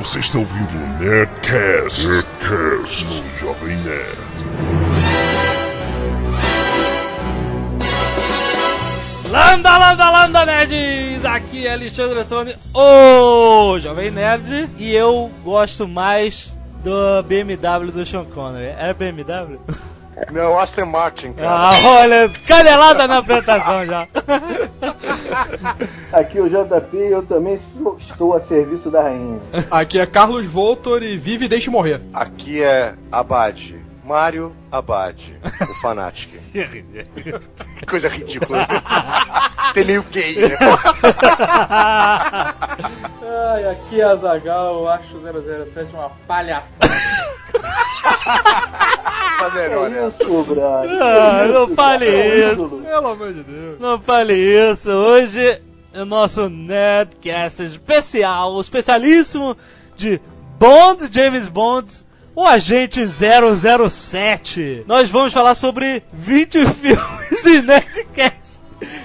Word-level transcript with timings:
Você 0.00 0.18
está 0.20 0.38
ouvindo 0.38 0.78
o 0.78 0.86
Nerdcast, 0.98 2.08
Nerdcast 2.08 3.04
no 3.04 3.22
Jovem 3.38 3.76
Nerd. 3.76 4.18
Landa, 9.30 9.76
landa, 9.76 10.10
landa, 10.10 10.46
nerds! 10.46 11.22
Aqui 11.26 11.66
é 11.66 11.74
Alexandre 11.74 12.24
Tony, 12.24 12.56
o 12.72 13.78
Jovem 13.78 14.10
Nerd, 14.10 14.70
e 14.78 14.94
eu 14.94 15.30
gosto 15.44 15.86
mais 15.86 16.58
do 16.82 17.22
BMW 17.24 17.92
do 17.92 18.06
Sean 18.06 18.24
Connery. 18.24 18.74
É 18.78 18.94
BMW? 18.94 19.60
Não, 20.30 20.58
Aston 20.58 20.86
Martin, 20.86 21.32
cara. 21.32 21.50
Ah, 21.50 21.70
olha, 22.00 22.28
canelada 22.46 23.08
na 23.08 23.18
apresentação 23.18 23.86
já. 23.86 24.06
Aqui 26.12 26.38
é 26.38 26.42
o 26.42 26.48
JP 26.48 26.96
e 26.96 27.10
eu 27.12 27.22
também 27.22 27.58
sou- 27.76 27.96
estou 27.98 28.34
a 28.34 28.40
serviço 28.40 28.90
da 28.90 29.02
rainha. 29.02 29.40
Aqui 29.70 29.98
é 29.98 30.06
Carlos 30.06 30.46
Voltor 30.46 31.02
e 31.02 31.16
vive 31.16 31.46
e 31.46 31.48
deixe 31.48 31.70
morrer. 31.70 32.00
Aqui 32.12 32.62
é 32.62 32.94
Abad. 33.10 33.76
Mário 34.04 34.52
Abad, 34.72 35.38
o 35.70 35.74
Fanatic. 35.74 36.30
que 36.52 37.86
coisa 37.86 38.08
ridícula. 38.08 38.66
Tem 39.72 39.84
meio 39.84 40.02
gay, 40.10 40.34
né? 40.48 40.56
Ai, 43.52 43.68
aqui 43.70 44.00
é 44.00 44.04
a 44.04 44.16
Zagal, 44.16 44.80
eu 44.80 44.88
acho 44.88 45.16
o 45.16 45.20
007 45.20 45.94
uma 45.94 46.10
palhaçada. 46.26 46.88
Melhor, 49.54 49.86
É 49.86 49.88
né? 49.90 50.08
isso. 50.08 50.46
Ah, 51.02 51.46
não 51.52 51.68
fale 51.74 52.06
é 52.06 52.52
isso. 52.52 52.68
Pelo 52.84 53.08
amor 53.08 53.32
de 53.32 53.42
Deus. 53.42 53.80
Não 53.80 54.00
fale 54.00 54.34
isso. 54.34 54.90
Hoje 54.90 55.60
é 55.92 56.02
o 56.02 56.04
nosso 56.04 56.48
Nerdcast 56.48 57.62
especial, 57.64 58.60
especialíssimo 58.60 59.56
de 59.96 60.20
Bond, 60.58 61.08
James 61.10 61.48
Bond, 61.48 61.90
o 62.34 62.44
agente 62.46 63.00
007. 63.06 64.84
Nós 64.86 65.10
vamos 65.10 65.32
falar 65.32 65.54
sobre 65.54 66.02
20 66.12 66.64
filmes 66.76 67.42
de 67.42 67.62
Nerdcast. 67.62 68.60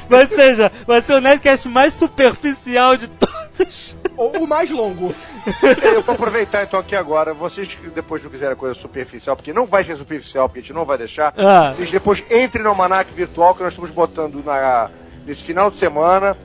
Ou 0.09 0.27
seja, 0.27 0.71
vai 0.85 1.01
ser 1.01 1.13
o 1.13 1.21
Nerdcast 1.21 1.67
mais 1.67 1.93
superficial 1.93 2.95
de 2.97 3.07
todos. 3.07 3.95
Ou 4.17 4.43
o 4.43 4.47
mais 4.47 4.69
longo. 4.69 5.13
Eu 5.93 6.01
vou 6.01 6.15
aproveitar 6.15 6.63
então 6.63 6.79
aqui 6.79 6.95
agora. 6.95 7.33
Vocês 7.33 7.75
que 7.75 7.89
depois 7.89 8.23
não 8.23 8.31
quiserem 8.31 8.55
coisa 8.55 8.73
superficial, 8.73 9.35
porque 9.35 9.53
não 9.53 9.65
vai 9.65 9.83
ser 9.83 9.95
superficial, 9.95 10.47
porque 10.47 10.59
a 10.59 10.61
gente 10.61 10.73
não 10.73 10.85
vai 10.85 10.97
deixar. 10.97 11.33
Ah. 11.37 11.73
Vocês 11.73 11.91
depois 11.91 12.23
entrem 12.31 12.63
no 12.63 12.69
Almanac 12.69 13.13
Virtual 13.13 13.53
que 13.53 13.63
nós 13.63 13.73
estamos 13.73 13.91
botando 13.91 14.43
na, 14.43 14.89
nesse 15.25 15.43
final 15.43 15.69
de 15.69 15.75
semana 15.75 16.37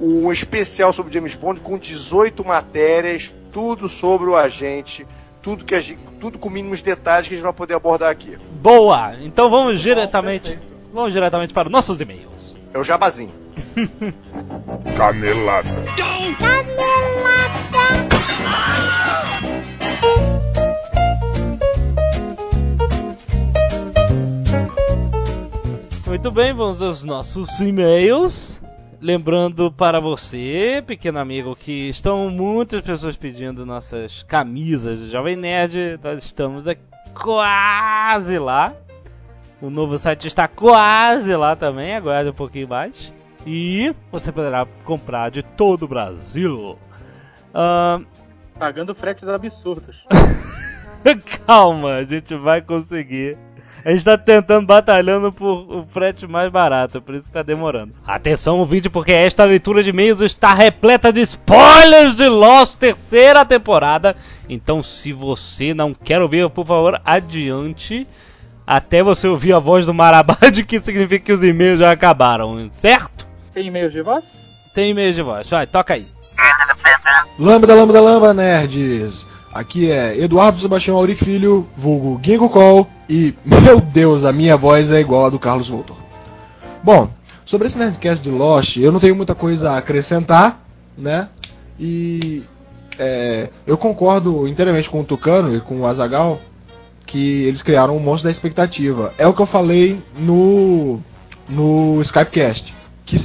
um 0.00 0.32
especial 0.32 0.92
sobre 0.92 1.12
James 1.12 1.34
Bond 1.34 1.60
com 1.60 1.78
18 1.78 2.44
matérias, 2.44 3.32
tudo 3.52 3.88
sobre 3.88 4.30
o 4.30 4.36
agente, 4.36 5.06
tudo, 5.42 5.64
que 5.64 5.74
a 5.74 5.80
gente, 5.80 6.00
tudo 6.18 6.38
com 6.38 6.48
mínimos 6.48 6.80
detalhes 6.80 7.28
que 7.28 7.34
a 7.34 7.36
gente 7.36 7.44
vai 7.44 7.52
poder 7.52 7.74
abordar 7.74 8.10
aqui. 8.10 8.36
Boa! 8.62 9.14
Então 9.20 9.50
vamos 9.50 9.80
diretamente, 9.80 10.48
perfeito. 10.48 10.74
vamos 10.92 11.12
diretamente 11.12 11.52
para 11.52 11.68
os 11.68 11.72
nossos 11.72 12.00
e-mails. 12.00 12.56
É 12.72 12.78
o 12.78 12.84
jabazinho. 12.84 13.32
Canelada. 14.96 15.70
Muito 26.06 26.30
bem, 26.32 26.52
vamos 26.52 26.82
aos 26.82 27.02
nossos 27.02 27.60
e-mails. 27.60 28.62
Lembrando 29.00 29.72
para 29.72 29.98
você, 29.98 30.84
pequeno 30.86 31.18
amigo, 31.18 31.56
que 31.56 31.88
estão 31.88 32.28
muitas 32.28 32.82
pessoas 32.82 33.16
pedindo 33.16 33.64
nossas 33.64 34.22
camisas 34.24 34.98
do 34.98 35.10
Jovem 35.10 35.34
Nerd. 35.34 35.98
Nós 36.04 36.22
estamos 36.22 36.66
quase 37.14 38.38
lá. 38.38 38.74
O 39.62 39.70
novo 39.70 39.96
site 39.96 40.26
está 40.26 40.46
quase 40.46 41.34
lá 41.34 41.56
também, 41.56 41.96
aguarde 41.96 42.28
um 42.30 42.34
pouquinho 42.34 42.68
mais. 42.68 43.12
E 43.46 43.94
você 44.12 44.30
poderá 44.30 44.66
comprar 44.84 45.30
de 45.30 45.42
todo 45.42 45.84
o 45.84 45.88
Brasil. 45.88 46.78
Ahn, 47.54 48.04
Pagando 48.60 48.94
fretes 48.94 49.26
absurdos. 49.26 50.04
Calma, 51.46 51.94
a 51.94 52.04
gente 52.04 52.34
vai 52.34 52.60
conseguir. 52.60 53.38
A 53.82 53.90
gente 53.90 54.04
tá 54.04 54.18
tentando, 54.18 54.66
batalhando 54.66 55.32
por 55.32 55.78
o 55.78 55.82
frete 55.82 56.26
mais 56.26 56.52
barato, 56.52 57.00
por 57.00 57.14
isso 57.14 57.28
que 57.28 57.32
tá 57.32 57.42
demorando. 57.42 57.94
Atenção 58.06 58.58
no 58.58 58.66
vídeo, 58.66 58.90
porque 58.90 59.12
esta 59.12 59.44
leitura 59.44 59.82
de 59.82 59.88
e-mails 59.88 60.20
está 60.20 60.52
repleta 60.52 61.10
de 61.10 61.22
spoilers 61.22 62.16
de 62.16 62.28
Lost 62.28 62.76
terceira 62.76 63.46
temporada. 63.46 64.14
Então, 64.46 64.82
se 64.82 65.10
você 65.10 65.72
não 65.72 65.94
quer 65.94 66.20
ouvir, 66.20 66.50
por 66.50 66.66
favor, 66.66 67.00
adiante. 67.02 68.06
Até 68.66 69.02
você 69.02 69.26
ouvir 69.26 69.54
a 69.54 69.58
voz 69.58 69.86
do 69.86 69.94
Marabad, 69.94 70.62
que 70.68 70.80
significa 70.80 71.24
que 71.24 71.32
os 71.32 71.42
e-mails 71.42 71.80
já 71.80 71.90
acabaram, 71.90 72.68
certo? 72.72 73.26
Tem 73.54 73.66
e-mails 73.66 73.94
de 73.94 74.02
voz? 74.02 74.70
Tem 74.74 74.90
e-mails 74.90 75.14
de 75.14 75.22
voz, 75.22 75.48
vai, 75.48 75.66
toca 75.66 75.94
aí. 75.94 76.06
Lambda, 77.38 77.74
lambda, 77.74 78.00
lambda, 78.00 78.34
nerds. 78.34 79.26
Aqui 79.52 79.90
é 79.90 80.18
Eduardo 80.18 80.60
Sebastião 80.60 80.96
Auri 80.96 81.16
Filho, 81.16 81.66
vulgo 81.76 82.20
Gingo 82.22 82.48
Call. 82.48 82.86
E, 83.08 83.34
meu 83.44 83.80
Deus, 83.80 84.24
a 84.24 84.32
minha 84.32 84.56
voz 84.56 84.90
é 84.90 85.00
igual 85.00 85.26
a 85.26 85.30
do 85.30 85.38
Carlos 85.38 85.68
Voltor. 85.68 85.96
Bom, 86.82 87.10
sobre 87.46 87.68
esse 87.68 87.76
Nerdcast 87.76 88.22
de 88.22 88.30
Lost, 88.30 88.76
eu 88.76 88.92
não 88.92 89.00
tenho 89.00 89.16
muita 89.16 89.34
coisa 89.34 89.70
a 89.70 89.78
acrescentar, 89.78 90.62
né? 90.96 91.28
E 91.78 92.42
é, 92.98 93.48
eu 93.66 93.76
concordo 93.76 94.46
inteiramente 94.46 94.88
com 94.88 95.00
o 95.00 95.04
Tucano 95.04 95.56
e 95.56 95.60
com 95.60 95.80
o 95.80 95.86
Azagal 95.86 96.38
que 97.06 97.42
eles 97.42 97.62
criaram 97.62 97.96
um 97.96 98.00
monstro 98.00 98.24
da 98.28 98.30
expectativa. 98.30 99.12
É 99.18 99.26
o 99.26 99.34
que 99.34 99.42
eu 99.42 99.46
falei 99.46 99.98
no 100.16 101.00
no 101.48 102.00
Skypecast. 102.02 102.72
Que 103.04 103.16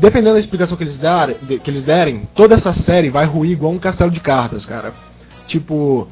dependendo 0.00 0.34
da 0.34 0.40
explicação 0.40 0.76
que 0.76 0.82
eles, 0.82 0.98
dar, 0.98 1.28
de- 1.28 1.58
que 1.58 1.70
eles 1.70 1.84
derem, 1.84 2.28
toda 2.34 2.54
essa 2.54 2.72
série 2.72 3.10
vai 3.10 3.26
ruir 3.26 3.52
igual 3.52 3.72
um 3.72 3.78
castelo 3.78 4.10
de 4.10 4.20
cartas, 4.20 4.64
cara. 4.64 4.92
Tipo, 5.46 6.08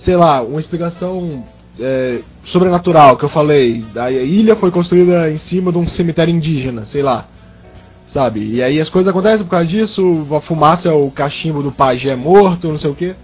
sei 0.00 0.16
lá, 0.16 0.42
uma 0.42 0.60
explicação 0.60 1.44
é, 1.78 2.18
sobrenatural 2.46 3.16
que 3.16 3.24
eu 3.24 3.28
falei. 3.28 3.84
A 3.96 4.10
ilha 4.10 4.56
foi 4.56 4.70
construída 4.70 5.30
em 5.30 5.38
cima 5.38 5.70
de 5.70 5.78
um 5.78 5.88
cemitério 5.88 6.34
indígena, 6.34 6.84
sei 6.86 7.02
lá. 7.02 7.26
Sabe? 8.12 8.54
E 8.54 8.62
aí 8.62 8.80
as 8.80 8.88
coisas 8.88 9.08
acontecem 9.10 9.44
por 9.44 9.50
causa 9.50 9.66
disso, 9.66 10.26
a 10.34 10.40
fumaça 10.40 10.92
o 10.94 11.10
cachimbo 11.12 11.62
do 11.62 11.70
pajé 11.70 12.16
morto, 12.16 12.68
não 12.68 12.78
sei 12.78 12.90
o 12.90 12.94
que. 12.94 13.14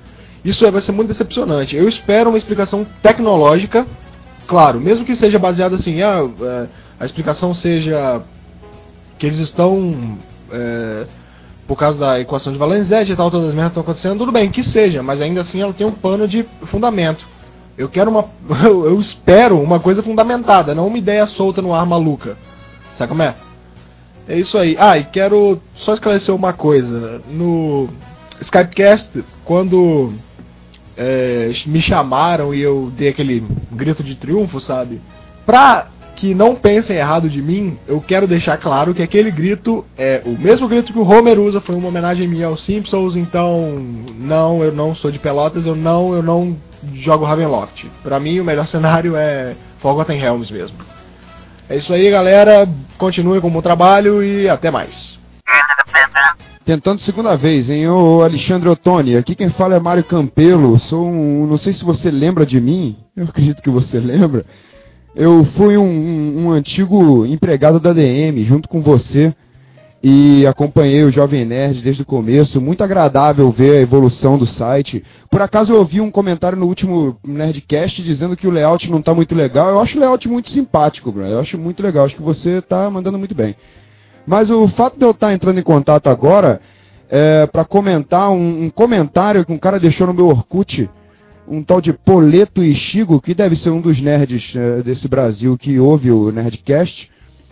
Isso 0.44 0.70
vai 0.70 0.80
ser 0.82 0.92
muito 0.92 1.08
decepcionante. 1.08 1.74
Eu 1.74 1.88
espero 1.88 2.28
uma 2.28 2.38
explicação 2.38 2.86
tecnológica, 3.02 3.86
claro, 4.46 4.78
mesmo 4.78 5.06
que 5.06 5.16
seja 5.16 5.38
baseada 5.38 5.76
assim, 5.76 6.02
ah, 6.02 6.28
é, 6.42 6.66
a 7.00 7.06
explicação 7.06 7.54
seja 7.54 8.20
que 9.18 9.26
eles 9.26 9.38
estão 9.38 10.18
é, 10.50 11.06
por 11.66 11.76
causa 11.76 11.98
da 11.98 12.20
equação 12.20 12.52
de 12.52 12.58
Valenzetti 12.58 13.12
e 13.12 13.16
tal, 13.16 13.30
todas 13.30 13.48
as 13.48 13.54
merdas 13.54 13.72
estão 13.72 13.82
acontecendo, 13.82 14.18
tudo 14.18 14.32
bem, 14.32 14.50
que 14.50 14.62
seja, 14.64 15.02
mas 15.02 15.20
ainda 15.20 15.40
assim 15.40 15.60
ela 15.60 15.72
tem 15.72 15.86
um 15.86 15.92
pano 15.92 16.28
de 16.28 16.42
fundamento. 16.42 17.24
Eu 17.76 17.88
quero 17.88 18.10
uma. 18.10 18.24
Eu, 18.64 18.86
eu 18.86 19.00
espero 19.00 19.60
uma 19.60 19.80
coisa 19.80 20.02
fundamentada, 20.02 20.74
não 20.74 20.86
uma 20.86 20.98
ideia 20.98 21.26
solta 21.26 21.60
no 21.60 21.74
ar 21.74 21.84
maluca. 21.84 22.36
Sabe 22.96 23.08
como 23.08 23.22
é? 23.22 23.34
É 24.28 24.38
isso 24.38 24.56
aí. 24.56 24.76
Ah, 24.78 24.96
e 24.96 25.04
quero 25.04 25.60
só 25.74 25.94
esclarecer 25.94 26.34
uma 26.34 26.52
coisa. 26.52 27.20
No 27.28 27.88
Skypecast, 28.40 29.24
quando 29.44 30.12
é, 30.96 31.50
me 31.66 31.80
chamaram 31.80 32.54
e 32.54 32.60
eu 32.60 32.92
dei 32.96 33.08
aquele 33.08 33.44
grito 33.72 34.02
de 34.02 34.14
triunfo, 34.14 34.60
sabe? 34.60 35.00
Pra 35.44 35.88
que 36.24 36.34
não 36.34 36.54
pensem 36.54 36.96
errado 36.96 37.28
de 37.28 37.42
mim, 37.42 37.76
eu 37.86 38.00
quero 38.00 38.26
deixar 38.26 38.56
claro 38.56 38.94
que 38.94 39.02
aquele 39.02 39.30
grito 39.30 39.84
é 39.94 40.22
o 40.24 40.30
mesmo 40.30 40.66
grito 40.66 40.90
que 40.90 40.98
o 40.98 41.06
Homer 41.06 41.38
usa, 41.38 41.60
foi 41.60 41.74
uma 41.74 41.88
homenagem 41.88 42.26
minha 42.26 42.46
aos 42.46 42.64
Simpsons, 42.64 43.14
então 43.14 43.78
não, 44.16 44.62
eu 44.62 44.72
não 44.72 44.96
sou 44.96 45.10
de 45.10 45.18
Pelotas, 45.18 45.66
eu 45.66 45.76
não, 45.76 46.14
eu 46.14 46.22
não 46.22 46.56
jogo 46.94 47.26
Ravenloft. 47.26 47.90
Pra 48.02 48.18
mim 48.18 48.40
o 48.40 48.44
melhor 48.44 48.66
cenário 48.68 49.16
é 49.16 49.54
Forgotten 49.80 50.18
Realms 50.18 50.50
mesmo. 50.50 50.78
É 51.68 51.76
isso 51.76 51.92
aí, 51.92 52.10
galera. 52.10 52.66
Continuem 52.96 53.42
com 53.42 53.48
o 53.48 53.50
bom 53.50 53.60
trabalho 53.60 54.24
e 54.24 54.48
até 54.48 54.70
mais. 54.70 55.18
Tentando 56.64 57.02
segunda 57.02 57.36
vez, 57.36 57.68
hein? 57.68 57.86
Ô 57.88 58.22
Alexandre 58.22 58.70
Ottoni, 58.70 59.18
aqui 59.18 59.34
quem 59.34 59.50
fala 59.50 59.76
é 59.76 59.80
Mário 59.80 60.02
Campelo. 60.02 60.78
Sou 60.88 61.06
um. 61.06 61.46
Não 61.46 61.58
sei 61.58 61.74
se 61.74 61.84
você 61.84 62.10
lembra 62.10 62.46
de 62.46 62.58
mim. 62.58 62.96
Eu 63.14 63.24
acredito 63.24 63.60
que 63.60 63.68
você 63.68 64.00
lembra. 64.00 64.46
Eu 65.14 65.44
fui 65.56 65.76
um, 65.76 65.84
um- 65.84 66.46
um 66.46 66.50
antigo 66.50 67.24
empregado 67.26 67.78
da 67.78 67.92
DM 67.92 68.44
junto 68.44 68.68
com 68.68 68.82
você 68.82 69.32
e 70.02 70.44
acompanhei 70.46 71.04
o 71.04 71.12
Jovem 71.12 71.44
Nerd 71.44 71.80
desde 71.82 72.02
o 72.02 72.06
começo. 72.06 72.60
Muito 72.60 72.82
agradável 72.82 73.50
ver 73.52 73.78
a 73.78 73.80
evolução 73.80 74.36
do 74.36 74.44
site. 74.46 75.04
Por 75.30 75.40
acaso 75.40 75.72
eu 75.72 75.78
ouvi 75.78 76.00
um 76.00 76.10
comentário 76.10 76.58
no 76.58 76.66
último 76.66 77.16
Nerdcast 77.24 78.02
dizendo 78.02 78.36
que 78.36 78.46
o 78.46 78.50
layout 78.50 78.90
não 78.90 79.00
tá 79.00 79.14
muito 79.14 79.34
legal. 79.34 79.70
Eu 79.70 79.80
acho 79.80 79.96
o 79.96 80.00
layout 80.00 80.28
muito 80.28 80.50
simpático, 80.50 81.12
bro. 81.12 81.22
Eu 81.24 81.40
acho 81.40 81.56
muito 81.56 81.82
legal. 81.82 82.04
Acho 82.04 82.16
que 82.16 82.22
você 82.22 82.60
tá 82.60 82.90
mandando 82.90 83.18
muito 83.18 83.34
bem. 83.34 83.54
Mas 84.26 84.50
o 84.50 84.66
fato 84.68 84.98
de 84.98 85.04
eu 85.04 85.12
estar 85.12 85.32
entrando 85.32 85.60
em 85.60 85.62
contato 85.62 86.08
agora 86.08 86.60
é, 87.08 87.46
para 87.46 87.64
comentar 87.64 88.30
um, 88.30 88.64
um 88.64 88.70
comentário 88.70 89.44
que 89.44 89.52
um 89.52 89.58
cara 89.58 89.78
deixou 89.78 90.06
no 90.08 90.14
meu 90.14 90.26
Orkut, 90.26 90.88
um 91.46 91.62
tal 91.62 91.80
de 91.80 91.92
Poleto 91.92 92.62
Ichigo, 92.62 93.20
que 93.20 93.34
deve 93.34 93.56
ser 93.56 93.70
um 93.70 93.80
dos 93.80 94.00
nerds 94.00 94.52
é, 94.54 94.82
desse 94.82 95.06
Brasil 95.06 95.56
que 95.58 95.78
ouve 95.78 96.10
o 96.10 96.30
Nerdcast. 96.30 97.10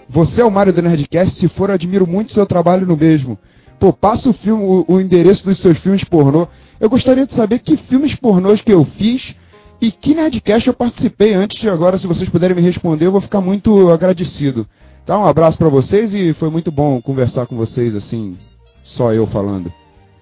Você 0.08 0.40
é 0.40 0.44
o 0.44 0.50
Mário 0.50 0.72
do 0.72 0.82
Nerdcast, 0.82 1.38
se 1.38 1.48
for, 1.48 1.70
admiro 1.70 2.06
muito 2.06 2.32
seu 2.32 2.46
trabalho 2.46 2.86
no 2.86 2.96
mesmo. 2.96 3.38
Pô, 3.78 3.92
passa 3.92 4.30
o, 4.30 4.32
filme, 4.32 4.62
o, 4.62 4.84
o 4.86 5.00
endereço 5.00 5.44
dos 5.44 5.60
seus 5.60 5.78
filmes 5.78 6.04
pornô. 6.04 6.46
Eu 6.80 6.88
gostaria 6.88 7.26
de 7.26 7.34
saber 7.34 7.58
que 7.58 7.76
filmes 7.76 8.14
pornôs 8.16 8.60
que 8.60 8.72
eu 8.72 8.84
fiz 8.84 9.34
e 9.80 9.90
que 9.90 10.14
Nerdcast 10.14 10.68
eu 10.68 10.74
participei 10.74 11.34
antes 11.34 11.60
de 11.60 11.68
agora. 11.68 11.98
Se 11.98 12.06
vocês 12.06 12.28
puderem 12.28 12.56
me 12.56 12.62
responder, 12.62 13.06
eu 13.06 13.12
vou 13.12 13.20
ficar 13.20 13.40
muito 13.40 13.90
agradecido. 13.90 14.66
Tá, 15.04 15.18
um 15.18 15.26
abraço 15.26 15.58
para 15.58 15.68
vocês 15.68 16.14
e 16.14 16.32
foi 16.34 16.48
muito 16.48 16.70
bom 16.70 17.00
conversar 17.02 17.46
com 17.46 17.56
vocês 17.56 17.96
assim, 17.96 18.36
só 18.64 19.12
eu 19.12 19.26
falando. 19.26 19.72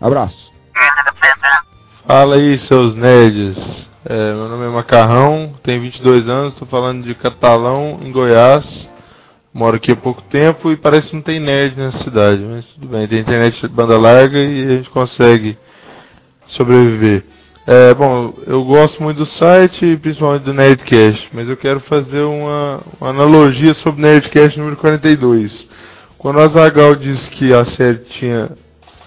Abraço. 0.01 0.51
Fala 2.07 2.37
aí, 2.37 2.59
seus 2.61 2.97
nerds. 2.97 3.59
É, 4.05 4.33
meu 4.33 4.49
nome 4.49 4.65
é 4.65 4.69
Macarrão, 4.69 5.53
tenho 5.63 5.83
22 5.83 6.29
anos, 6.29 6.55
estou 6.55 6.67
falando 6.67 7.05
de 7.05 7.15
Catalão, 7.15 8.01
em 8.03 8.11
Goiás. 8.11 8.89
Moro 9.53 9.77
aqui 9.77 9.93
há 9.93 9.97
pouco 9.97 10.23
tempo 10.23 10.73
e 10.73 10.77
parece 10.77 11.11
que 11.11 11.17
não 11.17 11.23
tem 11.23 11.39
nerd 11.39 11.77
nessa 11.77 11.99
cidade, 11.99 12.43
mas 12.43 12.67
tudo 12.69 12.89
bem, 12.89 13.07
tem 13.07 13.21
internet 13.21 13.61
de 13.61 13.69
banda 13.69 13.99
larga 13.99 14.39
e 14.39 14.65
a 14.65 14.77
gente 14.77 14.89
consegue 14.89 15.59
sobreviver. 16.47 17.25
É, 17.67 17.93
bom, 17.93 18.33
eu 18.47 18.65
gosto 18.65 19.03
muito 19.03 19.19
do 19.19 19.27
site, 19.27 19.97
principalmente 19.99 20.45
do 20.45 20.55
Nerdcast, 20.55 21.29
mas 21.35 21.49
eu 21.49 21.57
quero 21.57 21.81
fazer 21.81 22.23
uma, 22.23 22.81
uma 22.99 23.11
analogia 23.11 23.75
sobre 23.75 24.01
o 24.01 24.07
Nerdcast 24.07 24.59
número 24.59 24.77
42. 24.77 25.69
Quando 26.17 26.39
o 26.39 26.43
Azagal 26.43 26.95
disse 26.95 27.31
que 27.31 27.53
a 27.53 27.65
série 27.67 27.99
tinha 28.19 28.51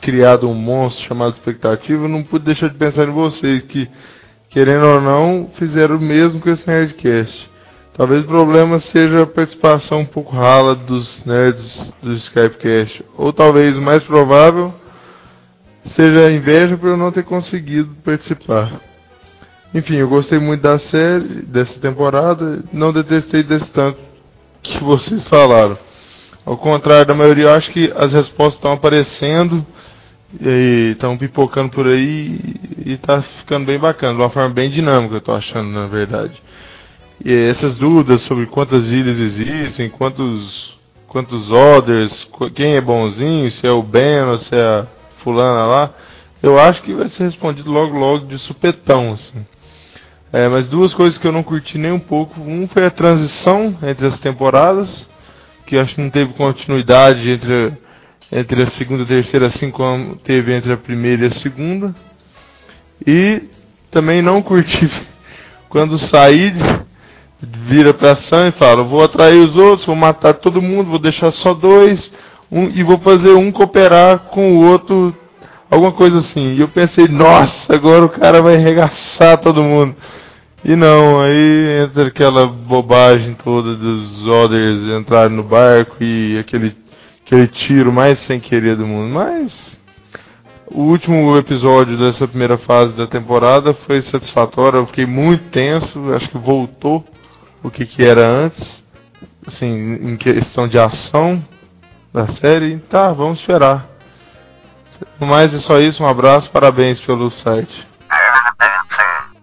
criado 0.03 0.49
um 0.49 0.53
monstro 0.53 1.07
chamado 1.07 1.33
expectativa, 1.33 2.03
eu 2.03 2.09
não 2.09 2.23
pude 2.23 2.45
deixar 2.45 2.67
de 2.67 2.75
pensar 2.75 3.07
em 3.07 3.11
vocês 3.11 3.63
que, 3.63 3.89
querendo 4.49 4.85
ou 4.85 5.01
não, 5.01 5.49
fizeram 5.57 5.95
o 5.95 6.01
mesmo 6.01 6.41
com 6.41 6.49
esse 6.49 6.67
Nerdcast. 6.67 7.49
Talvez 7.95 8.23
o 8.23 8.27
problema 8.27 8.81
seja 8.81 9.23
a 9.23 9.27
participação 9.27 9.99
um 9.99 10.05
pouco 10.05 10.35
rala 10.35 10.75
dos 10.75 11.23
nerds 11.25 11.91
do 12.01 12.13
Skypecast. 12.13 13.03
Ou 13.15 13.31
talvez 13.31 13.77
o 13.77 13.81
mais 13.81 14.03
provável 14.03 14.73
seja 15.95 16.27
a 16.27 16.31
inveja 16.31 16.75
por 16.75 16.89
eu 16.89 16.97
não 16.97 17.11
ter 17.11 17.23
conseguido 17.23 17.95
participar. 18.03 18.71
Enfim, 19.73 19.95
eu 19.97 20.09
gostei 20.09 20.39
muito 20.39 20.61
da 20.61 20.79
série, 20.79 21.43
dessa 21.43 21.79
temporada, 21.79 22.63
não 22.73 22.91
detestei 22.91 23.43
desse 23.43 23.67
tanto 23.67 23.99
que 24.61 24.83
vocês 24.83 25.27
falaram. 25.27 25.77
Ao 26.45 26.57
contrário 26.57 27.05
da 27.05 27.13
maioria, 27.13 27.45
eu 27.45 27.53
acho 27.53 27.71
que 27.71 27.93
as 27.95 28.11
respostas 28.11 28.55
estão 28.55 28.73
aparecendo 28.73 29.65
estão 30.41 31.17
pipocando 31.17 31.69
por 31.69 31.87
aí 31.87 32.37
e 32.85 32.93
está 32.93 33.21
ficando 33.21 33.65
bem 33.65 33.79
bacana, 33.79 34.13
de 34.13 34.21
uma 34.21 34.29
forma 34.29 34.53
bem 34.53 34.69
dinâmica, 34.69 35.15
eu 35.15 35.21
tô 35.21 35.31
achando, 35.31 35.69
na 35.69 35.87
verdade. 35.87 36.41
E 37.23 37.31
essas 37.31 37.77
dúvidas 37.77 38.21
sobre 38.23 38.45
quantas 38.47 38.85
ilhas 38.91 39.17
existem, 39.17 39.89
quantos 39.89 40.73
quantos 41.13 41.51
orders, 41.51 42.27
quem 42.55 42.75
é 42.75 42.81
bonzinho, 42.81 43.49
se 43.51 43.67
é 43.67 43.71
o 43.71 43.83
Ben 43.83 44.23
ou 44.23 44.39
se 44.39 44.55
é 44.55 44.61
a 44.61 44.87
fulana 45.23 45.63
lá, 45.67 45.93
eu 46.41 46.59
acho 46.59 46.81
que 46.81 46.91
vai 46.91 47.07
ser 47.07 47.25
respondido 47.25 47.71
logo 47.71 47.95
logo 47.95 48.25
de 48.25 48.37
supetão, 48.39 49.13
assim. 49.13 49.45
É, 50.33 50.49
mas 50.49 50.67
duas 50.67 50.91
coisas 50.95 51.19
que 51.19 51.27
eu 51.27 51.31
não 51.31 51.43
curti 51.43 51.77
nem 51.77 51.91
um 51.91 51.99
pouco. 51.99 52.41
Um 52.41 52.67
foi 52.67 52.83
a 52.83 52.89
transição 52.89 53.77
entre 53.83 54.07
as 54.07 54.19
temporadas, 54.19 54.89
que 55.67 55.77
acho 55.77 55.93
que 55.93 56.01
não 56.01 56.09
teve 56.09 56.33
continuidade 56.33 57.29
entre, 57.29 57.71
entre 58.31 58.63
a 58.63 58.71
segunda 58.71 59.03
e 59.03 59.05
a 59.05 59.07
terceira, 59.07 59.47
assim 59.47 59.69
como 59.69 60.15
teve 60.17 60.53
entre 60.55 60.73
a 60.73 60.77
primeira 60.77 61.25
e 61.25 61.27
a 61.27 61.39
segunda. 61.39 61.93
E 63.05 63.43
também 63.91 64.21
não 64.21 64.41
curti 64.41 64.89
quando 65.69 65.97
saí 66.07 66.53
vira 67.45 67.93
pra 67.93 68.13
ação 68.13 68.47
e 68.47 68.51
fala, 68.51 68.83
vou 68.83 69.03
atrair 69.03 69.47
os 69.47 69.55
outros, 69.55 69.85
vou 69.85 69.95
matar 69.95 70.33
todo 70.33 70.61
mundo, 70.61 70.89
vou 70.89 70.99
deixar 70.99 71.31
só 71.31 71.53
dois, 71.53 72.11
um, 72.51 72.65
e 72.65 72.83
vou 72.83 72.97
fazer 72.99 73.33
um 73.33 73.51
cooperar 73.51 74.19
com 74.29 74.57
o 74.57 74.65
outro, 74.65 75.13
alguma 75.69 75.91
coisa 75.91 76.17
assim. 76.17 76.55
E 76.55 76.61
eu 76.61 76.67
pensei, 76.67 77.07
nossa, 77.07 77.73
agora 77.73 78.05
o 78.05 78.09
cara 78.09 78.41
vai 78.41 78.55
arregaçar 78.55 79.37
todo 79.39 79.63
mundo. 79.63 79.95
E 80.63 80.75
não, 80.75 81.21
aí 81.21 81.83
entra 81.83 82.07
aquela 82.07 82.45
bobagem 82.45 83.35
toda 83.43 83.75
dos 83.75 84.25
Others 84.27 84.97
entrarem 84.97 85.35
no 85.35 85.43
barco 85.43 85.97
e 85.99 86.37
aquele, 86.39 86.73
aquele 87.25 87.47
tiro 87.47 87.91
mais 87.91 88.19
sem 88.27 88.39
querer 88.39 88.75
do 88.75 88.85
mundo. 88.85 89.13
Mas 89.13 89.77
o 90.67 90.81
último 90.83 91.35
episódio 91.37 91.97
dessa 91.97 92.27
primeira 92.27 92.57
fase 92.57 92.95
da 92.95 93.07
temporada 93.07 93.73
foi 93.85 94.01
satisfatório, 94.03 94.79
eu 94.79 94.87
fiquei 94.87 95.05
muito 95.05 95.49
tenso, 95.49 96.13
acho 96.13 96.29
que 96.29 96.37
voltou 96.37 97.03
o 97.61 97.69
que, 97.69 97.85
que 97.85 98.03
era 98.03 98.29
antes, 98.29 98.83
assim, 99.47 99.67
em 99.67 100.17
questão 100.17 100.67
de 100.67 100.77
ação 100.77 101.43
da 102.11 102.27
série. 102.35 102.77
Tá, 102.89 103.11
vamos 103.11 103.39
esperar. 103.39 103.87
No 105.19 105.27
mais 105.27 105.53
é 105.53 105.59
só 105.59 105.77
isso, 105.77 106.03
um 106.03 106.07
abraço, 106.07 106.49
parabéns 106.51 106.99
pelo 107.01 107.31
site. 107.31 107.87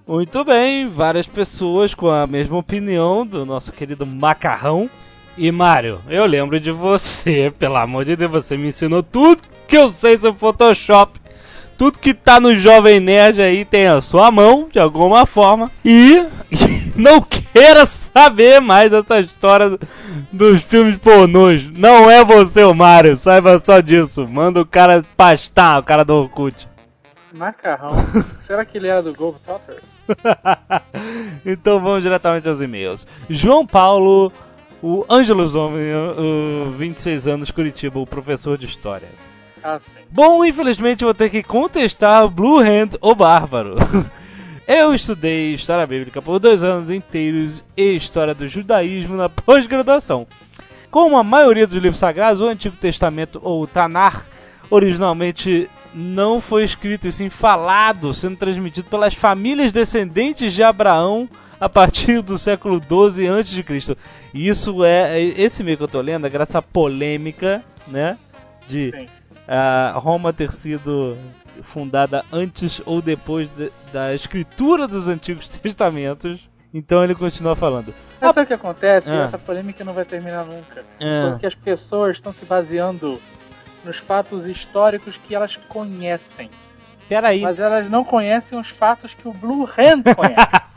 Muito 0.07 0.45
bem, 0.45 0.89
várias 0.89 1.29
pessoas 1.29 1.95
com 1.95 2.11
a 2.11 2.27
mesma 2.27 2.57
opinião 2.59 3.25
do 3.25 3.47
nosso 3.47 3.73
querido 3.73 4.05
Macarrão. 4.05 4.91
E 5.43 5.51
Mário, 5.51 6.03
eu 6.07 6.27
lembro 6.27 6.61
de 6.61 6.71
você, 6.71 7.51
pelo 7.59 7.77
amor 7.77 8.05
de 8.05 8.15
Deus, 8.15 8.31
você 8.31 8.59
me 8.59 8.69
ensinou 8.69 9.03
tudo 9.03 9.43
que 9.67 9.75
eu 9.75 9.89
sei 9.89 10.19
sobre 10.19 10.39
Photoshop. 10.39 11.19
Tudo 11.79 11.99
que 11.99 12.13
tá 12.13 12.39
no 12.39 12.55
Jovem 12.55 13.01
Nerd 13.01 13.41
aí 13.41 13.65
tem 13.65 13.87
a 13.87 14.03
sua 14.03 14.31
mão, 14.31 14.69
de 14.71 14.79
alguma 14.79 15.25
forma. 15.25 15.71
E 15.83 16.27
não 16.95 17.23
queira 17.23 17.87
saber 17.87 18.61
mais 18.61 18.91
dessa 18.91 19.19
história 19.19 19.79
dos 20.31 20.61
filmes 20.61 20.99
pornôs. 20.99 21.71
Não 21.71 22.11
é 22.11 22.23
você, 22.23 22.63
o 22.63 22.75
Mario, 22.75 23.17
saiba 23.17 23.59
só 23.65 23.81
disso. 23.81 24.29
Manda 24.29 24.61
o 24.61 24.67
cara 24.67 25.03
pastar, 25.17 25.81
o 25.81 25.83
cara 25.83 26.05
do 26.05 26.17
Orkut. 26.17 26.69
Macarrão. 27.33 27.93
Será 28.43 28.63
que 28.63 28.77
ele 28.77 28.89
era 28.89 29.03
do 29.03 29.15
Globetrotters? 29.15 29.89
então 31.47 31.81
vamos 31.81 32.03
diretamente 32.03 32.47
aos 32.47 32.61
e-mails. 32.61 33.07
João 33.31 33.67
Paulo, 33.67 34.31
o 34.83 35.05
Ângelos 35.09 35.55
Homem, 35.55 35.85
26 36.77 37.29
anos, 37.29 37.51
Curitiba, 37.51 37.99
o 37.99 38.07
professor 38.07 38.57
de 38.57 38.67
história. 38.67 39.09
Ah, 39.63 39.79
sim. 39.79 39.93
Bom, 40.11 40.45
infelizmente 40.45 41.05
vou 41.05 41.13
ter 41.13 41.29
que 41.29 41.43
contestar 41.43 42.29
Blue 42.29 42.59
Hand, 42.59 42.97
o 43.01 43.15
Bárbaro. 43.15 43.77
Eu 44.67 44.95
estudei 44.95 45.53
História 45.53 45.87
Bíblica 45.87 46.23
por 46.23 46.39
dois 46.39 46.63
anos 46.63 46.91
inteiros 46.91 47.63
e 47.77 47.95
História 47.95 48.35
do 48.35 48.47
Judaísmo 48.47 49.17
na 49.17 49.29
pós-graduação. 49.29 50.27
Como 50.91 51.19
a 51.19 51.25
maioria 51.25 51.67
dos 51.67 51.77
livros 51.77 51.99
sagrados, 51.99 52.41
o 52.41 52.47
Antigo 52.47 52.77
Testamento 52.77 53.41
ou 53.43 53.67
Tanar 53.67 54.25
originalmente 54.71 55.69
não 55.93 56.41
foi 56.41 56.63
escrito 56.63 57.09
e 57.09 57.13
sim 57.13 57.29
falado, 57.29 58.15
sendo 58.15 58.37
transmitido 58.37 58.89
pelas 58.89 59.15
famílias 59.15 59.73
descendentes 59.73 60.53
de 60.53 60.63
Abraão 60.63 61.29
a 61.63 61.69
partir 61.69 62.23
do 62.23 62.39
século 62.39 62.81
12 62.81 63.29
a.C. 63.29 63.97
Isso 64.33 64.85
é 64.85 65.21
esse 65.21 65.63
meio 65.63 65.77
que 65.77 65.83
eu 65.83 65.89
tô 65.89 66.01
lendo, 66.01 66.27
é 66.27 66.31
graças 66.31 66.57
à 66.57 66.63
polêmica, 66.63 67.63
né, 67.87 68.17
de 68.67 68.93
uh, 69.47 69.99
Roma 69.99 70.33
ter 70.33 70.51
sido 70.51 71.17
fundada 71.63 72.25
antes 72.33 72.81
ou 72.87 73.03
depois 73.03 73.49
de, 73.49 73.71
da 73.93 74.15
escritura 74.15 74.89
dos 74.89 75.09
Antigos 75.09 75.49
Testamentos. 75.59 76.49
Então 76.73 77.03
ele 77.03 77.17
continua 77.17 77.57
falando. 77.57 77.93
Mas 78.21 78.33
sabe 78.33 78.45
o 78.45 78.47
que 78.47 78.55
acontece? 78.55 79.11
Ah. 79.11 79.25
Essa 79.25 79.39
polêmica 79.39 79.83
não 79.83 79.93
vai 79.93 80.05
terminar 80.05 80.47
nunca. 80.47 80.85
Ah. 81.01 81.31
Porque 81.31 81.47
as 81.47 81.55
pessoas 81.55 82.17
estão 82.17 82.33
se 82.33 82.45
baseando 82.45 83.21
nos 83.85 83.99
fatos 83.99 84.47
históricos 84.47 85.17
que 85.17 85.35
elas 85.35 85.57
conhecem. 85.69 86.49
Peraí. 87.11 87.41
Mas 87.41 87.59
elas 87.59 87.91
não 87.91 88.05
conhecem 88.05 88.57
os 88.57 88.69
fatos 88.69 89.15
que 89.15 89.27
o 89.27 89.33
Blue 89.33 89.65
Hand 89.65 90.15
conhece. 90.15 90.37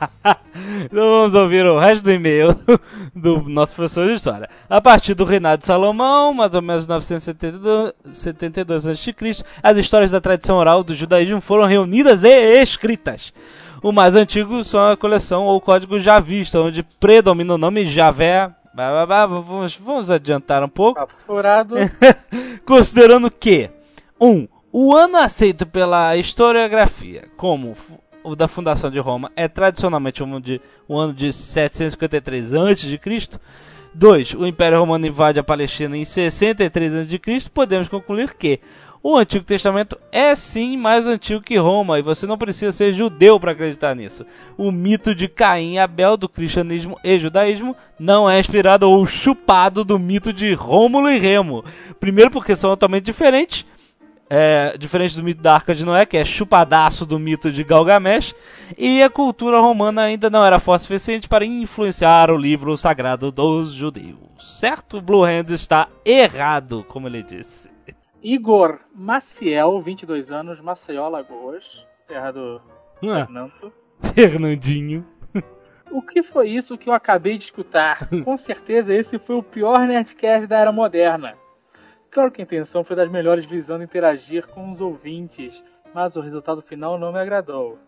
Então 0.83 0.99
vamos 0.99 1.33
ouvir 1.33 1.65
o 1.65 1.79
resto 1.79 2.03
do 2.03 2.11
e-mail 2.11 2.55
do 3.15 3.41
nosso 3.49 3.73
professor 3.73 4.07
de 4.07 4.15
história. 4.15 4.49
A 4.69 4.81
partir 4.81 5.13
do 5.13 5.23
reinado 5.23 5.61
de 5.61 5.65
Salomão, 5.65 6.33
mais 6.33 6.53
ou 6.53 6.61
menos 6.61 6.85
972 6.85 8.87
a.C., 8.87 9.15
as 9.63 9.77
histórias 9.77 10.11
da 10.11 10.19
tradição 10.19 10.57
oral 10.57 10.83
do 10.83 10.93
judaísmo 10.93 11.41
foram 11.41 11.65
reunidas 11.65 12.23
e 12.23 12.61
escritas. 12.61 13.33
O 13.81 13.91
mais 13.91 14.15
antigo 14.15 14.63
são 14.63 14.91
a 14.91 14.97
coleção 14.97 15.45
ou 15.45 15.61
código 15.61 15.99
javista, 15.99 16.59
onde 16.59 16.83
predomina 16.83 17.53
o 17.53 17.57
nome 17.57 17.85
Javé. 17.85 18.51
Vamos, 19.07 19.77
vamos 19.77 20.11
adiantar 20.11 20.63
um 20.63 20.69
pouco. 20.69 21.07
Furado. 21.25 21.75
Considerando 22.65 23.31
que 23.31 23.69
1. 24.19 24.27
Um, 24.27 24.47
o 24.73 24.95
ano 24.95 25.17
aceito 25.17 25.67
pela 25.67 26.17
historiografia 26.17 27.25
como 27.37 27.77
o 28.23 28.35
da 28.35 28.47
fundação 28.47 28.89
de 28.89 28.97
Roma 28.97 29.31
é 29.35 29.47
tradicionalmente 29.47 30.23
de, 30.41 30.59
o 30.87 30.97
ano 30.97 31.13
de 31.13 31.31
753 31.31 32.55
a.C. 32.55 32.99
2. 33.93 34.33
O 34.33 34.47
Império 34.47 34.79
Romano 34.79 35.05
invade 35.05 35.39
a 35.39 35.43
Palestina 35.43 35.95
em 35.95 36.03
63 36.03 36.95
a.C. 36.95 37.49
Podemos 37.53 37.87
concluir 37.87 38.33
que 38.33 38.59
O 39.03 39.15
Antigo 39.15 39.45
Testamento 39.45 39.99
é 40.11 40.33
sim 40.33 40.75
mais 40.75 41.05
antigo 41.05 41.41
que 41.41 41.57
Roma 41.57 41.99
e 41.99 42.01
você 42.01 42.25
não 42.25 42.37
precisa 42.37 42.71
ser 42.71 42.93
judeu 42.93 43.39
para 43.39 43.51
acreditar 43.51 43.93
nisso. 43.93 44.25
O 44.57 44.71
mito 44.71 45.13
de 45.13 45.27
Caim 45.27 45.73
e 45.73 45.79
Abel 45.79 46.17
do 46.17 46.27
cristianismo 46.27 46.97
e 47.03 47.19
judaísmo 47.19 47.75
não 47.99 48.27
é 48.27 48.39
inspirado 48.39 48.89
ou 48.89 49.05
chupado 49.05 49.83
do 49.83 49.99
mito 49.99 50.33
de 50.33 50.53
Rômulo 50.53 51.11
e 51.11 51.19
Remo. 51.19 51.63
Primeiro 51.99 52.31
porque 52.31 52.55
são 52.55 52.71
totalmente 52.71 53.03
diferentes 53.03 53.65
é, 54.29 54.75
diferente 54.77 55.15
do 55.15 55.23
mito 55.23 55.41
da 55.41 55.53
Arca 55.53 55.75
de 55.75 55.85
Noé, 55.85 56.05
que 56.05 56.17
é 56.17 56.25
chupadaço 56.25 57.05
do 57.05 57.19
mito 57.19 57.51
de 57.51 57.63
Galgamesh, 57.63 58.33
e 58.77 59.03
a 59.03 59.09
cultura 59.09 59.59
romana 59.59 60.03
ainda 60.03 60.29
não 60.29 60.45
era 60.45 60.59
forte 60.59 60.81
o 60.81 60.85
suficiente 60.85 61.29
para 61.29 61.45
influenciar 61.45 62.31
o 62.31 62.37
livro 62.37 62.75
sagrado 62.77 63.31
dos 63.31 63.73
judeus. 63.73 64.59
Certo? 64.59 65.01
Blue 65.01 65.23
Hand 65.23 65.51
está 65.51 65.87
errado, 66.05 66.83
como 66.87 67.07
ele 67.07 67.23
disse. 67.23 67.71
Igor 68.21 68.79
Maciel, 68.95 69.81
22 69.81 70.31
anos, 70.31 70.61
Maceió, 70.61 71.09
Lagoas, 71.09 71.85
terra 72.07 72.31
do 72.31 72.61
Ah, 73.03 73.25
Fernando. 73.25 73.73
Fernandinho. 74.15 75.05
O 75.91 76.01
que 76.01 76.23
foi 76.23 76.49
isso 76.49 76.77
que 76.77 76.89
eu 76.89 76.93
acabei 76.93 77.37
de 77.37 77.43
escutar? 77.45 78.09
Com 78.23 78.37
certeza 78.37 78.93
esse 78.93 79.19
foi 79.19 79.35
o 79.35 79.43
pior 79.43 79.79
Nerdcast 79.81 80.47
da 80.47 80.57
era 80.57 80.71
moderna. 80.71 81.35
Claro 82.13 82.31
que 82.31 82.41
a 82.41 82.43
intenção 82.43 82.83
foi 82.83 82.95
das 82.95 83.09
melhores 83.09 83.43
visando 83.43 83.83
interagir 83.83 84.45
com 84.45 84.71
os 84.71 84.79
ouvintes, 84.79 85.63
mas 85.95 86.15
o 86.15 86.21
resultado 86.21 86.61
final 86.61 86.95
não 86.95 87.11
me 87.11 87.19
agradou. 87.19 87.79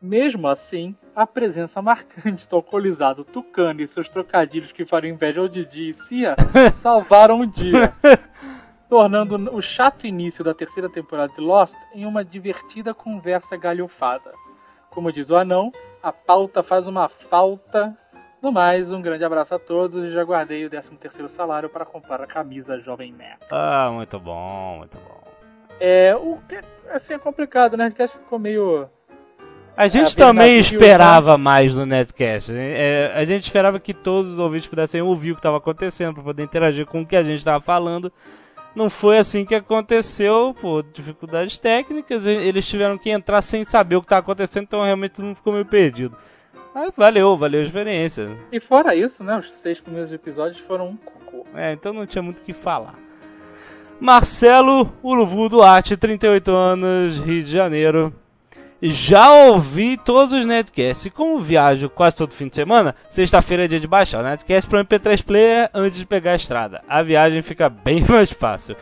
Mesmo 0.00 0.48
assim, 0.48 0.96
a 1.14 1.24
presença 1.24 1.80
marcante 1.80 2.48
do 2.48 2.56
alcoolizado 2.56 3.22
Tucano 3.22 3.80
e 3.80 3.86
seus 3.86 4.08
trocadilhos 4.08 4.72
que 4.72 4.84
fariam 4.84 5.14
inveja 5.14 5.40
ao 5.40 5.46
Didi 5.46 5.90
e 5.90 5.94
Cia 5.94 6.34
salvaram 6.74 7.38
o 7.38 7.46
dia, 7.46 7.92
tornando 8.90 9.36
o 9.54 9.62
chato 9.62 10.08
início 10.08 10.42
da 10.42 10.52
terceira 10.52 10.88
temporada 10.88 11.32
de 11.32 11.40
Lost 11.40 11.76
em 11.94 12.04
uma 12.04 12.24
divertida 12.24 12.92
conversa 12.92 13.56
galhofada. 13.56 14.32
Como 14.90 15.12
diz 15.12 15.30
o 15.30 15.36
anão, 15.36 15.72
a 16.02 16.12
pauta 16.12 16.64
faz 16.64 16.88
uma 16.88 17.08
falta. 17.08 17.96
No 18.42 18.50
mais, 18.50 18.90
um 18.90 19.00
grande 19.00 19.24
abraço 19.24 19.54
a 19.54 19.58
todos 19.58 20.04
e 20.04 20.10
já 20.10 20.24
guardei 20.24 20.66
o 20.66 20.70
13 20.70 20.90
terceiro 20.96 21.28
salário 21.28 21.68
para 21.68 21.84
comprar 21.84 22.20
a 22.20 22.26
camisa 22.26 22.76
Jovem 22.80 23.12
Nerd. 23.12 23.38
Ah, 23.48 23.88
muito 23.92 24.18
bom, 24.18 24.78
muito 24.78 24.98
bom. 24.98 25.22
É, 25.78 26.14
o 26.16 26.38
que 26.48 26.60
assim 26.90 27.14
é 27.14 27.18
complicado, 27.18 27.76
né? 27.76 27.84
O 27.84 27.86
Nerdcast 27.86 28.18
ficou 28.18 28.38
meio 28.40 28.88
A 29.76 29.86
gente 29.86 30.12
É, 30.12 30.16
também 30.16 30.58
esperava 30.58 31.38
mais 31.38 31.76
no 31.76 31.86
Netcast. 31.86 32.52
É, 32.52 33.12
a 33.14 33.24
gente 33.24 33.44
esperava 33.44 33.78
que 33.78 33.94
todos 33.94 34.32
os 34.34 34.38
ouvintes 34.40 34.68
pudessem 34.68 35.00
ouvir 35.00 35.30
o 35.30 35.34
que 35.34 35.38
estava 35.38 35.58
acontecendo 35.58 36.14
para 36.14 36.24
poder 36.24 36.42
interagir 36.42 36.84
com 36.84 37.02
o 37.02 37.06
que 37.06 37.16
a 37.16 37.22
gente 37.22 37.38
estava 37.38 37.60
falando. 37.60 38.12
Não 38.74 38.90
foi 38.90 39.18
assim 39.18 39.44
que 39.44 39.54
aconteceu, 39.54 40.54
por 40.60 40.82
dificuldades 40.82 41.58
técnicas. 41.58 42.26
Eles 42.26 42.66
tiveram 42.66 42.98
que 42.98 43.10
entrar 43.10 43.40
sem 43.40 43.64
saber 43.64 43.96
o 43.96 44.00
que 44.00 44.06
estava 44.06 44.20
acontecendo, 44.20 44.64
então 44.64 44.82
realmente 44.82 45.12
todo 45.12 45.26
mundo 45.26 45.36
ficou 45.36 45.52
meio 45.52 45.66
perdido. 45.66 46.16
Mas 46.74 46.92
valeu, 46.96 47.36
valeu 47.36 47.60
a 47.60 47.64
experiência. 47.64 48.36
E 48.50 48.58
fora 48.58 48.94
isso, 48.94 49.22
né? 49.22 49.38
Os 49.38 49.50
seis 49.62 49.80
primeiros 49.80 50.12
episódios 50.12 50.58
foram 50.58 50.88
um 50.88 50.96
cocô. 50.96 51.46
É, 51.54 51.72
então 51.72 51.92
não 51.92 52.06
tinha 52.06 52.22
muito 52.22 52.38
o 52.38 52.44
que 52.44 52.52
falar. 52.52 52.94
Marcelo 54.00 54.92
Uruvu 55.02 55.48
Duarte, 55.48 55.96
38 55.96 56.50
anos, 56.50 57.18
Rio 57.18 57.42
de 57.42 57.50
Janeiro. 57.50 58.12
Já 58.82 59.32
ouvi 59.32 59.96
todos 59.96 60.32
os 60.32 60.44
Netcasts. 60.44 61.06
E 61.06 61.10
como 61.10 61.38
viajo 61.38 61.88
quase 61.88 62.16
todo 62.16 62.34
fim 62.34 62.48
de 62.48 62.56
semana, 62.56 62.96
sexta-feira 63.08 63.64
é 63.64 63.68
dia 63.68 63.78
de 63.78 63.86
baixar 63.86 64.20
o 64.20 64.24
Netcast 64.24 64.68
para 64.68 64.80
o 64.80 64.84
MP3 64.84 65.22
Player 65.22 65.70
antes 65.72 65.98
de 65.98 66.06
pegar 66.06 66.32
a 66.32 66.36
estrada. 66.36 66.82
A 66.88 67.00
viagem 67.02 67.42
fica 67.42 67.68
bem 67.70 68.04
mais 68.08 68.32
fácil. 68.32 68.74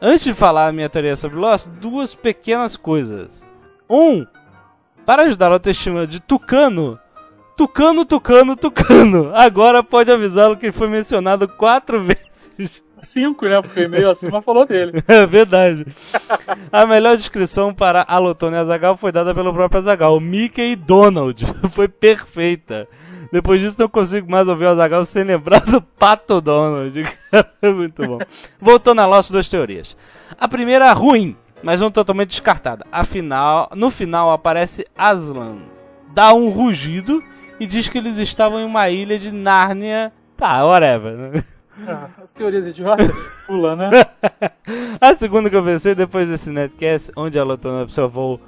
Antes 0.00 0.24
de 0.24 0.32
falar 0.32 0.68
a 0.68 0.72
minha 0.72 0.88
teoria 0.88 1.14
sobre 1.14 1.38
Lost, 1.38 1.68
duas 1.68 2.14
pequenas 2.14 2.76
coisas. 2.76 3.52
Um, 3.88 4.26
para 5.04 5.24
ajudar 5.24 5.50
a 5.50 5.54
autoestima 5.54 6.06
de 6.06 6.20
Tucano, 6.20 6.98
Tucano, 7.56 8.04
Tucano, 8.04 8.56
Tucano. 8.56 9.30
Agora 9.34 9.82
pode 9.82 10.10
avisá-lo 10.10 10.56
que 10.56 10.66
ele 10.66 10.72
foi 10.72 10.88
mencionado 10.88 11.46
quatro 11.48 12.02
vezes. 12.04 12.82
Cinco, 13.02 13.46
né? 13.46 13.60
Porque 13.60 13.86
meio 13.86 14.10
acima 14.10 14.40
falou 14.40 14.66
dele. 14.66 15.02
É 15.06 15.26
verdade. 15.26 15.86
A 16.72 16.86
melhor 16.86 17.16
descrição 17.16 17.72
para 17.74 18.04
Alotone 18.08 18.56
Azagal 18.56 18.96
foi 18.96 19.12
dada 19.12 19.34
pelo 19.34 19.52
próprio 19.52 19.80
Azagal. 19.80 20.18
Mickey 20.20 20.72
e 20.72 20.76
Donald. 20.76 21.44
Foi 21.70 21.86
perfeita. 21.86 22.88
Depois 23.30 23.60
disso 23.60 23.76
não 23.78 23.88
consigo 23.88 24.30
mais 24.30 24.48
ouvir 24.48 24.64
o 24.64 24.68
Azagal 24.70 25.04
sem 25.04 25.24
lembrar 25.24 25.60
do 25.60 25.82
Pato 25.82 26.40
Donald. 26.40 27.04
Muito 27.62 28.06
bom. 28.06 28.18
Voltando 28.60 29.00
a 29.00 29.06
Lost, 29.06 29.30
duas 29.30 29.48
teorias. 29.48 29.96
A 30.38 30.48
primeira 30.48 30.92
ruim, 30.92 31.36
mas 31.62 31.80
não 31.80 31.90
totalmente 31.90 32.30
descartada. 32.30 32.86
Afinal, 32.90 33.70
no 33.74 33.90
final 33.90 34.30
aparece 34.30 34.84
Aslan. 34.96 35.58
Dá 36.14 36.32
um 36.32 36.48
rugido 36.48 37.22
e 37.64 37.66
diz 37.66 37.88
que 37.88 37.96
eles 37.96 38.18
estavam 38.18 38.60
em 38.60 38.64
uma 38.64 38.90
ilha 38.90 39.18
de 39.18 39.32
Nárnia. 39.32 40.12
Tá, 40.36 40.64
whatever. 40.64 41.44
Ah, 41.88 42.08
teorias 42.36 42.68
idiotas? 42.68 43.10
Pula, 43.48 43.74
né? 43.74 43.90
A 45.00 45.12
segunda 45.14 45.50
que 45.50 45.56
eu 45.56 45.64
pensei 45.64 45.92
depois 45.92 46.28
desse 46.28 46.48
netcast, 46.48 47.10
onde 47.16 47.36
a 47.36 47.42
Lotona 47.42 47.82
observou. 47.82 48.40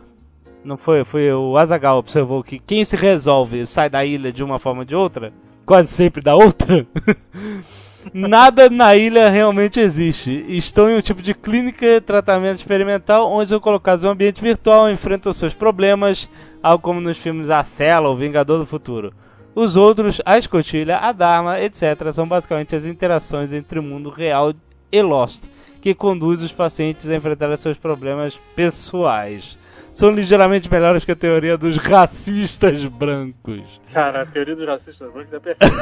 Não 0.63 0.77
foi, 0.77 1.05
foi 1.05 1.33
o 1.33 1.59
Azagal 1.59 1.99
observou 1.99 2.45
que 2.45 2.61
quem 2.61 2.85
se 2.85 2.95
resolve 2.95 3.67
sai 3.67 3.91
da 3.91 4.05
ilha 4.05 4.33
de 4.33 4.45
uma 4.45 4.61
forma 4.61 4.83
ou 4.83 4.85
de 4.85 4.95
outra, 4.95 5.33
quase 5.67 5.89
sempre 5.89 6.23
da 6.23 6.37
outra. 6.37 6.87
Nada 8.13 8.71
na 8.71 8.97
ilha 8.97 9.29
realmente 9.29 9.81
existe. 9.81 10.45
Estão 10.49 10.89
em 10.89 10.97
um 10.97 11.01
tipo 11.01 11.23
de 11.23 11.35
clínica, 11.35 12.01
tratamento 12.01 12.59
experimental, 12.59 13.31
onde 13.31 13.49
são 13.49 13.61
colocados 13.61 14.05
em 14.05 14.09
um 14.09 14.11
ambiente 14.11 14.41
virtual, 14.41 14.91
enfrentam 14.91 15.33
seus 15.33 15.55
problemas, 15.55 16.29
algo 16.63 16.83
como 16.83 17.01
nos 17.01 17.19
filmes 17.19 17.51
A 17.51 17.63
Cela 17.65 18.09
ou 18.09 18.17
Vingador 18.17 18.59
do 18.59 18.67
Futuro. 18.67 19.13
Os 19.55 19.77
outros, 19.77 20.21
a 20.25 20.37
escotilha, 20.37 20.99
a 20.99 21.13
Dharma, 21.13 21.61
etc., 21.61 22.13
são 22.13 22.27
basicamente 22.27 22.77
as 22.77 22.85
interações 22.85 23.53
entre 23.53 23.79
o 23.79 23.83
mundo 23.83 24.11
real 24.11 24.53
e 24.93 25.03
Lost, 25.03 25.45
que 25.81 25.95
conduz 25.95 26.43
os 26.43 26.53
pacientes 26.53 27.09
a 27.09 27.17
enfrentar 27.17 27.57
seus 27.57 27.79
problemas 27.79 28.39
pessoais. 28.55 29.59
São 29.97 30.11
ligeiramente 30.11 30.71
melhores 30.71 31.07
que 31.07 31.13
a 31.13 31.17
teoria 31.17 31.57
dos 31.57 31.79
racistas 31.79 32.85
brancos. 32.85 33.63
Cara, 33.91 34.23
a 34.23 34.27
teoria 34.27 34.55
dos 34.55 34.67
racistas 34.67 35.11
brancos 35.11 35.33
é 35.33 35.41
perfeita. 35.41 35.75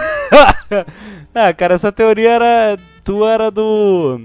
ah, 1.35 1.53
cara, 1.53 1.75
essa 1.75 1.91
teoria 1.91 2.31
era. 2.31 2.79
Tu 3.03 3.27
era 3.27 3.51
do. 3.51 4.21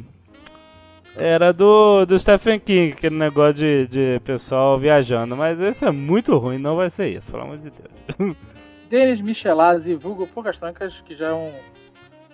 Era 1.17 1.51
do, 1.51 2.05
do 2.05 2.19
Stephen 2.19 2.59
King, 2.59 2.93
aquele 2.93 3.17
negócio 3.17 3.55
de, 3.55 3.87
de 3.87 4.19
pessoal 4.19 4.77
viajando. 4.77 5.35
Mas 5.35 5.59
esse 5.59 5.83
é 5.83 5.89
muito 5.89 6.37
ruim, 6.37 6.59
não 6.59 6.75
vai 6.75 6.91
ser 6.91 7.09
isso, 7.09 7.31
pelo 7.31 7.43
amor 7.43 7.57
de 7.57 7.71
Deus. 7.71 8.37
Denis 8.91 9.19
Michelazzi, 9.19 9.95
vulgo 9.95 10.27
Poucas 10.27 10.59
Trancas, 10.59 11.01
que 11.03 11.15
já 11.15 11.29
é 11.29 11.33
um 11.33 11.51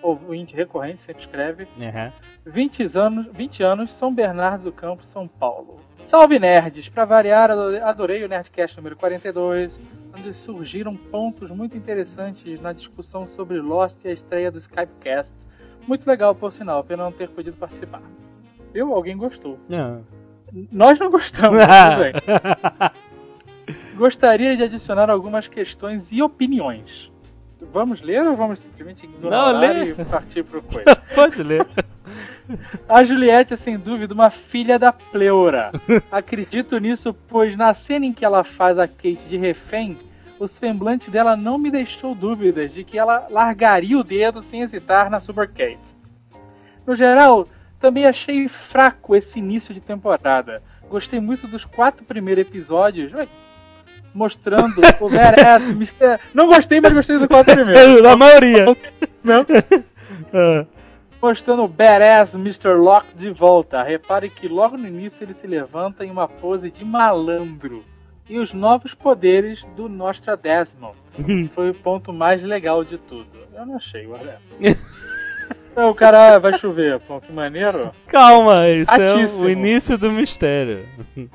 ouvinte 0.02 0.54
recorrente, 0.54 1.02
sempre 1.02 1.22
escreve. 1.22 1.66
Uhum. 1.78 2.12
20 2.44 2.98
anos, 2.98 3.26
20 3.32 3.62
anos, 3.62 3.92
São 3.92 4.14
Bernardo 4.14 4.64
do 4.64 4.72
Campo, 4.72 5.06
São 5.06 5.26
Paulo. 5.26 5.85
Salve 6.06 6.38
nerds! 6.38 6.88
Pra 6.88 7.04
variar, 7.04 7.50
ado- 7.50 7.76
adorei 7.84 8.24
o 8.24 8.28
Nerdcast 8.28 8.76
número 8.76 8.96
42, 8.96 9.78
onde 10.16 10.32
surgiram 10.34 10.96
pontos 10.96 11.50
muito 11.50 11.76
interessantes 11.76 12.60
na 12.62 12.72
discussão 12.72 13.26
sobre 13.26 13.58
Lost 13.60 14.04
e 14.04 14.08
a 14.08 14.12
estreia 14.12 14.50
do 14.50 14.58
Skypecast. 14.58 15.34
Muito 15.86 16.06
legal, 16.06 16.34
por 16.34 16.52
sinal, 16.52 16.82
pena 16.84 17.04
não 17.04 17.12
ter 17.12 17.28
podido 17.28 17.56
participar. 17.56 18.02
Viu? 18.72 18.94
Alguém 18.94 19.16
gostou. 19.16 19.58
Não. 19.68 20.04
Nós 20.72 20.98
não 20.98 21.10
gostamos, 21.10 21.58
tudo 21.66 22.02
bem. 22.02 22.12
Gostaria 23.96 24.56
de 24.56 24.62
adicionar 24.62 25.10
algumas 25.10 25.48
questões 25.48 26.12
e 26.12 26.22
opiniões. 26.22 27.10
Vamos 27.72 28.00
ler 28.00 28.24
ou 28.26 28.36
vamos 28.36 28.60
simplesmente 28.60 29.06
ignorar 29.06 29.52
Não, 29.52 29.60
lê. 29.60 29.90
e 29.90 30.04
partir 30.04 30.44
pro 30.44 30.62
coisa? 30.62 30.94
Pode 31.14 31.42
ler. 31.42 31.66
A 32.88 33.04
Juliette 33.04 33.54
é 33.54 33.56
sem 33.56 33.76
dúvida 33.76 34.14
uma 34.14 34.30
filha 34.30 34.78
da 34.78 34.92
pleura. 34.92 35.72
Acredito 36.10 36.78
nisso, 36.78 37.14
pois 37.28 37.56
na 37.56 37.74
cena 37.74 38.06
em 38.06 38.12
que 38.12 38.24
ela 38.24 38.44
faz 38.44 38.78
a 38.78 38.86
Kate 38.86 39.28
de 39.28 39.36
refém, 39.36 39.96
o 40.38 40.46
semblante 40.46 41.10
dela 41.10 41.36
não 41.36 41.58
me 41.58 41.70
deixou 41.70 42.14
dúvidas 42.14 42.72
de 42.72 42.84
que 42.84 42.98
ela 42.98 43.26
largaria 43.30 43.98
o 43.98 44.04
dedo 44.04 44.42
sem 44.42 44.62
hesitar 44.62 45.10
na 45.10 45.20
Super 45.20 45.48
Kate. 45.48 45.78
No 46.86 46.94
geral, 46.94 47.46
também 47.80 48.06
achei 48.06 48.46
fraco 48.48 49.16
esse 49.16 49.38
início 49.38 49.74
de 49.74 49.80
temporada. 49.80 50.62
Gostei 50.88 51.20
muito 51.20 51.48
dos 51.48 51.64
quatro 51.64 52.04
primeiros 52.04 52.46
episódios. 52.46 53.12
Ué, 53.12 53.26
Mostrando 54.14 54.80
o 55.00 55.08
Mr. 55.72 56.18
Não 56.32 56.46
gostei, 56.46 56.80
mas 56.80 56.92
gostei 56.92 57.18
dos 57.18 57.26
quatro 57.26 57.54
primeiros. 57.54 58.00
Da 58.02 58.16
maioria. 58.16 58.64
Não. 59.22 59.44
Ah. 61.20 61.26
mostrando 61.26 61.64
o 61.64 61.68
badass 61.68 62.34
Mr. 62.34 62.74
Locke 62.74 63.14
de 63.14 63.30
volta. 63.30 63.82
Repare 63.82 64.28
que 64.30 64.48
logo 64.48 64.76
no 64.76 64.86
início 64.86 65.24
ele 65.24 65.34
se 65.34 65.46
levanta 65.46 66.04
em 66.04 66.10
uma 66.10 66.28
pose 66.28 66.70
de 66.70 66.84
malandro. 66.84 67.84
E 68.28 68.38
os 68.38 68.52
novos 68.52 68.92
poderes 68.92 69.64
do 69.76 69.88
Nostradesmon. 69.88 70.92
Foi 71.54 71.70
o 71.70 71.74
ponto 71.74 72.12
mais 72.12 72.42
legal 72.42 72.84
de 72.84 72.98
tudo. 72.98 73.38
Eu 73.54 73.64
não 73.64 73.76
achei, 73.76 74.06
olha. 74.06 74.40
Então, 75.76 75.90
o 75.90 75.94
cara 75.94 76.38
vai 76.38 76.58
chover. 76.58 76.98
Pô, 77.00 77.20
que 77.20 77.30
maneiro. 77.30 77.92
Calma, 78.06 78.66
isso 78.66 78.90
é 78.90 79.12
Atíssimo. 79.12 79.44
o 79.44 79.50
início 79.50 79.98
do 79.98 80.10
mistério. 80.10 80.88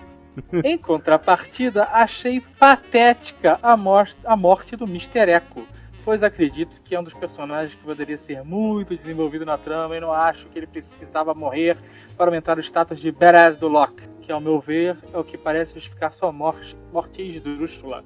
Em 0.64 0.80
contrapartida, 0.80 1.84
achei 1.92 2.42
patética 2.58 3.60
a, 3.62 3.78
mor 3.78 4.10
a 4.26 4.36
morte 4.36 4.76
do 4.76 4.86
Mr. 4.86 5.30
Echo, 5.30 5.68
pois 6.04 6.24
acredito 6.24 6.82
que 6.84 6.96
é 6.96 7.00
um 7.00 7.04
dos 7.04 7.14
personagens 7.14 7.74
que 7.74 7.82
poderia 7.84 8.18
ser 8.18 8.44
muito 8.44 8.96
desenvolvido 8.96 9.46
na 9.46 9.58
trama 9.58 9.96
e 9.96 10.00
não 10.00 10.12
acho 10.12 10.48
que 10.48 10.60
ele 10.60 10.68
precisava 10.68 11.34
morrer 11.34 11.78
para 12.18 12.28
aumentar 12.28 12.58
o 12.58 12.62
status 12.62 13.00
de 13.00 13.12
badass 13.12 13.58
do 13.58 13.68
Locke, 13.68 14.04
que 14.22 14.32
ao 14.32 14.42
meu 14.42 14.60
ver 14.60 14.98
é 15.14 15.18
o 15.18 15.24
que 15.24 15.38
parece 15.38 15.74
justificar 15.74 16.14
sua 16.14 16.32
morte, 16.32 16.76
morte 16.92 17.22
esdrúxula. 17.22 18.04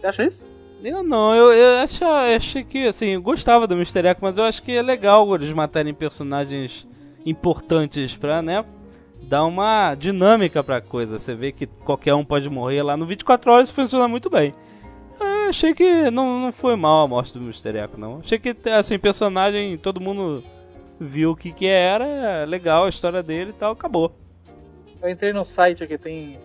Você 0.00 0.06
acha 0.06 0.24
isso? 0.24 0.44
Eu 0.84 1.02
não, 1.02 1.34
eu, 1.34 1.52
eu 1.52 1.78
acho- 1.82 2.04
achei 2.04 2.62
que, 2.62 2.86
assim, 2.86 3.08
eu 3.14 3.22
gostava 3.22 3.66
do 3.66 3.74
Mr. 3.74 4.06
Echo, 4.06 4.18
mas 4.20 4.36
eu 4.36 4.44
acho 4.44 4.62
que 4.62 4.72
é 4.72 4.82
legal 4.82 5.34
eles 5.34 5.50
matarem 5.52 5.94
personagens 5.94 6.86
importantes 7.24 8.16
pra, 8.16 8.40
né, 8.42 8.64
dar 9.22 9.44
uma 9.44 9.94
dinâmica 9.94 10.62
pra 10.62 10.80
coisa. 10.80 11.18
Você 11.18 11.34
vê 11.34 11.50
que 11.50 11.66
qualquer 11.66 12.14
um 12.14 12.24
pode 12.24 12.48
morrer 12.48 12.82
lá 12.82 12.96
no 12.96 13.06
24 13.06 13.50
horas 13.50 13.70
funciona 13.70 14.06
muito 14.06 14.30
bem. 14.30 14.54
Eu 15.46 15.50
achei 15.50 15.72
que 15.72 16.10
não, 16.10 16.40
não 16.40 16.52
foi 16.52 16.74
mal 16.74 17.04
a 17.04 17.08
morte 17.08 17.32
do 17.32 17.38
Mr. 17.38 17.78
Echo, 17.78 18.00
não. 18.00 18.18
Achei 18.18 18.36
que, 18.36 18.54
assim, 18.68 18.98
personagem, 18.98 19.78
todo 19.78 20.00
mundo 20.00 20.42
viu 20.98 21.30
o 21.30 21.36
que 21.36 21.52
que 21.52 21.66
era, 21.66 22.44
legal 22.44 22.84
a 22.84 22.88
história 22.88 23.22
dele 23.22 23.50
e 23.50 23.52
tal, 23.52 23.72
acabou. 23.72 24.12
Eu 25.00 25.08
entrei 25.08 25.32
no 25.32 25.44
site 25.44 25.86
que 25.86 25.96
tem 25.96 26.36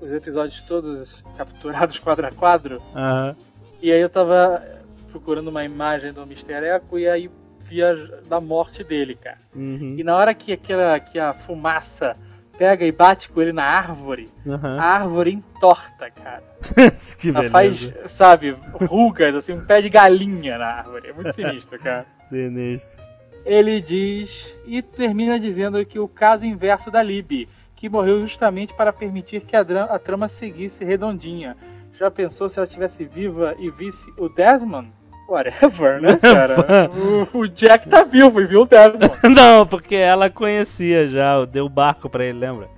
os 0.00 0.10
episódios 0.10 0.62
todos 0.62 1.22
capturados 1.36 1.98
quadro 2.00 2.26
a 2.26 2.32
quadro. 2.32 2.82
Aham. 2.96 3.36
E 3.82 3.92
aí 3.92 4.00
eu 4.00 4.08
tava 4.08 4.62
procurando 5.10 5.48
uma 5.48 5.62
imagem 5.62 6.12
do 6.12 6.22
Mr. 6.22 6.54
Echo 6.54 6.98
e 6.98 7.06
aí 7.06 7.30
via 7.64 7.94
da 8.26 8.40
morte 8.40 8.82
dele, 8.82 9.14
cara. 9.14 9.38
Uhum. 9.54 9.96
E 9.98 10.02
na 10.02 10.16
hora 10.16 10.32
que 10.32 10.52
aquela 10.52 10.98
que 10.98 11.18
a 11.18 11.34
fumaça 11.34 12.16
pega 12.62 12.86
e 12.86 12.92
bate 12.92 13.28
com 13.28 13.42
ele 13.42 13.52
na 13.52 13.64
árvore, 13.64 14.30
Aham. 14.46 14.78
a 14.78 14.84
árvore 14.84 15.32
entorta, 15.32 16.08
cara. 16.12 16.44
que 17.18 17.30
Ela 17.30 17.48
beleza. 17.48 17.50
faz, 17.50 17.92
sabe, 18.12 18.56
rugas, 18.86 19.34
assim, 19.34 19.52
um 19.52 19.64
pé 19.64 19.80
de 19.80 19.88
galinha 19.88 20.56
na 20.58 20.66
árvore. 20.66 21.08
É 21.08 21.12
muito 21.12 21.32
sinistro, 21.34 21.76
cara. 21.80 22.06
Sinistro. 22.28 23.02
Ele 23.44 23.80
diz 23.80 24.56
e 24.64 24.80
termina 24.80 25.40
dizendo 25.40 25.84
que 25.84 25.98
o 25.98 26.06
caso 26.06 26.46
inverso 26.46 26.88
da 26.88 27.02
Libby, 27.02 27.48
que 27.74 27.88
morreu 27.88 28.20
justamente 28.20 28.72
para 28.74 28.92
permitir 28.92 29.40
que 29.40 29.56
a, 29.56 29.62
a 29.62 29.98
trama 29.98 30.28
seguisse 30.28 30.84
redondinha. 30.84 31.56
Já 31.98 32.12
pensou 32.12 32.48
se 32.48 32.60
ela 32.60 32.66
estivesse 32.66 33.04
viva 33.04 33.56
e 33.58 33.72
visse 33.72 34.08
o 34.16 34.28
Desmond? 34.28 34.88
Whatever, 35.32 36.00
né, 36.00 36.16
cara? 36.16 36.90
o, 36.90 37.38
o 37.38 37.48
Jack 37.48 37.88
tá 37.88 38.02
vivo 38.04 38.40
e 38.40 38.44
viu 38.44 38.62
o 38.62 38.66
Desmond. 38.66 39.12
Não, 39.34 39.66
porque 39.66 39.94
ela 39.94 40.28
conhecia 40.28 41.08
já, 41.08 41.44
deu 41.44 41.68
barco 41.68 42.08
pra 42.10 42.24
ele, 42.24 42.38
lembra? 42.38 42.68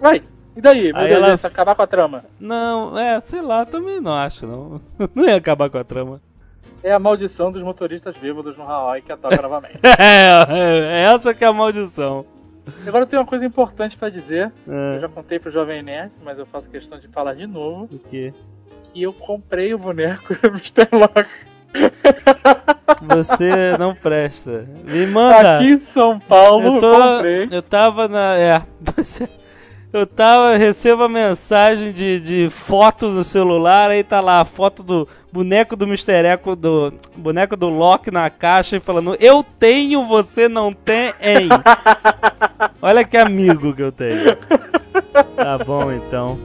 Vai, 0.00 0.22
e 0.54 0.60
daí? 0.60 0.92
Aí 0.94 1.12
ela- 1.12 1.34
acabar 1.34 1.74
com 1.74 1.82
a 1.82 1.86
trama. 1.86 2.24
Não, 2.38 2.98
é, 2.98 3.18
sei 3.20 3.40
lá, 3.40 3.64
também 3.64 4.00
não 4.00 4.12
acho, 4.12 4.46
não. 4.46 4.80
Não 5.14 5.24
ia 5.24 5.36
acabar 5.36 5.70
com 5.70 5.78
a 5.78 5.84
trama. 5.84 6.20
É 6.82 6.92
a 6.92 6.98
maldição 6.98 7.50
dos 7.50 7.62
motoristas 7.62 8.16
bêbados 8.18 8.56
no 8.56 8.64
Hawaii 8.64 9.02
que 9.02 9.16
toca 9.16 9.40
novamente. 9.40 9.78
É, 9.98 10.44
é 11.08 11.14
essa 11.14 11.34
que 11.34 11.44
é 11.44 11.46
a 11.48 11.52
maldição. 11.52 12.24
Agora 12.86 13.04
eu 13.04 13.08
tenho 13.08 13.22
uma 13.22 13.28
coisa 13.28 13.46
importante 13.46 13.96
pra 13.96 14.08
dizer. 14.10 14.52
Eu 14.66 14.74
É, 14.96 15.00
já 15.00 15.08
contei 15.08 15.38
pro 15.38 15.50
Jovem 15.50 15.82
Nerd, 15.82 16.12
mas 16.24 16.38
eu 16.38 16.44
faço 16.46 16.68
questão 16.68 16.98
de 16.98 17.08
falar 17.08 17.34
de 17.34 17.46
novo. 17.46 17.88
o 17.94 17.98
quê? 18.10 18.32
Que 18.92 19.02
eu 19.02 19.12
comprei 19.12 19.72
o 19.72 19.78
boneco 19.78 20.34
do 20.34 20.48
Mr. 20.48 20.88
Locke. 20.92 21.30
Você 23.02 23.76
não 23.78 23.94
presta. 23.94 24.66
Me 24.84 25.06
manda. 25.06 25.56
Aqui 25.56 25.72
em 25.72 25.78
São 25.78 26.18
Paulo, 26.18 26.76
eu, 26.76 26.80
tô, 26.80 26.92
comprei. 26.92 27.48
eu 27.50 27.62
tava 27.62 28.08
na. 28.08 28.36
É. 28.36 28.62
Eu 29.92 30.06
tava, 30.06 30.56
recebo 30.58 31.04
a 31.04 31.08
mensagem 31.08 31.90
de, 31.90 32.20
de 32.20 32.50
foto 32.50 33.08
no 33.08 33.24
celular, 33.24 33.90
aí 33.90 34.02
tá 34.04 34.20
lá 34.20 34.40
a 34.40 34.44
foto 34.44 34.82
do 34.82 35.08
boneco 35.32 35.74
do 35.74 35.86
Mr. 35.86 36.26
Echo, 36.26 36.54
do 36.54 36.92
boneco 37.16 37.56
do 37.56 37.68
Loki 37.68 38.10
na 38.10 38.28
caixa 38.28 38.76
e 38.76 38.80
falando: 38.80 39.16
Eu 39.18 39.42
tenho, 39.42 40.06
você 40.06 40.48
não 40.48 40.70
tem. 40.70 41.14
Olha 42.82 43.04
que 43.04 43.16
amigo 43.16 43.72
que 43.72 43.82
eu 43.82 43.92
tenho. 43.92 44.36
Tá 45.34 45.58
bom 45.64 45.90
então. 45.90 46.38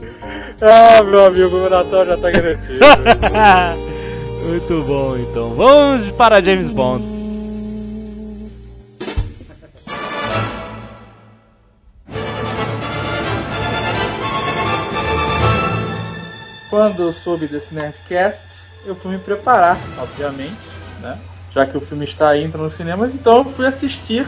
Ah, 0.60 1.02
meu 1.02 1.26
amigo, 1.26 1.56
o 1.56 1.68
Natal 1.68 2.06
já 2.06 2.16
tá 2.16 2.30
garantido. 2.30 2.78
Muito 4.44 4.82
bom 4.84 5.16
então. 5.16 5.54
Vamos 5.54 6.10
para 6.12 6.42
James 6.42 6.70
Bond. 6.70 7.04
Quando 16.68 17.02
eu 17.02 17.12
soube 17.12 17.46
desse 17.46 17.74
Nerdcast, 17.74 18.44
eu 18.86 18.94
fui 18.94 19.12
me 19.12 19.18
preparar, 19.18 19.78
obviamente, 19.98 20.56
né? 21.00 21.18
Já 21.52 21.66
que 21.66 21.76
o 21.76 21.80
filme 21.80 22.04
está 22.04 22.36
entrando 22.36 22.64
nos 22.64 22.74
cinemas, 22.74 23.14
então 23.14 23.38
eu 23.38 23.44
fui 23.44 23.66
assistir 23.66 24.26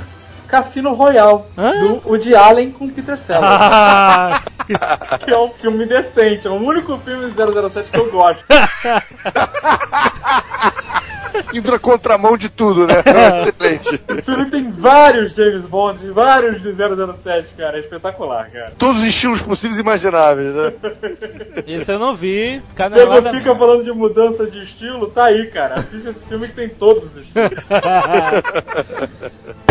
Cassino 0.49 0.93
Royale, 0.95 1.41
Hã? 1.57 1.73
do 1.81 2.03
Woody 2.09 2.35
Allen 2.35 2.71
com 2.71 2.89
Peter 2.89 3.19
Sellers. 3.19 3.45
Ah, 3.47 4.41
que 5.25 5.31
é 5.31 5.39
um 5.39 5.51
filme 5.51 5.87
decente, 5.87 6.47
é 6.47 6.51
o 6.51 6.55
único 6.55 6.97
filme 6.99 7.31
de 7.31 7.37
007 7.71 7.91
que 7.91 7.99
eu 7.99 8.11
gosto. 8.11 8.45
Indo 11.53 11.73
na 11.73 11.79
contramão 11.81 12.37
de 12.37 12.49
tudo, 12.49 12.87
né? 12.87 12.95
Excelente. 13.01 14.01
O 14.09 14.23
filme 14.23 14.51
tem 14.51 14.71
vários 14.71 15.33
James 15.33 15.67
Bond, 15.67 16.09
vários 16.11 16.61
de 16.61 16.73
007, 16.73 17.55
cara, 17.55 17.77
é 17.77 17.81
espetacular, 17.81 18.49
cara. 18.51 18.73
Todos 18.79 19.03
os 19.03 19.09
estilos 19.09 19.43
possíveis 19.43 19.79
e 19.79 19.81
imagináveis, 19.81 20.55
né? 20.55 20.73
Isso 21.67 21.91
eu 21.91 21.99
não 21.99 22.15
vi. 22.15 22.63
Canelada 22.77 23.33
fica 23.33 23.55
falando 23.55 23.83
de 23.83 23.93
mudança 23.93 24.47
de 24.47 24.63
estilo, 24.63 25.09
tá 25.09 25.25
aí, 25.25 25.47
cara. 25.47 25.75
Assiste 25.77 26.09
esse 26.09 26.25
filme 26.25 26.47
que 26.47 26.55
tem 26.55 26.69
todos 26.69 27.05
os 27.05 27.17
estilos. 27.17 27.51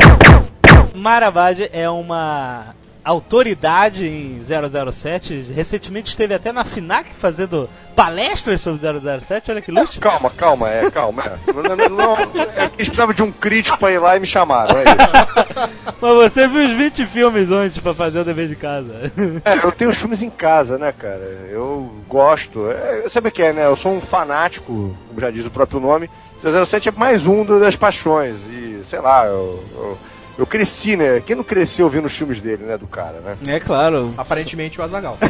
Maravage 0.94 1.70
é 1.74 1.90
uma 1.90 2.76
autoridade 3.04 4.06
em 4.08 4.42
007. 4.44 5.52
Recentemente 5.54 6.10
esteve 6.10 6.34
até 6.34 6.52
na 6.52 6.64
FINAC 6.64 7.10
fazendo 7.14 7.70
palestras 7.96 8.62
sobre 8.62 8.80
007. 8.80 9.52
Olha 9.52 9.62
que 9.62 9.72
luxo. 9.72 10.00
Calma, 10.00 10.30
calma, 10.30 10.70
é, 10.70 10.90
calma. 10.90 11.24
É. 11.24 11.54
Não, 11.54 11.76
não, 11.76 11.90
não, 11.90 12.18
é 12.56 12.70
precisavam 12.70 13.14
de 13.14 13.22
um 13.22 13.32
crítico 13.32 13.78
pra 13.78 13.92
ir 13.92 14.00
lá 14.00 14.16
e 14.16 14.20
me 14.20 14.26
chamaram, 14.26 14.78
é 14.78 14.84
isso. 14.84 15.94
Mas 16.00 16.14
você 16.16 16.48
viu 16.48 16.66
os 16.66 16.74
20 16.74 17.06
filmes 17.06 17.52
antes 17.52 17.78
pra 17.80 17.94
fazer 17.94 18.20
o 18.20 18.26
dever 18.26 18.48
de 18.48 18.56
casa. 18.56 19.12
É, 19.46 19.66
eu 19.66 19.72
tenho 19.72 19.92
os 19.92 19.98
filmes 19.98 20.22
em 20.22 20.30
casa, 20.30 20.78
né, 20.78 20.92
cara? 20.92 21.48
Eu 21.50 21.94
gosto. 22.08 22.70
É, 22.70 23.10
sabe 23.10 23.30
o 23.30 23.32
que 23.32 23.44
é, 23.44 23.54
né? 23.54 23.66
Eu 23.66 23.76
sou 23.76 23.94
um 23.94 24.02
fanático, 24.02 24.96
como 25.08 25.20
já 25.20 25.30
diz 25.30 25.46
o 25.46 25.52
próprio 25.52 25.80
nome. 25.80 26.10
007 26.42 26.90
é 26.90 26.92
mais 26.92 27.26
um 27.26 27.46
das 27.46 27.76
paixões. 27.76 28.36
E, 28.50 28.82
sei 28.84 29.00
lá, 29.00 29.26
eu, 29.26 29.64
eu, 29.76 29.98
eu 30.38 30.46
cresci, 30.46 30.96
né? 30.96 31.22
Quem 31.26 31.36
não 31.36 31.44
cresceu 31.44 31.86
ouvindo 31.86 32.06
os 32.06 32.14
filmes 32.16 32.40
dele, 32.42 32.64
né? 32.66 32.78
Do 32.78 32.88
cara, 32.88 33.20
né? 33.20 33.38
É 33.48 33.60
claro. 33.60 34.14
Aparentemente 34.18 34.80
o 34.80 34.84
Azagal. 34.84 35.18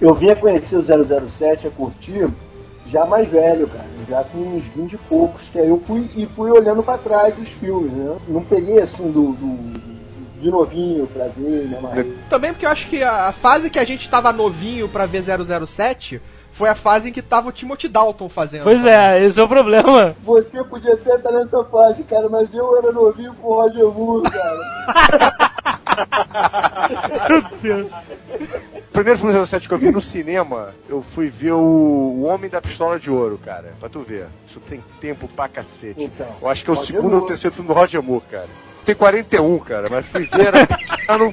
Eu 0.00 0.14
vinha 0.14 0.34
conhecer 0.34 0.76
o 0.76 0.82
007, 1.28 1.66
a 1.66 1.70
curtir, 1.70 2.26
já 2.86 3.04
mais 3.04 3.28
velho, 3.28 3.68
cara. 3.68 3.84
Já 4.08 4.24
com 4.24 4.38
uns 4.38 4.64
20 4.74 4.92
e 4.94 4.96
poucos. 4.96 5.42
Que 5.52 5.58
aí 5.58 5.68
eu 5.68 5.78
fui 5.86 6.08
e 6.16 6.24
fui 6.26 6.50
olhando 6.50 6.82
pra 6.82 6.96
trás 6.96 7.34
dos 7.36 7.48
filmes, 7.50 7.92
né? 7.92 8.16
Não 8.26 8.42
peguei 8.42 8.80
assim 8.80 9.10
do, 9.10 9.32
do- 9.32 9.80
de 10.40 10.50
novinho 10.50 11.06
pra 11.06 11.26
ver, 11.28 11.66
né? 11.68 11.78
Mas... 11.82 12.06
Também 12.30 12.50
porque 12.50 12.64
eu 12.64 12.70
acho 12.70 12.88
que 12.88 13.02
a 13.02 13.26
a 13.28 13.32
fase 13.32 13.68
que 13.68 13.78
a 13.78 13.84
gente 13.84 14.08
tava 14.08 14.32
novinho 14.32 14.88
pra 14.88 15.04
ver 15.04 15.22
007 15.22 16.20
foi 16.60 16.68
a 16.68 16.74
fase 16.74 17.08
em 17.08 17.12
que 17.12 17.22
tava 17.22 17.48
o 17.48 17.52
Timothy 17.52 17.88
Dalton 17.88 18.28
fazendo. 18.28 18.64
Pois 18.64 18.84
é, 18.84 19.24
esse 19.24 19.40
é 19.40 19.42
o 19.42 19.48
problema. 19.48 20.14
Você 20.22 20.62
podia 20.62 20.92
até 20.92 21.16
estar 21.16 21.32
nessa 21.32 21.64
fase, 21.64 22.02
cara, 22.02 22.28
mas 22.28 22.52
eu 22.52 22.76
era 22.76 22.92
novinho 22.92 23.32
com 23.32 23.48
o 23.48 23.54
Roger 23.54 23.86
Moore, 23.86 24.30
cara. 24.30 24.60
O 28.90 28.92
primeiro 28.92 29.18
filme 29.18 29.46
007 29.46 29.66
que 29.66 29.72
eu 29.72 29.78
vi 29.78 29.90
no 29.90 30.02
cinema, 30.02 30.74
eu 30.86 31.00
fui 31.00 31.30
ver 31.30 31.52
o, 31.52 31.58
o 31.58 32.24
Homem 32.24 32.50
da 32.50 32.60
Pistola 32.60 32.98
de 32.98 33.10
Ouro, 33.10 33.40
cara. 33.42 33.72
Pra 33.80 33.88
tu 33.88 34.00
ver. 34.00 34.26
Isso 34.46 34.60
tem 34.60 34.84
tempo 35.00 35.26
pra 35.28 35.48
cacete. 35.48 36.04
Então, 36.04 36.26
eu 36.42 36.46
acho 36.46 36.62
que 36.62 36.68
é 36.68 36.74
o 36.74 36.76
Roger 36.76 36.94
segundo 36.94 37.14
ou 37.16 37.22
terceiro 37.22 37.56
filme 37.56 37.68
do 37.68 37.74
Roger 37.74 38.02
Moore, 38.02 38.24
cara. 38.30 38.48
Tem 38.84 38.94
41, 38.94 39.58
cara, 39.60 39.88
mas 39.90 40.04
fui 40.04 40.26
ver, 40.26 40.48
era 40.48 40.66
pequeno. 40.68 41.32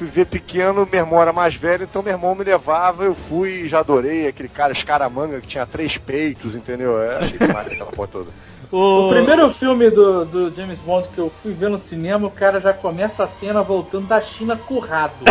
Fui 0.00 0.08
ver 0.08 0.24
pequeno, 0.24 0.88
meu 0.90 1.00
irmão 1.02 1.20
era 1.20 1.30
mais 1.30 1.54
velho, 1.54 1.84
então 1.84 2.02
meu 2.02 2.14
irmão 2.14 2.34
me 2.34 2.42
levava, 2.42 3.04
eu 3.04 3.14
fui 3.14 3.64
e 3.64 3.68
já 3.68 3.80
adorei 3.80 4.26
aquele 4.26 4.48
cara 4.48 4.72
escaramanga 4.72 5.42
que 5.42 5.46
tinha 5.46 5.66
três 5.66 5.98
peitos, 5.98 6.54
entendeu? 6.54 6.92
Eu 6.92 7.18
achei 7.18 7.38
demais 7.38 7.66
aquela 7.66 7.92
porra 7.92 8.08
toda. 8.08 8.30
O, 8.72 9.08
O 9.08 9.10
primeiro 9.10 9.50
filme 9.52 9.90
do, 9.90 10.24
do 10.24 10.54
James 10.54 10.80
Bond 10.80 11.08
que 11.08 11.18
eu 11.18 11.28
fui 11.28 11.52
ver 11.52 11.68
no 11.68 11.76
cinema, 11.76 12.26
o 12.28 12.30
cara 12.30 12.60
já 12.60 12.72
começa 12.72 13.24
a 13.24 13.26
cena 13.26 13.62
voltando 13.62 14.06
da 14.06 14.22
China 14.22 14.56
currado. 14.56 15.12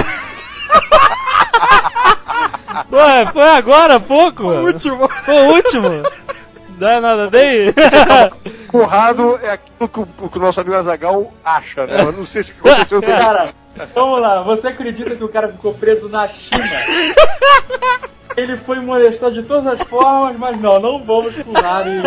Ué, 2.91 3.25
foi 3.31 3.49
agora 3.49 3.95
há 3.95 3.99
pouco? 3.99 4.43
O 4.43 4.65
último. 4.65 5.09
Foi 5.25 5.33
o 5.33 5.55
último? 5.55 5.87
Não 6.79 6.87
é 6.87 6.99
nada 6.99 7.29
bem? 7.29 7.73
Conrado 8.71 9.37
é 9.43 9.51
aquilo 9.51 9.89
que 9.89 9.99
o, 9.99 10.29
que 10.29 10.37
o 10.37 10.41
nosso 10.41 10.61
amigo 10.61 10.75
Azagal 10.75 11.33
acha, 11.43 11.85
né? 11.85 12.01
Eu 12.01 12.11
não 12.13 12.25
sei 12.25 12.43
se 12.43 12.51
aconteceu 12.51 13.01
com 13.01 13.07
Cara, 13.07 13.45
vamos 13.93 14.21
lá. 14.21 14.41
Você 14.43 14.67
acredita 14.67 15.15
que 15.15 15.23
o 15.23 15.29
cara 15.29 15.49
ficou 15.49 15.73
preso 15.73 16.07
na 16.07 16.27
China? 16.27 16.63
Ele 18.37 18.55
foi 18.55 18.79
molestado 18.79 19.33
de 19.33 19.43
todas 19.43 19.67
as 19.67 19.81
formas, 19.89 20.37
mas 20.37 20.61
não, 20.61 20.79
não 20.79 21.03
vamos 21.03 21.35
pular 21.35 21.85
e 21.87 21.99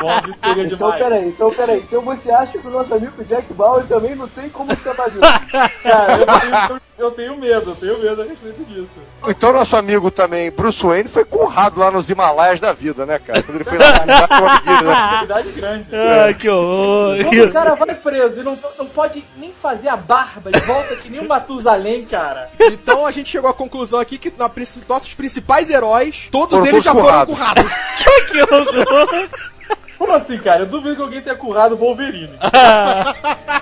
Bond, 0.00 0.32
seria 0.36 0.64
Então 0.64 0.76
demais. 0.76 1.02
peraí, 1.02 1.28
então 1.28 1.50
peraí. 1.54 1.78
Então 1.78 2.00
você 2.00 2.32
acha 2.32 2.58
que 2.58 2.66
o 2.66 2.70
nosso 2.70 2.92
amigo 2.94 3.22
Jack 3.24 3.52
Bauer 3.52 3.86
também 3.86 4.16
não 4.16 4.26
tem 4.26 4.48
como 4.48 4.72
escapar 4.72 5.10
disso? 5.10 5.20
Cara, 5.84 6.18
eu 6.18 6.26
tenho, 6.26 6.80
eu 6.96 7.10
tenho 7.10 7.36
medo, 7.36 7.70
eu 7.70 7.76
tenho 7.76 7.98
medo 7.98 8.22
a 8.22 8.24
respeito 8.24 8.64
disso. 8.64 9.00
Então 9.26 9.52
nosso 9.52 9.76
amigo 9.76 10.10
também, 10.10 10.50
Bruce 10.50 10.84
Wayne, 10.84 11.08
foi 11.08 11.24
currado 11.24 11.80
lá 11.80 11.90
nos 11.90 12.08
Himalaias 12.08 12.60
da 12.60 12.72
vida, 12.72 13.04
né, 13.04 13.18
cara? 13.18 13.42
Quando 13.42 13.56
ele 13.56 13.64
foi 13.64 13.78
lá 13.78 13.92
menina, 14.00 14.82
né? 14.82 15.18
Cidade 15.20 15.52
grande. 15.52 15.86
Ai, 15.94 16.34
que 16.34 16.48
horror. 16.48 17.24
Quando 17.24 17.44
o 17.44 17.52
cara 17.52 17.74
vai 17.74 17.94
preso 17.94 18.40
e 18.40 18.42
não, 18.44 18.58
não 18.78 18.86
pode 18.86 19.24
nem 19.36 19.52
fazer 19.52 19.88
a 19.88 19.96
barba 19.96 20.52
de 20.52 20.60
volta 20.60 20.94
que 20.96 21.08
nem 21.08 21.20
o 21.20 21.28
Matusalém, 21.28 22.04
cara. 22.04 22.50
Então 22.60 23.06
a 23.06 23.10
gente 23.10 23.30
chegou 23.30 23.50
à 23.50 23.54
conclusão 23.54 23.98
aqui 23.98 24.16
que 24.16 24.32
na, 24.36 24.50
nossos 24.88 25.14
principais 25.14 25.70
heróis, 25.70 26.28
todos 26.30 26.50
Foram 26.58 26.66
eles 26.66 26.84
já 26.84 26.92
foram 26.92 27.06
currados. 27.06 27.34
currados. 27.34 27.64
que 28.30 28.42
horror. 28.42 29.28
Como 29.98 30.12
assim, 30.14 30.38
cara? 30.38 30.60
Eu 30.60 30.66
duvido 30.66 30.96
que 30.96 31.02
alguém 31.02 31.20
tenha 31.20 31.36
currado 31.36 31.72
o 31.74 31.78
Wolverine. 31.78 32.32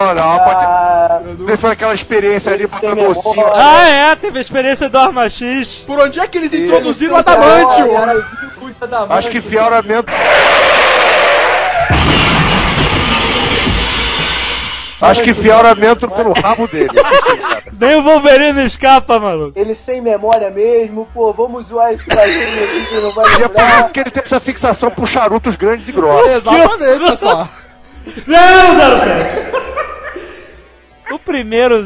Não, 0.00 0.14
não, 0.14 0.38
pode 0.38 0.58
ter... 0.58 0.66
Ah, 0.66 1.56
foi 1.58 1.70
aquela 1.70 1.94
experiência 1.94 2.52
ali 2.52 2.66
botando 2.66 2.98
ossinho. 3.08 3.46
Ah, 3.54 3.88
é, 3.88 4.16
teve 4.16 4.38
a 4.38 4.40
experiência 4.40 4.88
do 4.88 4.98
Arma 4.98 5.28
X. 5.28 5.84
Por 5.86 6.00
onde 6.00 6.18
é 6.18 6.26
que 6.26 6.38
eles 6.38 6.52
introduziram 6.54 7.14
o 7.14 7.18
Adamantio? 7.18 7.86
Cuida 8.58 8.86
da 8.86 9.04
Acho 9.04 9.30
que 9.30 9.40
fioramento. 9.40 10.10
Acho 15.02 15.22
que 15.22 15.34
fioramento 15.34 16.08
pelo 16.08 16.32
rabo 16.32 16.66
dele. 16.68 16.88
Nem 17.78 17.96
o 17.96 18.02
Wolverine 18.02 18.64
escapa, 18.64 19.18
maluco. 19.18 19.58
ele 19.58 19.74
sem 19.74 20.00
memória 20.00 20.50
mesmo, 20.50 21.08
pô, 21.12 21.32
vamos 21.32 21.66
zoar 21.66 21.92
esse 21.92 22.06
baixinho 22.08 22.64
aqui 22.64 22.86
que 22.86 22.94
não 23.00 23.12
vai 23.12 23.24
E 23.24 23.28
é 23.28 23.48
por 23.48 23.56
lembrar. 23.58 23.80
isso 23.80 23.88
que 23.88 24.00
ele 24.00 24.10
tem 24.10 24.22
essa 24.22 24.38
fixação 24.40 24.90
por 24.90 25.08
charutos 25.08 25.56
grandes 25.56 25.88
e 25.88 25.92
grossos. 25.92 26.30
Exatamente, 26.36 27.04
olha 27.04 27.16
só. 27.16 27.48
Não, 28.26 28.98
07. 29.00 29.52
O 31.14 31.18
primeiro 31.18 31.82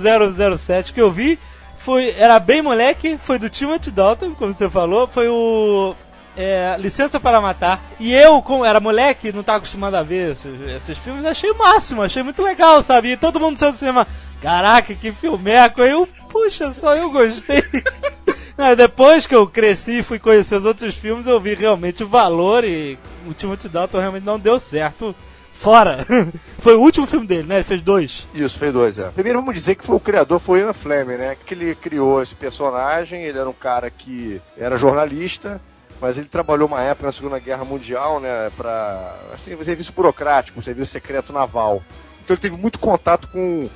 007 0.59 0.93
que 0.93 1.01
eu 1.01 1.11
vi 1.11 1.39
foi 1.79 2.15
era 2.19 2.39
bem 2.39 2.61
moleque, 2.63 3.17
foi 3.19 3.39
do 3.39 3.49
Timothy 3.49 3.91
Dalton, 3.91 4.33
como 4.35 4.53
você 4.53 4.69
falou, 4.69 5.07
foi 5.07 5.29
o 5.29 5.95
é, 6.37 6.77
Licença 6.79 7.19
para 7.19 7.41
Matar. 7.41 7.81
E 7.99 8.13
eu, 8.13 8.43
como 8.43 8.65
era 8.65 8.79
moleque, 8.79 9.33
não 9.33 9.41
estava 9.41 9.59
acostumado 9.59 9.95
a 9.97 10.03
ver 10.03 10.33
esses, 10.33 10.61
esses 10.69 10.99
filmes, 10.99 11.25
achei 11.25 11.51
o 11.51 11.59
máximo, 11.59 12.03
achei 12.03 12.23
muito 12.23 12.43
legal, 12.43 12.83
sabe? 12.83 13.13
E 13.13 13.17
todo 13.17 13.41
mundo 13.41 13.59
saiu 13.59 13.73
do 13.73 13.79
cinema, 13.79 14.07
caraca, 14.41 14.95
que 14.95 15.13
filmeco. 15.13 15.81
Eu, 15.81 16.07
puxa, 16.29 16.73
só 16.73 16.95
eu 16.95 17.11
gostei. 17.11 17.65
Não, 18.57 18.75
depois 18.75 19.27
que 19.27 19.35
eu 19.35 19.47
cresci 19.47 19.99
e 19.99 20.03
fui 20.03 20.19
conhecer 20.19 20.57
os 20.57 20.65
outros 20.65 20.95
filmes, 20.95 21.27
eu 21.27 21.39
vi 21.39 21.55
realmente 21.55 22.03
o 22.03 22.09
valor 22.09 22.65
e 22.65 22.99
o 23.27 23.35
Timothy 23.35 23.69
Dalton 23.69 23.99
realmente 23.99 24.25
não 24.25 24.39
deu 24.39 24.59
certo 24.59 25.15
fora. 25.53 25.99
foi 26.59 26.75
o 26.75 26.81
último 26.81 27.07
filme 27.07 27.27
dele, 27.27 27.43
né? 27.43 27.57
Ele 27.57 27.65
fez 27.65 27.83
dois. 27.83 28.27
Isso, 28.35 28.59
fez 28.59 28.73
dois, 28.73 28.99
é. 28.99 29.09
Primeiro 29.11 29.41
vamos 29.41 29.55
dizer 29.55 29.75
que 29.75 29.85
foi 29.85 29.97
o 29.97 30.01
criador, 30.01 30.41
foi 30.41 30.61
Ian 30.61 30.73
Fleming, 30.73 31.17
né? 31.17 31.37
Que 31.45 31.53
ele 31.53 31.75
criou 31.75 32.23
esse 32.23 32.35
personagem, 32.35 33.25
ele 33.25 33.39
era 33.39 33.49
um 33.49 33.55
cara 33.55 33.91
que 33.91 34.41
era 34.57 34.79
jornalista, 34.79 35.61
mas 36.01 36.19
ele 36.19 36.29
trabalhou 36.29 36.69
uma 36.69 36.83
época 36.83 37.07
na 37.07 37.13
Segunda 37.13 37.39
Guerra 37.39 37.65
Mundial, 37.65 38.21
né? 38.21 38.51
Pra, 38.57 39.15
assim, 39.33 39.57
serviço 39.65 39.93
burocrático, 39.93 40.61
serviço 40.61 40.91
secreto 40.91 41.33
naval. 41.33 41.83
Então 42.25 42.35
ele 42.35 42.41
teve 42.41 42.57
muito 42.57 42.79
contato 42.79 43.29
com, 43.29 43.69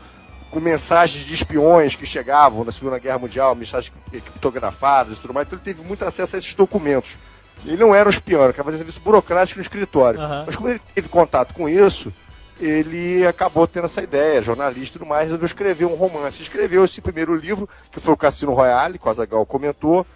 com 0.50 0.60
mensagens 0.60 1.24
de 1.24 1.34
espiões 1.34 1.94
que 1.94 2.04
chegavam 2.04 2.64
na 2.64 2.72
Segunda 2.72 2.98
Guerra 2.98 3.18
Mundial, 3.18 3.54
mensagens 3.54 3.92
criptografadas 4.10 5.16
e 5.16 5.20
tudo 5.20 5.32
mais, 5.32 5.46
então 5.46 5.56
ele 5.58 5.64
teve 5.64 5.86
muito 5.86 6.04
acesso 6.04 6.36
a 6.36 6.38
esses 6.38 6.54
documentos. 6.54 7.16
Ele 7.64 7.76
não 7.76 7.94
era 7.94 8.08
um 8.08 8.10
espião, 8.10 8.42
era 8.42 8.52
fazer 8.52 8.78
serviço 8.78 9.00
burocrático 9.00 9.58
no 9.58 9.62
escritório. 9.62 10.20
Aham. 10.20 10.44
Mas 10.46 10.56
como 10.56 10.68
ele 10.68 10.80
teve 10.94 11.08
contato 11.08 11.54
com 11.54 11.68
isso, 11.68 12.12
ele 12.58 13.26
acabou 13.26 13.66
tendo 13.66 13.84
essa 13.84 14.02
ideia, 14.02 14.42
jornalista 14.42 14.96
e 14.96 14.98
tudo 14.98 15.06
mais, 15.08 15.24
resolveu 15.24 15.46
escrever 15.46 15.84
um 15.84 15.94
romance. 15.94 16.42
Escreveu 16.42 16.84
esse 16.84 17.00
primeiro 17.00 17.34
livro, 17.34 17.68
que 17.90 18.00
foi 18.00 18.12
o 18.12 18.16
Cassino 18.16 18.52
Royale, 18.52 18.98
que 18.98 19.06
o 19.06 19.10
Azagal 19.10 19.44
comentou, 19.46 20.06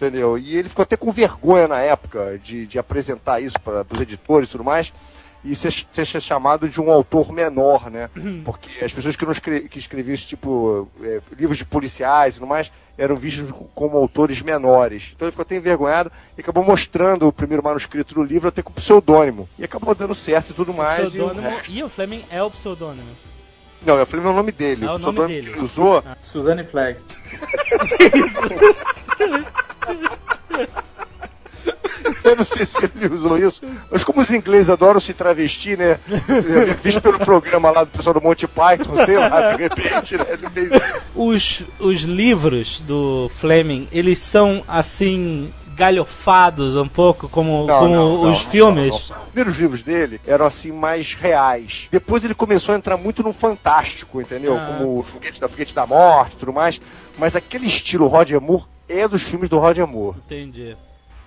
entendeu? 0.00 0.38
E 0.38 0.56
ele 0.56 0.68
ficou 0.68 0.82
até 0.82 0.96
com 0.96 1.10
vergonha 1.12 1.68
na 1.68 1.80
época 1.80 2.38
de, 2.42 2.66
de 2.66 2.78
apresentar 2.78 3.40
isso 3.40 3.58
para 3.60 3.84
os 3.90 4.00
editores 4.00 4.48
e 4.48 4.52
tudo 4.52 4.64
mais, 4.64 4.92
e 5.44 5.54
ser, 5.54 5.72
ser 5.92 6.04
chamado 6.20 6.68
de 6.68 6.80
um 6.80 6.90
autor 6.90 7.32
menor, 7.32 7.90
né? 7.90 8.10
Porque 8.44 8.84
as 8.84 8.92
pessoas 8.92 9.16
que, 9.16 9.24
não 9.24 9.32
escre 9.32 9.68
que 9.68 9.78
escreviam 9.78 10.14
esse 10.14 10.26
tipo, 10.26 10.86
é, 11.02 11.20
livros 11.38 11.56
de 11.58 11.64
policiais 11.64 12.34
e 12.36 12.38
tudo 12.40 12.48
mais, 12.48 12.70
eram 12.98 13.16
vistos 13.16 13.50
como 13.74 13.96
autores 13.96 14.42
menores. 14.42 15.12
Então 15.16 15.26
ele 15.26 15.32
ficou 15.32 15.42
até 15.42 15.56
envergonhado 15.56 16.12
e 16.36 16.42
acabou 16.42 16.62
mostrando 16.62 17.26
o 17.26 17.32
primeiro 17.32 17.62
manuscrito 17.64 18.14
do 18.14 18.22
livro 18.22 18.48
até 18.48 18.60
com 18.62 18.70
pseudônimo. 18.72 19.48
E 19.58 19.64
acabou 19.64 19.94
dando 19.94 20.14
certo 20.14 20.50
e 20.50 20.52
tudo 20.52 20.74
mais. 20.74 21.04
e 21.04 21.06
o 21.06 21.10
Pseudônimo. 21.10 21.48
resto- 21.48 21.70
E 21.70 21.82
o 21.82 21.88
Fleming 21.88 22.22
é 22.30 22.42
o 22.42 22.50
pseudônimo. 22.50 23.08
Não, 23.86 23.96
eu 23.96 24.04
falei 24.04 24.22
meu 24.22 24.34
nome 24.34 24.52
dele. 24.52 24.84
É 24.84 24.90
o 24.90 24.96
o 24.96 24.98
nome 24.98 25.00
pseudônimo 25.14 25.28
dele. 25.40 25.52
que 25.52 25.56
ele 25.58 25.64
usou. 25.64 26.04
Suzanne 26.22 26.64
Flag. 26.64 26.98
Eu 32.22 32.36
não 32.36 32.44
sei 32.44 32.66
se 32.66 32.84
ele 32.84 33.12
usou 33.12 33.38
isso, 33.38 33.62
mas 33.90 34.04
como 34.04 34.20
os 34.20 34.30
ingleses 34.30 34.70
adoram 34.70 35.00
se 35.00 35.12
travestir, 35.12 35.76
né? 35.76 35.98
Visto 36.82 37.00
pelo 37.00 37.18
programa 37.18 37.70
lá 37.70 37.84
do 37.84 37.90
pessoal 37.90 38.14
do 38.14 38.20
Monty 38.20 38.46
Python, 38.46 39.04
sei 39.04 39.18
lá, 39.18 39.52
de 39.52 39.62
repente, 39.62 40.16
né? 40.16 40.26
Ele 40.28 40.50
fez. 40.50 40.70
Os, 41.14 41.64
os 41.78 42.02
livros 42.02 42.80
do 42.80 43.28
Fleming, 43.34 43.88
eles 43.90 44.18
são 44.18 44.62
assim 44.68 45.52
galhofados 45.80 46.76
um 46.76 46.86
pouco 46.86 47.26
como, 47.26 47.66
Não, 47.66 47.78
como 47.78 47.94
não, 47.94 48.22
os 48.30 48.44
não 48.44 48.50
filmes. 48.50 48.94
Os 48.94 49.12
primeiros 49.32 49.56
livros 49.58 49.82
dele 49.82 50.20
eram 50.26 50.44
assim 50.44 50.70
mais 50.70 51.14
reais. 51.14 51.88
Depois 51.90 52.22
ele 52.22 52.34
começou 52.34 52.74
a 52.74 52.78
entrar 52.78 52.98
muito 52.98 53.22
no 53.22 53.32
fantástico, 53.32 54.20
entendeu? 54.20 54.58
Ah. 54.58 54.66
Como 54.66 54.98
o 54.98 55.02
foguete 55.02 55.40
da 55.40 55.48
foguete 55.48 55.74
da 55.74 55.86
morte, 55.86 56.34
e 56.34 56.36
tudo 56.36 56.52
mais. 56.52 56.78
Mas 57.18 57.34
aquele 57.34 57.66
estilo 57.66 58.08
Roger 58.08 58.40
Moore 58.40 58.66
é 58.90 59.06
dos 59.08 59.22
filmes 59.22 59.48
do 59.48 59.58
Roger 59.58 59.86
Moore. 59.86 60.18
Entendi. 60.26 60.76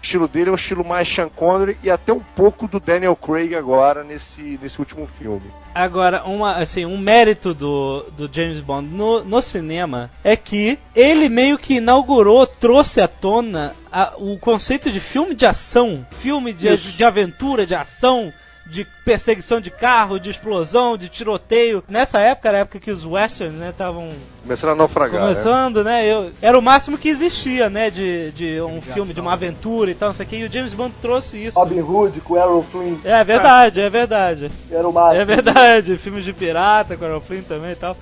O 0.01 0.03
estilo 0.03 0.27
dele 0.27 0.49
é 0.49 0.51
um 0.51 0.55
estilo 0.55 0.83
mais 0.83 1.07
Sean 1.07 1.29
Connery 1.29 1.77
e 1.81 1.89
até 1.89 2.11
um 2.11 2.19
pouco 2.19 2.67
do 2.67 2.77
Daniel 2.77 3.15
Craig 3.15 3.55
agora 3.55 4.03
nesse, 4.03 4.59
nesse 4.61 4.77
último 4.77 5.07
filme. 5.07 5.43
Agora, 5.73 6.23
uma, 6.25 6.55
assim, 6.57 6.85
um 6.85 6.97
mérito 6.97 7.53
do, 7.53 8.05
do 8.17 8.29
James 8.31 8.59
Bond 8.59 8.89
no, 8.89 9.23
no 9.23 9.41
cinema 9.41 10.11
é 10.21 10.35
que 10.35 10.77
ele 10.93 11.29
meio 11.29 11.57
que 11.57 11.75
inaugurou, 11.75 12.45
trouxe 12.45 12.99
à 12.99 13.07
tona 13.07 13.73
a- 13.89 14.11
o 14.17 14.37
conceito 14.37 14.91
de 14.91 14.99
filme 14.99 15.33
de 15.33 15.45
ação, 15.45 16.05
filme 16.11 16.51
de, 16.51 16.67
Isso. 16.73 16.91
de 16.91 17.03
aventura, 17.05 17.65
de 17.65 17.73
ação, 17.73 18.33
de 18.65 18.85
perseguição 19.05 19.59
de 19.59 19.69
carro, 19.69 20.19
de 20.19 20.29
explosão, 20.29 20.97
de 20.97 21.09
tiroteio. 21.09 21.83
Nessa 21.87 22.19
época, 22.19 22.47
era 22.49 22.57
a 22.59 22.61
época 22.61 22.79
que 22.79 22.89
os 22.91 23.05
westerns, 23.05 23.53
né, 23.53 23.69
estavam 23.69 24.09
Começando 24.41 24.71
a 24.71 24.75
naufragar. 24.75 25.21
né? 25.21 25.27
começando, 25.27 25.83
né? 25.83 26.05
Eu, 26.05 26.31
era 26.41 26.57
o 26.57 26.61
máximo 26.61 26.97
que 26.97 27.09
existia, 27.09 27.69
né, 27.69 27.89
de, 27.89 28.31
de 28.31 28.61
um 28.61 28.81
filme, 28.81 29.13
de 29.13 29.19
uma 29.19 29.33
aventura 29.33 29.91
e 29.91 29.95
tal, 29.95 30.09
não 30.09 30.13
sei 30.13 30.25
o 30.25 30.29
que, 30.29 30.35
e 30.37 30.45
o 30.45 30.51
James 30.51 30.73
Bond 30.73 30.93
trouxe 31.01 31.45
isso. 31.45 31.59
Robin 31.59 31.81
Hood 31.81 32.21
com 32.21 32.37
Errol 32.37 32.63
Flynn, 32.63 32.95
É 33.03 33.23
verdade, 33.23 33.81
é 33.81 33.89
verdade. 33.89 34.51
era 34.71 34.87
o 34.87 34.93
máximo. 34.93 35.21
É 35.21 35.25
verdade, 35.25 35.97
filmes 35.99 36.23
de 36.23 36.33
pirata, 36.33 36.95
com 36.97 37.05
Errol 37.05 37.21
Flynn 37.21 37.43
também 37.43 37.71
e 37.71 37.75
tal. 37.75 37.95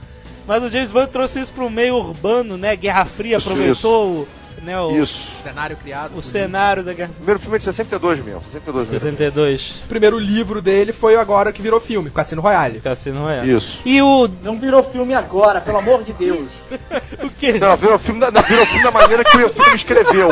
Mas 0.47 0.63
o 0.63 0.69
James 0.69 0.91
Bond 0.91 1.11
trouxe 1.11 1.39
isso 1.39 1.53
pro 1.53 1.69
meio 1.69 1.95
urbano, 1.95 2.57
né? 2.57 2.75
Guerra 2.75 3.05
Fria 3.05 3.37
Isso, 3.37 3.49
aproveitou 3.49 4.07
o, 4.07 4.27
né, 4.63 4.79
o, 4.79 4.91
Isso. 4.91 5.41
Cenário 5.43 5.75
criado. 5.75 6.17
o 6.17 6.21
cenário 6.21 6.83
da 6.83 6.93
Guerra 6.93 7.11
O 7.11 7.15
primeiro 7.15 7.39
filme 7.39 7.55
é 7.55 7.59
de 7.59 7.65
62 7.65 8.19
mesmo. 8.23 8.41
62 8.43 8.91
mesmo. 8.91 8.99
62, 8.99 9.83
O 9.85 9.87
primeiro 9.87 10.17
livro 10.19 10.61
dele 10.61 10.93
foi 10.93 11.15
agora 11.15 11.51
que 11.51 11.61
virou 11.61 11.79
filme, 11.79 12.09
Cassino 12.09 12.41
Royale. 12.41 12.79
Cassino 12.79 13.23
Royale. 13.23 13.51
Isso. 13.51 13.81
E 13.85 14.01
o. 14.01 14.29
Não 14.43 14.59
virou 14.59 14.83
filme 14.83 15.13
agora, 15.13 15.61
pelo 15.61 15.77
amor 15.77 16.03
de 16.03 16.13
Deus. 16.13 16.49
O 17.23 17.29
quê? 17.29 17.53
Não, 17.59 17.75
virou 17.75 17.99
filme 17.99 18.19
da, 18.19 18.31
não, 18.31 18.41
virou 18.41 18.65
filme 18.65 18.83
da 18.83 18.91
maneira 18.91 19.23
que 19.23 19.37
o 19.37 19.49
filme 19.49 19.75
escreveu. 19.75 20.29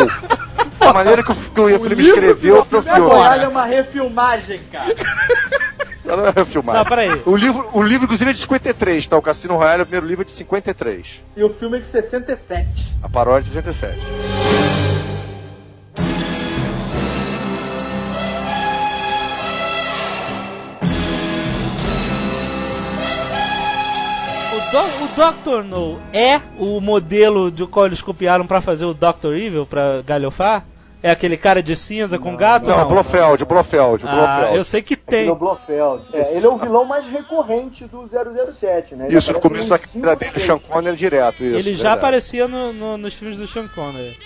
Da 0.79 0.93
maneira 0.93 1.23
que 1.23 1.31
o, 1.31 1.35
que 1.35 1.61
o 1.61 1.67
filme 1.67 1.89
livro 1.89 2.01
escreveu 2.01 2.65
pro 2.65 2.81
filme 2.81 2.95
filme. 2.95 3.11
Agora 3.11 3.43
é 3.43 3.47
uma 3.47 3.65
refilmagem, 3.65 4.59
cara. 4.71 4.95
Não 6.17 6.25
é 6.27 6.45
filmado. 6.45 6.77
Não, 6.79 6.85
peraí. 6.85 7.21
O 7.25 7.35
livro, 7.35 7.69
o 7.73 7.81
livro, 7.81 8.05
inclusive, 8.05 8.29
é 8.29 8.33
de 8.33 8.39
53, 8.39 9.07
tá? 9.07 9.17
O 9.17 9.21
Cassino 9.21 9.55
Royale, 9.55 9.83
o 9.83 9.85
primeiro 9.85 10.05
livro 10.07 10.21
é 10.23 10.25
de 10.25 10.31
53. 10.31 11.23
E 11.37 11.43
o 11.43 11.49
filme 11.49 11.77
é 11.77 11.81
de 11.81 11.87
67. 11.87 12.93
A 13.03 13.09
paródia 13.09 13.47
é 13.57 13.61
de 13.61 13.73
67. 13.73 13.99
O, 24.51 24.71
Do- 24.71 25.03
o 25.03 25.61
Dr. 25.61 25.63
No 25.63 25.99
é 26.13 26.41
o 26.57 26.79
modelo 26.81 27.51
do 27.51 27.67
qual 27.67 27.85
eles 27.85 28.01
copiaram 28.01 28.45
pra 28.47 28.61
fazer 28.61 28.85
o 28.85 28.93
Dr. 28.93 29.33
Evil, 29.35 29.65
pra 29.65 30.01
galhofar? 30.05 30.65
É 31.01 31.11
aquele 31.11 31.37
cara 31.37 31.63
de 31.63 31.75
cinza 31.77 32.19
com 32.19 32.35
gato? 32.35 32.67
Não, 32.69 32.81
é 32.81 32.83
Blofeld, 32.85 33.45
Blofeld, 33.45 34.05
Ah, 34.05 34.15
Blofeld. 34.15 34.57
eu 34.57 34.63
sei 34.65 34.81
que 34.81 34.97
tem. 34.97 35.21
Ele 35.21 35.29
é 35.29 35.31
o 35.31 35.35
Blofeld. 35.35 36.03
É, 36.11 36.35
ele 36.35 36.45
é 36.45 36.49
o 36.49 36.57
vilão 36.57 36.83
mais 36.83 37.05
recorrente 37.07 37.85
do 37.85 38.05
007, 38.53 38.95
né? 38.95 39.05
Ele 39.07 39.17
Isso, 39.17 39.31
no 39.31 39.39
começo 39.39 39.69
da 39.69 39.79
carreira 39.79 40.15
dele, 40.17 40.31
o. 40.35 40.39
Sean 40.41 40.59
Connery 40.59 40.97
direto. 40.97 41.41
Isso, 41.41 41.55
ele 41.57 41.71
já 41.75 41.83
verdade. 41.83 41.97
aparecia 41.99 42.47
no- 42.49 42.73
no- 42.73 42.97
nos 42.97 43.13
filmes 43.13 43.37
do 43.37 43.47
Sean 43.47 43.67
Connery. 43.69 44.17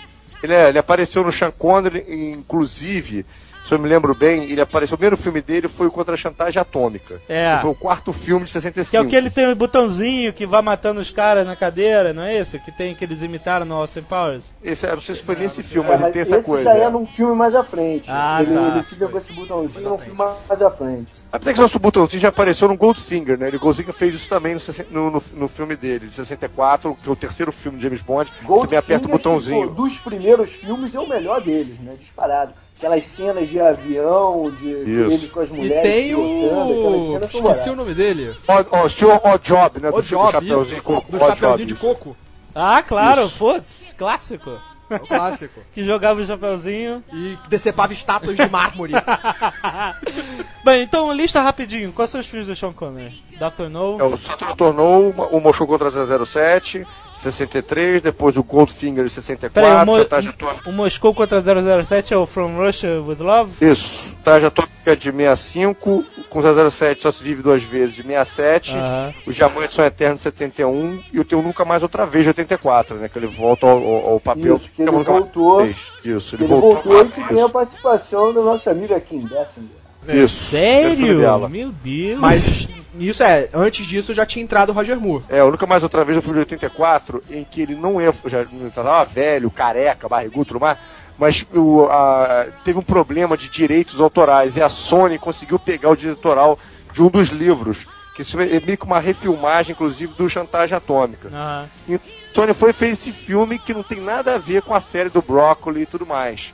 Ele, 0.41 0.53
é, 0.53 0.69
ele 0.69 0.79
apareceu 0.79 1.23
no 1.23 1.31
Sean 1.31 1.51
Connery, 1.51 2.05
inclusive, 2.09 3.23
se 3.65 3.73
eu 3.73 3.79
me 3.79 3.87
lembro 3.87 4.13
bem, 4.13 4.43
ele 4.43 4.59
apareceu. 4.59 4.95
O 4.95 4.97
primeiro 4.97 5.15
filme 5.15 5.41
dele 5.41 5.67
foi 5.67 5.87
o 5.87 5.91
Contra 5.91 6.15
a 6.15 6.17
Chantagem 6.17 6.61
Atômica. 6.61 7.21
É. 7.29 7.55
Que 7.55 7.61
Foi 7.61 7.71
o 7.71 7.75
quarto 7.75 8.11
filme 8.11 8.45
de 8.45 8.51
65. 8.51 8.91
Que 8.91 8.97
é 8.97 9.01
o 9.01 9.09
que 9.09 9.15
ele 9.15 9.29
tem 9.29 9.49
o 9.49 9.55
botãozinho 9.55 10.33
que 10.33 10.45
vai 10.45 10.61
matando 10.61 10.99
os 10.99 11.09
caras 11.09 11.45
na 11.45 11.55
cadeira, 11.55 12.11
não 12.11 12.23
é 12.23 12.37
esse? 12.37 12.59
Que 12.59 12.71
tem 12.71 12.93
que 12.93 13.05
eles 13.05 13.21
imitaram 13.21 13.65
no 13.65 13.75
Austin 13.75 14.01
Powers. 14.01 14.53
Esse, 14.61 14.85
eu 14.85 14.95
não 14.95 15.01
sei 15.01 15.15
se 15.15 15.23
foi 15.23 15.35
nesse 15.35 15.63
filme, 15.63 15.87
É, 15.87 15.91
mas 15.91 16.01
ele 16.01 16.03
mas 16.05 16.13
tem 16.13 16.21
essa 16.21 16.37
esse 16.37 16.45
coisa. 16.45 16.63
já 16.65 16.75
é 16.75 16.83
é. 16.83 16.89
num 16.89 17.05
filme 17.05 17.35
mais 17.35 17.55
à 17.55 17.63
frente. 17.63 18.05
Ah, 18.09 18.41
ele, 18.41 18.53
tá. 18.53 18.67
ele 18.67 18.83
fica 18.83 19.07
com 19.07 19.17
esse 19.17 19.31
botãozinho 19.31 19.89
num 19.89 19.97
filme 19.97 20.17
mais 20.17 20.61
à 20.61 20.71
frente. 20.71 21.11
Apesar 21.31 21.53
que 21.53 21.59
o 21.59 21.61
nosso 21.63 21.79
botãozinho 21.79 22.21
já 22.21 22.29
apareceu 22.29 22.67
no 22.67 22.77
Goldfinger, 22.77 23.39
né? 23.39 23.47
Ele 23.47 23.57
Goldfinger 23.57 23.93
fez 23.93 24.13
isso 24.13 24.29
também 24.29 24.53
no, 24.53 24.59
60 24.59 24.89
no, 24.91 25.23
no, 25.33 25.47
filme 25.47 25.75
dele, 25.75 26.07
de 26.07 26.13
64, 26.13 26.95
que 27.01 27.09
é 27.09 27.11
o 27.11 27.15
terceiro 27.15 27.51
filme 27.51 27.77
de 27.77 27.83
James 27.83 28.01
Bond. 28.01 28.31
Você 28.41 28.61
também 28.61 28.77
aperta 28.77 29.07
o 29.07 29.09
Goldfinger, 29.09 29.11
botãozinho. 29.11 29.61
que, 29.61 29.75
pô, 29.75 29.81
dos 29.81 29.97
primeiros 29.97 30.51
filmes 30.51 30.93
é 30.93 30.99
o 30.99 31.07
melhor 31.07 31.41
deles, 31.41 31.79
né? 31.79 31.95
Disparado. 31.99 32.53
Aquelas 32.77 33.05
cenas 33.05 33.47
de 33.47 33.59
avião, 33.59 34.51
de 34.59 34.73
dele 34.83 35.27
com 35.29 35.39
as 35.39 35.49
E 35.49 35.53
mulheres. 35.53 35.83
tem 35.91 36.07
pilotando, 36.15 37.15
aquelas 37.15 37.33
o. 37.33 37.37
Esqueci 37.37 37.69
o 37.69 37.75
nome 37.75 37.93
dele. 37.93 38.35
Ó, 38.47 38.85
o 38.85 38.89
senhor 38.89 39.21
Ó 39.23 39.37
Job, 39.37 39.79
né? 39.79 39.89
O 39.89 39.93
do, 39.93 40.01
Job, 40.01 40.31
Chapeuzinho 40.31 40.75
de 40.75 40.81
Coco. 40.81 41.11
Do 41.11 41.19
Chapeuzinho 41.19 41.57
Job, 41.57 41.65
de. 41.65 41.75
Coco. 41.75 42.17
Ah, 42.53 42.83
claro, 42.83 43.25
Isso. 43.25 43.37
putz, 43.37 43.95
clássico. 43.97 44.51
É 44.89 44.95
o 44.95 44.99
clássico. 45.07 45.61
Que 45.73 45.83
jogava 45.83 46.21
o 46.21 46.25
chapeuzinho. 46.25 47.03
E 47.13 47.37
decepava 47.47 47.93
estátuas 47.93 48.35
de 48.35 48.47
mármore. 48.49 48.93
Bem, 50.63 50.83
então 50.83 51.11
lista 51.13 51.41
rapidinho. 51.41 51.91
Quais 51.93 52.09
são 52.09 52.19
os 52.21 52.27
filmes 52.27 52.47
do 52.47 52.55
Sean 52.55 52.73
Connery? 52.73 53.23
Dr. 53.37 53.69
No. 53.69 53.99
É, 53.99 54.03
o 54.03 54.17
Saturno 54.17 54.55
tornou 54.55 55.09
o 55.31 55.39
Moscou 55.39 55.67
contra 55.67 55.89
007, 55.89 56.85
63, 57.23 58.01
depois 58.01 58.37
o 58.37 58.43
Goldfinger 58.43 59.05
em 59.05 59.09
64, 59.09 59.53
Peraí, 59.53 59.83
o, 59.83 59.85
Mo 59.85 59.95
Atômica. 60.01 60.69
o 60.69 60.71
Moscou 60.71 61.13
contra 61.15 61.41
007 61.41 62.13
é 62.13 62.17
o 62.17 62.25
From 62.25 62.55
Russia 62.57 63.01
with 63.01 63.17
Love? 63.19 63.51
Isso, 63.65 64.09
Chantagem 64.09 64.47
Atômica 64.47 64.95
de 64.97 65.11
65, 65.11 66.03
com 66.29 66.41
007 66.69 67.01
só 67.01 67.11
se 67.11 67.23
vive 67.23 67.41
duas 67.41 67.63
vezes 67.63 67.95
de 67.95 68.03
67, 68.03 68.75
Aham. 68.77 69.13
os 69.25 69.35
Diamantes 69.35 69.73
são 69.73 69.85
Eternos 69.85 70.19
de 70.19 70.23
71 70.23 71.01
e 71.13 71.19
o 71.19 71.25
Teu 71.25 71.41
Nunca 71.41 71.63
Mais 71.65 71.83
Outra 71.83 72.05
Vez 72.05 72.23
de 72.25 72.29
84, 72.31 72.97
né? 72.97 73.07
Que 73.09 73.17
ele 73.19 73.27
volta 73.27 73.65
ao, 73.65 73.77
ao- 73.77 74.09
ao 74.13 74.19
papel 74.19 74.55
Isso, 74.55 74.69
que 74.75 74.81
ele 74.81 74.91
Nunca 74.91 75.11
Mais 75.11 75.23
voltou. 75.23 75.65
Isso, 75.65 75.91
ele, 76.35 76.43
Ele 76.43 76.47
voltou. 76.47 76.73
voltou 76.83 77.05
e 77.05 77.09
que 77.09 77.23
tem 77.27 77.41
a 77.41 77.49
participação 77.49 78.33
da 78.33 78.41
nossa 78.41 78.71
amiga 78.71 78.99
Kim 78.99 79.21
Basinger. 79.21 79.43
Isso. 79.45 79.82
É 80.07 80.23
o 80.23 80.27
filme 80.27 80.29
Sério? 80.29 81.17
dela. 81.19 81.49
Meu 81.49 81.71
Deus. 81.71 82.19
Mas 82.19 82.67
isso 82.99 83.23
é, 83.23 83.49
antes 83.53 83.85
disso 83.85 84.13
já 84.13 84.25
tinha 84.25 84.43
entrado 84.43 84.69
o 84.69 84.73
Roger 84.73 84.99
Moore. 84.99 85.23
É, 85.29 85.43
o 85.43 85.49
Nunca 85.51 85.65
Mais 85.65 85.83
Outra 85.83 86.03
Vez 86.03 86.15
é 86.15 86.19
um 86.19 86.21
filme 86.21 86.35
de 86.35 86.39
84, 86.41 87.23
em 87.29 87.43
que 87.43 87.61
ele 87.61 87.75
não 87.75 87.99
é, 87.99 88.11
já 88.25 88.43
estava 88.67 89.03
velho, 89.05 89.49
careca, 89.49 90.07
barrigudo, 90.07 90.45
tudo 90.45 90.59
mais, 90.59 90.77
mas 91.17 91.45
o, 91.53 91.85
a- 91.89 92.47
teve 92.63 92.77
um 92.79 92.83
problema 92.83 93.35
de 93.37 93.49
direitos 93.49 93.99
autorais 93.99 94.57
e 94.57 94.61
a 94.61 94.69
Sony 94.69 95.17
conseguiu 95.17 95.57
pegar 95.59 95.89
o 95.89 95.95
direito 95.95 96.17
autoral 96.17 96.57
de 96.91 97.01
um 97.01 97.07
dos 97.09 97.29
livros, 97.29 97.87
que 98.15 98.21
isso 98.21 98.39
é 98.39 98.45
meio 98.59 98.77
que 98.77 98.85
uma 98.85 98.99
refilmagem, 98.99 99.71
inclusive, 99.73 100.13
do 100.15 100.29
Chantagem 100.29 100.77
Atômica. 100.77 101.29
Aham. 101.29 101.65
E 101.89 101.99
Sony 102.33 102.53
foi 102.53 102.69
e 102.69 102.73
fez 102.73 102.93
esse 102.93 103.11
filme 103.11 103.57
que 103.59 103.73
não 103.73 103.81
tem 103.83 103.99
nada 104.01 104.35
a 104.35 104.37
ver 104.37 104.61
com 104.61 104.73
a 104.75 104.79
série 104.79 105.09
do 105.09 105.21
Broccoli 105.21 105.81
e 105.81 105.85
tudo 105.87 106.05
mais. 106.05 106.53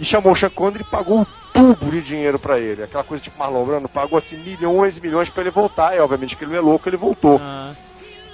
E 0.00 0.04
chamou 0.04 0.32
o 0.32 0.36
Sean 0.36 0.48
Connery 0.50 0.80
e 0.80 0.90
pagou 0.90 1.20
um 1.20 1.26
tubo 1.52 1.90
de 1.90 2.00
dinheiro 2.00 2.38
pra 2.38 2.58
ele. 2.58 2.82
Aquela 2.82 3.04
coisa 3.04 3.22
tipo 3.22 3.38
Marlon 3.38 3.64
Brando, 3.66 3.88
pagou 3.88 4.16
assim 4.16 4.36
milhões 4.38 4.96
e 4.96 5.00
milhões 5.00 5.28
pra 5.28 5.42
ele 5.42 5.50
voltar. 5.50 5.94
E 5.94 6.00
obviamente 6.00 6.34
que 6.36 6.42
ele 6.42 6.56
é 6.56 6.60
louco, 6.60 6.88
ele 6.88 6.96
voltou. 6.96 7.36
aham. 7.36 7.76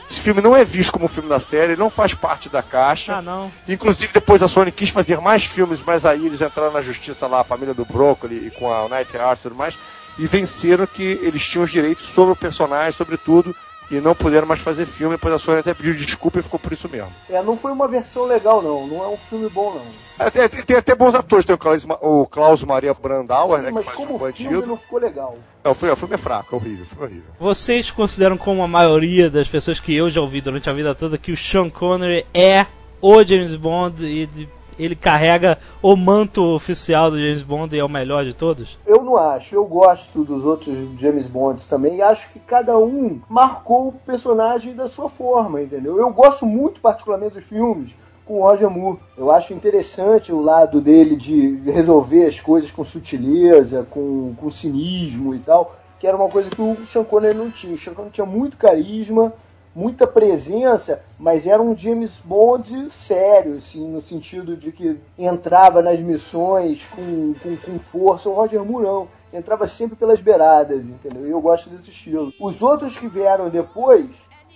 Esse 0.08 0.20
filme 0.20 0.40
não 0.40 0.54
é 0.54 0.64
visto 0.64 0.92
como 0.92 1.06
um 1.06 1.08
filme 1.08 1.28
da 1.28 1.40
série, 1.40 1.72
ele 1.72 1.80
não 1.80 1.90
faz 1.90 2.14
parte 2.14 2.48
da 2.48 2.62
caixa. 2.62 3.16
Ah, 3.16 3.20
não. 3.22 3.50
Inclusive, 3.68 4.12
depois 4.12 4.40
a 4.40 4.46
Sony 4.46 4.70
quis 4.70 4.88
fazer 4.88 5.20
mais 5.20 5.44
filmes, 5.44 5.80
mas 5.84 6.06
aí 6.06 6.24
eles 6.26 6.40
entraram 6.40 6.72
na 6.72 6.80
justiça 6.80 7.26
lá, 7.26 7.40
a 7.40 7.44
família 7.44 7.74
do 7.74 7.84
Broccoli 7.84 8.46
e 8.46 8.50
com 8.52 8.72
a 8.72 8.88
Night 8.88 9.16
Hearts 9.16 9.40
e 9.40 9.42
tudo 9.48 9.56
mais, 9.56 9.76
e 10.16 10.24
venceram 10.28 10.86
que 10.86 11.02
eles 11.22 11.44
tinham 11.48 11.64
os 11.64 11.72
direitos 11.72 12.06
sobre 12.06 12.32
o 12.32 12.36
personagem, 12.36 12.92
sobre 12.92 13.16
tudo, 13.16 13.52
e 13.90 14.00
não 14.00 14.14
puderam 14.14 14.46
mais 14.46 14.60
fazer 14.60 14.86
filme. 14.86 15.14
Depois 15.16 15.34
a 15.34 15.38
Sony 15.38 15.60
até 15.60 15.72
pediu 15.74 15.94
desculpa 15.94 16.38
e 16.38 16.42
ficou 16.42 16.58
por 16.58 16.72
isso 16.72 16.88
mesmo. 16.88 17.12
É, 17.30 17.42
não 17.42 17.56
foi 17.56 17.72
uma 17.72 17.86
versão 17.88 18.24
legal, 18.24 18.60
não. 18.62 18.86
Não 18.86 19.04
é 19.04 19.08
um 19.08 19.16
filme 19.16 19.48
bom, 19.48 19.74
não. 19.74 19.82
Até- 20.18 20.48
tem, 20.48 20.62
tem 20.62 20.76
até 20.76 20.94
bons 20.94 21.14
atores, 21.14 21.44
tem 21.44 21.54
o 21.54 21.58
Klaus, 21.58 21.86
o 22.00 22.26
Klaus 22.26 22.62
Maria 22.62 22.94
Brandauer, 22.94 23.60
né, 23.62 23.68
que 23.68 23.74
Mas 23.74 23.84
faz 23.84 23.96
como 23.96 24.14
o 24.16 24.18
filme 24.32 24.32
bandido. 24.54 24.66
não 24.66 24.76
ficou 24.76 24.98
legal. 24.98 25.36
Não, 25.62 25.72
o 25.72 25.74
filme, 25.74 25.92
o 25.92 25.96
filme 25.96 26.14
é 26.14 26.18
fraco, 26.18 26.54
é 26.54 26.58
horrível, 26.58 26.86
filme 26.86 27.02
é 27.04 27.06
horrível. 27.06 27.30
Vocês 27.38 27.90
consideram 27.90 28.36
como 28.38 28.62
a 28.62 28.68
maioria 28.68 29.28
das 29.28 29.48
pessoas 29.48 29.78
que 29.80 29.94
eu 29.94 30.08
já 30.08 30.20
ouvi 30.20 30.40
durante 30.40 30.70
a 30.70 30.72
vida 30.72 30.94
toda 30.94 31.18
que 31.18 31.32
o 31.32 31.36
Sean 31.36 31.68
Connery 31.68 32.24
é 32.32 32.66
o 33.00 33.22
James 33.22 33.54
Bond 33.54 34.04
e 34.06 34.26
de- 34.26 34.48
ele 34.78 34.94
carrega 34.94 35.58
o 35.82 35.96
manto 35.96 36.42
oficial 36.42 37.10
do 37.10 37.18
James 37.18 37.42
Bond 37.42 37.74
e 37.74 37.78
é 37.78 37.84
o 37.84 37.88
melhor 37.88 38.24
de 38.24 38.34
todos? 38.34 38.78
Eu 38.86 39.02
não 39.02 39.16
acho. 39.16 39.54
Eu 39.54 39.64
gosto 39.64 40.24
dos 40.24 40.44
outros 40.44 40.76
James 40.98 41.26
Bonds 41.26 41.66
também 41.66 41.96
e 41.96 42.02
acho 42.02 42.30
que 42.30 42.38
cada 42.40 42.78
um 42.78 43.20
marcou 43.28 43.88
o 43.88 43.92
personagem 43.92 44.74
da 44.74 44.86
sua 44.86 45.08
forma, 45.08 45.62
entendeu? 45.62 45.98
Eu 45.98 46.10
gosto 46.10 46.44
muito, 46.44 46.80
particularmente, 46.80 47.34
dos 47.34 47.44
filmes 47.44 47.94
com 48.26 48.40
o 48.40 48.42
Roger 48.42 48.68
Moore. 48.68 48.98
Eu 49.16 49.30
acho 49.30 49.54
interessante 49.54 50.32
o 50.32 50.40
lado 50.40 50.80
dele 50.80 51.16
de 51.16 51.60
resolver 51.70 52.26
as 52.26 52.40
coisas 52.40 52.70
com 52.70 52.84
sutileza, 52.84 53.86
com, 53.88 54.34
com 54.36 54.50
cinismo 54.50 55.34
e 55.34 55.38
tal, 55.38 55.74
que 55.98 56.06
era 56.06 56.16
uma 56.16 56.28
coisa 56.28 56.50
que 56.50 56.60
o 56.60 56.76
Sean 56.86 57.04
Connery 57.04 57.38
não 57.38 57.50
tinha. 57.50 57.74
O 57.74 57.78
Sean 57.78 57.94
Connery 57.94 58.12
tinha 58.12 58.26
muito 58.26 58.56
carisma, 58.56 59.32
muita 59.76 60.06
presença, 60.06 61.02
mas 61.18 61.46
era 61.46 61.60
um 61.60 61.76
James 61.76 62.12
Bond 62.24 62.90
sério, 62.90 63.56
assim, 63.56 63.86
no 63.86 64.00
sentido 64.00 64.56
de 64.56 64.72
que 64.72 64.98
entrava 65.18 65.82
nas 65.82 66.00
missões 66.00 66.86
com, 66.86 67.34
com, 67.34 67.56
com 67.56 67.78
força. 67.78 68.30
O 68.30 68.32
Roger 68.32 68.64
Moore 68.64 68.86
não. 68.86 69.08
Entrava 69.32 69.66
sempre 69.66 69.96
pelas 69.96 70.18
beiradas, 70.18 70.82
entendeu? 70.82 71.26
E 71.26 71.30
eu 71.30 71.40
gosto 71.42 71.68
desse 71.68 71.90
estilo. 71.90 72.32
Os 72.40 72.62
outros 72.62 72.96
que 72.96 73.06
vieram 73.06 73.50
depois, 73.50 74.08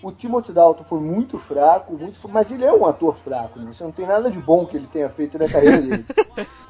o 0.02 0.10
Timothy 0.12 0.52
Dalton 0.52 0.84
foi 0.84 0.98
muito 1.00 1.38
fraco, 1.38 1.92
muito, 1.94 2.16
mas 2.28 2.50
ele 2.50 2.64
é 2.64 2.72
um 2.72 2.86
ator 2.86 3.16
fraco, 3.16 3.58
né? 3.58 3.72
Você 3.72 3.84
não 3.84 3.92
tem 3.92 4.06
nada 4.06 4.30
de 4.30 4.38
bom 4.38 4.64
que 4.66 4.76
ele 4.76 4.86
tenha 4.86 5.08
feito 5.10 5.38
na 5.38 5.48
carreira 5.48 5.80
dele. 5.82 6.04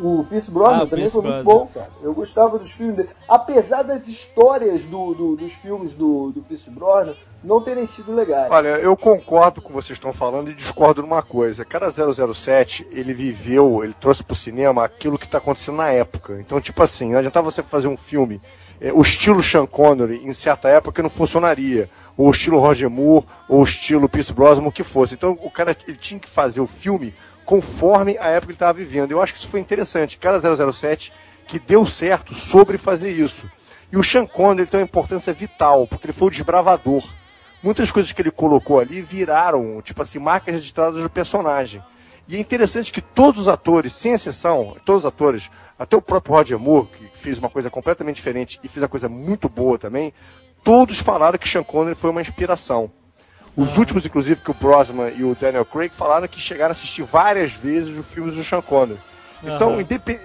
O 0.01 0.25
Pierce 0.25 0.51
Brosnan 0.51 0.77
Ah, 0.77 0.81
também 0.81 0.97
Pierce 1.01 1.13
foi 1.13 1.23
muito 1.23 1.45
Brosnan. 1.45 1.61
bom, 1.61 1.67
cara. 1.73 1.91
Eu 2.03 2.15
gostava 2.15 2.59
dos 2.59 2.71
filmes 2.73 2.97
dele. 2.97 3.11
Apesar 3.29 3.83
das 3.83 4.09
histórias 4.09 4.83
do, 4.83 5.15
do- 5.15 5.37
dos 5.37 5.53
filmes 5.53 5.93
do, 5.93 6.33
do 6.33 6.41
Pierce 6.41 6.71
Brosnan 6.71 7.15
não 7.45 7.61
terem 7.63 7.85
sido 7.85 8.13
legais. 8.13 8.51
Olha, 8.51 8.69
eu 8.81 8.97
concordo 8.97 9.61
com 9.61 9.69
o 9.69 9.71
que 9.71 9.77
vocês 9.77 9.97
estão 9.97 10.13
falando 10.13 10.51
e 10.51 10.55
discordo 10.55 11.03
numa 11.03 11.23
coisa. 11.23 11.65
Cada 11.67 11.89
007, 11.91 12.87
ele 12.91 13.13
viveu, 13.15 13.85
ele 13.85 13.95
trouxe 13.95 14.25
pro 14.25 14.35
cinema 14.35 14.85
aquilo 14.85 15.19
que 15.19 15.29
tá 15.29 15.39
acontecendo 15.39 15.77
na 15.77 15.91
época. 15.91 16.39
Então, 16.41 16.61
tipo 16.61 16.83
assim, 16.83 17.13
não 17.13 17.19
adiantava 17.19 17.51
você 17.51 17.63
fazer 17.63 17.89
um 17.89 17.97
filme, 17.97 18.41
eh, 18.81 18.93
o 18.93 19.03
estilo 19.03 19.43
Sean 19.43 19.67
Connery, 19.67 20.23
em 20.25 20.33
certa 20.33 20.69
época, 20.69 21.03
não 21.03 21.11
funcionaria. 21.11 21.91
Ou 22.17 22.29
o 22.29 22.31
estilo 22.31 22.59
Roger 22.59 22.89
Moore, 22.91 23.27
ou 23.49 23.61
o 23.61 23.65
estilo 23.65 24.09
Pierce 24.09 24.33
Brosnan, 24.33 24.67
o 24.67 24.73
que 24.73 24.85
fosse. 24.85 25.15
Então, 25.15 25.39
o 25.41 25.51
cara 25.51 25.77
ele 25.87 25.97
tinha 25.97 26.21
que 26.21 26.29
fazer 26.29 26.61
o 26.61 26.67
filme 26.67 27.15
conforme 27.45 28.17
a 28.19 28.29
época 28.29 28.47
que 28.47 28.53
ele 28.53 28.57
estava 28.57 28.73
vivendo. 28.73 29.11
Eu 29.11 29.23
acho 29.23 29.33
que 29.33 29.39
isso 29.39 29.49
foi 29.49 29.61
interessante. 29.61 30.19
Cada 30.19 30.39
007 30.41 31.13
que 31.47 31.59
deu 31.59 31.85
certo 31.85 32.35
sobre 32.35 32.79
fazer 32.79 33.11
isso. 33.11 33.51
E 33.91 33.97
o 33.97 34.05
Sean 34.05 34.27
Connery 34.27 34.69
tem 34.69 34.81
uma 34.81 34.85
importância 34.85 35.33
vital, 35.33 35.87
porque 35.87 36.07
ele 36.07 36.13
foi 36.13 36.29
o 36.29 36.31
desbravador 36.31 37.03
muitas 37.63 37.91
coisas 37.91 38.13
que 38.13 38.23
ele 38.23 38.31
colocou 38.31 38.81
ali 38.81 39.01
viraram, 39.01 39.81
tipo 39.83 40.03
assim, 40.03 40.19
marcas 40.19 40.55
registradas 40.55 41.03
do 41.03 41.11
personagem. 41.11 41.83
E 42.29 42.37
é 42.37 42.39
interessante 42.41 42.93
que 42.93 43.01
todos 43.01 43.43
os 43.43 43.49
atores, 43.49 43.95
sem 43.95 44.13
exceção, 44.13 44.77
todos 44.85 45.05
os 45.05 45.09
atores, 45.09 45.51
até 45.81 45.97
o 45.97 46.03
próprio 46.03 46.35
Roger 46.35 46.59
Moore, 46.59 46.89
que 46.89 47.11
fez 47.15 47.39
uma 47.39 47.49
coisa 47.49 47.71
completamente 47.71 48.17
diferente 48.17 48.61
e 48.63 48.69
fez 48.69 48.83
uma 48.83 48.89
coisa 48.89 49.09
muito 49.09 49.49
boa 49.49 49.79
também, 49.79 50.13
todos 50.63 50.99
falaram 50.99 51.39
que 51.39 51.49
Sean 51.49 51.63
Connery 51.63 51.95
foi 51.95 52.11
uma 52.11 52.21
inspiração. 52.21 52.93
Os 53.57 53.79
últimos, 53.79 54.05
inclusive, 54.05 54.43
que 54.43 54.51
o 54.51 54.55
Brosnan 54.55 55.09
e 55.09 55.25
o 55.25 55.35
Daniel 55.35 55.65
Craig 55.65 55.95
falaram 55.95 56.29
que 56.29 56.39
chegaram 56.39 56.73
a 56.73 56.73
assistir 56.73 57.03
várias 57.03 57.53
vezes 57.53 57.97
os 57.97 58.13
filmes 58.13 58.35
do 58.35 58.45
Sean 58.45 58.61
Connery. 58.61 59.01
Então, 59.43 59.79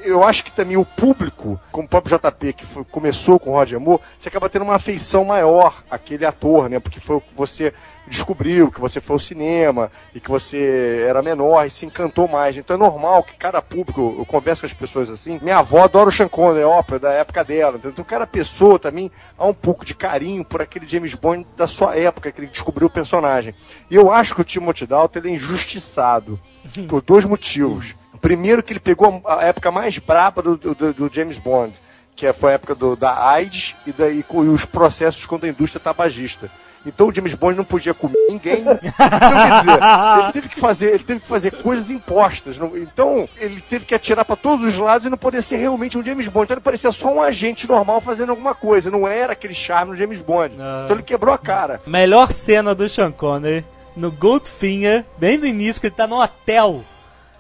eu 0.04 0.24
acho 0.24 0.44
que 0.44 0.52
também 0.52 0.76
o 0.78 0.86
público, 0.86 1.60
como 1.72 1.86
o 1.86 1.90
próprio 1.90 2.18
JP, 2.18 2.54
que 2.54 2.66
foi- 2.66 2.84
começou 2.84 3.40
com 3.40 3.52
o 3.52 3.54
Roger 3.54 3.80
Moore, 3.80 4.02
você 4.18 4.30
acaba 4.30 4.50
tendo 4.50 4.64
uma 4.64 4.76
afeição 4.76 5.24
maior 5.24 5.84
àquele 5.90 6.26
ator, 6.26 6.70
né? 6.70 6.80
Porque 6.80 7.00
foi 7.00 7.16
o 7.18 7.22
que 7.22 7.34
você 7.34 7.74
descobriu, 8.08 8.70
que 8.72 8.80
você 8.80 9.02
foi 9.02 9.16
ao 9.16 9.20
cinema 9.20 9.92
e 10.14 10.20
que 10.20 10.30
você 10.30 11.04
era 11.08 11.22
menor 11.24 11.66
e 11.66 11.72
se 11.72 11.86
encantou 11.86 12.28
mais. 12.28 12.56
Então 12.56 12.76
é 12.76 12.80
normal 12.80 13.24
que 13.24 13.36
cada 13.36 13.62
público, 13.62 14.16
eu 14.20 14.26
converso 14.26 14.62
com 14.62 14.68
as 14.68 14.74
pessoas 14.74 15.10
assim, 15.10 15.40
minha 15.42 15.58
avó 15.58 15.84
adora 15.84 16.10
o 16.10 16.12
Sean 16.12 16.28
Connery, 16.28 16.62
é 16.62 16.66
ópera 16.68 17.00
da 17.00 17.12
época 17.14 17.44
dela. 17.44 17.80
Então 17.84 18.06
cada 18.06 18.28
pessoa 18.28 18.78
também 18.78 19.12
há 19.38 19.48
um 19.48 19.54
pouco 19.54 19.84
de 19.84 19.96
carinho 19.96 20.46
por 20.46 20.62
aquele 20.62 20.86
James 20.88 21.14
Bond 21.16 21.48
da 21.58 21.68
sua 21.68 21.96
época, 21.98 22.32
que 22.32 22.40
ele 22.40 22.48
descobriu 22.48 22.88
o 22.88 22.92
personagem. 22.92 23.56
E 23.90 23.96
eu 23.96 24.12
acho 24.12 24.36
que 24.36 24.42
o 24.42 24.46
Timothy 24.46 24.86
Dalton 24.86 25.20
é 25.24 25.30
injustiçado 25.30 26.40
por 26.88 27.02
dois 27.02 27.26
motivos. 27.26 27.96
Primeiro 28.26 28.64
que 28.64 28.74
ele 28.74 28.80
pegou 28.80 29.22
a 29.24 29.44
época 29.44 29.70
mais 29.70 29.98
braba 30.00 30.42
do, 30.42 30.58
do- 30.58 30.94
do 30.94 31.10
James 31.14 31.38
Bond, 31.38 31.80
que 32.16 32.32
foi 32.34 32.52
a 32.52 32.54
época 32.56 32.74
do, 32.74 32.96
da 32.96 33.28
AIDS 33.30 33.76
e, 33.86 33.92
da, 33.92 34.10
e 34.10 34.24
com 34.24 34.40
os 34.40 34.66
processos 34.66 35.26
contra 35.28 35.48
a 35.48 35.52
indústria 35.52 35.80
tabagista. 35.80 36.50
Então 36.84 37.08
o 37.08 37.14
James 37.14 37.36
Bond 37.36 37.56
não 37.58 37.64
podia 37.64 37.94
comer 37.94 38.16
ninguém. 38.30 38.62
Então, 38.62 38.78
quer 38.80 39.60
dizer, 39.60 39.80
ele 40.24 40.32
teve 40.34 40.50
que 40.50 40.60
fazer, 40.60 40.90
ele 40.96 41.04
teve 41.04 41.20
que 41.20 41.28
fazer 41.28 41.52
coisas 41.62 41.92
impostas. 41.92 42.58
não- 42.58 42.76
Então, 42.76 43.30
ele 43.38 43.62
teve 43.62 43.86
que 43.86 43.94
atirar 43.94 44.26
para 44.26 44.36
todos 44.36 44.66
os 44.66 44.76
lados 44.78 45.06
e 45.06 45.10
não 45.12 45.18
poder 45.18 45.44
ser 45.44 45.58
realmente 45.58 45.96
um 45.98 46.04
James 46.04 46.28
Bond. 46.28 46.46
Então 46.46 46.56
ele 46.56 46.62
parecia 46.62 46.92
só 46.92 47.14
um 47.14 47.22
agente 47.22 47.68
normal 47.68 48.02
fazendo 48.02 48.30
alguma 48.32 48.56
coisa. 48.56 48.90
Não 48.90 49.08
era 49.08 49.34
aquele 49.34 49.54
charme 49.54 49.92
do 49.92 49.98
James 49.98 50.22
Bond. 50.24 50.56
Não. 50.56 50.84
Então 50.86 50.96
ele 50.96 51.04
quebrou 51.04 51.34
a 51.34 51.38
cara. 51.38 51.80
Melhor 51.86 52.32
cena 52.32 52.74
do 52.74 52.88
Sean 52.90 53.12
Connery 53.12 53.64
no 53.96 54.12
Goldfinger, 54.12 55.06
bem 55.18 55.38
no 55.38 55.46
início, 55.46 55.80
que 55.80 55.88
ele 55.88 55.96
tá 55.96 56.06
no 56.08 56.22
hotel. 56.22 56.84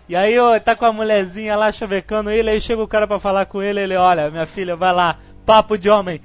E 0.07 0.15
aí 0.15 0.37
ó, 0.37 0.59
tá 0.59 0.75
com 0.75 0.85
a 0.85 0.93
mulherzinha 0.93 1.55
lá 1.55 1.71
chavecando 1.71 2.29
ele, 2.29 2.49
aí 2.49 2.61
chega 2.61 2.81
o 2.81 2.87
cara 2.87 3.07
pra 3.07 3.19
falar 3.19 3.45
com 3.45 3.61
ele, 3.61 3.79
ele, 3.79 3.95
olha, 3.95 4.29
minha 4.29 4.45
filha, 4.45 4.75
vai 4.75 4.93
lá, 4.93 5.17
papo 5.45 5.77
de 5.77 5.89
homem, 5.89 6.21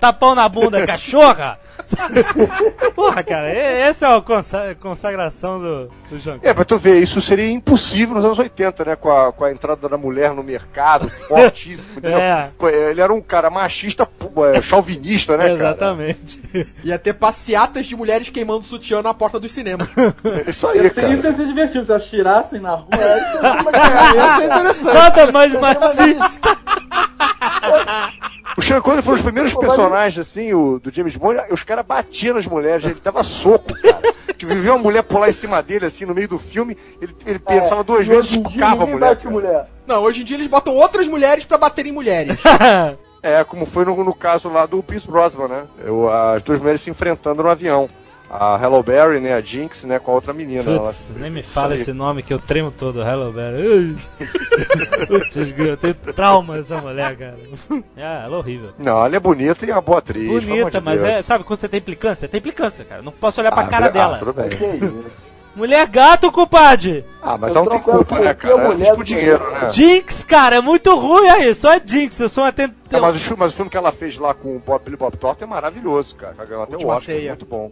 tapão 0.00 0.34
na 0.34 0.48
bunda, 0.48 0.84
cachorra! 0.84 1.58
Porra, 2.94 3.22
cara, 3.22 3.48
essa 3.48 4.06
é 4.06 4.16
a 4.16 4.20
consa- 4.20 4.76
consagração 4.80 5.58
do, 5.60 5.84
do 6.10 6.22
Connery. 6.22 6.40
É, 6.42 6.52
pra 6.54 6.64
tu 6.64 6.78
ver, 6.78 7.00
isso 7.02 7.20
seria 7.20 7.50
impossível 7.50 8.14
nos 8.14 8.24
anos 8.24 8.38
80, 8.38 8.84
né? 8.84 8.96
Com 8.96 9.10
a, 9.10 9.32
com 9.32 9.44
a 9.44 9.50
entrada 9.52 9.88
da 9.88 9.96
mulher 9.96 10.32
no 10.34 10.42
mercado, 10.42 11.08
fortíssimo, 11.08 11.94
entendeu? 11.98 12.18
É. 12.18 12.50
Ele 12.90 13.00
era 13.00 13.12
um 13.12 13.20
cara 13.20 13.50
machista, 13.50 14.08
é, 14.54 14.62
chauvinista, 14.62 15.36
né, 15.36 15.44
cara? 15.56 15.70
Exatamente. 15.70 16.42
Ia 16.84 16.98
ter 16.98 17.14
passeatas 17.14 17.86
de 17.86 17.96
mulheres 17.96 18.28
queimando 18.30 18.64
sutiã 18.64 19.02
na 19.02 19.14
porta 19.14 19.38
dos 19.40 19.52
cinemas. 19.52 19.88
É 20.46 20.50
Isso 20.50 20.66
aí, 20.66 20.86
Isso, 20.86 21.00
cara. 21.00 21.12
isso 21.14 21.26
ia 21.26 21.32
ser 21.32 21.46
divertido, 21.46 21.84
se 21.84 21.90
elas 21.90 22.06
tirassem 22.06 22.60
na 22.60 22.74
rua. 22.74 22.88
É, 22.92 24.14
ia 24.16 24.36
ser 24.36 24.44
interessante. 24.44 24.94
Nada 24.94 25.32
mais 25.32 25.52
machista. 25.52 26.56
O 28.56 28.62
Sean 28.62 28.80
Connery 28.80 29.02
foi 29.02 29.12
um 29.12 29.16
dos 29.16 29.22
primeiros 29.22 29.54
personagens, 29.54 30.18
assim, 30.18 30.52
o, 30.52 30.78
do 30.78 30.92
James 30.94 31.16
Bond. 31.16 31.40
Os 31.50 31.62
caras 31.62 31.81
batiam 31.82 32.34
nas 32.34 32.46
mulheres, 32.46 32.84
ele 32.84 33.00
dava 33.02 33.22
soco, 33.22 33.72
cara. 33.80 34.12
Que 34.36 34.46
vivia 34.46 34.72
uma 34.74 34.82
mulher 34.82 35.02
pular 35.02 35.28
em 35.28 35.32
cima 35.32 35.62
dele, 35.62 35.86
assim, 35.86 36.04
no 36.04 36.14
meio 36.14 36.28
do 36.28 36.38
filme, 36.38 36.76
ele, 37.00 37.14
ele 37.26 37.38
pensava 37.38 37.84
duas 37.84 38.08
É, 38.08 38.10
vezes 38.10 38.32
e 38.32 38.34
socava 38.34 38.82
a 38.82 38.86
mulher. 38.86 39.00
bate 39.10 39.22
cara. 39.24 39.34
mulher. 39.34 39.68
Não, 39.86 40.02
hoje 40.02 40.22
em 40.22 40.24
dia 40.24 40.36
eles 40.36 40.46
botam 40.48 40.74
outras 40.74 41.06
mulheres 41.06 41.44
pra 41.44 41.58
bater 41.58 41.86
em 41.86 41.92
mulheres. 41.92 42.36
É, 43.24 43.44
como 43.44 43.64
foi 43.64 43.84
no, 43.84 44.02
no 44.02 44.12
caso 44.12 44.48
lá 44.48 44.66
do 44.66 44.82
Pierce 44.82 45.06
Brosnan, 45.06 45.46
né? 45.46 45.62
Eu, 45.84 46.08
as 46.10 46.42
duas 46.42 46.58
mulheres 46.58 46.80
se 46.80 46.90
enfrentando 46.90 47.40
no 47.40 47.48
avião. 47.48 47.88
A 48.34 48.58
Hello 48.58 48.82
Berry, 48.82 49.20
né? 49.20 49.34
A 49.34 49.42
Jinx, 49.42 49.84
né? 49.84 49.98
Com 49.98 50.10
a 50.10 50.14
outra 50.14 50.32
menina. 50.32 50.62
Ela- 50.62 50.80
Putz, 50.86 51.04
nem 51.16 51.30
me 51.30 51.42
fala 51.42 51.74
esse 51.74 51.92
nome 51.92 52.22
que 52.22 52.32
eu 52.32 52.38
tremo 52.38 52.70
todo, 52.70 53.02
Hello 53.02 53.30
Berry. 53.30 53.94
Putz, 55.06 55.36
eu 55.58 55.76
tenho 55.76 55.94
trauma 55.94 56.56
essa 56.56 56.80
mulher, 56.80 57.14
cara. 57.16 57.36
É, 57.94 58.24
ela 58.24 58.34
é 58.36 58.38
horrível. 58.38 58.70
Não, 58.78 59.04
ela 59.04 59.14
é 59.16 59.20
bonita 59.20 59.66
e 59.66 59.70
é 59.70 59.74
uma 59.74 59.82
boa 59.82 59.98
atriz. 59.98 60.26
Bonita, 60.26 60.70
de 60.78 60.80
mas 60.80 61.02
Deus. 61.02 61.12
é, 61.12 61.22
sabe 61.22 61.44
quando 61.44 61.60
você 61.60 61.68
tem 61.68 61.78
implicância? 61.78 62.26
Tem 62.26 62.38
implicância, 62.38 62.84
cara. 62.86 63.02
Não 63.02 63.12
posso 63.12 63.38
olhar 63.40 63.52
pra 63.52 63.64
Ah, 63.64 63.68
cara 63.68 63.86
ah, 63.86 63.90
dela. 63.90 64.18
tudo 64.18 64.32
bem. 64.32 64.48
Mulher 65.54 65.86
gato, 65.86 66.32
compadre! 66.32 67.04
Ah, 67.20 67.36
mas 67.36 67.54
Eu 67.54 67.60
ela 67.60 67.64
não 67.64 67.70
tem 67.70 67.82
troco 67.82 67.90
ela 67.90 68.04
culpa, 68.04 68.24
né, 68.24 68.34
cara? 68.34 68.54
Ela 68.54 68.64
mulher 68.64 68.84
fez 68.86 68.96
por 68.96 69.04
dinheiro, 69.04 69.50
né? 69.50 69.70
Jinx, 69.70 70.24
cara, 70.24 70.56
é 70.56 70.60
muito 70.60 70.94
ruim 70.98 71.28
aí. 71.28 71.54
Só 71.54 71.72
é 71.72 71.80
Jinx, 71.84 72.18
eu 72.20 72.28
sou 72.28 72.44
um 72.44 72.46
atento. 72.46 72.74
É, 72.90 72.98
mas, 72.98 73.16
o 73.16 73.18
filme, 73.20 73.40
mas 73.40 73.52
o 73.52 73.56
filme 73.56 73.70
que 73.70 73.76
ela 73.76 73.92
fez 73.92 74.16
lá 74.16 74.32
com 74.32 74.56
o 74.56 74.58
Bob, 74.58 74.82
Billy 74.82 74.96
Bob 74.96 75.16
Thornton 75.16 75.44
é 75.44 75.48
maravilhoso, 75.48 76.16
cara. 76.16 76.34
Ela 76.38 76.46
ganhou 76.46 76.62
até 76.64 76.76
o 76.76 76.88
Oscar, 76.88 77.00
Ceia. 77.00 77.30
muito 77.30 77.46
bom. 77.46 77.70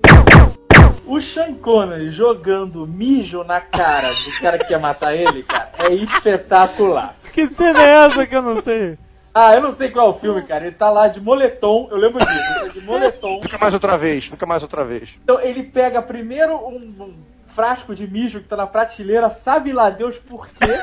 O 1.06 1.20
Sean 1.20 1.54
Connery 1.54 2.10
jogando 2.10 2.86
mijo 2.86 3.42
na 3.42 3.60
cara 3.60 4.08
do 4.08 4.40
cara 4.40 4.58
que 4.58 4.66
quer 4.66 4.78
matar 4.78 5.14
ele, 5.14 5.42
cara, 5.42 5.70
é 5.78 5.94
espetacular. 5.94 7.16
Que 7.32 7.48
cena 7.48 7.82
é 7.82 8.06
essa 8.06 8.26
que 8.26 8.36
eu 8.36 8.42
não 8.42 8.62
sei? 8.62 8.98
Ah, 9.34 9.54
eu 9.54 9.60
não 9.62 9.72
sei 9.72 9.90
qual 9.90 10.08
é 10.08 10.10
o 10.10 10.14
filme, 10.14 10.42
cara. 10.42 10.66
Ele 10.66 10.74
tá 10.74 10.90
lá 10.90 11.08
de 11.08 11.20
moletom, 11.20 11.88
eu 11.90 11.96
lembro 11.96 12.18
disso, 12.18 12.40
ele 12.60 12.72
tá 12.72 12.80
de 12.80 12.86
moletom. 12.86 13.40
Nunca 13.42 13.58
mais 13.58 13.74
outra 13.74 13.96
vez, 13.96 14.30
nunca 14.30 14.46
mais 14.46 14.62
outra 14.62 14.84
vez. 14.84 15.18
Então 15.22 15.40
ele 15.40 15.62
pega 15.62 16.02
primeiro 16.02 16.54
um, 16.56 16.92
um 17.00 17.14
frasco 17.54 17.94
de 17.94 18.06
mijo 18.06 18.40
que 18.40 18.48
tá 18.48 18.56
na 18.56 18.66
prateleira, 18.66 19.30
sabe 19.30 19.72
lá 19.72 19.90
Deus 19.90 20.16
por 20.16 20.46
quê. 20.46 20.54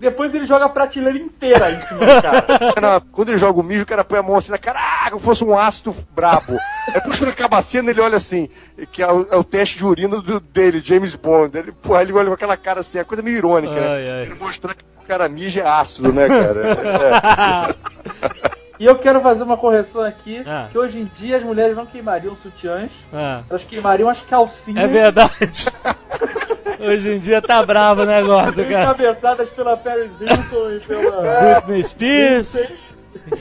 Depois 0.00 0.34
ele 0.34 0.44
joga 0.46 0.64
a 0.64 0.68
prateleira 0.68 1.16
inteira 1.16 1.70
em 1.70 1.80
cima 1.82 2.00
do 2.00 2.22
cara. 2.22 3.00
Quando 3.12 3.28
ele 3.28 3.38
joga 3.38 3.60
o 3.60 3.62
mijo, 3.62 3.84
o 3.84 3.86
cara 3.86 4.02
põe 4.02 4.18
a 4.18 4.22
mão 4.22 4.34
assim 4.36 4.50
na 4.50 4.58
cara, 4.58 4.80
ah, 4.80 5.08
como 5.10 5.22
fosse 5.22 5.44
um 5.44 5.56
ácido 5.56 5.94
brabo. 6.10 6.58
Aí 6.88 6.94
depois 6.94 7.20
quando 7.20 7.30
acaba 7.30 7.58
a 7.58 7.62
cena, 7.62 7.88
ele 7.92 8.00
olha 8.00 8.16
assim, 8.16 8.48
que 8.90 9.00
é 9.00 9.06
o, 9.06 9.28
é 9.30 9.36
o 9.36 9.44
teste 9.44 9.78
de 9.78 9.84
urina 9.86 10.20
do- 10.20 10.40
dele, 10.40 10.80
James 10.84 11.14
Bond. 11.14 11.56
Ele, 11.56 11.70
porra, 11.70 12.02
ele 12.02 12.12
olha 12.14 12.26
com 12.26 12.34
aquela 12.34 12.56
cara 12.56 12.80
assim, 12.80 12.98
é 12.98 13.04
coisa 13.04 13.22
meio 13.22 13.36
irônica, 13.36 13.72
Ai, 13.74 13.80
né? 13.80 14.12
ai. 14.16 14.22
Ele 14.22 14.34
mostrar 14.34 14.74
que 14.74 14.82
o 14.98 15.06
cara 15.06 15.28
mija 15.28 15.60
é 15.60 15.68
ácido, 15.68 16.12
né, 16.12 16.26
cara? 16.26 17.76
E 18.82 18.84
eu 18.84 18.96
quero 18.96 19.20
fazer 19.20 19.44
uma 19.44 19.56
correção 19.56 20.02
aqui, 20.02 20.42
Ah. 20.44 20.66
que 20.68 20.76
hoje 20.76 20.98
em 20.98 21.04
dia 21.04 21.36
as 21.36 21.42
mulheres 21.44 21.76
não 21.76 21.86
queimariam 21.86 22.34
sutiãs, 22.34 22.90
Ah, 23.14 23.42
elas 23.48 23.62
queimariam 23.62 24.08
as 24.08 24.20
calcinhas 24.22 24.82
é 24.82 24.88
verdade. 24.88 25.66
Hoje 26.80 27.10
em 27.10 27.20
dia 27.20 27.40
tá 27.40 27.64
bravo 27.64 28.02
o 28.02 28.04
negócio, 28.04 28.54
cara. 28.68 28.82
encabeçadas 28.82 29.48
pela 29.50 29.76
Paris 29.76 30.10
Hilton 30.20 30.70
e 30.70 30.80
pela... 30.80 31.60
Britney 31.60 31.84
Spears. 31.84 32.54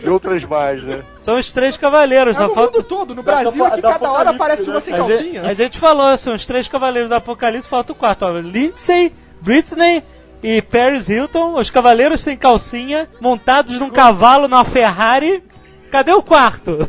e 0.04 0.08
outras 0.08 0.44
mais, 0.46 0.84
né? 0.84 1.02
São 1.20 1.40
os 1.40 1.52
três 1.52 1.76
cavaleiros, 1.76 2.38
É 2.38 2.44
no 2.44 2.50
falta. 2.54 2.78
mundo 2.78 2.84
todo. 2.84 3.16
No 3.16 3.24
Brasil 3.24 3.66
aqui 3.66 3.82
da 3.82 3.94
cada 3.94 4.12
hora 4.12 4.30
aparece 4.30 4.68
né? 4.68 4.72
uma 4.76 4.80
sem 4.82 4.94
A 4.94 4.98
calcinha. 4.98 5.18
gente, 5.24 5.40
a 5.50 5.54
gente 5.56 5.80
falou, 5.80 6.16
são 6.20 6.36
os 6.36 6.46
três 6.46 6.68
cavaleiros 6.68 7.10
do 7.10 7.16
Apocalipse, 7.16 7.68
falta 7.68 7.94
o 7.94 7.96
quarto. 7.96 8.26
Ó, 8.26 8.30
Lindsay, 8.38 9.12
Britney 9.42 10.04
e 10.44 10.62
Paris 10.62 11.08
Hilton, 11.10 11.56
os 11.60 11.70
cavaleiros 11.70 12.22
sem 12.22 12.36
calcinha, 12.38 13.08
montados 13.20 13.80
num 13.80 13.90
cavalo 13.90 14.48
numa 14.48 14.66
Ferrari. 14.66 15.44
Cadê 15.92 16.12
o 16.14 16.24
quarto? 16.24 16.88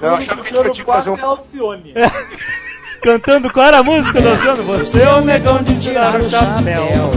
Eu 0.00 0.14
achava 0.14 0.42
que 0.42 0.52
a 0.56 0.62
gente 0.62 0.72
tinha 0.72 0.84
que 0.84 0.90
fazer 0.92 1.10
um- 1.10 1.16
é 1.16 1.20
Alcione. 1.22 1.94
Cantando 3.02 3.52
qual 3.52 3.66
era 3.66 3.78
a 3.78 3.82
música 3.82 4.20
dançando? 4.20 4.62
Você 4.62 5.02
é 5.02 5.12
o 5.14 5.20
negão 5.22 5.62
de 5.62 5.78
tirar 5.80 6.20
o 6.20 6.30
chapéu. 6.30 7.10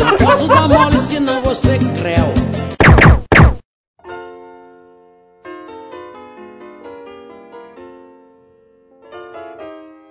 Não 0.00 0.16
posso 0.26 0.48
dar 0.48 0.66
mole 0.68 0.98
senão 0.98 1.42
você 1.42 1.78
creu. 1.78 2.55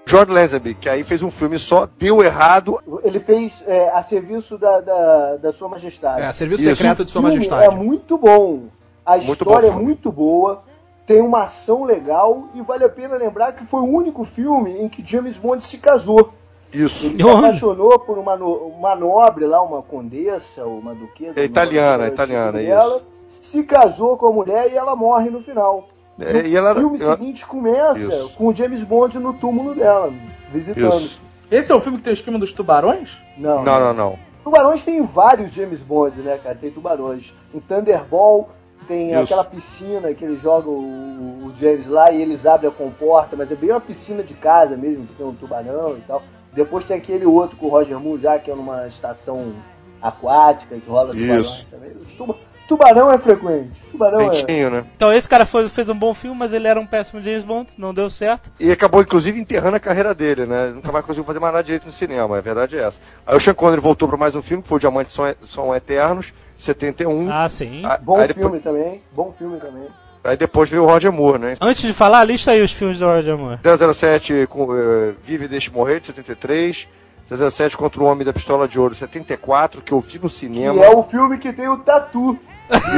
George 0.08 0.32
Lazenby, 0.32 0.76
que 0.76 0.88
aí 0.88 1.04
fez 1.04 1.24
um 1.24 1.32
filme 1.32 1.58
só, 1.58 1.88
deu 1.98 2.24
errado. 2.24 2.80
Ele 3.04 3.20
fez 3.20 3.64
é, 3.66 3.90
a 3.90 4.04
serviço 4.04 4.58
da, 4.58 4.80
da, 4.82 5.38
da 5.38 5.52
Sua 5.52 5.68
Majestade. 5.68 6.22
É, 6.22 6.32
serviço 6.32 6.64
Isso. 6.64 6.76
secreto 6.76 7.04
de 7.04 7.12
Sua 7.12 7.22
O 7.22 7.24
filme 7.24 7.38
Majestade. 7.38 7.66
É 7.74 7.76
muito 7.76 8.18
bom. 8.18 8.64
A 9.06 9.18
Muito 9.18 9.32
história 9.32 9.72
bom 9.72 9.80
é 9.80 9.82
muito 9.84 10.12
boa. 10.12 10.64
Tem 11.08 11.22
uma 11.22 11.44
ação 11.44 11.84
legal 11.84 12.46
e 12.56 12.62
vale 12.62 12.84
a 12.84 12.90
pena 12.90 13.16
lembrar 13.16 13.54
que 13.54 13.64
foi 13.66 13.82
o 13.82 13.86
único 13.86 14.24
filme 14.24 14.72
em 14.82 14.90
que 14.90 15.04
James 15.06 15.38
Bond 15.38 15.64
se 15.64 15.78
casou. 15.78 16.34
Isso. 16.74 17.08
Ele 17.08 17.24
se 17.24 17.30
apaixonou 17.30 18.00
por 18.00 18.18
uma, 18.18 18.36
no- 18.36 18.68
uma 18.68 18.96
nobre 18.96 19.46
lá, 19.46 19.62
uma 19.62 19.82
condessa, 19.82 20.64
ou 20.66 20.80
uma 20.80 20.94
duquesa. 20.96 21.40
É 21.40 21.44
italiana, 21.44 22.08
italiana, 22.08 22.58
dela, 22.60 23.02
Se 23.28 23.64
casou 23.64 24.18
com 24.18 24.28
a 24.28 24.32
mulher 24.32 24.72
e 24.72 24.76
ela 24.76 24.96
morre 24.96 25.30
no 25.30 25.42
final. 25.42 25.88
É, 26.20 26.48
e 26.48 26.56
ela 26.56 26.72
O 26.72 26.76
filme 26.76 27.00
eu- 27.00 27.12
seguinte 27.12 27.46
começa 27.46 28.00
Isso. 28.00 28.30
com 28.38 28.48
o 28.48 28.54
James 28.54 28.84
Bond 28.84 29.20
no 29.20 29.34
túmulo 29.34 29.76
dela, 29.76 30.14
visitando. 30.52 30.94
Isso. 30.98 31.20
Esse 31.52 31.72
é 31.72 31.76
o 31.76 31.80
filme 31.82 31.98
que 31.98 32.04
tem 32.04 32.12
o 32.12 32.16
esquema 32.16 32.40
dos 32.40 32.52
tubarões? 32.54 33.18
Não, 33.38 33.64
Não, 33.64 33.80
não, 33.80 33.94
não. 33.94 34.20
Tubarões 34.44 34.84
tem 34.84 35.02
vários 35.02 35.52
James 35.52 35.80
Bond, 35.82 36.22
né, 36.22 36.40
cara? 36.42 36.56
Tem 36.56 36.72
tubarões. 36.72 37.34
Em 37.54 37.60
Thunderball 37.60 38.50
tem 38.88 39.12
Isso. 39.12 39.24
aquela 39.24 39.44
piscina 39.44 40.14
que 40.14 40.24
eles 40.24 40.42
jogam 40.42 40.72
o, 40.74 41.48
o 41.48 41.54
James 41.56 41.88
lá 41.88 42.12
e 42.12 42.22
eles 42.22 42.46
abrem 42.46 42.70
a 42.70 42.74
comporta, 42.74 43.36
mas 43.36 43.52
é 43.52 43.56
bem 43.56 43.72
uma 43.72 43.82
piscina 43.82 44.22
de 44.24 44.34
casa 44.36 44.78
mesmo, 44.78 45.06
que 45.08 45.14
tem 45.16 45.26
um 45.26 45.34
tubarão 45.34 45.98
e 45.98 46.02
tal. 46.02 46.22
Depois 46.54 46.86
tem 46.86 46.96
aquele 46.98 47.26
outro 47.26 47.58
com 47.58 47.66
o 47.66 47.70
Roger 47.70 48.00
Moore 48.00 48.22
já, 48.22 48.40
que 48.40 48.50
é 48.50 48.56
numa 48.56 48.88
estação 48.88 49.54
aquática 50.02 50.76
que 50.78 50.90
rola 50.90 51.14
tubarões 51.14 51.46
Isso. 51.48 51.66
também. 51.70 51.90
Tuba- 52.18 52.36
Tubarão 52.68 53.12
é 53.12 53.18
frequente. 53.18 53.70
Tubarão 53.92 54.20
é. 54.48 54.70
Né? 54.70 54.84
Então 54.96 55.14
esse 55.14 55.30
cara 55.30 55.46
foi- 55.46 55.70
fez 55.70 55.88
um 55.88 55.96
bom 55.96 56.14
filme, 56.14 56.36
mas 56.38 56.52
ele 56.52 56.68
era 56.68 56.80
um 56.80 56.86
péssimo 56.86 57.22
James 57.22 57.44
Bond, 57.44 57.74
não 57.78 57.94
deu 57.94 58.10
certo. 58.10 58.52
E 58.60 58.72
acabou, 58.72 59.02
inclusive, 59.02 59.40
enterrando 59.40 59.76
a 59.78 59.80
carreira 59.80 60.14
dele, 60.16 60.46
né? 60.46 60.72
Nunca 60.74 60.92
mais 60.92 61.04
conseguiu 61.06 61.24
fazer 61.26 61.40
mais 61.40 61.54
nada 61.54 61.64
direito 61.64 61.86
no 61.86 61.92
cinema, 61.92 62.38
a 62.38 62.42
verdade 62.42 62.78
é 62.78 62.82
essa. 62.82 63.00
Aí 63.26 63.36
o 63.36 63.40
Sean 63.40 63.54
Connery 63.54 63.80
voltou 63.82 64.08
pra 64.08 64.18
mais 64.18 64.36
um 64.36 64.42
filme, 64.42 64.64
que 64.64 64.70
foi 64.70 64.78
o 64.78 64.80
Diamantes 64.80 65.14
São, 65.14 65.36
São 65.44 65.76
Eternos, 65.76 66.34
71. 66.58 67.32
Ah, 67.32 67.48
sim. 67.48 67.84
Aí- 67.86 67.98
Bom 68.02 68.18
aí, 68.18 68.28
filme 68.34 68.60
depois, 68.60 68.64
também. 68.64 69.02
Bom 69.12 69.34
filme 69.38 69.60
também. 69.60 69.88
aí 70.24 70.36
depois 70.36 70.68
veio 70.70 70.84
o 70.84 70.88
Roger 70.88 71.12
Moore, 71.12 71.38
né? 71.38 71.56
Antes 71.62 71.84
de 71.84 71.94
falar, 71.94 72.24
lista 72.24 72.50
aí 72.52 72.64
os 72.64 72.72
filmes 72.72 72.98
do 72.98 73.06
Roger 73.06 73.38
Moore. 73.38 73.60
007 73.62 74.48
com, 74.48 74.76
eh, 74.76 75.14
Vive 75.24 75.46
e 75.46 75.48
Deixe 75.48 75.70
Morrer, 75.70 76.00
de 76.00 76.08
73. 76.08 76.88
007 77.30 77.76
contra 77.78 78.02
o 78.02 78.06
Homem 78.06 78.24
da 78.26 78.32
Pistola 78.34 78.68
de 78.68 78.80
Ouro, 78.80 78.94
74, 78.94 79.82
que 79.82 79.92
eu 79.92 80.00
vi 80.00 80.20
no 80.20 80.30
cinema. 80.30 80.84
é 80.84 80.90
o 80.90 81.02
filme 81.04 81.38
que 81.40 81.52
tem 81.54 81.68
o 81.68 81.78
Tatu. 81.78 82.38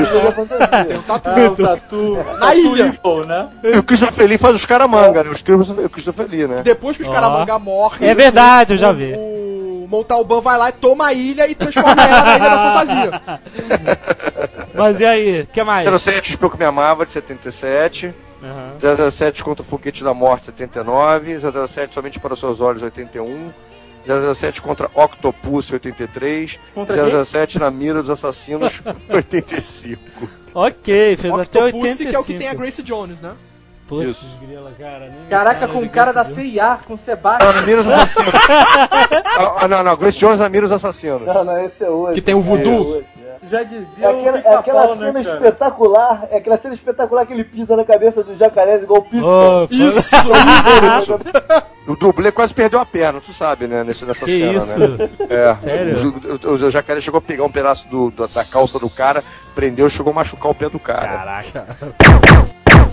Isso. 0.01 0.13
Da 0.21 0.31
fantasia. 0.31 0.67
Ah, 0.69 1.49
o 1.49 1.55
Tatu. 1.55 2.13
Na 2.13 2.33
Tatu 2.39 2.55
ilha. 2.55 2.85
Evil, 2.87 3.21
né? 3.27 3.49
E 3.63 3.77
o 3.77 3.83
Christopher 3.83 4.27
Lee 4.27 4.37
faz 4.37 4.55
os 4.55 4.65
caramanga, 4.65 5.23
né? 5.23 5.29
Os 5.29 5.41
Christopher, 5.41 5.85
o 5.85 5.89
Christopher 5.89 6.27
Lee, 6.29 6.47
né? 6.47 6.61
Depois 6.63 6.95
que 6.97 7.03
os 7.03 7.09
Ó. 7.09 7.11
caramanga 7.11 7.59
morrem. 7.59 8.07
É 8.09 8.13
verdade, 8.15 8.73
eu 8.73 8.77
já 8.77 8.91
o- 8.91 8.93
vi. 8.93 9.13
O 9.15 9.87
Montalban 9.89 10.41
vai 10.41 10.57
lá 10.57 10.69
e 10.69 10.73
toma 10.73 11.07
a 11.07 11.13
ilha 11.13 11.47
e 11.47 11.55
transforma 11.55 12.01
ela 12.03 12.21
na 12.23 12.35
ilha 12.37 12.49
da 12.49 12.57
fantasia. 12.57 13.21
Mas 14.75 14.99
e 14.99 15.05
aí, 15.05 15.41
o 15.41 15.47
que 15.47 15.63
mais? 15.63 15.87
07 16.01 16.31
Espelho 16.31 16.51
que 16.51 16.57
me 16.57 16.65
amava, 16.65 17.05
de 17.05 17.11
77. 17.11 18.13
Aham. 18.43 19.09
007 19.11 19.43
contra 19.43 19.63
o 19.63 19.65
Foguete 19.65 20.03
da 20.03 20.13
Morte, 20.13 20.45
79. 20.47 21.39
007 21.39 21.93
Somente 21.93 22.19
para 22.19 22.33
os 22.33 22.39
Seus 22.39 22.61
Olhos, 22.61 22.83
81. 22.83 23.49
007 24.07 24.61
contra 24.61 24.89
Octopus, 24.93 25.71
83. 25.71 26.59
Contra 26.73 27.25
007 27.25 27.59
na 27.59 27.69
mira 27.69 28.01
dos 28.01 28.09
assassinos, 28.09 28.81
85. 29.09 30.01
Ok, 30.53 31.17
fez 31.17 31.33
até 31.33 31.65
Octopus, 31.65 31.99
85. 31.99 32.09
que 32.09 32.15
é 32.15 32.19
o 32.19 32.23
que 32.23 32.37
tem 32.37 32.49
a 32.49 32.53
Grace 32.53 32.81
Jones, 32.81 33.21
né? 33.21 33.33
Putz, 33.87 34.09
Isso. 34.09 34.37
grila, 34.41 34.73
cara, 34.77 35.09
nem 35.09 35.21
me 35.21 35.29
Caraca, 35.29 35.67
com 35.67 35.79
o 35.79 35.89
cara 35.89 36.11
da. 36.11 36.25
CIA, 36.25 36.79
com 36.85 36.95
o 36.95 36.97
Sebastião. 36.97 37.53
na 37.53 37.61
mira 37.61 37.81
dos 37.81 37.91
assassinos. 37.91 38.33
ah, 38.49 39.55
ah, 39.61 39.67
não, 39.67 39.83
não, 39.83 39.95
Grace 39.95 40.17
Jones 40.17 40.39
na 40.39 40.49
mira 40.49 40.63
dos 40.63 40.73
assassinos. 40.73 41.25
Não, 41.25 41.45
não, 41.45 41.63
esse 41.63 41.85
é 41.85 41.89
outro. 41.89 42.13
Que 42.13 42.21
tem 42.21 42.35
o 42.35 42.41
voodoo. 42.41 42.97
Esse 42.97 42.99
é 42.99 43.16
é. 43.43 43.47
Já 43.47 43.63
dizia 43.63 44.05
É 44.05 44.09
o 44.09 44.17
aquela, 44.17 44.37
é 44.39 44.55
aquela 44.55 44.87
né, 44.87 44.95
cena 44.95 45.23
cara? 45.23 45.35
espetacular, 45.35 46.27
é 46.31 46.37
aquela 46.37 46.57
cena 46.57 46.73
espetacular 46.73 47.25
que 47.25 47.33
ele 47.33 47.43
pisa 47.43 47.75
na 47.75 47.83
cabeça 47.83 48.23
do 48.23 48.35
jacaré 48.35 48.75
igual 48.77 49.01
o. 49.01 49.17
Oh, 49.23 49.67
Isso, 49.69 49.99
isso. 50.99 51.19
O 51.87 51.95
dublê 51.95 52.31
quase 52.31 52.53
perdeu 52.53 52.79
a 52.79 52.85
perna, 52.85 53.21
tu 53.21 53.31
sabe, 53.31 53.65
né? 53.67 53.83
Nesse, 53.83 54.03
nessa 54.05 54.25
Que 54.25 54.37
cena, 54.37 54.53
isso? 54.57 54.79
né? 54.79 55.09
É. 55.29 55.55
Sério? 55.55 55.95
O, 56.45 56.47
o, 56.49 56.53
o 56.67 56.71
jacaré 56.71 56.99
chegou 56.99 57.17
a 57.19 57.21
pegar 57.21 57.45
um 57.45 57.51
pedaço 57.51 57.87
do, 57.87 58.09
do- 58.11 58.27
da 58.27 58.43
calça 58.43 58.77
do 58.77 58.89
cara, 58.89 59.23
prendeu 59.55 59.87
e 59.87 59.89
chegou 59.89 60.11
a 60.11 60.15
machucar 60.15 60.51
o 60.51 60.55
pé 60.55 60.67
do 60.69 60.79
cara. 60.79 61.07
Caraca. 61.17 61.65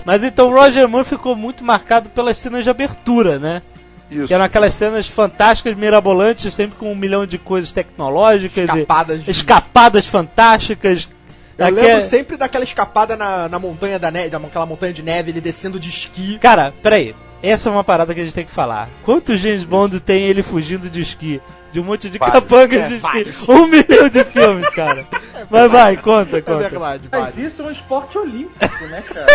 Mas 0.05 0.23
então 0.23 0.49
o 0.49 0.53
Roger 0.53 0.87
Moore 0.87 1.03
ficou 1.05 1.35
muito 1.35 1.63
marcado 1.63 2.09
pelas 2.09 2.37
cenas 2.37 2.63
de 2.63 2.69
abertura, 2.69 3.37
né? 3.39 3.61
Isso. 4.09 4.27
Que 4.27 4.33
eram 4.33 4.45
aquelas 4.45 4.73
cenas 4.73 5.07
fantásticas, 5.07 5.75
mirabolantes, 5.75 6.53
sempre 6.53 6.77
com 6.77 6.91
um 6.91 6.95
milhão 6.95 7.25
de 7.25 7.37
coisas 7.37 7.71
tecnológicas 7.71 8.69
Escapadas. 8.69 9.21
e 9.27 9.31
escapadas 9.31 10.07
fantásticas. 10.07 11.09
Eu 11.57 11.69
lembro 11.69 12.01
sempre 12.01 12.35
daquela 12.37 12.63
escapada 12.65 13.15
na, 13.15 13.47
na 13.49 13.57
montanha 13.57 13.97
da 13.97 14.11
neve, 14.11 14.29
daquela 14.29 14.65
montanha 14.65 14.91
de 14.93 15.01
neve, 15.01 15.31
ele 15.31 15.39
descendo 15.41 15.79
de 15.79 15.89
esqui. 15.89 16.37
Cara, 16.39 16.73
peraí. 16.83 17.15
Essa 17.41 17.69
é 17.69 17.71
uma 17.71 17.83
parada 17.83 18.13
que 18.13 18.19
a 18.21 18.23
gente 18.23 18.33
tem 18.33 18.45
que 18.45 18.51
falar. 18.51 18.89
Quantos 19.03 19.39
James 19.39 19.63
Bond 19.63 19.99
tem 19.99 20.23
ele 20.25 20.41
fugindo 20.41 20.89
de 20.89 21.01
esqui? 21.01 21.39
De 21.71 21.79
um 21.79 21.83
monte 21.83 22.09
de 22.09 22.17
Vários. 22.17 22.39
capangas 22.39 22.81
É, 22.83 22.87
de 22.87 22.95
esqui. 22.95 23.01
vários. 23.07 23.49
Um 23.49 23.67
milhão 23.67 24.09
de 24.09 24.23
filmes, 24.23 24.69
cara. 24.69 25.05
Mas 25.49 25.71
vai, 25.71 25.97
conta, 25.97 26.37
É 26.37 26.41
conta. 26.41 26.69
verdade, 26.69 27.07
Mas 27.11 27.21
vários. 27.21 27.37
isso 27.37 27.61
é 27.61 27.65
um 27.65 27.71
esporte 27.71 28.17
olímpico, 28.17 28.85
né, 28.87 29.03
cara? 29.07 29.25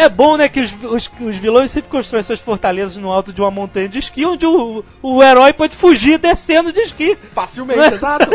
É 0.00 0.08
bom, 0.08 0.38
né, 0.38 0.48
que 0.48 0.60
os, 0.60 0.74
os, 0.82 1.10
os 1.20 1.36
vilões 1.36 1.70
sempre 1.70 1.90
constroem 1.90 2.22
suas 2.22 2.40
fortalezas 2.40 2.96
no 2.96 3.12
alto 3.12 3.34
de 3.34 3.40
uma 3.42 3.50
montanha 3.50 3.86
de 3.86 3.98
esqui, 3.98 4.24
onde 4.24 4.46
o, 4.46 4.82
o 5.02 5.22
herói 5.22 5.52
pode 5.52 5.76
fugir 5.76 6.18
descendo 6.18 6.72
de 6.72 6.80
esqui. 6.80 7.18
Facilmente, 7.34 7.94
exato. 7.94 8.30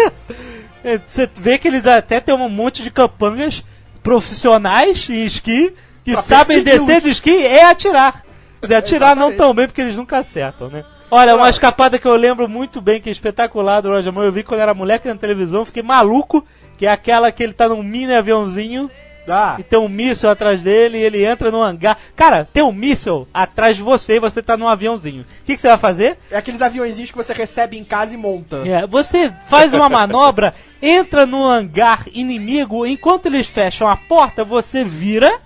É, 0.88 0.99
Você 0.99 1.28
vê 1.34 1.57
que 1.57 1.68
eles 1.68 1.88
até 1.88 2.20
têm 2.20 2.36
um 2.36 2.47
monte 2.47 2.84
de 2.84 2.91
capangas 2.91 3.63
profissionais 4.03 5.09
em 5.09 5.26
esqui 5.26 5.74
que 6.03 6.13
Pra 6.13 6.22
sabem 6.22 6.61
descer 6.61 7.01
de 7.01 7.09
esqui 7.09 7.32
e 7.32 7.59
atirar. 7.59 8.24
Dizer, 8.61 8.76
atirar 8.76 9.16
não 9.16 9.36
tão 9.36 9.51
bem 9.51 9.66
porque 9.66 9.82
eles 9.82 9.95
nunca 9.95 10.20
acertam, 10.20 10.70
né? 10.70 10.86
Olha, 11.09 11.36
uma 11.36 11.49
escapada 11.49 11.97
que 11.97 12.07
eu 12.07 12.16
lembro 12.16 12.47
muito 12.47 12.80
bem, 12.82 13.01
que 13.01 13.09
é 13.09 13.11
espetacular 13.11 13.82
do 13.82 13.89
Roger 13.89 14.13
Moore, 14.13 14.28
eu 14.28 14.32
vi 14.32 14.43
quando 14.43 14.61
era 14.61 14.76
moleque 14.76 15.07
na 15.07 15.16
televisão, 15.16 15.66
fiquei 15.66 15.82
maluco, 15.82 16.45
que 16.78 16.86
é 16.86 16.91
aquela 16.91 17.32
que 17.32 17.41
ele 17.41 17.53
tá 17.53 17.68
num 17.68 17.82
mini 17.82 18.13
aviãozinho 18.13 18.89
Ah, 19.28 19.58
e 19.60 19.64
tem 19.64 19.80
um 19.80 19.90
míssil 19.90 20.30
atrás 20.30 20.62
dele 20.62 20.98
e 20.98 21.02
ele 21.02 21.26
entra 21.26 21.52
no 21.52 21.62
hangar. 21.62 21.98
Cara, 22.16 22.48
tem 22.52 22.64
um 22.64 22.72
míssil 22.72 23.28
atrás 23.34 23.78
de 23.78 23.84
você 23.84 24.16
e 24.16 24.20
você 24.20 24.42
tá 24.42 24.56
num 24.56 24.68
aviãozinho. 24.68 25.24
O 25.24 25.44
que, 25.46 25.56
que 25.56 25.62
você 25.62 25.68
vai 25.68 25.78
fazer? 25.78 26.18
é 26.30 26.38
aqueles 26.38 26.62
aviãozinhos 26.62 27.12
que 27.12 27.18
você 27.18 27.34
recebe 27.34 27.78
em 27.78 27.84
casa 27.84 28.14
e 28.14 28.18
monta. 28.18 28.58
É, 28.66 28.86
você 28.86 29.34
faz 29.48 29.74
uma 29.74 29.90
manobra, 29.90 30.54
entra 30.82 31.26
no 31.26 31.46
hangar 31.46 32.04
inimigo, 32.14 32.86
enquanto 32.86 33.26
eles 33.28 33.48
fecham 33.48 33.88
a 33.88 33.96
porta, 33.96 34.44
você 34.44 34.84
vira 34.84 35.40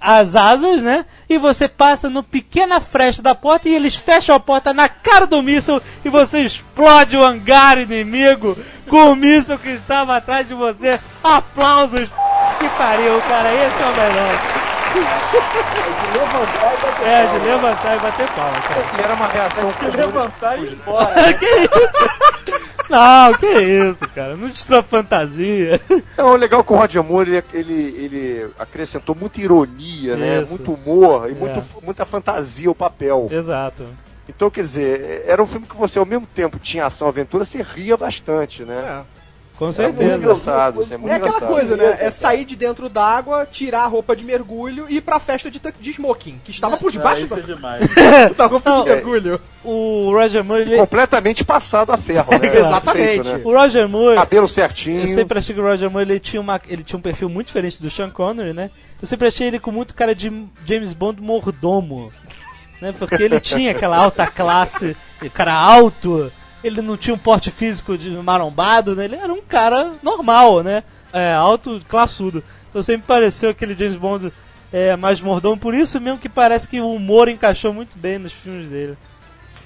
as 0.00 0.34
asas, 0.34 0.82
né? 0.82 1.04
E 1.28 1.36
você 1.36 1.68
passa 1.68 2.08
no 2.08 2.22
pequena 2.22 2.80
fresta 2.80 3.22
da 3.22 3.34
porta 3.34 3.68
e 3.68 3.74
eles 3.74 3.94
fecham 3.94 4.34
a 4.34 4.40
porta 4.40 4.72
na 4.72 4.88
cara 4.88 5.26
do 5.26 5.42
míssil 5.42 5.82
e 6.04 6.08
você 6.08 6.40
explode 6.40 7.16
o 7.16 7.24
hangar 7.24 7.78
inimigo 7.78 8.56
com 8.88 9.12
o 9.12 9.16
míssil 9.16 9.58
que 9.58 9.68
estava 9.70 10.16
atrás 10.16 10.48
de 10.48 10.54
você. 10.54 10.98
Aplausos! 11.22 12.08
Que 12.58 12.68
pariu, 12.70 13.20
cara, 13.28 13.52
esse 13.52 13.82
é 13.82 13.86
o 13.86 13.92
melhor. 13.96 14.70
É, 17.04 17.26
de 17.26 17.38
levantar 17.46 17.96
e 17.96 18.00
bater 18.00 18.28
palma, 18.30 18.60
cara. 18.60 18.84
E 18.96 19.04
era 19.04 19.14
uma 19.14 19.26
reação 19.26 19.72
comum. 19.72 19.96
Levantar 19.96 20.58
e 20.58 20.64
ir 20.64 20.72
embora. 20.72 21.32
que 21.34 21.46
isso? 21.46 22.79
Não, 22.90 23.32
que 23.34 23.46
isso, 23.46 24.08
cara. 24.14 24.36
Não 24.36 24.48
destrói 24.48 24.80
a 24.80 24.82
fantasia. 24.82 25.80
É 26.16 26.22
o 26.22 26.34
legal 26.36 26.64
que 26.64 26.72
o 26.72 26.76
Roger 26.76 27.02
Moore 27.02 27.30
ele, 27.30 27.44
ele, 27.54 28.04
ele 28.04 28.50
acrescentou 28.58 29.14
muita 29.14 29.40
ironia, 29.40 30.16
né? 30.16 30.42
Isso. 30.42 30.50
Muito 30.52 30.72
humor 30.74 31.28
e 31.28 31.32
É. 31.32 31.34
muito, 31.34 31.62
muita 31.82 32.04
fantasia 32.04 32.68
ao 32.68 32.74
papel. 32.74 33.28
Exato. 33.30 33.86
Então, 34.28 34.50
quer 34.50 34.62
dizer, 34.62 35.24
era 35.26 35.42
um 35.42 35.46
filme 35.46 35.66
que 35.66 35.76
você 35.76 35.98
ao 35.98 36.06
mesmo 36.06 36.26
tempo 36.26 36.58
tinha 36.58 36.86
ação 36.86 37.08
e 37.08 37.10
aventura, 37.10 37.44
você 37.44 37.62
ria 37.62 37.96
bastante, 37.96 38.64
né? 38.64 39.04
É. 39.06 39.19
Com 39.60 39.66
muito 39.66 39.76
certeza. 39.76 40.16
engraçado, 40.16 40.80
isso 40.80 40.94
é 40.94 40.96
muito 40.96 41.12
É 41.12 41.16
aquela 41.16 41.28
engraçado. 41.36 41.52
coisa, 41.52 41.76
né? 41.76 41.98
É 42.00 42.10
sair 42.10 42.44
de 42.46 42.56
dentro 42.56 42.88
d'água, 42.88 43.44
tirar 43.46 43.82
a 43.82 43.86
roupa 43.86 44.16
de 44.16 44.24
mergulho 44.24 44.86
e 44.88 44.96
ir 44.96 45.00
pra 45.02 45.20
festa 45.20 45.50
de, 45.50 45.60
de 45.78 45.90
smoking, 45.92 46.40
que 46.42 46.50
estava 46.50 46.78
por 46.78 46.88
Ah, 46.88 46.92
debaixo 46.92 47.24
isso 47.26 47.34
é 47.34 47.40
da, 47.40 47.54
demais. 47.54 47.88
da 48.36 48.46
roupa 48.46 48.70
Não, 48.70 48.84
de 48.84 48.88
mergulho. 48.90 49.40
O 49.62 50.10
Roger 50.12 50.42
Moore, 50.42 50.62
ele- 50.62 50.76
Completamente 50.78 51.44
passado 51.44 51.92
a 51.92 51.98
ferro, 51.98 52.30
né? 52.38 52.38
Exatamente. 52.58 53.04
Feito, 53.24 53.28
né? 53.36 53.42
o 53.44 53.52
Roger 53.52 53.86
Moore, 53.86 54.16
Cabelo 54.16 54.48
certinho. 54.48 55.02
eu 55.02 55.08
sempre 55.08 55.38
achei 55.38 55.54
que 55.54 55.60
o 55.60 55.64
Roger 55.64 55.90
Moore 55.90 56.10
ele 56.10 56.18
tinha, 56.20 56.40
uma, 56.40 56.58
ele 56.66 56.82
tinha 56.82 56.98
um 56.98 57.02
perfil 57.02 57.28
muito 57.28 57.48
diferente 57.48 57.82
do 57.82 57.90
Sean 57.90 58.08
Connery, 58.10 58.54
né? 58.54 58.70
Eu 59.02 59.06
sempre 59.06 59.28
achei 59.28 59.46
ele 59.46 59.58
com 59.60 59.70
muito 59.70 59.94
cara 59.94 60.14
de 60.14 60.32
James 60.64 60.94
Bond 60.94 61.20
mordomo, 61.22 62.10
né? 62.80 62.94
Porque 62.98 63.22
ele 63.22 63.38
tinha 63.40 63.72
aquela 63.72 63.98
alta 63.98 64.26
classe, 64.26 64.96
cara 65.34 65.52
alto, 65.52 66.32
ele 66.62 66.80
não 66.82 66.96
tinha 66.96 67.14
um 67.14 67.18
porte 67.18 67.50
físico 67.50 67.96
de 67.96 68.10
marombado, 68.10 68.94
né? 68.94 69.04
Ele 69.04 69.16
era 69.16 69.32
um 69.32 69.40
cara 69.42 69.92
normal, 70.02 70.62
né? 70.62 70.82
É, 71.12 71.32
alto, 71.32 71.80
classudo. 71.88 72.42
Então 72.68 72.82
sempre 72.82 73.06
pareceu 73.06 73.50
aquele 73.50 73.74
James 73.74 73.96
Bond 73.96 74.32
é, 74.72 74.94
mais 74.96 75.20
mordomo, 75.20 75.58
por 75.58 75.74
isso 75.74 76.00
mesmo 76.00 76.18
que 76.18 76.28
parece 76.28 76.68
que 76.68 76.80
o 76.80 76.94
humor 76.94 77.28
encaixou 77.28 77.72
muito 77.72 77.98
bem 77.98 78.18
nos 78.18 78.32
filmes 78.32 78.68
dele. 78.68 78.96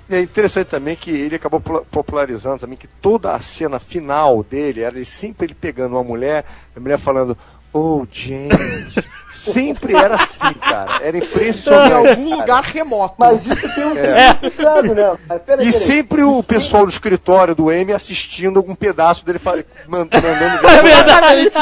E 0.08 0.14
é 0.14 0.20
interessante 0.22 0.68
também 0.68 0.96
que 0.96 1.10
ele 1.10 1.36
acabou 1.36 1.60
pula- 1.60 1.84
popularizando 1.90 2.58
também 2.58 2.76
que 2.76 2.86
toda 2.86 3.34
a 3.34 3.40
cena 3.40 3.78
final 3.78 4.42
dele 4.42 4.82
era 4.82 5.02
sempre 5.04 5.46
ele 5.46 5.54
pegando 5.54 5.94
uma 5.96 6.04
mulher, 6.04 6.44
a 6.76 6.80
mulher 6.80 6.98
falando, 6.98 7.36
oh 7.72 8.06
James. 8.10 8.94
Sempre 9.34 9.94
era 9.96 10.14
assim, 10.14 10.52
cara. 10.54 10.98
Era 11.02 11.16
Em 11.16 11.20
impressionante. 11.20 11.92
algum 12.10 12.30
cara. 12.30 12.40
lugar 12.40 12.62
remoto. 12.64 13.14
Mas 13.18 13.46
isso 13.46 13.74
tem 13.74 13.84
um 13.84 13.96
É. 13.96 14.28
significado, 14.32 14.94
né? 14.94 15.16
Mas 15.28 15.42
peraí, 15.42 15.68
E 15.68 15.72
sempre 15.72 16.22
o 16.22 16.42
pessoal 16.42 16.84
do 16.84 16.90
escritório 16.90 17.54
do 17.54 17.70
M 17.70 17.92
assistindo 17.92 18.56
algum 18.58 18.74
pedaço 18.74 19.24
dele 19.24 19.38
fa- 19.38 19.56
man- 19.88 20.08
mandando 20.12 20.58
ver. 20.82 20.90
Exatamente. 20.90 21.56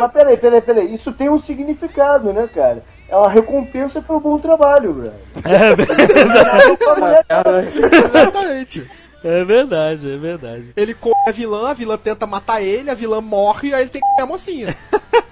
Mas 0.00 0.10
peraí, 0.12 0.36
peraí, 0.36 0.60
peraí. 0.60 0.94
Isso 0.94 1.12
tem 1.12 1.28
um 1.28 1.40
significado, 1.40 2.32
né, 2.32 2.48
cara? 2.52 2.82
É 3.08 3.16
uma 3.16 3.28
recompensa 3.28 4.00
pelo 4.00 4.20
bom 4.20 4.38
trabalho, 4.38 4.94
velho. 4.94 5.12
Exatamente. 8.04 8.90
É 9.24 9.44
verdade, 9.44 10.12
é 10.12 10.16
verdade. 10.16 10.72
Ele 10.76 10.94
come 10.94 11.14
a 11.28 11.30
vilã, 11.30 11.70
a 11.70 11.74
vilã 11.74 11.96
tenta 11.96 12.26
matar 12.26 12.60
ele, 12.60 12.90
a 12.90 12.94
vilã 12.94 13.20
morre, 13.20 13.72
aí 13.72 13.82
ele 13.82 13.90
tem 13.90 14.00
que 14.00 14.08
comer 14.08 14.22
a 14.22 14.26
mocinha. 14.26 14.74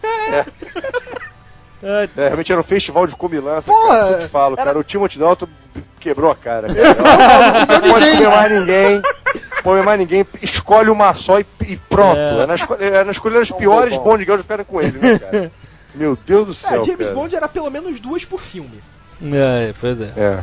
É, 1.83 2.09
É, 2.17 2.27
realmente 2.27 2.53
era 2.53 2.61
um 2.61 2.65
festival 2.65 3.07
de 3.07 3.17
comilança, 3.17 3.73
Pô, 3.73 3.89
cara. 3.89 4.11
Eu 4.11 4.19
te 4.21 4.29
falo, 4.29 4.55
era- 4.55 4.65
cara. 4.65 4.79
O 4.79 4.85
Timothy 4.85 5.19
Dalton 5.19 5.47
quebrou 5.99 6.31
a 6.31 6.35
cara. 6.37 6.69
Cara. 6.73 7.81
Não 7.81 7.91
pode 7.93 8.11
comer 8.11 8.29
mais 8.29 8.53
ninguém. 8.53 9.03
Põe 9.63 9.83
mais 9.83 9.99
ninguém, 10.01 10.27
escolhe 10.43 10.89
uma 10.91 11.13
só 11.15 11.39
e, 11.39 11.47
e 11.69 11.77
pronto. 11.77 12.17
É. 12.19 12.43
É. 12.43 12.47
na, 12.47 12.55
esco- 12.55 12.77
é 12.81 13.05
na 13.05 13.11
escolher 13.13 13.39
as 13.41 13.51
piores 13.51 13.95
bom. 13.97 14.05
Bond 14.05 14.25
Girls 14.25 14.43
ficaram 14.43 14.65
com 14.65 14.81
ele, 14.81 14.99
né, 14.99 15.19
cara? 15.19 15.53
Meu 15.95 16.17
Deus 16.27 16.47
do 16.47 16.53
É, 16.53 16.55
céu. 16.55 16.85
James 16.85 16.99
cara. 17.07 17.15
Bond 17.15 17.37
era 17.37 17.49
pelo 17.49 17.71
menos 17.71 18.01
duas 18.01 18.25
por 18.25 18.41
filme. 18.41 18.81
é, 19.23 19.75
pois 19.81 20.01
é. 20.01 20.11
É. 20.17 20.39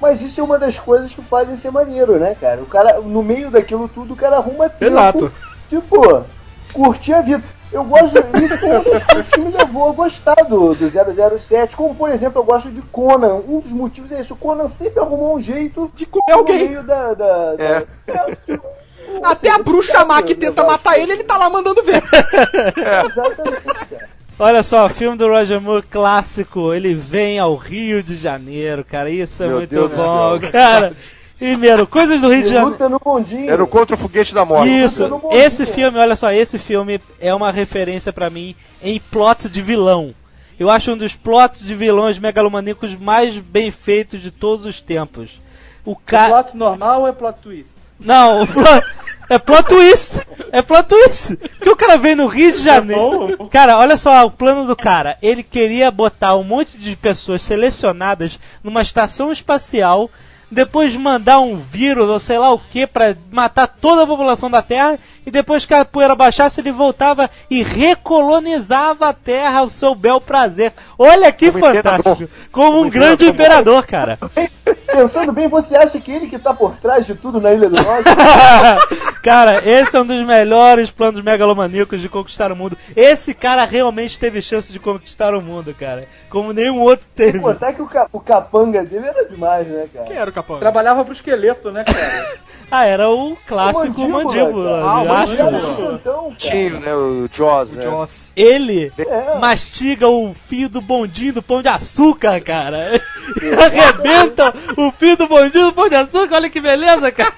Mas 0.00 0.22
isso 0.22 0.40
é 0.40 0.44
uma 0.44 0.58
das 0.58 0.78
coisas 0.78 1.12
que 1.12 1.20
fazem 1.20 1.56
ser 1.58 1.70
maneiro, 1.70 2.18
né, 2.18 2.34
cara? 2.40 2.62
O 2.62 2.66
cara, 2.66 3.00
no 3.00 3.22
meio 3.22 3.50
daquilo 3.50 3.86
tudo, 3.86 4.14
o 4.14 4.16
cara 4.16 4.36
arruma 4.36 4.68
tempo. 4.68 4.84
Exato. 4.84 5.32
Tipo, 5.68 6.24
curtir 6.72 7.12
a 7.12 7.20
vida. 7.20 7.42
Eu 7.74 7.84
gosto, 7.84 8.16
isso 8.16 8.58
foi 8.58 8.70
uma 8.70 8.84
das 8.84 9.02
coisas 9.04 9.28
que 9.30 9.40
me 9.40 9.50
levou 9.50 9.90
a 9.90 9.92
gostar 9.92 10.36
do, 10.48 10.74
do 10.74 11.38
007, 11.38 11.74
como 11.74 11.94
por 11.94 12.08
exemplo, 12.08 12.40
eu 12.40 12.44
gosto 12.44 12.70
de 12.70 12.80
Conan. 12.82 13.34
Um 13.48 13.58
dos 13.60 13.72
motivos 13.72 14.12
é 14.12 14.20
isso, 14.20 14.34
o 14.34 14.36
Conan 14.36 14.68
sempre 14.68 15.00
arrumou 15.00 15.36
um 15.36 15.42
jeito 15.42 15.90
De 15.94 16.06
comer 16.06 16.24
no 16.32 16.38
alguém. 16.38 16.68
meio 16.68 16.82
da... 16.84 17.12
da, 17.14 17.54
da- 17.56 17.64
É. 17.64 17.86
é, 18.06 18.54
ou 18.54 19.24
Até 19.24 19.50
a 19.50 19.58
bruxa 19.58 20.04
má 20.04 20.22
que 20.22 20.32
eu 20.32 20.38
tenta 20.38 20.62
matar 20.64 20.98
ele, 20.98 21.12
ele 21.12 21.24
tá 21.24 21.36
lá 21.36 21.50
mandando 21.50 21.82
ver. 21.82 22.00
Exatamente, 23.10 23.62
cara. 23.90 24.08
Olha 24.38 24.62
só, 24.62 24.88
filme 24.88 25.16
do 25.16 25.28
Roger 25.28 25.60
Moore 25.60 25.82
clássico, 25.82 26.72
ele 26.74 26.94
vem 26.94 27.38
ao 27.38 27.54
Rio 27.54 28.02
de 28.02 28.16
Janeiro, 28.16 28.84
cara, 28.84 29.08
isso 29.10 29.42
é 29.42 29.46
Meu 29.46 29.58
muito 29.58 29.70
Deus 29.70 29.90
do 29.90 29.96
bom, 29.96 30.40
cara. 30.50 30.92
Primeiro, 31.38 31.86
Coisas 31.86 32.20
do 32.20 32.28
Rio 32.28 32.42
de 32.42 32.46
E 32.46 32.50
Janeiro. 32.50 32.70
luta 32.70 32.88
no 32.88 32.98
bondinho. 32.98 33.50
Era 33.50 33.62
o 33.62 33.66
contra 33.66 33.96
o 33.96 33.98
foguete 33.98 34.32
da 34.34 34.44
morte. 34.44 34.70
Isso, 34.70 35.04
esse 35.32 35.66
filme, 35.66 35.98
olha 35.98 36.16
só, 36.16 36.30
esse 36.32 36.58
filme 36.58 37.00
é 37.20 37.34
uma 37.34 37.50
referência 37.50 38.12
pra 38.12 38.30
mim 38.30 38.54
em 38.82 39.00
plot 39.00 39.48
de 39.48 39.60
vilão. 39.60 40.14
Eu 40.58 40.70
acho 40.70 40.92
um 40.92 40.96
dos 40.96 41.14
plots 41.16 41.60
de 41.60 41.74
vilões 41.74 42.18
megalomaníacos 42.18 42.94
mais 42.96 43.36
bem 43.38 43.70
feitos 43.72 44.20
de 44.22 44.30
todos 44.30 44.64
os 44.66 44.80
tempos. 44.80 45.40
O 45.84 45.92
É 45.92 45.96
cara. 46.06 46.42
plot 46.42 46.56
normal 46.56 47.00
ou 47.02 47.08
é 47.08 47.12
plot 47.12 47.40
twist? 47.40 47.72
Não, 47.98 48.42
o 48.42 48.46
plot... 48.46 48.84
é 49.28 49.38
plot 49.38 49.64
twist. 49.68 50.20
É 50.52 50.62
plot 50.62 50.88
twist. 50.88 51.36
Porque 51.36 51.70
o 51.70 51.76
cara 51.76 51.96
vem 51.98 52.14
no 52.14 52.28
Rio 52.28 52.52
de 52.52 52.62
Janeiro. 52.62 53.48
Cara, 53.50 53.76
olha 53.78 53.96
só 53.96 54.24
o 54.24 54.30
plano 54.30 54.66
do 54.66 54.76
cara. 54.76 55.16
Ele 55.20 55.42
queria 55.42 55.90
botar 55.90 56.36
um 56.36 56.44
monte 56.44 56.78
de 56.78 56.94
pessoas 56.96 57.42
selecionadas 57.42 58.38
numa 58.62 58.80
estação 58.82 59.32
espacial. 59.32 60.08
Depois 60.54 60.96
mandar 60.96 61.40
um 61.40 61.56
vírus 61.56 62.08
ou 62.08 62.18
sei 62.18 62.38
lá 62.38 62.52
o 62.52 62.58
que 62.58 62.86
pra 62.86 63.14
matar 63.30 63.66
toda 63.66 64.04
a 64.04 64.06
população 64.06 64.50
da 64.50 64.62
Terra. 64.62 64.98
E 65.26 65.30
depois 65.30 65.64
que 65.64 65.72
a 65.74 65.84
poeira 65.84 66.14
baixasse, 66.14 66.60
ele 66.60 66.70
voltava 66.70 67.30
e 67.50 67.62
recolonizava 67.62 69.08
a 69.08 69.12
Terra 69.12 69.60
ao 69.60 69.68
seu 69.70 69.94
bel 69.94 70.20
prazer. 70.20 70.72
Olha 70.98 71.32
que 71.32 71.50
Como 71.50 71.64
fantástico! 71.64 72.10
imperador. 72.10 72.28
Como 72.52 72.68
um 72.68 72.78
Como 72.80 72.90
grande 72.90 73.26
imperador, 73.26 73.86
cara. 73.86 74.18
Pensando 74.86 75.32
bem, 75.32 75.48
você 75.48 75.76
acha 75.76 75.98
que 75.98 76.12
ele 76.12 76.26
que 76.28 76.38
tá 76.38 76.54
por 76.54 76.76
trás 76.76 77.04
de 77.06 77.14
tudo 77.14 77.40
na 77.40 77.52
Ilha 77.52 77.68
do 77.68 77.74
Norte? 77.82 78.04
cara, 79.22 79.60
esse 79.68 79.96
é 79.96 80.00
um 80.00 80.06
dos 80.06 80.24
melhores 80.24 80.90
planos 80.90 81.22
megalomaníacos 81.22 82.00
de 82.00 82.08
conquistar 82.08 82.52
o 82.52 82.56
mundo. 82.56 82.76
Esse 82.94 83.34
cara 83.34 83.64
realmente 83.64 84.18
teve 84.20 84.40
chance 84.40 84.72
de 84.72 84.78
conquistar 84.78 85.34
o 85.34 85.40
mundo, 85.42 85.74
cara. 85.74 86.06
Como 86.30 86.52
nenhum 86.52 86.80
outro 86.80 87.06
teve. 87.14 87.40
Pô, 87.40 87.48
até 87.48 87.72
que 87.72 87.82
o, 87.82 87.86
ca- 87.86 88.08
o 88.12 88.20
capanga 88.20 88.84
dele 88.84 89.06
era 89.06 89.24
demais, 89.28 89.66
né, 89.66 89.86
cara? 89.92 90.06
Quem 90.06 90.16
era 90.16 90.30
o 90.30 90.32
capanga? 90.32 90.43
Trabalhava 90.58 91.04
pro 91.04 91.12
esqueleto, 91.12 91.70
né, 91.70 91.84
cara? 91.84 92.44
Ah, 92.70 92.86
era 92.86 93.08
o 93.10 93.36
clássico 93.46 94.00
O 94.02 94.08
mandíbula. 94.08 94.24
mandíbula, 94.24 94.70
cara. 94.80 94.84
Ah, 94.90 95.02
o 95.02 95.06
mandíbula. 95.06 95.60
Gigantão, 95.60 96.22
cara. 96.24 96.34
Tinho, 96.38 96.80
né? 96.80 96.94
O 96.94 97.28
Jaws, 97.30 97.72
né? 97.72 97.82
Joss. 97.82 98.32
Ele 98.34 98.90
É. 98.98 99.38
mastiga 99.38 100.08
o 100.08 100.34
fio 100.34 100.68
do 100.68 100.80
bondinho 100.80 101.34
do 101.34 101.42
pão 101.42 101.60
de 101.62 101.68
açúcar, 101.68 102.40
cara. 102.40 103.00
Arrebenta 103.64 104.52
o 104.76 104.90
fio 104.90 105.16
do 105.16 105.28
bondinho 105.28 105.66
do 105.66 105.72
pão 105.72 105.88
de 105.88 105.94
açúcar. 105.94 106.36
Olha 106.36 106.50
que 106.50 106.60
beleza, 106.60 107.12
cara. 107.12 107.32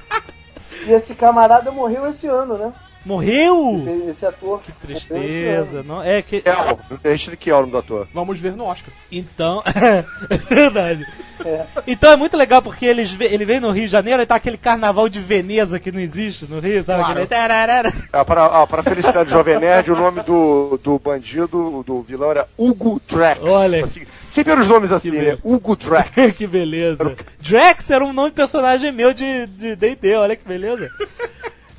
E 0.87 0.93
esse 0.93 1.15
camarada 1.15 1.71
morreu 1.73 2.09
esse 2.09 2.27
ano, 2.29 2.57
né? 2.57 2.73
Morreu. 3.07 3.85
Esse 4.09 4.27
ator. 4.27 4.61
Que 4.61 4.73
esse 4.73 4.81
tristeza. 4.81 5.85
Não, 5.85 6.03
é 6.03 6.21
que... 6.21 6.41
Kiel, 6.41 6.81
Richard 7.05 7.37
Kiel, 7.37 7.59
o 7.59 7.61
nome 7.61 7.73
do 7.73 7.79
ator. 7.79 8.09
Vamos 8.13 8.37
ver 8.41 8.57
no 8.57 8.65
Oscar. 8.65 8.93
Então, 9.13 9.63
é 10.29 10.37
verdade. 10.53 11.07
É. 11.45 11.67
Então 11.87 12.11
é 12.11 12.17
muito 12.17 12.37
legal 12.37 12.61
porque 12.61 12.85
eles, 12.85 13.17
ele 13.21 13.45
vem 13.45 13.61
no 13.61 13.71
Rio 13.71 13.85
de 13.85 13.93
Janeiro 13.93 14.21
e 14.21 14.27
tá 14.27 14.35
aquele 14.35 14.57
carnaval 14.59 15.09
de 15.09 15.21
Veneza 15.21 15.79
que 15.79 15.93
não 15.93 16.01
existe 16.01 16.47
no 16.47 16.59
Rio, 16.59 16.83
sabe? 16.83 17.05
Claro. 17.05 17.23
Aquele. 17.23 18.09
Ah, 18.13 18.25
para, 18.25 18.47
ah, 18.47 18.67
para 18.67 18.81
a 18.81 18.85
felicidade 18.85 19.27
do 19.27 19.31
Jovem 19.31 19.61
Nerd, 19.61 19.93
o 19.93 19.97
nome 19.97 20.23
do, 20.23 20.77
do 20.83 20.99
bandido, 20.99 21.85
do 21.87 22.03
vilão 22.03 22.33
era 22.33 22.49
Hugo 22.59 23.01
Drax. 23.09 23.41
Olha. 23.41 23.89
Sempre 24.29 24.53
eram 24.53 24.63
os 24.63 24.69
nomes 24.69 24.91
assim, 24.91 25.13
Que 25.13 25.19
né? 25.19 25.39
Hugo 25.45 25.77
Drax. 25.77 26.11
que 26.37 26.47
beleza. 26.47 27.15
Drax 27.39 27.89
era 27.89 28.05
um 28.05 28.13
nome 28.13 28.31
de 28.31 28.35
personagem 28.35 28.91
meu 28.91 29.15
de 29.15 29.47
de 29.47 29.77
D&D, 29.77 30.17
olha 30.17 30.35
que 30.35 30.47
beleza. 30.47 30.91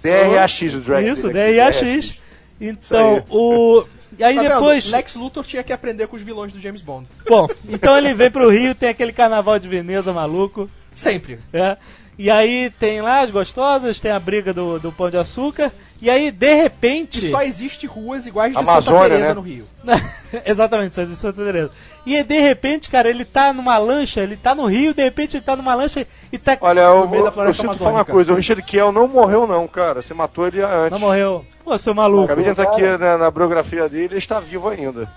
DRAX, 0.08 0.62
o 0.74 0.80
Drax. 0.80 1.08
Isso, 1.08 1.30
DRAX. 1.30 2.22
Então, 2.60 3.18
Isso 3.18 3.26
o... 3.30 3.86
E 4.18 4.24
aí 4.24 4.36
Tá 4.36 4.42
vendo? 4.42 4.54
depois... 4.54 4.90
Lex 4.90 5.16
Luthor 5.16 5.44
tinha 5.46 5.64
que 5.64 5.72
aprender 5.72 6.08
com 6.08 6.16
os 6.16 6.22
vilões 6.22 6.52
do 6.52 6.60
James 6.60 6.82
Bond. 6.82 7.08
Bom, 7.28 7.48
então 7.70 7.98
ele 7.98 8.14
vem 8.14 8.32
pro 8.32 8.50
Rio, 8.50 8.74
tem 8.74 8.90
aquele 8.90 9.14
carnaval 9.14 9.60
de 9.60 9.70
Veneza 9.70 10.12
maluco. 10.12 10.70
Sempre. 10.96 11.40
É. 11.54 11.78
E 12.18 12.32
aí 12.32 12.72
tem 12.80 13.00
lá 13.00 13.22
as 13.22 13.30
gostosas, 13.30 14.00
tem 14.00 14.12
a 14.12 14.20
briga 14.20 14.52
do, 14.52 14.80
do 14.80 14.92
pão 14.92 15.10
de 15.10 15.18
açúcar. 15.18 15.72
E 16.02 16.10
aí, 16.10 16.32
de 16.32 16.56
repente. 16.56 17.20
E 17.28 17.30
só 17.32 17.42
existe 17.44 17.86
ruas 17.86 18.26
iguais 18.26 18.54
de 18.54 18.58
Amazônia, 18.58 19.02
Santa 19.02 19.10
Teresa 19.10 19.28
né? 19.30 19.34
no 19.36 19.42
Rio. 19.42 19.66
Exatamente, 20.46 20.96
só 20.96 21.04
de 21.04 21.16
Santa 21.16 21.44
Teresa. 21.44 21.72
E 22.06 22.24
de 22.24 22.40
repente, 22.40 22.90
cara, 22.90 23.10
ele 23.10 23.24
tá 23.24 23.54
numa 23.54 23.78
lancha, 23.78 24.22
ele 24.22 24.36
tá 24.36 24.56
no 24.56 24.66
Rio, 24.66 24.94
de 24.94 25.04
repente 25.04 25.38
ele 25.38 25.44
tá 25.44 25.56
numa 25.56 25.76
lancha 25.76 26.08
e 26.32 26.38
tá. 26.38 26.58
Olha, 26.62 26.82
eu, 26.82 27.02
No 27.06 27.10
meio 27.10 27.24
da 27.24 27.30
eu, 27.30 27.34
floresta 27.34 27.62
sinto 27.64 27.76
falar 27.76 27.92
uma 27.92 28.06
coisa, 28.06 28.32
o 28.32 28.36
Richard 28.36 28.62
Kiel 28.64 28.92
não 28.92 29.08
morreu 29.08 29.46
não, 29.46 29.68
cara. 29.68 30.02
Você 30.02 30.14
matou 30.14 30.48
ele 30.48 30.62
antes. 30.62 30.92
Não 30.92 31.00
morreu. 31.00 31.46
Pô, 31.64 31.78
seu 31.78 31.94
maluco. 31.94 32.26
Acabei 32.26 32.46
de 32.46 32.50
entrar 32.52 32.72
aqui 32.72 32.82
na, 32.98 33.18
na 33.18 33.32
biografia 33.32 33.88
dele, 33.88 34.06
ele 34.06 34.18
está 34.18 34.40
vivo 34.40 34.70
ainda. 34.70 35.08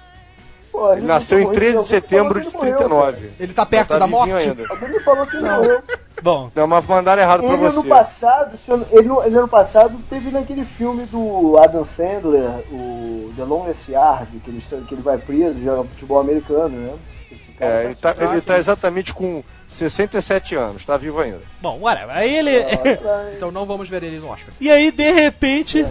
Pô, 0.72 0.92
Ele 0.92 1.02
nasceu 1.06 1.38
em 1.40 1.44
morreu, 1.44 1.58
13 1.58 1.78
de 1.78 1.86
setembro 1.86 2.40
de 2.40 2.46
ele 2.46 2.56
morreu, 2.56 2.76
39. 2.76 3.30
Ele 3.40 3.52
tá 3.52 3.66
perto 3.66 3.88
Tá 3.88 3.98
da 3.98 4.06
morte. 4.06 4.32
ainda. 4.32 4.64
Alguém 4.70 4.88
me 4.90 5.00
falou 5.00 5.26
que 5.26 5.36
ele 5.36 5.48
morreu. 5.48 5.82
Bom, 6.22 6.50
Não, 6.54 6.66
mas 6.66 6.86
mandaram 6.86 7.22
errado 7.22 7.42
pra 7.42 7.52
Ele 7.54 7.64
ano 7.66 7.82
você. 7.82 7.88
passado, 7.88 8.58
eu 8.68 8.76
não- 8.76 8.86
ele, 8.90 9.08
no- 9.08 9.22
ele 9.24 9.36
ano 9.38 9.48
passado 9.48 9.98
teve 10.08 10.30
naquele 10.30 10.64
filme 10.64 11.04
do 11.06 11.56
Adam 11.58 11.84
Sandler, 11.84 12.50
o 12.70 13.32
The 13.36 13.44
Longest 13.44 13.88
Yard, 13.88 14.38
que 14.44 14.50
ele, 14.50 14.60
que 14.86 14.94
ele 14.94 15.02
vai 15.02 15.18
preso, 15.18 15.62
joga 15.62 15.88
futebol 15.88 16.20
americano, 16.20 16.68
né? 16.68 16.94
Esse 17.32 17.52
cara 17.52 17.72
É, 17.72 17.84
ele 17.86 17.94
tá, 17.94 18.12
super- 18.12 18.30
ele 18.32 18.40
tá 18.40 18.58
exatamente 18.58 19.14
com 19.14 19.42
67 19.68 20.54
anos, 20.56 20.84
tá 20.84 20.96
vivo 20.96 21.20
ainda. 21.20 21.40
bom, 21.60 21.78
whatever. 21.80 22.10
Aí 22.16 22.34
ele. 22.36 22.50
Então 23.36 23.50
não 23.52 23.64
vamos 23.64 23.88
ver 23.88 24.02
ele 24.02 24.18
no 24.18 24.28
Oscar. 24.28 24.52
e 24.60 24.70
aí, 24.70 24.90
de 24.90 25.10
repente. 25.12 25.86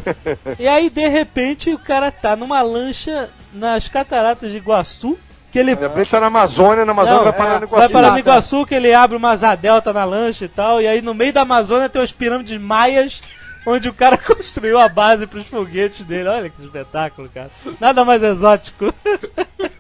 e 0.59 0.67
aí, 0.67 0.89
de 0.89 1.07
repente, 1.07 1.73
o 1.73 1.80
cara 1.80 2.11
tá 2.11 2.36
numa 2.36 2.61
lancha 2.61 3.30
nas 3.53 3.88
cataratas 3.88 4.51
de 4.51 4.57
Iguaçu. 4.57 5.17
Que 5.51 5.59
ele 5.59 5.73
repente 5.73 6.09
tá 6.09 6.19
na 6.19 6.27
Amazônia, 6.27 6.85
na 6.85 6.91
Amazônia 6.91 7.17
Não, 7.17 7.23
vai 7.23 7.33
parar 7.33 7.55
é, 7.55 7.59
no 7.59 7.67
Vai 7.67 7.87
Iguaçu. 7.87 7.91
para 7.91 8.19
Iguaçu 8.19 8.65
que 8.65 8.75
ele 8.75 8.93
abre 8.93 9.17
uma 9.17 9.31
asa 9.31 9.55
delta 9.55 9.91
na 9.91 10.05
lancha 10.05 10.45
e 10.45 10.47
tal, 10.47 10.81
e 10.81 10.87
aí 10.87 11.01
no 11.01 11.13
meio 11.13 11.33
da 11.33 11.41
Amazônia 11.41 11.89
tem 11.89 12.01
umas 12.01 12.11
pirâmides 12.11 12.59
maias, 12.59 13.21
onde 13.65 13.89
o 13.89 13.93
cara 13.93 14.17
construiu 14.19 14.79
a 14.79 14.87
base 14.87 15.25
para 15.25 15.39
os 15.39 15.47
foguetes 15.47 16.05
dele. 16.05 16.29
Olha 16.29 16.49
que 16.49 16.61
espetáculo, 16.61 17.29
cara. 17.29 17.49
Nada 17.79 18.05
mais 18.05 18.21
exótico. 18.23 18.93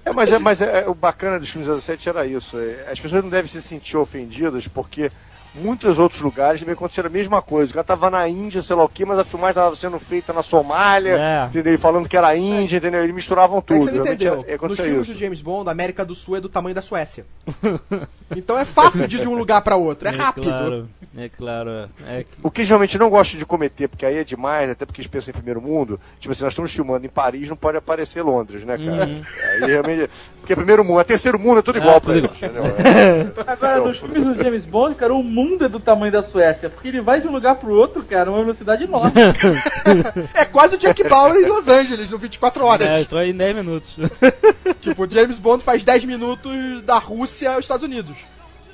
É, 0.05 0.11
mas 0.11 0.31
é, 0.31 0.39
mas 0.39 0.61
é, 0.61 0.81
é, 0.81 0.89
o 0.89 0.95
bacana 0.95 1.39
dos 1.39 1.49
filmes 1.49 1.83
07 1.83 2.09
era 2.09 2.25
isso. 2.25 2.57
é, 2.57 2.91
as 2.91 2.99
pessoas 2.99 3.23
não 3.23 3.29
devem 3.29 3.47
se 3.47 3.61
sentir 3.61 3.95
ofendidas 3.95 4.67
porque 4.67 5.11
muitos 5.55 5.97
outros 5.99 6.21
lugares 6.21 6.59
também 6.59 6.73
aconteceram 6.73 7.07
a 7.07 7.11
mesma 7.11 7.41
coisa. 7.41 7.71
O 7.71 7.73
cara 7.73 7.83
tava 7.83 8.09
na 8.09 8.27
Índia, 8.27 8.61
sei 8.61 8.75
lá 8.75 8.83
o 8.83 8.89
que, 8.89 9.03
mas 9.05 9.17
a 9.19 9.23
filmagem 9.25 9.55
tava 9.55 9.75
sendo 9.75 9.99
feita 9.99 10.31
na 10.31 10.43
Somália, 10.43 11.17
É. 11.17 11.45
entendeu? 11.47 11.73
E 11.73 11.77
falando 11.77 12.07
que 12.07 12.15
era 12.17 12.35
Índia, 12.35 12.77
entendeu? 12.77 13.03
Eles 13.03 13.15
misturavam 13.15 13.57
É 13.57 13.61
que 13.61 13.67
tudo. 13.67 13.83
você 13.85 13.91
não 13.91 14.05
entendeu. 14.05 14.45
é- 14.47 14.53
é- 14.53 14.57
Nos 14.61 14.77
filmes 14.79 15.07
do 15.07 15.15
James 15.15 15.41
Bond, 15.41 15.67
a 15.69 15.71
América 15.71 16.05
do 16.05 16.13
Sul 16.15 16.37
é 16.37 16.41
do 16.41 16.49
tamanho 16.49 16.75
da 16.75 16.81
Suécia. 16.81 17.25
Então 18.37 18.59
é 18.59 18.63
fácil 18.63 19.07
de 19.07 19.17
ir 19.17 19.21
de 19.21 19.27
um 19.27 19.33
lugar 19.35 19.59
pra 19.63 19.75
outro. 19.75 20.07
É 20.07 20.11
rápido. 20.11 20.45
claro, 20.45 20.89
é 21.17 21.29
claro. 21.29 21.69
É 22.07 22.23
que... 22.23 22.29
O 22.43 22.51
que 22.51 22.63
geralmente 22.63 22.95
não 22.95 23.09
gosto 23.09 23.35
de 23.35 23.43
cometer, 23.43 23.87
porque 23.87 24.05
aí 24.05 24.17
é 24.17 24.23
demais, 24.23 24.69
até 24.69 24.85
porque 24.85 25.01
eles 25.01 25.09
pensam 25.09 25.31
em 25.31 25.33
primeiro 25.33 25.59
mundo. 25.59 25.99
Tipo 26.19 26.31
assim, 26.31 26.43
nós 26.43 26.53
estamos 26.53 26.71
filmando 26.71 27.03
em 27.07 27.09
Paris, 27.09 27.49
não 27.49 27.55
pode 27.55 27.77
aparecer 27.79 28.21
Londres, 28.21 28.63
né, 28.63 28.77
cara? 28.77 29.07
Uhum. 29.07 29.21
Aí 29.63 29.71
realmente. 29.71 30.09
Porque 30.49 30.53
é 30.53 30.55
primeiro 30.55 30.83
mundo, 30.83 30.99
é 30.99 31.03
terceiro 31.03 31.37
mundo, 31.37 31.59
é 31.59 31.61
tudo 31.61 31.77
igual 31.77 31.97
Ah, 31.97 32.01
tudo? 32.01 32.31
É. 32.41 33.29
Agora, 33.45 33.81
nos 33.81 33.99
filmes 33.99 34.23
do 34.25 34.33
James 34.43 34.65
Bond, 34.65 34.95
cara, 34.95 35.13
o 35.13 35.21
mundo 35.21 35.65
é 35.65 35.69
do 35.69 35.79
tamanho 35.79 36.11
da 36.11 36.23
Suécia, 36.23 36.71
porque 36.71 36.87
ele 36.87 37.01
vai 37.01 37.21
de 37.21 37.27
um 37.27 37.31
lugar 37.31 37.53
pro 37.55 37.71
outro, 37.71 38.01
cara, 38.01 38.31
uma 38.31 38.39
velocidade 38.39 38.83
enorme. 38.83 39.11
É 40.33 40.45
quase 40.45 40.75
o 40.75 40.77
Jack 40.79 41.03
Bauer 41.07 41.35
em 41.35 41.45
Los 41.45 41.67
Angeles, 41.67 42.09
no 42.09 42.17
24 42.17 42.65
horas. 42.65 42.87
É, 42.87 43.01
eu 43.01 43.05
tô 43.05 43.17
aí 43.17 43.29
em 43.29 43.35
10 43.35 43.55
minutos. 43.57 43.95
Tipo, 44.81 45.03
o 45.03 45.09
James 45.11 45.37
Bond 45.37 45.63
faz 45.63 45.83
10 45.83 46.05
minutos 46.05 46.81
da 46.81 46.97
Rússia 46.97 47.51
aos 47.53 47.65
Estados 47.65 47.83
Unidos. 47.83 48.15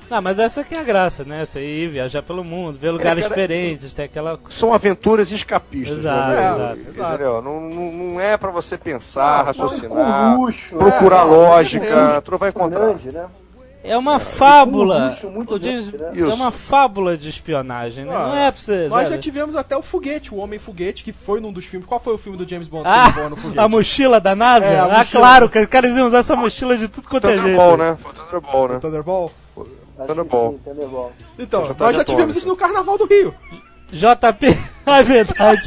Não, 0.09 0.21
mas 0.21 0.37
essa 0.39 0.63
que 0.63 0.75
é 0.75 0.79
a 0.79 0.83
graça, 0.83 1.23
né? 1.23 1.41
Essa 1.41 1.59
aí, 1.59 1.87
viajar 1.87 2.21
pelo 2.21 2.43
mundo, 2.43 2.77
ver 2.79 2.91
lugares 2.91 3.23
cara, 3.23 3.29
diferentes, 3.35 3.93
tem 3.93 4.05
aquela. 4.05 4.39
São 4.49 4.73
aventuras 4.73 5.31
escapistas. 5.31 5.99
Exato, 5.99 6.29
né? 6.29 6.53
exato. 6.53 6.79
Entendeu? 7.11 7.41
Não, 7.41 7.61
não, 7.61 7.91
não 7.91 8.21
é 8.21 8.37
pra 8.37 8.51
você 8.51 8.77
pensar, 8.77 9.43
raciocinar, 9.43 10.37
luxo, 10.37 10.75
procurar 10.75 11.25
né? 11.25 11.31
lógica, 11.31 12.21
tu 12.23 12.37
vai 12.37 12.49
encontrar. 12.49 12.79
grande, 12.79 13.11
né? 13.11 13.25
É 13.87 13.95
uma 13.95 14.17
fábula. 14.17 15.09
luxo 15.09 15.27
muito 15.29 15.55
O 15.55 15.61
James- 15.61 15.89
grande, 15.89 16.19
né? 16.21 16.29
É 16.31 16.33
uma 16.33 16.49
fábula 16.51 17.15
de 17.15 17.29
espionagem, 17.29 18.03
né? 18.05 18.15
Ah, 18.15 18.27
Não 18.29 18.35
é 18.37 18.51
pra 18.51 18.59
você. 18.59 18.87
Nós 18.87 19.03
já 19.03 19.09
sabe? 19.09 19.21
tivemos 19.21 19.55
até 19.55 19.77
o 19.77 19.83
Foguete, 19.83 20.33
o 20.33 20.37
Homem 20.37 20.57
Foguete, 20.57 21.03
que 21.03 21.11
foi 21.11 21.39
num 21.39 21.53
dos 21.53 21.65
filmes. 21.65 21.87
Qual 21.87 21.99
foi 21.99 22.15
o 22.15 22.17
filme 22.17 22.35
do 22.35 22.49
James 22.49 22.67
Bond 22.67 22.83
Ah, 22.87 23.13
a 23.57 23.69
mochila 23.69 24.19
da 24.19 24.35
NASA? 24.35 24.65
É, 24.65 24.79
ah, 24.79 24.87
mochila. 24.87 25.21
claro, 25.21 25.49
que 25.49 25.59
os 25.59 25.67
caras 25.67 25.95
iam 25.95 26.07
usar 26.07 26.17
essa 26.19 26.35
mochila 26.35 26.75
de 26.75 26.87
tudo 26.87 27.07
quanto 27.07 27.27
é 27.27 27.37
jeito. 27.37 27.43
Thunderball, 27.43 27.77
né? 27.77 27.95
Foi 27.99 28.11
Thunderball, 28.13 28.67
né? 28.69 28.79
Thunderball? 28.79 29.31
Acho 29.97 30.07
Thunderball. 30.07 30.51
que 30.51 30.57
sim, 30.57 30.63
Thunderball. 30.63 31.11
Então, 31.39 31.61
nós 31.67 31.77
tá 31.77 31.93
já 31.93 32.03
de 32.03 32.05
tivemos 32.05 32.35
isso 32.35 32.47
no 32.47 32.55
Carnaval 32.55 32.97
do 32.97 33.05
Rio. 33.05 33.33
JP, 33.91 34.47
é 34.85 35.03
verdade. 35.03 35.61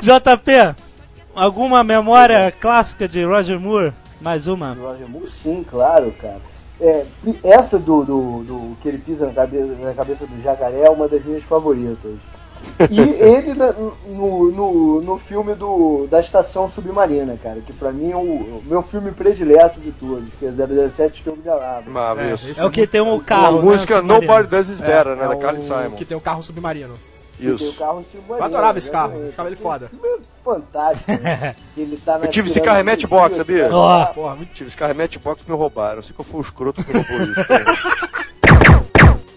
JP, 0.00 0.76
alguma 1.34 1.84
memória 1.84 2.52
clássica 2.52 3.06
de 3.06 3.24
Roger 3.24 3.60
Moore? 3.60 3.92
Mais 4.20 4.46
uma. 4.46 4.72
Roger 4.74 5.08
Moore, 5.08 5.28
sim, 5.28 5.64
claro, 5.68 6.12
cara. 6.20 6.40
É, 6.80 7.06
essa 7.42 7.78
do, 7.78 8.04
do, 8.04 8.44
do 8.44 8.76
que 8.82 8.88
ele 8.88 8.98
pisa 8.98 9.26
na 9.26 9.32
cabeça, 9.32 9.66
na 9.80 9.94
cabeça 9.94 10.26
do 10.26 10.42
jacaré 10.42 10.82
é 10.82 10.90
uma 10.90 11.08
das 11.08 11.24
minhas 11.24 11.42
favoritas. 11.44 12.14
E 12.90 13.00
ele 13.00 13.54
no, 13.54 14.50
no, 14.50 15.00
no 15.02 15.18
filme 15.18 15.54
do, 15.54 16.06
da 16.10 16.20
Estação 16.20 16.70
Submarina, 16.70 17.36
cara, 17.42 17.60
que 17.60 17.72
pra 17.72 17.90
mim 17.92 18.12
é 18.12 18.16
o, 18.16 18.20
o 18.20 18.62
meu 18.66 18.82
filme 18.82 19.12
predileto 19.12 19.80
de 19.80 19.92
todos, 19.92 20.28
que 20.38 20.46
é 20.46 20.52
007 20.88 21.22
Filme 21.22 21.42
de 21.42 21.48
Araba. 21.48 21.90
Maravilhoso. 21.90 22.50
esse 22.50 22.60
É 22.60 22.64
o 22.64 22.70
que 22.70 22.86
tem 22.86 23.00
um 23.00 23.16
A 23.16 23.20
carro. 23.24 23.62
música 23.62 24.02
né. 24.02 24.08
Nobody 24.08 24.48
Does 24.48 24.68
Is 24.68 24.80
Better, 24.80 25.16
né? 25.16 25.24
é 25.24 25.28
Da 25.28 25.36
Carly 25.36 25.60
Simon. 25.60 25.92
Que 25.96 26.04
tem 26.04 26.16
o 26.16 26.20
carro 26.20 26.42
submarino. 26.42 26.94
Que 27.36 27.46
Isso. 27.46 27.72
carro 27.74 28.04
submarino. 28.10 28.38
Eu 28.38 28.44
adorava 28.44 28.78
esse 28.78 28.90
carro, 28.90 29.12
exatamente. 29.12 29.32
achava 29.32 29.48
ele 29.48 29.56
foda. 29.56 29.90
É 30.02 30.18
fantástico, 30.44 31.10
né? 31.10 31.56
Ele 31.76 31.96
tá 31.96 32.20
Eu 32.22 32.30
tive 32.30 32.48
esse 32.48 32.60
carro 32.60 32.78
em 32.78 32.84
Matchbox, 32.84 33.36
sabia? 33.36 33.68
Ó. 33.72 34.04
Porra, 34.06 34.36
muito 34.36 34.52
Tive 34.54 34.68
esse 34.68 34.76
carro 34.76 34.92
em 34.92 34.96
Matchbox 34.96 35.42
me 35.46 35.54
roubaram. 35.54 35.96
Eu 35.96 36.02
sei 36.02 36.14
que 36.14 36.20
eu 36.20 36.24
fui 36.24 36.38
o 36.38 36.42
escroto 36.42 36.84
que 36.84 36.96
me 36.96 37.02
roubou 37.02 37.26
isso. 37.26 37.88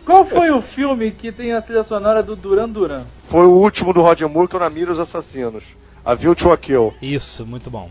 Qual 0.10 0.26
foi 0.26 0.50
o 0.50 0.60
filme 0.60 1.12
que 1.12 1.32
tem 1.32 1.54
a 1.54 1.62
trilha 1.62 1.84
sonora 1.84 2.24
do 2.24 2.36
Duran 2.36 2.68
Duran? 2.68 3.04
Foi 3.28 3.46
o 3.46 3.52
último 3.52 3.94
do 3.94 4.02
Roger 4.02 4.28
Moore 4.28 4.48
que 4.48 4.56
eu 4.56 4.60
na 4.60 4.68
mira 4.70 4.92
os 4.92 4.98
assassinos. 5.00 5.64
A 6.04 6.16
View 6.16 6.34
to 6.34 6.52
a 6.52 6.58
Kill. 6.58 6.94
Isso, 7.00 7.46
muito 7.46 7.70
bom. 7.70 7.90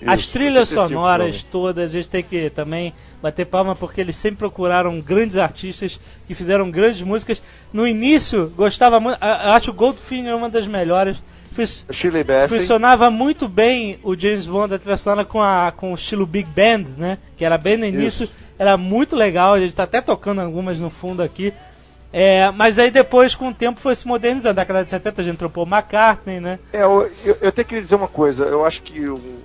Isso, 0.00 0.10
As 0.10 0.26
trilhas 0.26 0.70
85 0.70 0.88
sonoras 0.88 1.42
todas, 1.44 1.88
a 1.90 1.92
gente 1.92 2.08
tem 2.08 2.22
que 2.24 2.50
também 2.50 2.92
bater 3.22 3.46
palma 3.46 3.76
porque 3.76 4.00
eles 4.00 4.16
sempre 4.16 4.38
procuraram 4.38 5.00
grandes 5.00 5.36
artistas 5.36 6.00
que 6.26 6.34
fizeram 6.34 6.68
grandes 6.68 7.02
músicas. 7.02 7.40
No 7.72 7.86
início, 7.86 8.52
gostava 8.56 8.98
muito. 8.98 9.18
Acho 9.20 9.70
o 9.70 9.74
Goldfinger 9.74 10.34
uma 10.36 10.50
das 10.50 10.66
melhores. 10.66 11.22
Fus- 11.54 11.86
Shirley 11.92 12.24
Bassey. 12.24 12.58
Funcionava 12.58 13.08
muito 13.10 13.46
bem 13.46 13.98
o 14.02 14.16
James 14.16 14.46
Bond, 14.46 14.74
a 14.74 14.78
trilha 14.80 14.96
sonora 14.96 15.24
com, 15.24 15.40
a, 15.40 15.70
com 15.70 15.92
o 15.92 15.94
estilo 15.94 16.26
Big 16.26 16.48
Band, 16.50 16.96
né? 16.96 17.18
Que 17.36 17.44
era 17.44 17.56
bem 17.58 17.76
no 17.76 17.84
início, 17.86 18.28
era 18.58 18.76
muito 18.76 19.16
legal. 19.16 19.54
A 19.54 19.60
gente 19.60 19.74
tá 19.74 19.84
até 19.84 20.00
tocando 20.00 20.40
algumas 20.40 20.78
no 20.78 20.90
fundo 20.90 21.22
aqui. 21.22 21.52
É, 22.12 22.50
mas 22.50 22.78
aí 22.78 22.90
depois, 22.90 23.34
com 23.34 23.48
o 23.48 23.54
tempo, 23.54 23.80
foi 23.80 23.94
se 23.94 24.06
modernizando. 24.06 24.54
Na 24.54 24.62
década 24.62 24.84
de 24.84 24.90
70 24.90 25.20
a 25.20 25.24
gente 25.24 25.34
entrou 25.34 25.48
Paul 25.48 25.66
McCartney, 25.66 26.40
né? 26.40 26.58
É, 26.72 26.82
eu, 26.82 27.10
eu, 27.24 27.38
eu 27.40 27.48
até 27.48 27.64
queria 27.64 27.82
dizer 27.82 27.94
uma 27.94 28.08
coisa. 28.08 28.44
Eu 28.44 28.66
acho 28.66 28.82
que 28.82 29.00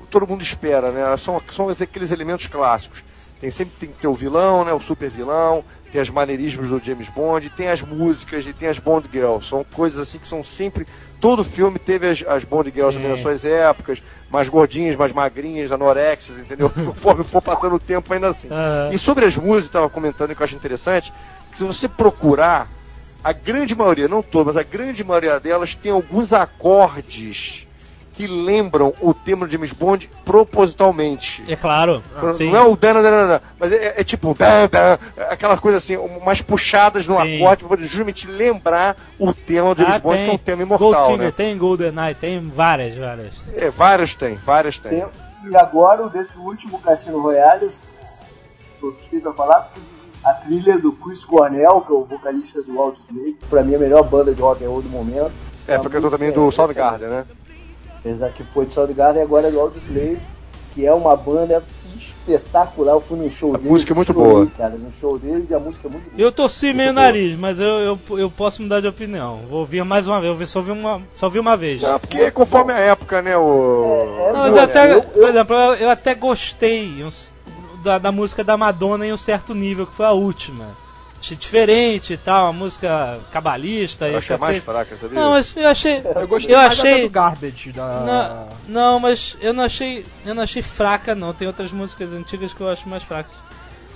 todo 0.09 0.27
mundo 0.27 0.41
espera, 0.41 0.91
né? 0.91 1.15
São, 1.17 1.41
são 1.53 1.69
aqueles 1.69 2.11
elementos 2.11 2.47
clássicos. 2.47 3.03
Tem 3.39 3.51
sempre 3.51 3.75
tem 3.79 3.89
que 3.89 4.01
ter 4.01 4.07
o 4.07 4.15
vilão, 4.15 4.65
né? 4.65 4.73
O 4.73 4.79
super 4.79 5.09
vilão, 5.09 5.63
tem 5.91 6.01
as 6.01 6.09
maneirismos 6.09 6.69
do 6.69 6.83
James 6.83 7.07
Bond, 7.07 7.49
tem 7.51 7.69
as 7.69 7.81
músicas 7.81 8.45
e 8.47 8.51
tem 8.51 8.67
as 8.67 8.79
Bond 8.79 9.07
Girls. 9.11 9.47
São 9.47 9.63
coisas 9.63 9.99
assim 9.99 10.17
que 10.17 10.27
são 10.27 10.43
sempre. 10.43 10.87
Todo 11.21 11.43
filme 11.43 11.79
teve 11.79 12.09
as, 12.09 12.23
as 12.27 12.43
Bond 12.43 12.71
Girls 12.73 12.97
Sim. 12.97 13.07
nas 13.07 13.21
suas 13.21 13.45
épocas, 13.45 14.01
mais 14.29 14.49
gordinhas, 14.49 14.95
mais 14.95 15.11
magrinhas, 15.11 15.71
anorexas, 15.71 16.39
entendeu? 16.39 16.69
Conforme 16.73 17.23
for 17.23 17.41
passando 17.41 17.75
o 17.75 17.79
tempo, 17.79 18.13
ainda 18.13 18.27
assim. 18.29 18.47
Aham. 18.49 18.89
E 18.91 18.97
sobre 18.97 19.25
as 19.25 19.37
músicas, 19.37 19.65
estava 19.65 19.89
comentando 19.89 20.35
que 20.35 20.41
eu 20.41 20.45
acho 20.45 20.55
interessante, 20.55 21.13
que 21.51 21.57
se 21.57 21.63
você 21.63 21.87
procurar, 21.87 22.67
a 23.23 23.33
grande 23.33 23.75
maioria, 23.75 24.07
não 24.07 24.21
todas, 24.21 24.55
mas 24.55 24.57
a 24.57 24.63
grande 24.63 25.03
maioria 25.03 25.39
delas 25.39 25.75
tem 25.75 25.91
alguns 25.91 26.33
acordes 26.33 27.66
que 28.17 28.25
lembram 28.25 28.91
o 28.99 29.13
tema 29.13 29.45
do 29.45 29.51
James 29.51 29.71
Bond 29.71 30.09
propositalmente. 30.25 31.43
É 31.47 31.55
claro. 31.55 32.01
sim. 32.35 32.49
Não 32.49 32.57
é 32.57 32.61
o 32.65 32.75
dan, 32.75 32.93
dan, 32.95 33.03
dan, 33.03 33.27
dan, 33.27 33.39
mas 33.59 33.71
é, 33.71 33.93
é 34.01 34.03
tipo 34.03 34.33
dan, 34.33 34.67
dan, 34.67 34.97
aquela 35.29 35.55
coisa 35.55 35.77
assim, 35.77 35.95
umas 35.97 36.41
puxadas 36.41 37.05
no 37.05 37.15
Sim. 37.21 37.37
acorde 37.37 37.63
para 37.63 37.79
justamente 37.83 38.25
lembrar 38.25 38.95
o 39.19 39.31
tema 39.31 39.75
do 39.75 39.81
James 39.81 39.97
Ah, 39.97 39.99
Bond, 39.99 40.17
tem 40.17 40.25
que 40.25 40.31
é 40.31 40.33
um 40.33 40.37
tema 40.39 40.61
imortal, 40.63 40.91
Goldfinger, 40.91 41.25
né? 41.27 41.33
tem 41.37 41.57
GoldenEye, 41.59 42.15
tem 42.15 42.41
várias, 42.41 42.97
várias. 42.97 43.33
É, 43.55 43.69
várias 43.69 44.15
tem, 44.15 44.33
várias 44.35 44.79
tem. 44.79 44.91
Tem- 45.01 45.05
E 45.51 45.55
agora, 45.55 46.03
o 46.03 46.09
desse 46.09 46.35
último 46.39 46.79
Cassino 46.79 47.21
Royale, 47.21 47.69
sou 48.79 48.93
suspeito 48.95 49.29
a 49.29 49.33
falar, 49.33 49.59
porque 49.61 49.79
a 50.25 50.33
trilha 50.33 50.79
do 50.79 50.91
Chris 50.91 51.23
Cornell, 51.23 51.81
que 51.81 51.91
é 51.91 51.95
o 51.95 52.03
vocalista 52.03 52.63
do 52.63 52.79
Audioslave, 52.79 53.33
que 53.33 53.45
pra 53.45 53.61
mim 53.63 53.73
é 53.73 53.75
a 53.75 53.79
melhor 53.79 54.03
banda 54.03 54.33
de 54.33 54.41
rock 54.41 54.65
and 54.65 54.69
roll 54.69 54.81
do 54.81 54.89
momento. 54.89 55.31
É, 55.67 55.77
foi 55.77 55.91
cantor 55.91 56.09
também 56.11 56.31
do 56.31 56.49
Soundgarden, 56.51 57.09
né? 57.09 57.25
Apesar 57.99 58.29
que 58.31 58.43
foi 58.43 58.65
de 58.65 58.73
Soundgarden 58.73 59.21
e 59.21 59.23
agora 59.25 59.47
é 59.47 59.51
do 59.51 59.59
Audioslave, 59.59 60.19
que 60.73 60.85
é 60.85 60.93
uma 60.93 61.15
banda 61.15 61.63
espetacular. 61.97 62.93
Eu 62.93 63.01
fui 63.01 63.17
no 63.17 63.29
show 63.29 63.53
A 63.53 63.57
deles. 63.57 63.71
música 63.71 63.93
é 63.93 63.95
muito 63.95 64.13
chorei, 64.13 64.31
boa. 64.31 64.47
Cara, 64.57 64.75
no 64.75 64.91
show 64.99 65.17
deles 65.17 65.49
e 65.49 65.53
a 65.55 65.59
música 65.59 65.87
é 65.87 65.91
muito 65.91 66.05
boa. 66.09 66.21
Eu 66.21 66.31
torci 66.31 66.73
meio 66.73 66.91
o 66.91 66.93
boa. 66.93 67.05
nariz, 67.05 67.37
mas 67.37 67.59
eu, 67.59 67.67
eu, 67.67 67.99
eu 68.17 68.29
posso 68.29 68.61
mudar 68.61 68.79
de 68.81 68.87
opinião. 68.87 69.39
Vou 69.49 69.59
ouvir 69.59 69.83
mais 69.83 70.07
uma 70.07 70.21
vez, 70.21 70.39
eu 70.39 70.47
só 70.47 70.61
vi 70.61 70.71
uma, 70.71 71.01
só 71.15 71.29
vi 71.29 71.39
uma 71.39 71.57
vez. 71.57 71.83
Ah, 71.83 71.97
porque 71.99 72.17
é 72.17 72.31
conforme 72.31 72.73
a 72.73 72.77
época, 72.79 73.21
né? 73.21 73.35
O... 73.37 73.83
É, 73.85 74.29
é 74.29 74.33
Não, 74.33 74.39
mas 74.39 74.51
boa, 74.51 74.63
até? 74.63 74.93
Eu- 74.93 75.01
por 75.03 75.29
exemplo, 75.29 75.55
eu, 75.55 75.73
eu 75.75 75.89
até 75.89 76.13
gostei 76.15 77.03
da, 77.83 77.97
da 77.97 78.11
música 78.11 78.43
da 78.43 78.55
Madonna 78.57 79.05
em 79.07 79.13
um 79.13 79.17
certo 79.17 79.53
nível, 79.55 79.87
que 79.87 79.93
foi 79.93 80.05
a 80.05 80.11
última. 80.11 80.65
Achei 81.19 81.35
diferente 81.35 82.13
e 82.13 82.17
tal, 82.17 82.45
uma 82.45 82.53
música 82.53 83.19
cabalista 83.31 84.07
e 84.07 84.11
Eu 84.13 84.17
achei 84.19 84.35
a 84.35 84.39
mais 84.39 84.63
fraca, 84.63 84.95
sabia? 84.95 85.19
Não, 85.19 85.31
mas 85.31 85.55
eu 85.55 85.67
achei. 85.67 86.01
Eu 86.15 86.27
gostei 86.27 86.53
eu 86.55 86.59
achei. 86.59 87.01
do 87.01 87.09
Garbage. 87.09 87.71
Da... 87.71 88.49
Não, 88.67 88.93
não, 88.93 88.99
mas 88.99 89.35
eu 89.41 89.51
não 89.53 89.63
achei. 89.63 90.05
Eu 90.25 90.35
não 90.35 90.43
achei 90.43 90.61
fraca 90.61 91.15
não. 91.15 91.33
Tem 91.33 91.47
outras 91.47 91.71
músicas 91.71 92.13
antigas 92.13 92.53
que 92.53 92.61
eu 92.61 92.69
acho 92.69 92.87
mais 92.87 93.03
fracas. 93.03 93.33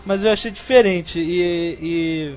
Mas 0.06 0.24
eu 0.24 0.32
achei 0.32 0.50
diferente 0.52 1.20
e. 1.20 1.78
e 1.82 2.36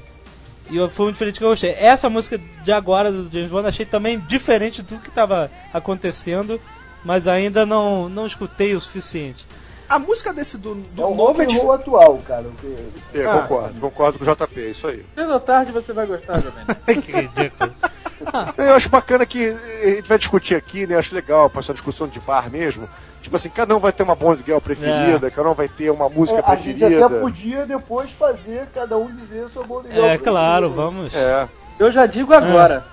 e 0.70 0.78
eu- 0.78 0.88
foi 0.88 1.06
muito 1.06 1.16
diferente 1.16 1.38
que 1.38 1.44
eu 1.44 1.50
gostei. 1.50 1.72
Essa 1.72 2.08
música 2.08 2.40
de 2.62 2.72
agora 2.72 3.12
do 3.12 3.30
James 3.30 3.50
Bond 3.50 3.68
achei 3.68 3.84
também 3.84 4.18
diferente 4.20 4.82
de 4.82 4.88
tudo 4.88 5.02
que 5.02 5.10
estava 5.10 5.50
acontecendo, 5.72 6.58
mas 7.04 7.28
ainda 7.28 7.66
não, 7.66 8.08
não 8.08 8.26
escutei 8.26 8.74
o 8.74 8.80
suficiente. 8.80 9.44
A 9.88 9.98
música 9.98 10.32
desse 10.32 10.56
do, 10.58 10.74
do 10.74 11.02
É 11.02 11.04
o 11.06 11.14
novo 11.14 11.42
é 11.42 11.46
dif- 11.46 11.60
roll 11.60 11.72
atual, 11.72 12.18
cara. 12.26 12.42
o 12.42 12.52
que- 12.52 13.18
É, 13.18 13.26
Ah. 13.26 13.40
concordo, 13.42 13.80
concordo 13.80 14.18
com 14.18 14.24
o 14.24 14.26
JP, 14.34 14.60
é 14.60 14.70
isso 14.70 14.86
aí. 14.88 15.04
Cedo 15.14 15.32
ou 15.32 15.40
tarde 15.40 15.72
você 15.72 15.92
vai 15.92 16.06
gostar, 16.06 16.40
Jovem. 16.40 16.64
que 17.02 17.12
ridículo. 17.12 17.70
Eu 18.56 18.74
acho 18.74 18.88
bacana 18.88 19.26
que 19.26 19.48
a 19.48 19.86
gente 19.96 20.08
vai 20.08 20.18
discutir 20.18 20.54
aqui, 20.54 20.86
né? 20.86 20.96
Acho 20.96 21.14
legal, 21.14 21.50
passar 21.50 21.72
uma 21.72 21.74
discussão 21.74 22.08
de 22.08 22.18
bar 22.20 22.50
mesmo. 22.50 22.88
Tipo 23.20 23.36
assim, 23.36 23.48
cada 23.50 23.74
um 23.76 23.78
vai 23.78 23.92
ter 23.92 24.02
uma 24.02 24.14
Bond 24.14 24.42
Girl 24.44 24.58
preferida, 24.58 25.30
cada 25.30 25.48
um 25.50 25.54
vai 25.54 25.68
ter 25.68 25.90
uma 25.90 26.08
música 26.08 26.40
É, 26.40 26.42
a 26.46 26.54
gente 26.56 26.78
preferida. 26.78 27.06
até 27.06 27.20
podia 27.20 27.66
depois 27.66 28.10
fazer, 28.10 28.66
cada 28.74 28.96
um 28.98 29.14
dizer 29.14 29.48
sua 29.50 29.64
banda 29.66 29.88
É 29.90 30.16
claro, 30.18 30.70
vamos. 30.70 31.14
É. 31.14 31.48
Eu 31.78 31.90
já 31.90 32.06
digo 32.06 32.32
agora. 32.34 32.84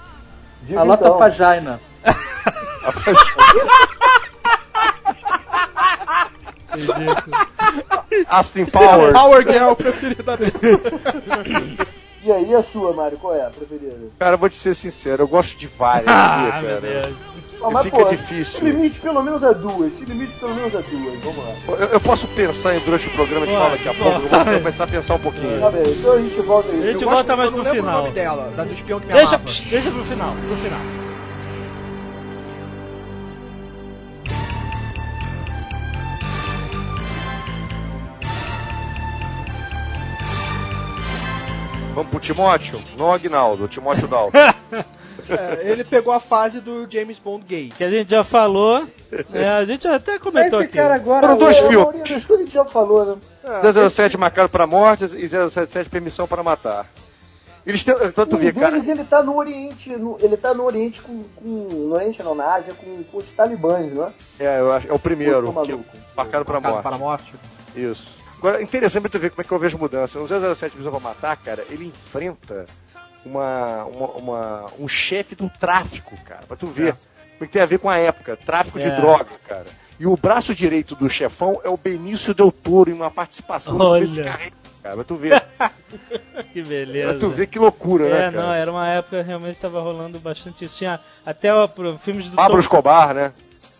Diga 0.64 0.80
a 0.80 0.84
Lota 0.84 1.06
então. 1.06 1.18
Fajaina. 1.18 1.80
Ridículo. 3.06 3.91
Aston 8.30 8.66
Powers. 8.66 9.14
Power 9.14 9.44
Girl 9.44 9.74
preferida 9.74 10.38
dele. 10.38 10.52
E 12.24 12.32
aí, 12.32 12.54
a 12.54 12.62
sua, 12.62 12.94
Mário, 12.94 13.18
qual 13.18 13.34
é 13.36 13.42
a 13.46 13.50
preferida? 13.50 13.96
Cara, 14.20 14.38
vou 14.38 14.50
te 14.50 14.60
ser 14.60 14.76
sincero, 14.76 15.24
eu 15.24 15.28
gosto 15.28 15.58
de 15.58 15.66
várias, 15.68 16.08
Ah, 16.08 16.60
meu 16.62 16.80
cara? 16.82 17.02
Ah, 17.64 17.70
mas, 17.72 17.84
Fica 17.86 17.98
pô, 17.98 18.04
difícil. 18.06 18.60
Se 18.60 18.66
limite 18.66 19.00
pelo 19.00 19.22
menos 19.24 19.44
a 19.44 19.52
duas. 19.52 19.94
Se 19.94 20.04
limite 20.06 20.34
pelo 20.40 20.54
menos 20.56 20.74
a 20.76 20.80
duas. 20.82 21.24
Vamos 21.24 21.38
lá. 21.46 21.54
Eu, 21.80 21.88
eu 21.90 22.00
posso 22.02 22.28
pensar 22.30 22.76
em 22.76 22.80
durante 22.80 23.08
o 23.08 23.12
programa 23.12 23.46
de 23.46 23.54
fala 23.54 23.70
daqui 23.70 23.88
a 23.90 23.94
pouco, 23.94 24.20
eu 24.24 24.30
vou 24.30 24.46
começar 24.58 24.84
a 24.84 24.88
pensar 24.88 25.14
um 25.16 25.20
pouquinho. 25.20 25.60
Tá 25.60 25.70
bem, 25.70 25.84
então 25.84 26.14
a 26.14 26.18
gente 26.22 26.42
volta 26.42 26.72
aí. 26.72 26.82
A 26.82 26.92
gente 26.92 27.04
Eu 27.04 27.10
volta 27.10 27.24
gosto- 27.36 27.38
mais 27.38 27.52
eu 27.52 27.58
não 27.58 27.64
pro 27.64 27.72
lembro 27.74 27.82
final. 27.88 27.94
o 28.00 28.04
nome 28.04 28.12
dela, 28.16 28.52
da 28.56 28.64
do 28.64 28.74
espião 28.74 29.00
que 29.00 29.06
me 29.08 29.14
Deixa, 29.14 29.36
amava. 29.36 29.44
deixa 29.70 29.92
pro 29.92 30.04
final, 30.06 30.36
pro 30.36 30.58
final. 30.58 30.80
Vamos 41.94 42.10
pro 42.10 42.20
Timóteo? 42.20 42.82
Não 42.98 43.08
o 43.10 43.12
Agnaldo, 43.12 43.66
o 43.66 43.68
Timóteo 43.68 44.08
Dalton. 44.08 44.38
É, 45.30 45.70
ele 45.72 45.86
pegou 45.86 46.12
a 46.12 46.20
fase 46.20 46.60
do 46.60 46.86
James 46.92 47.18
Bond 47.18 47.46
gay. 47.48 47.70
Que 47.78 47.84
a 47.86 47.90
gente 47.90 48.10
já 48.10 48.22
falou, 48.24 48.86
né, 49.30 49.50
a 49.50 49.64
gente 49.64 49.88
até 49.88 50.20
comentou 50.20 50.60
Esse 50.60 50.68
aqui. 50.70 50.78
cara 50.78 50.96
agora. 50.96 51.22
Foram 51.22 51.38
dois 51.38 51.58
A 51.58 51.68
filmes. 51.70 52.02
a 52.30 52.38
gente 52.38 52.52
já 52.52 52.66
falou, 52.66 53.06
né? 53.06 53.90
007 53.90 54.18
marcado 54.18 54.50
para 54.50 54.68
mortes 54.68 55.14
e 55.14 55.30
077 55.30 55.90
permissão 55.90 56.28
para 56.28 56.44
matar. 56.44 56.86
Eles 57.66 57.82
têm, 57.84 57.96
tu 57.96 58.36
Um 58.36 58.40
ver, 58.40 58.54
cara, 58.56 58.72
deles, 58.72 58.88
ele 58.90 59.04
tá 59.06 59.24
no 59.24 59.38
Oriente, 59.38 59.96
no- 59.96 60.18
ele 60.20 60.36
tá 60.36 60.54
no 60.54 60.64
Oriente 60.66 61.00
com, 61.02 61.24
com 61.36 61.48
no 61.48 61.94
Oriente 61.94 62.22
não, 62.24 62.36
na 62.36 62.56
Ásia, 62.56 62.74
com, 62.74 63.04
com 63.04 63.18
os 63.18 63.26
talibãs, 63.32 63.94
não 63.94 64.08
é? 64.08 64.12
é, 64.40 64.60
eu 64.60 64.74
acho- 64.74 64.88
é 64.90 64.94
o 64.94 65.00
primeiro, 65.00 65.54
Tô 65.54 65.62
que, 65.62 65.80
marcado 66.18 66.44
para 66.44 66.60
Marcado 66.60 66.74
morte. 66.74 66.84
para 66.84 66.98
morte. 66.98 67.34
Isso. 67.76 68.16
Agora, 68.42 68.62
interessante 68.62 69.08
tu 69.08 69.20
ver 69.20 69.30
como 69.30 69.42
é 69.42 69.44
que 69.44 69.52
eu 69.52 69.60
vejo 69.60 69.78
mudança. 69.78 70.18
No 70.18 70.28
007 70.56 70.76
Visão 70.76 70.92
pra 70.92 71.00
Matar, 71.00 71.38
cara, 71.38 71.64
ele 71.70 71.86
enfrenta 71.86 72.66
uma, 73.24 73.84
uma, 73.86 74.08
uma- 74.14 74.66
um 74.80 74.88
chefe 74.88 75.36
do 75.36 75.48
tráfico, 75.48 76.18
cara, 76.26 76.42
pra 76.48 76.58
tu 76.58 76.66
ver. 76.66 76.96
O 77.40 77.46
que 77.46 77.52
tem 77.52 77.62
a 77.62 77.66
ver 77.68 77.78
com 77.80 77.90
a 77.90 77.98
época, 77.98 78.36
tráfico 78.36 78.80
de 78.80 78.86
É. 78.86 78.96
droga, 78.96 79.28
cara. 79.48 79.66
E 80.00 80.08
o 80.08 80.16
braço 80.18 80.56
direito 80.56 80.96
do 80.96 81.08
chefão 81.10 81.62
é 81.64 81.70
o 81.70 81.78
Benício 81.78 82.34
Del 82.34 82.52
Toro 82.52 82.90
em 82.90 82.94
uma 82.94 83.12
participação 83.12 83.78
Olha. 83.80 84.02
desse 84.02 84.24
cara, 84.24 84.40
cara, 84.82 84.96
pra 84.96 85.04
tu 85.04 85.16
ver. 85.16 85.44
Que 86.54 86.62
pra 86.62 86.70
beleza. 86.70 87.20
tu 87.20 87.30
ver 87.30 87.46
que 87.48 87.60
loucura, 87.60 88.06
né, 88.10 88.16
É, 88.28 88.32
cara? 88.32 88.42
não, 88.42 88.54
era 88.54 88.72
uma 88.72 88.88
época 88.88 89.22
realmente 89.22 89.56
estava 89.56 89.80
rolando 89.82 90.20
bastante 90.20 90.66
isso. 90.66 90.78
Tinha 90.78 91.00
até 91.26 91.54
ó, 91.54 91.68
filmes 92.00 92.30
do 92.30 92.36
Pablo 92.36 92.54
Tom, 92.56 92.60
Escobar, 92.60 93.14
né? 93.14 93.32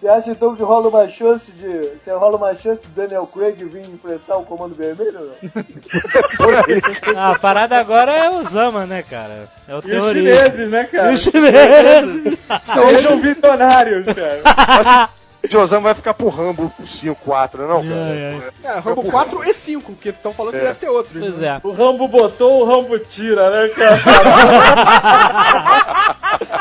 Você 0.02 0.08
acha 0.08 0.32
então 0.32 0.56
que 0.56 0.64
rola 0.64 0.88
uma 0.90 1.08
chance 1.08 1.52
de. 1.52 1.78
Você 1.80 2.12
rola 2.12 2.36
uma 2.36 2.56
chance 2.56 2.82
de 2.82 2.88
Daniel 2.88 3.28
Craig 3.28 3.64
vir 3.66 3.86
enfrentar 3.86 4.36
o 4.38 4.44
Comando 4.44 4.74
Vermelho 4.74 5.20
ou 5.20 5.26
não? 5.28 5.36
Ah, 7.16 7.30
a 7.36 7.40
parada 7.40 7.78
agora 7.78 8.12
é 8.12 8.28
o 8.32 8.42
Zama, 8.44 8.88
né, 8.88 9.04
cara? 9.04 9.48
É 9.68 9.76
o 9.76 9.82
E 9.86 9.96
os 9.96 10.12
chineses, 10.12 10.70
né, 10.72 10.86
cara? 10.86 11.12
E 11.12 11.14
os 11.14 11.22
chineses. 11.22 12.40
Sejam 12.64 13.22
visionários, 13.22 14.06
cara. 14.08 15.10
O 15.44 15.48
Josama 15.52 15.82
vai 15.82 15.94
ficar 15.96 16.14
pro 16.16 16.30
Rambo 16.30 16.72
5, 16.86 17.20
4, 17.24 17.68
não, 17.68 17.82
cara? 17.84 17.96
Ai, 17.96 18.42
ai. 18.64 18.76
É, 18.76 18.80
Rambo 18.80 19.04
4 19.04 19.44
e 19.44 19.54
5, 19.54 19.92
porque 19.94 20.10
estão 20.10 20.34
falando 20.34 20.54
que 20.54 20.60
É. 20.60 20.64
deve 20.66 20.76
ter 20.80 20.90
outro. 20.90 21.20
Pois 21.20 21.42
é. 21.42 21.60
O 21.64 21.72
Rambo 21.72 22.08
botou, 22.08 22.62
o 22.62 22.66
Rambo 22.66 22.98
tira, 23.00 23.50
né, 23.50 23.68
cara? 23.70 23.98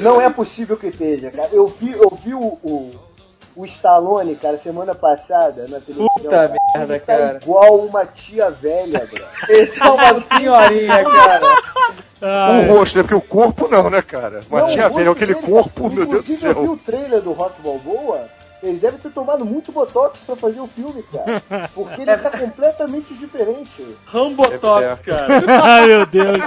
Não 0.00 0.20
é 0.20 0.28
possível 0.30 0.76
que 0.76 0.88
esteja, 0.88 1.30
cara. 1.30 1.48
Eu 1.52 1.66
vi, 1.66 1.92
eu 1.92 2.10
vi 2.22 2.34
o, 2.34 2.40
o, 2.62 2.90
o 3.56 3.64
Stallone, 3.66 4.36
cara, 4.36 4.58
semana 4.58 4.94
passada 4.94 5.66
na 5.68 5.80
televisão. 5.80 6.08
Puta 6.14 6.28
cara. 6.30 6.54
merda, 6.74 6.94
Ele 6.94 7.00
tá 7.00 7.06
cara. 7.16 7.38
igual 7.42 7.76
uma 7.78 8.04
tia 8.06 8.50
velha, 8.50 9.06
bro. 9.10 9.24
Ele 9.48 9.66
tá 9.68 9.92
uma 9.92 10.20
senhorinha, 10.38 11.04
cara. 11.04 11.40
O 12.20 12.74
rosto, 12.74 12.96
né? 12.96 13.02
Porque 13.02 13.14
o 13.14 13.20
corpo 13.22 13.68
não, 13.68 13.90
né, 13.90 14.00
cara? 14.02 14.42
Mas 14.50 14.60
Não, 14.62 14.68
tinha 14.68 14.84
o 14.84 14.86
a 14.86 14.88
ver, 14.88 14.94
rosto 15.06 15.10
aquele 15.12 15.34
dele, 15.34 15.46
corpo, 15.46 15.82
meu 15.90 16.06
Deus 16.06 16.24
do 16.24 16.32
inclusive, 16.32 16.46
Eu 16.46 16.54
vi 16.54 16.60
céu. 16.66 16.72
o 16.72 16.76
trailer 16.78 17.20
do 17.20 17.32
Rock 17.32 17.60
Balboa. 17.62 18.26
Ele 18.62 18.78
deve 18.78 18.98
ter 18.98 19.10
tomado 19.10 19.44
muito 19.44 19.70
botox 19.70 20.18
pra 20.26 20.34
fazer 20.36 20.60
o 20.60 20.66
filme, 20.66 21.02
cara. 21.12 21.68
Porque 21.74 22.00
ele 22.02 22.16
tá 22.16 22.30
completamente 22.38 23.14
diferente. 23.14 23.84
Rambotox, 24.06 24.98
cara. 25.00 25.42
Ai, 25.62 25.86
meu 25.86 26.06
Deus. 26.06 26.38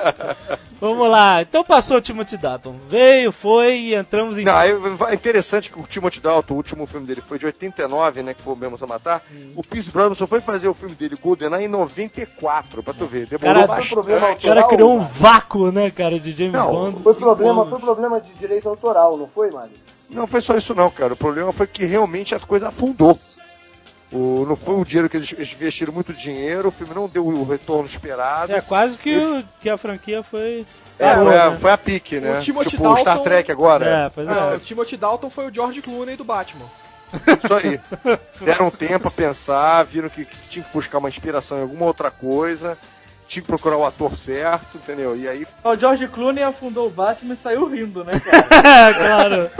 Vamos 0.82 1.10
lá. 1.10 1.42
Então 1.42 1.64
passou 1.64 1.98
o 1.98 2.02
Timothy 2.02 2.38
Dalton. 2.38 2.76
Veio, 2.88 3.32
foi 3.32 3.76
e 3.78 3.96
entramos 3.96 4.38
em. 4.38 4.44
Não, 4.44 4.54
é 5.08 5.14
interessante 5.14 5.70
que 5.70 5.80
o 5.80 5.84
Timothy 5.84 6.20
Dalton, 6.20 6.54
o 6.54 6.58
último 6.58 6.88
filme 6.88 7.06
dele 7.06 7.22
foi 7.22 7.38
de 7.38 7.46
89, 7.46 8.24
né? 8.24 8.34
Que 8.34 8.42
foi 8.42 8.54
o 8.54 8.58
mesmo 8.58 8.78
a 8.82 8.88
matar. 8.88 9.22
O 9.56 9.64
Pierce 9.64 9.92
Brosnan 9.92 10.16
só 10.16 10.26
foi 10.26 10.42
fazer 10.42 10.68
o 10.68 10.74
filme 10.74 10.96
dele, 10.96 11.18
GoldenEye, 11.22 11.66
em 11.66 11.68
94, 11.68 12.82
pra 12.82 12.94
tu 12.94 13.06
ver. 13.06 13.28
Demorou 13.28 13.54
Cara, 13.54 13.68
bastante. 13.68 13.94
problema 13.94 14.32
O 14.32 14.42
cara 14.42 14.64
criou 14.68 14.96
um 14.96 15.00
vácuo, 15.00 15.72
né, 15.72 15.92
cara, 15.92 16.20
de 16.20 16.32
James 16.32 16.54
Não, 16.54 16.72
Bond. 16.72 17.04
Foi 17.04 17.14
problema, 17.16 17.62
anos. 17.62 17.70
foi 17.70 17.80
problema 17.80 18.22
de 18.22 18.34
direito 18.34 18.68
autoral, 18.70 19.18
não 19.18 19.28
foi, 19.28 19.52
Mário? 19.52 19.72
Não 20.10 20.26
foi 20.28 20.42
só 20.42 20.56
isso 20.58 20.74
não, 20.74 20.90
cara. 20.90 21.14
O 21.14 21.18
problema 21.18 21.52
foi 21.52 21.68
que 21.68 21.86
realmente 21.86 22.34
a 22.36 22.40
coisa 22.40 22.70
afundou. 22.70 23.18
O, 24.12 24.44
não 24.48 24.56
foi 24.56 24.74
o 24.74 24.84
dinheiro 24.84 25.08
que 25.08 25.18
eles, 25.18 25.32
eles 25.34 25.54
investiram 25.54 25.94
muito 25.94 26.12
dinheiro, 26.14 26.70
o 26.70 26.72
filme 26.72 26.96
não 26.96 27.08
deu 27.08 27.28
o 27.28 27.44
retorno 27.48 27.86
esperado. 27.86 28.52
É, 28.52 28.60
quase 28.60 28.98
que, 28.98 29.16
o- 29.16 29.44
que 29.62 29.70
a 29.70 29.78
franquia 29.78 30.24
foi. 30.24 30.66
É, 30.98 31.10
parou, 31.14 31.26
foi, 31.28 31.38
a, 31.38 31.50
né? 31.52 31.58
foi 31.60 31.72
a 31.72 31.78
pique, 31.78 32.20
né? 32.20 32.40
O 32.40 32.42
Timothy 32.42 32.70
tipo 32.72 32.88
o 32.90 32.94
Star 32.98 33.06
Dalton- 33.16 33.24
Trek 33.24 33.52
agora. 33.52 33.86
É, 33.86 34.10
pois 34.10 34.28
é. 34.28 34.56
o 34.56 34.60
Timothy 34.60 34.98
Dalton 34.98 35.30
foi 35.30 35.48
o 35.48 35.54
George 35.54 35.80
Clooney 35.84 36.16
do 36.16 36.24
Batman. 36.24 36.66
Isso 37.14 37.54
aí. 37.54 37.80
Deram 38.44 38.72
tempo 38.72 39.08
a 39.08 39.12
pensar, 39.12 39.84
viram 39.84 40.10
que, 40.10 40.26
que 40.26 40.38
tinha 40.50 40.66
que 40.66 40.74
buscar 40.74 40.98
uma 40.98 41.10
inspiração 41.10 41.60
em 41.60 41.62
alguma 41.62 41.86
outra 41.86 42.10
coisa, 42.10 42.78
tinha 43.30 43.42
que 43.44 43.48
procurar 43.48 43.78
o 43.78 43.86
ator 43.86 44.16
certo, 44.16 44.76
entendeu? 44.78 45.16
E 45.16 45.28
aí 45.30 45.46
O 45.64 45.78
George 45.78 46.08
Clooney 46.08 46.44
afundou 46.44 46.88
o 46.88 46.90
Batman 46.90 47.36
e 47.36 47.38
saiu 47.38 47.66
rindo, 47.70 48.04
né, 48.04 48.20
cara? 48.20 48.90
É, 48.90 48.94
claro. 48.94 49.52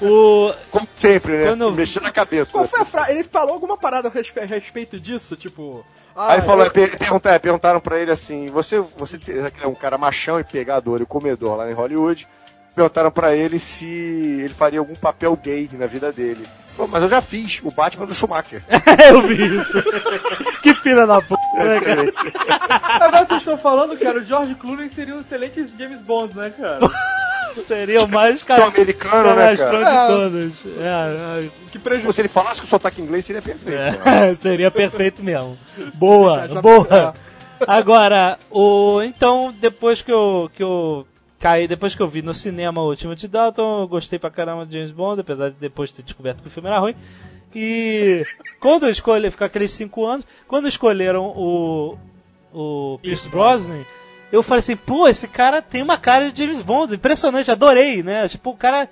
o, 0.02 0.52
Como 0.70 0.86
sempre, 0.98 1.32
né? 1.38 1.46
Quando 1.46 1.72
Mexendo 1.72 2.02
na 2.04 2.12
cabeça. 2.12 2.52
Qual 2.52 2.64
né? 2.64 2.68
foi 2.70 2.80
a 2.80 2.84
frase? 2.84 3.12
Ele 3.12 3.24
falou 3.24 3.54
alguma 3.54 3.76
parada 3.76 4.08
a 4.08 4.10
respe- 4.10 4.44
respeito 4.44 4.98
disso? 5.00 5.36
Tipo. 5.36 5.84
ah, 6.14 6.32
Aí 6.34 6.42
falou, 6.42 6.64
eu- 6.64 6.70
per- 6.70 6.96
perguntar- 6.98 7.32
é, 7.32 7.38
perguntaram 7.38 7.80
pra 7.80 7.98
ele 7.98 8.10
assim, 8.10 8.50
você, 8.50 8.78
você 8.96 9.16
que 9.50 9.64
é 9.64 9.66
um 9.66 9.74
cara 9.74 9.96
machão 9.98 10.38
e 10.38 10.44
pegador 10.44 11.00
e 11.00 11.06
comedor 11.06 11.56
lá 11.56 11.70
em 11.70 11.74
Hollywood, 11.74 12.28
perguntaram 12.76 13.10
pra 13.10 13.34
ele 13.34 13.58
se 13.58 13.86
ele 13.86 14.52
faria 14.52 14.78
algum 14.78 14.94
papel 14.94 15.34
gay 15.42 15.68
na 15.72 15.86
vida 15.86 16.12
dele. 16.12 16.46
Pô, 16.76 16.86
mas 16.86 17.02
eu 17.02 17.08
já 17.08 17.22
fiz, 17.22 17.60
o 17.64 17.70
Batman 17.70 18.04
do 18.04 18.14
Schumacher. 18.14 18.62
eu 19.08 19.22
vi 19.22 19.56
isso. 19.56 19.82
que 20.62 20.74
filha 20.74 21.06
da 21.06 21.22
puta, 21.22 21.40
né, 21.54 21.80
cara? 21.80 22.12
Agora 23.00 23.24
vocês 23.24 23.38
estão 23.38 23.56
falando, 23.56 23.98
cara, 23.98 24.18
o 24.18 24.24
George 24.24 24.54
Clooney 24.56 24.90
seria 24.90 25.14
um 25.14 25.20
excelente 25.20 25.66
James 25.78 26.02
Bond, 26.02 26.36
né, 26.36 26.50
cara? 26.50 26.80
Seria 27.66 28.00
o 28.04 28.08
mais 28.08 28.42
cara, 28.42 28.66
americano, 28.66 29.34
né, 29.34 29.56
cara? 29.56 29.78
de 29.78 30.12
todos. 30.12 30.64
É, 30.78 31.48
Que 31.72 31.78
prejuízo. 31.78 32.12
Se 32.12 32.20
ele 32.20 32.28
falasse 32.28 32.60
com 32.60 32.66
sotaque 32.66 33.00
inglês, 33.00 33.24
seria 33.24 33.40
perfeito. 33.40 33.78
né? 33.78 34.28
é, 34.28 34.34
seria 34.34 34.70
perfeito 34.70 35.22
mesmo. 35.22 35.56
Boa, 35.94 36.46
boa. 36.60 37.14
Agora, 37.66 38.38
o 38.50 39.00
então 39.02 39.54
depois 39.58 40.02
que 40.02 40.12
eu 40.12 40.50
que 40.54 40.62
eu 40.62 41.06
caí, 41.46 41.68
depois 41.68 41.94
que 41.94 42.02
eu 42.02 42.08
vi 42.08 42.22
no 42.22 42.34
cinema 42.34 42.82
o 42.82 42.96
Timothy 42.96 43.28
Dalton, 43.28 43.82
eu 43.82 43.86
gostei 43.86 44.18
pra 44.18 44.30
caramba 44.30 44.66
de 44.66 44.72
James 44.72 44.90
Bond, 44.90 45.20
apesar 45.20 45.50
de 45.50 45.54
depois 45.60 45.92
ter 45.92 46.02
descoberto 46.02 46.42
que 46.42 46.48
o 46.48 46.50
filme 46.50 46.68
era 46.68 46.80
ruim. 46.80 46.96
E 47.54 48.24
quando 48.58 48.86
eu 48.86 48.90
escolhi, 48.90 49.30
ficar 49.30 49.46
aqueles 49.46 49.70
cinco 49.70 50.04
anos, 50.04 50.26
quando 50.48 50.66
escolheram 50.66 51.32
o 51.36 51.96
o 52.52 52.98
Pierce 53.00 53.28
Brosnan, 53.28 53.84
eu 54.32 54.42
falei 54.42 54.60
assim, 54.60 54.76
pô, 54.76 55.06
esse 55.06 55.28
cara 55.28 55.62
tem 55.62 55.82
uma 55.82 55.98
cara 55.98 56.32
de 56.32 56.42
James 56.42 56.62
Bond, 56.62 56.94
impressionante, 56.94 57.50
adorei, 57.50 58.02
né? 58.02 58.26
Tipo, 58.28 58.50
o 58.50 58.56
cara 58.56 58.88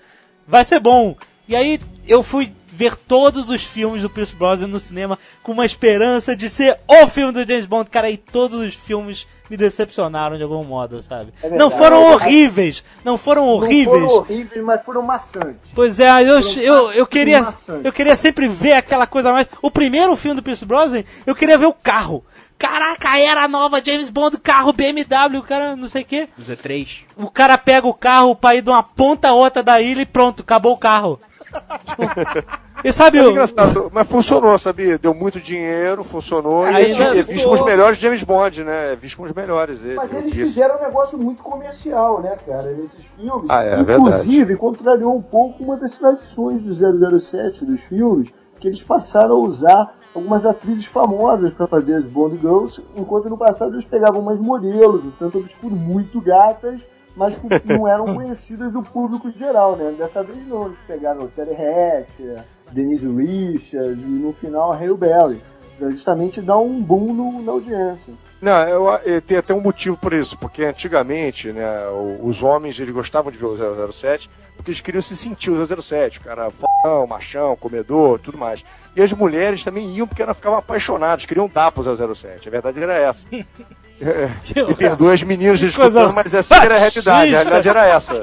vai 0.47 0.65
ser 0.65 0.79
bom. 0.79 1.17
E 1.49 1.57
aí 1.57 1.81
eu 2.07 2.23
fui 2.23 2.53
ver 2.75 2.97
todos 2.97 3.49
os 3.51 3.65
filmes 3.65 4.03
do 4.03 4.11
Pierce 4.11 4.35
Brosnan 4.35 4.67
no 4.67 4.81
cinema 4.81 5.19
com 5.43 5.53
uma 5.53 5.65
esperança 5.65 6.35
de 6.35 6.49
ser 6.49 6.79
o 6.89 7.07
filme 7.07 7.33
do 7.33 7.47
James 7.47 7.67
Bond, 7.67 7.89
cara, 7.89 8.11
e 8.11 8.17
todos 8.17 8.59
os 8.59 8.75
filmes 8.75 9.27
me 9.49 9.57
decepcionaram 9.57 10.37
de 10.37 10.43
algum 10.43 10.65
modo, 10.65 11.03
sabe? 11.03 11.33
É 11.39 11.49
verdade. 11.49 11.59
não 11.59 11.71
foram 11.71 12.03
É 12.03 12.15
horríveis, 12.15 12.85
não 13.05 13.17
foram 13.17 13.47
horríveis. 13.47 14.01
Não 14.01 14.09
foram 14.09 14.23
horríveis, 14.23 14.65
mas 14.65 14.85
foram 14.85 15.03
maçantes. 15.03 15.71
Pois 15.75 16.01
é, 16.01 16.11
eu, 16.23 16.41
eu, 16.61 16.93
eu 16.93 17.07
queria 17.07 17.47
eu 17.83 17.93
queria 17.93 18.17
sempre 18.17 18.49
ver 18.49 18.73
aquela 18.73 19.07
coisa 19.07 19.33
mais. 19.33 19.47
O 19.63 19.71
primeiro 19.71 20.17
filme 20.17 20.37
do 20.37 20.43
Pierce 20.43 20.65
Brosnan, 20.65 21.05
eu 21.27 21.35
queria 21.35 21.59
ver 21.59 21.67
o 21.67 21.75
carro. 21.75 22.25
Caraca, 22.59 23.19
era 23.19 23.47
nova 23.47 23.83
James 23.85 24.09
Bond, 24.09 24.39
carro 24.39 24.73
BMW, 24.73 25.39
o 25.39 25.43
cara 25.43 25.77
não 25.77 25.89
sei 25.89 26.03
o 26.03 26.07
quê. 26.07 26.29
Z3. 26.41 27.03
O 27.17 27.31
cara 27.31 27.59
pega 27.59 27.87
o 27.87 27.93
carro 27.93 28.35
pra 28.35 28.55
ir 28.55 28.63
de 28.63 28.71
uma 28.71 28.83
ponta 28.83 29.29
a 29.29 29.35
outra 29.35 29.63
da 29.63 29.81
ilha 29.83 30.03
e 30.03 30.07
pronto, 30.07 30.43
acabou 30.43 30.73
o 30.73 30.79
carro. 30.79 31.19
e 32.85 32.93
sabe 32.93 33.17
Mas 33.17 33.27
o. 33.27 33.29
é 33.29 33.33
engraçado, 33.33 33.91
mas 33.93 34.07
funcionou, 34.07 34.59
sabia? 34.59 34.99
Deu 34.99 35.15
muito 35.15 35.41
dinheiro, 35.41 36.05
funcionou. 36.05 36.65
Aí 36.65 36.93
e 36.93 37.03
é 37.03 37.23
visto 37.23 37.45
como 37.45 37.55
os 37.55 37.65
melhores 37.65 37.97
James 37.99 38.23
Bond, 38.23 38.63
né? 38.63 38.93
É 38.93 38.97
visto 38.97 39.17
como 39.17 39.27
os 39.27 39.35
melhores. 39.35 39.83
Ele, 39.83 39.95
Mas 39.95 40.13
eles 40.13 40.35
isso. 40.35 40.47
fizeram 40.47 40.77
um 40.77 40.83
negócio 40.83 41.17
muito 41.17 41.43
comercial, 41.43 42.21
né, 42.21 42.37
cara, 42.47 42.71
nesses 42.73 43.07
filmes. 43.07 43.49
Ah, 43.49 43.65
é 43.65 43.81
Inclusive, 43.81 44.57
contrariou 44.57 45.17
um 45.17 45.23
pouco 45.23 45.65
uma 45.65 45.77
das 45.77 45.97
tradições 45.97 46.63
do 46.63 47.19
007 47.19 47.65
dos 47.65 47.81
filmes, 47.85 48.33
que 48.61 48.69
eles 48.69 48.83
passaram 48.83 49.37
a 49.37 49.39
usar 49.39 49.95
algumas 50.15 50.45
atrizes 50.45 50.85
famosas 50.85 51.53
para 51.53 51.67
fazer 51.67 51.95
as 51.95 52.05
Bond 52.05 52.39
Girls, 52.39 52.83
enquanto 52.97 53.29
no 53.29 53.39
passado 53.39 53.75
eles 53.75 53.85
pegavam 53.85 54.21
umas 54.21 54.39
modelos, 54.39 55.05
um 55.05 55.11
tanto 55.11 55.39
obscuro, 55.39 55.75
muito 55.75 56.21
gatas, 56.21 56.87
mas 57.17 57.35
que 57.35 57.49
não 57.65 57.89
eram 57.89 58.07
conhecidas 58.15 58.73
do 58.73 58.83
público 58.83 59.31
geral, 59.31 59.77
né? 59.77 59.95
Dessa 59.97 60.23
vez 60.23 60.47
não, 60.47 60.67
eles 60.67 60.79
pegaram 60.87 61.27
Terry 61.27 61.53
Hatcher, 61.55 62.45
Denise 62.75 63.07
Richards 63.07 64.03
e 64.03 64.07
no 64.07 64.33
final 64.35 64.73
a 64.73 64.77
Hale 64.77 64.95
Berry, 64.97 65.41
pra 65.79 65.91
justamente 65.91 66.41
dar 66.41 66.59
um 66.59 66.81
boom 66.83 67.13
no- 67.13 67.43
na 67.43 67.53
audiência. 67.53 68.13
Não, 68.43 68.69
eu, 68.69 68.87
eu, 69.05 69.23
tem 69.23 69.39
até 69.39 69.55
um 69.55 69.61
motivo 69.61 69.97
por 69.97 70.13
isso, 70.13 70.37
porque 70.39 70.65
antigamente, 70.65 71.51
né, 71.53 71.89
os 72.23 72.43
homens 72.43 72.79
eles 72.79 72.93
gostavam 72.95 73.33
de 73.33 73.39
ver 73.39 73.47
o 73.47 73.57
007 73.93 74.29
porque 74.57 74.71
eles 74.71 74.81
queriam 74.81 75.03
se 75.03 75.17
sentir 75.17 75.51
o 75.51 75.67
007, 75.83 76.19
o 76.19 76.23
cara 76.23 76.49
fodão, 76.51 77.07
machão, 77.09 77.57
comedor, 77.57 78.21
tudo 78.21 78.39
mais. 78.39 78.65
E 78.95 79.03
as 79.03 79.13
mulheres 79.13 79.65
também 79.65 79.97
iam 79.97 80.07
porque 80.07 80.23
elas 80.23 80.37
ficavam 80.37 80.59
apaixonadas, 80.59 81.25
queriam 81.25 81.49
dar 81.49 81.73
pro 81.73 81.83
007. 82.15 82.47
A 82.49 82.51
verdade 82.53 82.81
era 82.83 82.95
essa. 82.95 83.27
É, 84.01 84.29
me 84.67 84.75
perdoa 84.75 85.15
as 85.15 85.23
meninas 85.23 85.61
desculpando, 85.61 86.13
mas 86.13 86.35
essa 86.35 86.57
era 86.57 86.75
a 86.75 86.79
realidade. 86.79 87.35
A 87.35 87.39
realidade 87.39 87.69
era 87.69 87.87
essa. 87.87 88.15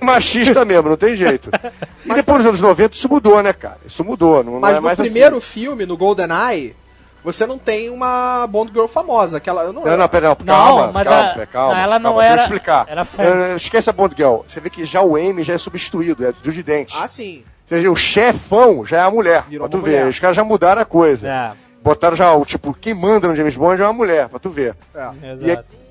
Machista 0.00 0.64
mesmo, 0.64 0.88
não 0.90 0.96
tem 0.96 1.16
jeito. 1.16 1.50
E 2.04 2.12
depois 2.14 2.38
dos 2.38 2.46
anos 2.48 2.60
90 2.60 2.96
isso 2.96 3.08
mudou, 3.08 3.40
né, 3.42 3.52
cara? 3.52 3.78
Isso 3.86 4.02
mudou, 4.02 4.42
não, 4.42 4.54
não 4.54 4.60
Mas 4.60 4.72
é 4.72 4.76
no 4.76 4.82
mais 4.82 4.98
primeiro 4.98 5.36
assim. 5.36 5.46
filme, 5.46 5.86
no 5.86 5.96
GoldenEye, 5.96 6.74
você 7.22 7.46
não 7.46 7.56
tem 7.56 7.88
uma 7.90 8.44
Bond 8.48 8.72
Girl 8.72 8.86
famosa. 8.86 9.36
Aquela, 9.36 9.62
eu 9.62 9.72
não, 9.72 9.84
Não, 9.84 9.96
não, 9.96 10.08
pera, 10.08 10.28
não, 10.30 10.36
Não, 10.44 10.54
calma, 10.54 10.90
mas 10.92 11.06
calma, 11.06 11.42
a- 11.42 11.46
calma. 11.46 11.74
não, 11.74 11.80
ela 11.80 11.98
não 12.00 12.10
calma, 12.10 12.24
era- 12.24 12.34
Deixa 12.34 12.42
eu 12.50 12.56
explicar. 12.56 12.86
era 12.88 13.04
fã. 13.04 13.22
Esquece 13.54 13.88
a 13.88 13.92
Bond 13.92 14.14
Girl. 14.16 14.38
Você 14.48 14.58
vê 14.60 14.68
que 14.68 14.84
já 14.84 15.00
o 15.00 15.16
M 15.16 15.44
já 15.44 15.54
é 15.54 15.58
substituído, 15.58 16.26
é 16.26 16.32
do 16.32 16.50
de 16.50 16.60
dente. 16.64 16.96
Ah, 17.00 17.06
sim. 17.06 17.44
Ou 17.70 17.76
seja, 17.78 17.90
o 17.90 17.94
chefão 17.96 18.84
já 18.84 18.98
é 18.98 19.02
a 19.02 19.10
mulher. 19.10 19.44
Virou 19.48 19.68
pra 19.68 19.70
tu 19.70 19.80
uma 19.80 19.84
ver. 19.88 19.98
mulher. 19.98 20.08
Os 20.08 20.18
caras 20.18 20.34
já 20.36 20.42
mudaram 20.42 20.82
a 20.82 20.84
coisa. 20.84 21.28
É, 21.28 21.52
Botaram 21.82 22.14
já 22.16 22.32
o 22.34 22.44
tipo, 22.44 22.72
quem 22.72 22.94
manda 22.94 23.26
no 23.26 23.34
James 23.34 23.56
Bond 23.56 23.80
é 23.80 23.84
uma 23.84 23.92
mulher, 23.92 24.28
pra 24.28 24.38
tu 24.38 24.50
ver. 24.50 24.76
É. 24.94 25.32
exato. 25.32 25.82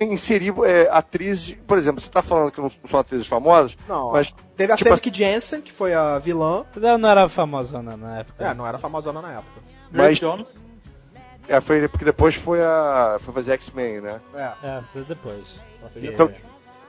Inserir 0.00 0.54
é, 0.64 0.88
atrizes, 0.90 1.56
por 1.66 1.76
exemplo, 1.76 2.00
você 2.00 2.08
tá 2.08 2.22
falando 2.22 2.52
que 2.52 2.60
não 2.60 2.70
são 2.86 3.00
atrizes 3.00 3.26
famosas, 3.26 3.76
Não, 3.88 4.12
mas 4.12 4.32
teve 4.56 4.72
a 4.72 4.76
tipo 4.76 4.94
Jensen, 5.12 5.60
que 5.60 5.72
foi 5.72 5.92
a 5.92 6.18
vilã. 6.20 6.64
Mas 6.72 6.84
ela 6.84 6.96
não 6.96 7.10
era 7.10 7.28
famosona 7.28 7.96
na 7.96 8.20
época. 8.20 8.44
É, 8.44 8.54
não 8.54 8.66
era 8.66 8.78
famosona 8.78 9.20
na 9.20 9.32
época. 9.32 9.60
Mas- 9.90 10.20
Jones. 10.20 10.54
é, 11.48 11.60
foi 11.60 11.88
porque 11.88 12.04
depois 12.04 12.36
foi 12.36 12.62
a. 12.62 13.16
Foi 13.20 13.34
fazer 13.34 13.52
X-Men, 13.54 14.00
né? 14.00 14.20
É. 14.34 14.52
É, 14.62 14.80
precisa 14.80 15.04
depois. 15.06 15.44
Então, 15.96 16.30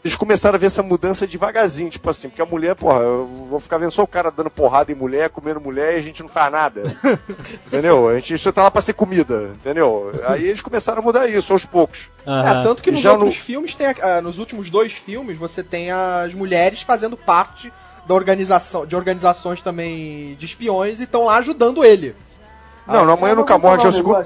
eles 0.03 0.15
começaram 0.17 0.55
a 0.55 0.57
ver 0.57 0.65
essa 0.65 0.81
mudança 0.81 1.27
devagarzinho, 1.27 1.89
tipo 1.89 2.09
assim, 2.09 2.27
porque 2.27 2.41
a 2.41 2.45
mulher, 2.45 2.73
porra, 2.75 2.99
eu 3.01 3.27
vou 3.49 3.59
ficar 3.59 3.77
vendo 3.77 3.91
só 3.91 4.01
o 4.01 4.07
cara 4.07 4.31
dando 4.31 4.49
porrada 4.49 4.91
em 4.91 4.95
mulher, 4.95 5.29
comendo 5.29 5.61
mulher 5.61 5.93
e 5.95 5.99
a 5.99 6.01
gente 6.01 6.23
não 6.23 6.29
faz 6.29 6.51
nada. 6.51 6.83
entendeu? 7.67 8.09
A 8.09 8.15
gente 8.15 8.37
só 8.37 8.51
tá 8.51 8.63
lá 8.63 8.71
pra 8.71 8.81
ser 8.81 8.93
comida, 8.93 9.51
entendeu? 9.55 10.11
Aí 10.27 10.47
eles 10.47 10.61
começaram 10.61 11.01
a 11.01 11.05
mudar 11.05 11.27
isso 11.27 11.53
aos 11.53 11.65
poucos. 11.65 12.09
É, 12.25 12.61
tanto 12.63 12.81
que 12.81 12.91
nos 12.91 12.99
Já 13.01 13.11
outros 13.13 13.35
no- 13.35 13.41
filmes, 13.41 13.75
tem, 13.75 13.87
a- 13.87 13.95
ah, 14.01 14.21
nos 14.21 14.39
últimos 14.39 14.69
dois 14.69 14.93
filmes, 14.93 15.37
você 15.37 15.61
tem 15.63 15.91
as 15.91 16.33
mulheres 16.33 16.81
fazendo 16.81 17.15
parte 17.15 17.71
da 18.07 18.15
organização, 18.15 18.85
de 18.85 18.95
organizações 18.95 19.61
também 19.61 20.35
de 20.35 20.45
espiões 20.47 20.99
e 20.99 21.03
estão 21.03 21.25
lá 21.25 21.37
ajudando 21.37 21.85
ele. 21.85 22.15
Não, 22.87 23.05
no 23.05 23.11
Amanhã 23.11 23.35
Nunca 23.35 23.57
Morre 23.59 23.83
é 23.83 23.85
um 23.85 23.89
o 23.89 23.93
segundo. 23.93 24.25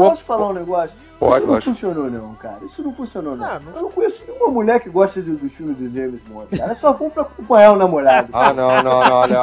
O- 0.00 0.10
Posso 0.10 0.22
falar 0.24 0.48
um 0.48 0.52
negócio? 0.52 0.96
Pode, 1.18 1.36
Isso 1.36 1.46
não 1.46 1.52
lógico. 1.54 1.72
funcionou 1.74 2.10
não, 2.10 2.34
cara. 2.34 2.58
Isso 2.66 2.82
não 2.82 2.92
funcionou 2.94 3.36
não. 3.36 3.44
Ah, 3.46 3.58
não- 3.58 3.74
Eu 3.74 3.82
não 3.84 3.90
conheço 3.90 4.22
nenhuma 4.28 4.48
mulher 4.50 4.80
que 4.80 4.90
gosta 4.90 5.22
de- 5.22 5.30
dos 5.34 5.50
filmes 5.52 5.74
do 5.76 5.90
James 5.90 6.20
Bond. 6.28 6.54
Cara, 6.58 6.74
só 6.74 6.92
vão 6.92 7.08
pra 7.08 7.22
acompanhar 7.22 7.72
o 7.72 7.76
namorado. 7.76 8.28
Ah, 8.34 8.52
não, 8.52 8.82
não, 8.82 9.02
não, 9.02 9.12
olha. 9.14 9.38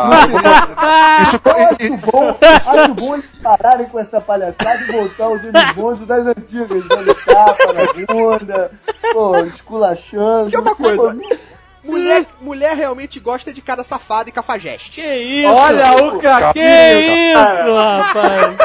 Isso, 1.23 1.39
Eu 1.43 1.65
acho 1.65 2.11
bom, 2.11 2.37
acho 2.83 2.93
bom 2.93 3.13
eles 3.15 3.25
pararem 3.41 3.87
com 3.87 3.97
essa 3.99 4.21
palhaçada 4.21 4.81
e 4.83 4.91
voltar 4.91 5.23
ao 5.25 5.39
James 5.39 5.73
Bond 5.73 6.05
das 6.05 6.27
antigas, 6.27 6.87
dando 6.87 7.15
tapa 7.25 7.73
na 7.73 8.05
bunda, 8.13 8.71
pô, 9.11 9.37
esculachando. 9.39 10.49
Que 10.51 10.55
é 10.55 10.59
uma 10.59 10.75
coisa. 10.75 11.15
Pô, 11.15 11.37
Mulher, 11.85 12.25
mulher 12.39 12.77
realmente 12.77 13.19
gosta 13.19 13.51
de 13.51 13.61
cara 13.61 13.83
safado 13.83 14.29
e 14.29 14.31
cafajeste. 14.31 15.01
Que 15.01 15.15
isso? 15.17 15.49
Olha 15.51 16.05
o 16.05 16.17
ca... 16.17 16.53
Que 16.53 16.61
isso, 16.61 17.73
rapaz? 17.75 18.55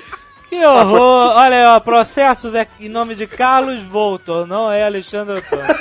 Que 0.54 0.64
horror! 0.64 1.32
Olha 1.34 1.56
aí, 1.56 1.64
ó, 1.64 1.80
processos 1.80 2.54
é 2.54 2.68
em 2.78 2.88
nome 2.88 3.16
de 3.16 3.26
Carlos 3.26 3.82
Voltor, 3.82 4.46
não 4.46 4.70
é 4.70 4.84
Alexandre 4.84 5.38
Antônio. 5.38 5.66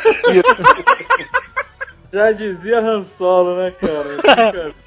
Já 2.11 2.31
dizia 2.31 2.79
Han 2.79 3.03
Solo, 3.03 3.55
né, 3.57 3.71
cara? 3.71 4.73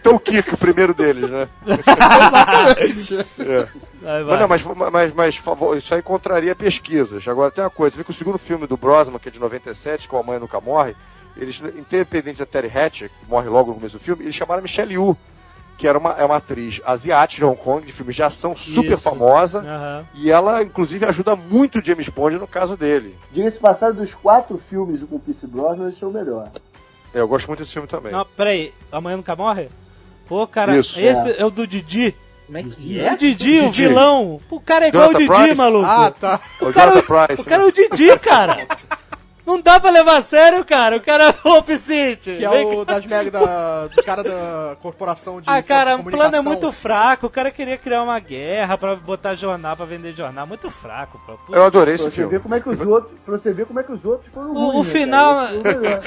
Então 0.00 0.14
o 0.14 0.20
Kirk, 0.20 0.54
o 0.54 0.56
primeiro 0.56 0.94
deles, 0.94 1.28
né? 1.28 1.48
Exatamente. 1.66 3.18
É. 3.40 3.68
Vai, 4.00 4.22
vai. 4.22 4.46
Mas, 4.46 4.64
não, 4.64 4.76
mas, 4.76 4.92
mas, 4.92 5.12
mas 5.12 5.36
favor, 5.36 5.76
isso 5.76 5.92
aí 5.92 6.00
encontraria 6.00 6.54
pesquisas. 6.54 7.26
Agora 7.26 7.50
tem 7.50 7.64
uma 7.64 7.68
coisa, 7.68 7.94
você 7.94 7.98
vê 7.98 8.04
que 8.04 8.12
o 8.12 8.14
segundo 8.14 8.38
filme 8.38 8.66
do 8.66 8.76
Brosnan, 8.76 9.18
que 9.18 9.28
é 9.28 9.32
de 9.32 9.40
97, 9.40 10.08
com 10.08 10.16
a 10.16 10.22
mãe 10.22 10.38
nunca 10.38 10.60
morre, 10.60 10.94
eles, 11.36 11.60
independente 11.60 12.38
da 12.38 12.46
Terry 12.46 12.70
Hatcher, 12.74 13.10
que 13.10 13.28
morre 13.28 13.48
logo 13.48 13.70
no 13.70 13.74
começo 13.74 13.98
do 13.98 14.02
filme, 14.02 14.22
eles 14.22 14.36
chamaram 14.36 14.62
Michelle 14.62 14.94
Yu, 14.94 15.16
que 15.78 15.86
era 15.86 15.96
uma, 15.96 16.10
é 16.12 16.24
uma 16.24 16.36
atriz 16.36 16.80
asiática 16.84 17.40
de 17.40 17.44
Hong 17.50 17.56
Kong, 17.56 17.86
de 17.86 17.92
filmes 17.92 18.16
de 18.16 18.22
ação 18.22 18.54
super 18.56 18.94
Isso. 18.94 19.02
famosa, 19.02 19.60
Aham. 19.60 20.04
e 20.14 20.30
ela, 20.30 20.62
inclusive, 20.62 21.06
ajuda 21.06 21.36
muito 21.36 21.78
o 21.78 21.84
James 21.84 22.08
Bond 22.08 22.36
no 22.36 22.48
caso 22.48 22.76
dele. 22.76 23.16
Diga-se 23.32 23.58
passado 23.58 23.94
dos 23.94 24.12
quatro 24.12 24.58
filmes 24.58 25.00
com 25.04 25.16
o 25.16 25.20
Pierce 25.20 25.46
Brosnan, 25.46 25.88
esse 25.88 26.02
é 26.02 26.06
o 26.06 26.10
melhor. 26.10 26.50
É, 27.14 27.20
eu 27.20 27.28
gosto 27.28 27.46
muito 27.46 27.60
desse 27.60 27.72
filme 27.72 27.86
também. 27.88 28.12
Não, 28.12 28.26
peraí, 28.36 28.74
amanhã 28.92 29.16
nunca 29.16 29.34
morre? 29.36 29.68
Pô, 30.26 30.46
cara, 30.46 30.76
Isso. 30.76 31.00
esse 31.00 31.40
é. 31.40 31.44
o 31.44 31.50
do 31.50 31.66
Didi. 31.66 32.14
Como 32.46 32.58
é 32.58 32.62
que 32.62 32.68
O 32.68 33.16
Didi, 33.16 33.60
o 33.60 33.70
vilão. 33.70 34.40
O 34.50 34.60
cara 34.60 34.86
é 34.86 34.88
igual 34.88 35.10
o 35.10 35.14
Didi, 35.14 35.26
Price? 35.28 35.54
maluco. 35.54 35.86
Ah, 35.86 36.10
tá. 36.10 36.40
o 36.60 36.72
cara- 36.72 36.90
Jonathan 36.92 37.26
Price. 37.26 37.42
O 37.42 37.44
cara 37.44 37.62
é 37.62 37.66
né? 37.66 37.70
o 37.70 37.72
Didi, 37.72 38.18
cara. 38.18 38.66
Não 39.48 39.62
dá 39.62 39.80
pra 39.80 39.88
levar 39.90 40.18
a 40.18 40.22
sério, 40.22 40.62
cara. 40.62 40.96
O 40.96 41.00
cara 41.00 41.24
é 41.24 41.48
o. 41.48 41.62
Que 41.62 42.44
é 42.44 42.50
o 42.50 42.84
das 42.84 43.06
mega 43.06 43.30
da, 43.30 43.86
do 43.86 44.02
cara 44.02 44.22
da 44.22 44.76
corporação 44.82 45.40
de 45.40 45.48
Ah, 45.50 45.62
cara, 45.62 45.96
o 45.96 46.04
plano 46.04 46.36
é 46.36 46.42
muito 46.42 46.70
fraco. 46.70 47.26
O 47.26 47.30
cara 47.30 47.50
queria 47.50 47.78
criar 47.78 48.02
uma 48.02 48.20
guerra 48.20 48.76
pra 48.76 48.94
botar 48.94 49.34
jornal, 49.34 49.74
pra 49.74 49.86
vender 49.86 50.12
jornal. 50.12 50.46
Muito 50.46 50.68
fraco, 50.70 51.18
pô. 51.26 51.32
Puta. 51.38 51.58
Eu 51.58 51.64
adorei 51.64 51.96
Pra 51.96 52.06
esse 52.06 52.14
você 52.14 52.22
ver 52.22 52.28
filme. 52.28 52.40
como 52.40 52.54
é 52.56 52.60
que 52.60 52.68
os 52.68 52.80
outros, 52.80 53.18
pra 53.24 53.38
você 53.38 53.52
ver 53.54 53.64
como 53.64 53.80
é 53.80 53.82
que 53.82 53.92
os 53.92 54.04
outros 54.04 54.30
foram 54.32 54.50
O- 54.50 54.58
o 54.58 54.70
ruins, 54.72 54.86
né, 54.86 54.92
final-? 54.92 55.44
Esse 55.46 55.56
o 55.56 55.62
melhor. 55.62 56.02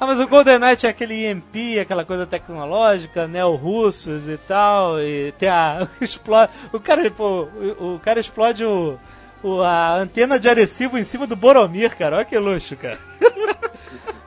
ah, 0.00 0.06
mas 0.06 0.20
o 0.20 0.26
Golden 0.26 0.58
Knight 0.58 0.86
é 0.86 0.90
aquele 0.90 1.26
EMP, 1.26 1.78
aquela 1.80 2.04
coisa 2.04 2.26
tecnológica, 2.26 3.26
neo-russos 3.26 4.28
e 4.28 4.36
tal, 4.36 5.00
e 5.00 5.32
tem 5.38 5.48
a... 5.48 5.88
explode, 6.00 6.52
o 6.72 6.80
cara, 6.80 7.10
pô, 7.10 7.48
o, 7.80 7.94
o 7.94 8.00
cara 8.00 8.20
explode 8.20 8.64
o, 8.64 8.68
o- 8.98 8.98
a 9.62 9.96
antena 9.96 10.38
de 10.38 10.48
Arecibo 10.48 10.98
em 10.98 11.04
cima 11.04 11.26
do 11.26 11.36
Boromir, 11.36 11.96
cara, 11.96 12.16
olha 12.16 12.24
que 12.24 12.38
luxo, 12.38 12.76
cara. 12.76 12.98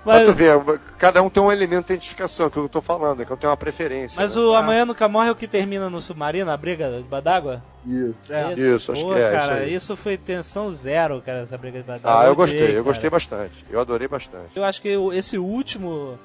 Tu 0.08 0.10
mas, 0.10 0.36
ver, 0.36 0.80
cada 0.98 1.22
um 1.22 1.30
tem 1.30 1.44
um 1.44 1.52
elemento 1.52 1.88
de 1.88 1.94
identificação, 1.94 2.50
que 2.50 2.56
eu 2.56 2.70
tô 2.70 2.82
falando, 2.82 3.22
é 3.22 3.26
que 3.26 3.32
eu 3.32 3.36
tenho 3.36 3.52
uma 3.52 3.58
preferência. 3.58 4.22
mas 4.22 4.38
né? 4.38 4.42
o 4.42 4.56
Amanhã 4.56 4.86
Nunca 4.86 5.06
Morre 5.10 5.28
é 5.28 5.32
o 5.34 5.36
que 5.36 5.50
termina 5.50 5.90
no 5.90 6.00
submarino, 6.00 6.50
a 6.50 6.56
briga 6.56 7.04
d'água? 7.22 7.62
Isso. 7.86 8.16
É. 8.30 8.54
Isso, 8.54 8.94
acho 8.94 9.04
Pô, 9.04 9.14
que 9.14 9.20
é, 9.20 9.28
isso 9.28 9.48
cara, 9.48 9.54
aí. 9.56 9.74
isso 9.74 9.96
foi 9.98 10.18
tensão 10.18 10.70
zero, 10.70 11.22
cara, 11.22 11.40
essa 11.40 11.58
briga 11.58 11.84
d'água. 11.84 12.02
Ah, 12.04 12.26
eu 12.26 12.36
gostei, 12.38 12.64
eu 12.64 12.68
cara. 12.68 12.82
gostei 12.84 13.10
bastante. 13.10 13.66
Eu 13.70 13.82
adorei 13.82 14.08
bastante. 14.08 14.56
Eu 14.56 14.64
acho 14.64 14.82
que 14.82 14.98
esse 15.12 15.38
último, 15.38 16.18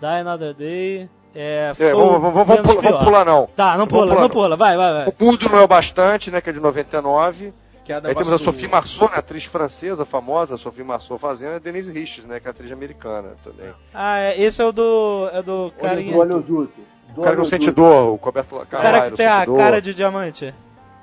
Die 0.00 0.06
Another 0.06 0.54
Day, 0.54 1.10
é, 1.34 1.72
foi 1.76 1.86
É, 1.86 1.92
vamos, 1.92 2.20
vamos, 2.20 2.32
vamos, 2.32 2.46
pular, 2.46 2.62
vamos 2.62 2.80
pior. 2.80 3.04
pular 3.04 3.24
não. 3.26 3.46
Tá, 3.54 3.76
não 3.76 3.86
pula, 3.86 4.06
pular, 4.06 4.20
não 4.22 4.30
pula, 4.30 4.56
vai, 4.56 4.74
vai, 4.74 4.92
vai. 4.94 5.06
O 5.06 5.24
Mundo 5.24 5.48
não 5.50 5.58
é 5.58 5.62
o 5.62 5.68
bastante, 5.68 6.30
né, 6.30 6.40
que 6.40 6.48
é 6.48 6.52
de 6.52 6.60
99. 6.60 7.52
Que 7.88 7.92
é 7.94 7.96
a 7.96 8.02
Aí 8.04 8.14
temos 8.14 8.30
a 8.34 8.36
Sophie 8.38 8.68
Marceau, 8.68 9.08
né, 9.08 9.14
atriz 9.16 9.46
francesa 9.46 10.04
famosa, 10.04 10.56
a 10.56 10.58
Sophie 10.58 10.84
Marceau 10.84 11.16
fazendo, 11.16 11.54
e 11.54 11.56
a 11.56 11.58
Denise 11.58 11.90
Richards, 11.90 12.26
né, 12.26 12.38
que 12.38 12.46
é 12.46 12.50
atriz 12.50 12.70
americana 12.70 13.30
também. 13.42 13.72
Ah, 13.94 14.18
é, 14.18 14.38
esse 14.42 14.60
é 14.60 14.64
o 14.66 14.72
do. 14.72 15.30
É 15.32 15.40
do 15.42 15.72
carinha. 15.80 16.12
do 16.12 16.18
oleoduto. 16.18 16.80
Do 17.14 17.20
O 17.22 17.24
cara 17.24 17.34
que 17.34 17.38
não 17.38 17.48
sente 17.48 17.70
dor, 17.70 18.12
o 18.12 18.18
Coberto 18.18 18.56
O 18.56 18.66
cara 18.66 18.82
Carvalho, 18.82 19.10
que 19.12 19.16
tem 19.16 19.26
a 19.26 19.46
cara 19.46 19.80
de 19.80 19.94
diamante. 19.94 20.54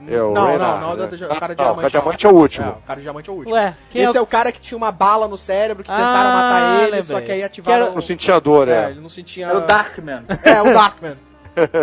É, 0.07 0.21
o 0.21 0.31
não, 0.31 0.45
Reynard, 0.45 0.81
não, 0.81 0.89
não, 0.89 0.95
né? 0.97 1.03
o 1.05 1.07
da- 1.17 1.25
o 1.35 1.39
cara 1.39 1.55
de 1.55 1.61
Ah, 1.63 1.65
diamante. 1.65 1.71
o 1.73 1.75
cara 1.75 1.75
de 1.75 1.81
não. 1.81 1.89
diamante 1.89 2.25
é 2.25 2.29
o 2.29 2.33
último. 2.35 2.65
É, 2.67 2.69
o 2.69 2.75
cara 2.85 2.95
de 2.97 3.01
diamante 3.01 3.29
é 3.29 3.33
o 3.33 3.35
último. 3.35 3.55
Ué, 3.55 3.77
quem 3.89 4.01
Esse 4.03 4.13
é 4.15 4.17
é 4.17 4.21
o. 4.21 4.23
o 4.23 4.27
cara 4.27 4.51
que 4.51 4.59
tinha 4.59 4.77
uma 4.77 4.91
bala 4.91 5.27
no 5.27 5.37
cérebro, 5.39 5.83
que 5.83 5.89
Ah, 5.91 5.95
tentaram 5.95 6.29
matar 6.33 6.73
ele, 6.81 6.91
lembrei. 6.97 7.03
só 7.03 7.19
que 7.21 7.31
aí 7.31 7.43
ativaram... 7.43 7.95
Não 7.95 8.01
sentia 8.01 8.39
dor, 8.39 8.67
É, 8.67 8.83
é. 8.85 8.89
ele 8.91 8.99
não 8.99 9.09
sentia... 9.09 9.47
Era 9.47 9.57
o 9.57 9.61
Darkman. 9.61 10.23
É, 10.43 10.61
o 10.61 10.65
Darkman. 10.71 11.17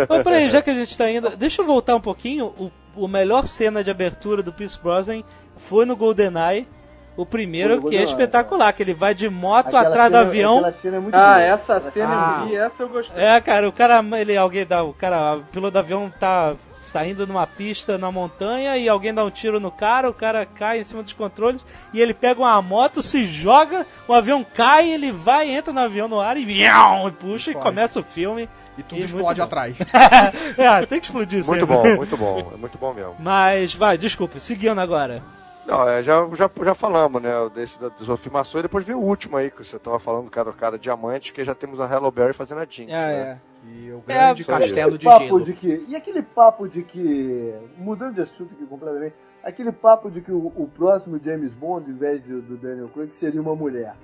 Ô, 0.07 0.23
peraí, 0.23 0.49
já 0.49 0.61
que 0.61 0.69
a 0.69 0.73
gente 0.75 0.97
tá 0.97 1.09
indo. 1.11 1.35
Deixa 1.35 1.61
eu 1.61 1.65
voltar 1.65 1.95
um 1.95 1.99
pouquinho. 2.01 2.45
O, 2.57 2.71
o 2.95 3.07
melhor 3.07 3.47
cena 3.47 3.83
de 3.83 3.89
abertura 3.91 4.41
do 4.43 4.51
Pierce 4.53 4.79
Brosnan 4.81 5.23
foi 5.57 5.85
no 5.85 5.95
GoldenEye. 5.95 6.67
O 7.15 7.27
primeiro, 7.27 7.83
que 7.83 7.95
é 7.95 8.01
espetacular, 8.01 8.73
que 8.73 8.81
ele 8.81 8.93
vai 8.93 9.13
de 9.13 9.29
moto 9.29 9.67
Aquela 9.67 9.81
atrás 9.87 10.09
do 10.11 10.15
cena- 10.17 10.27
avião. 10.27 10.53
Aquela 10.57 10.71
cena 10.71 10.97
é 10.97 10.99
muito 10.99 11.13
Ah, 11.15 11.39
essa 11.39 11.79
cena 11.79 12.09
Ah. 12.09 12.39
eu 12.41 12.47
vi, 12.47 12.55
essa 12.55 12.81
eu 12.83 12.89
gostei. 12.89 13.23
É, 13.23 13.39
cara, 13.39 13.69
o 13.69 13.71
cara, 13.71 14.03
ele, 14.19 14.35
alguém 14.35 14.65
dá, 14.65 14.81
o 14.83 14.93
cara, 14.93 15.35
o 15.37 15.43
piloto 15.43 15.73
do 15.73 15.77
avião 15.79 16.11
tá 16.19 16.55
saindo 16.83 17.27
numa 17.27 17.45
pista 17.45 17.99
na 17.99 18.11
montanha 18.11 18.75
e 18.77 18.89
alguém 18.89 19.13
dá 19.13 19.23
um 19.23 19.29
tiro 19.29 19.59
no 19.59 19.69
cara, 19.69 20.09
o 20.09 20.13
cara 20.13 20.43
cai 20.43 20.79
em 20.79 20.83
cima 20.83 21.03
dos 21.03 21.13
controles 21.13 21.63
e 21.93 22.01
ele 22.01 22.15
pega 22.15 22.41
uma 22.41 22.59
moto, 22.63 23.01
se 23.03 23.25
joga, 23.25 23.85
o 24.07 24.13
avião 24.13 24.43
cai, 24.43 24.89
ele 24.89 25.11
vai, 25.11 25.47
entra 25.49 25.71
no 25.71 25.79
avião 25.81 26.07
no 26.07 26.19
ar 26.19 26.35
e, 26.35 26.41
e 26.63 27.11
puxa 27.19 27.51
e 27.51 27.53
começa 27.53 27.99
o 27.99 28.03
filme. 28.03 28.49
E 28.77 28.83
tudo 28.83 28.99
E 29.01 29.03
explode 29.03 29.41
atrás. 29.41 29.75
é, 30.57 30.85
tem 30.85 30.99
que 30.99 31.05
explodir 31.05 31.39
isso 31.39 31.49
Muito 31.49 31.67
bom, 31.67 31.83
muito 31.95 32.17
bom, 32.17 32.51
é 32.53 32.57
muito 32.57 32.77
bom 32.77 32.93
mesmo. 32.93 33.15
Mas, 33.19 33.73
vai, 33.75 33.97
desculpa, 33.97 34.39
seguindo 34.39 34.79
agora. 34.79 35.21
Não, 35.65 35.87
é, 35.87 36.03
já, 36.03 36.27
já, 36.33 36.49
já 36.63 36.75
falamos, 36.75 37.21
né, 37.21 37.31
desse 37.55 37.79
da 37.79 37.89
Sophie 37.97 38.31
Marceau, 38.31 38.59
e 38.59 38.63
depois 38.63 38.83
veio 38.85 38.99
o 38.99 39.03
último 39.03 39.37
aí, 39.37 39.49
que 39.49 39.63
você 39.63 39.79
tava 39.79 39.97
falando, 39.97 40.29
cara, 40.29 40.49
o 40.49 40.53
cara 40.53 40.77
diamante, 40.77 41.31
que 41.31 41.43
já 41.45 41.55
temos 41.55 41.79
a 41.79 41.85
Hello 41.89 42.11
Berry 42.11 42.33
fazendo 42.33 42.59
a 42.59 42.65
Jinx, 42.69 42.91
Ah, 42.91 43.07
né? 43.07 43.41
E 43.65 43.89
o 43.91 44.03
É, 44.09 44.13
grande 44.13 44.41
aí. 44.41 44.45
castelo 44.59 44.97
de 44.97 45.05
papo 45.05 45.25
gelo. 45.25 45.43
de 45.45 45.53
que 45.53 45.85
e 45.87 45.95
aquele 45.95 46.21
papo 46.21 46.67
de 46.67 46.83
que 46.83 47.53
mudando 47.77 48.15
de 48.15 48.19
assunto 48.21 48.53
aqui 48.53 48.65
completamente 48.65 49.15
aquele 49.41 49.71
papo 49.71 50.11
de 50.11 50.19
que 50.19 50.33
o, 50.33 50.47
o 50.53 50.67
próximo 50.75 51.17
James 51.23 51.53
Bond 51.53 51.89
em 51.89 51.95
vez 51.95 52.21
do, 52.23 52.41
do 52.41 52.57
Daniel 52.57 52.89
Craig 52.89 53.13
seria 53.15 53.41
uma 53.41 53.55
mulher 53.55 53.95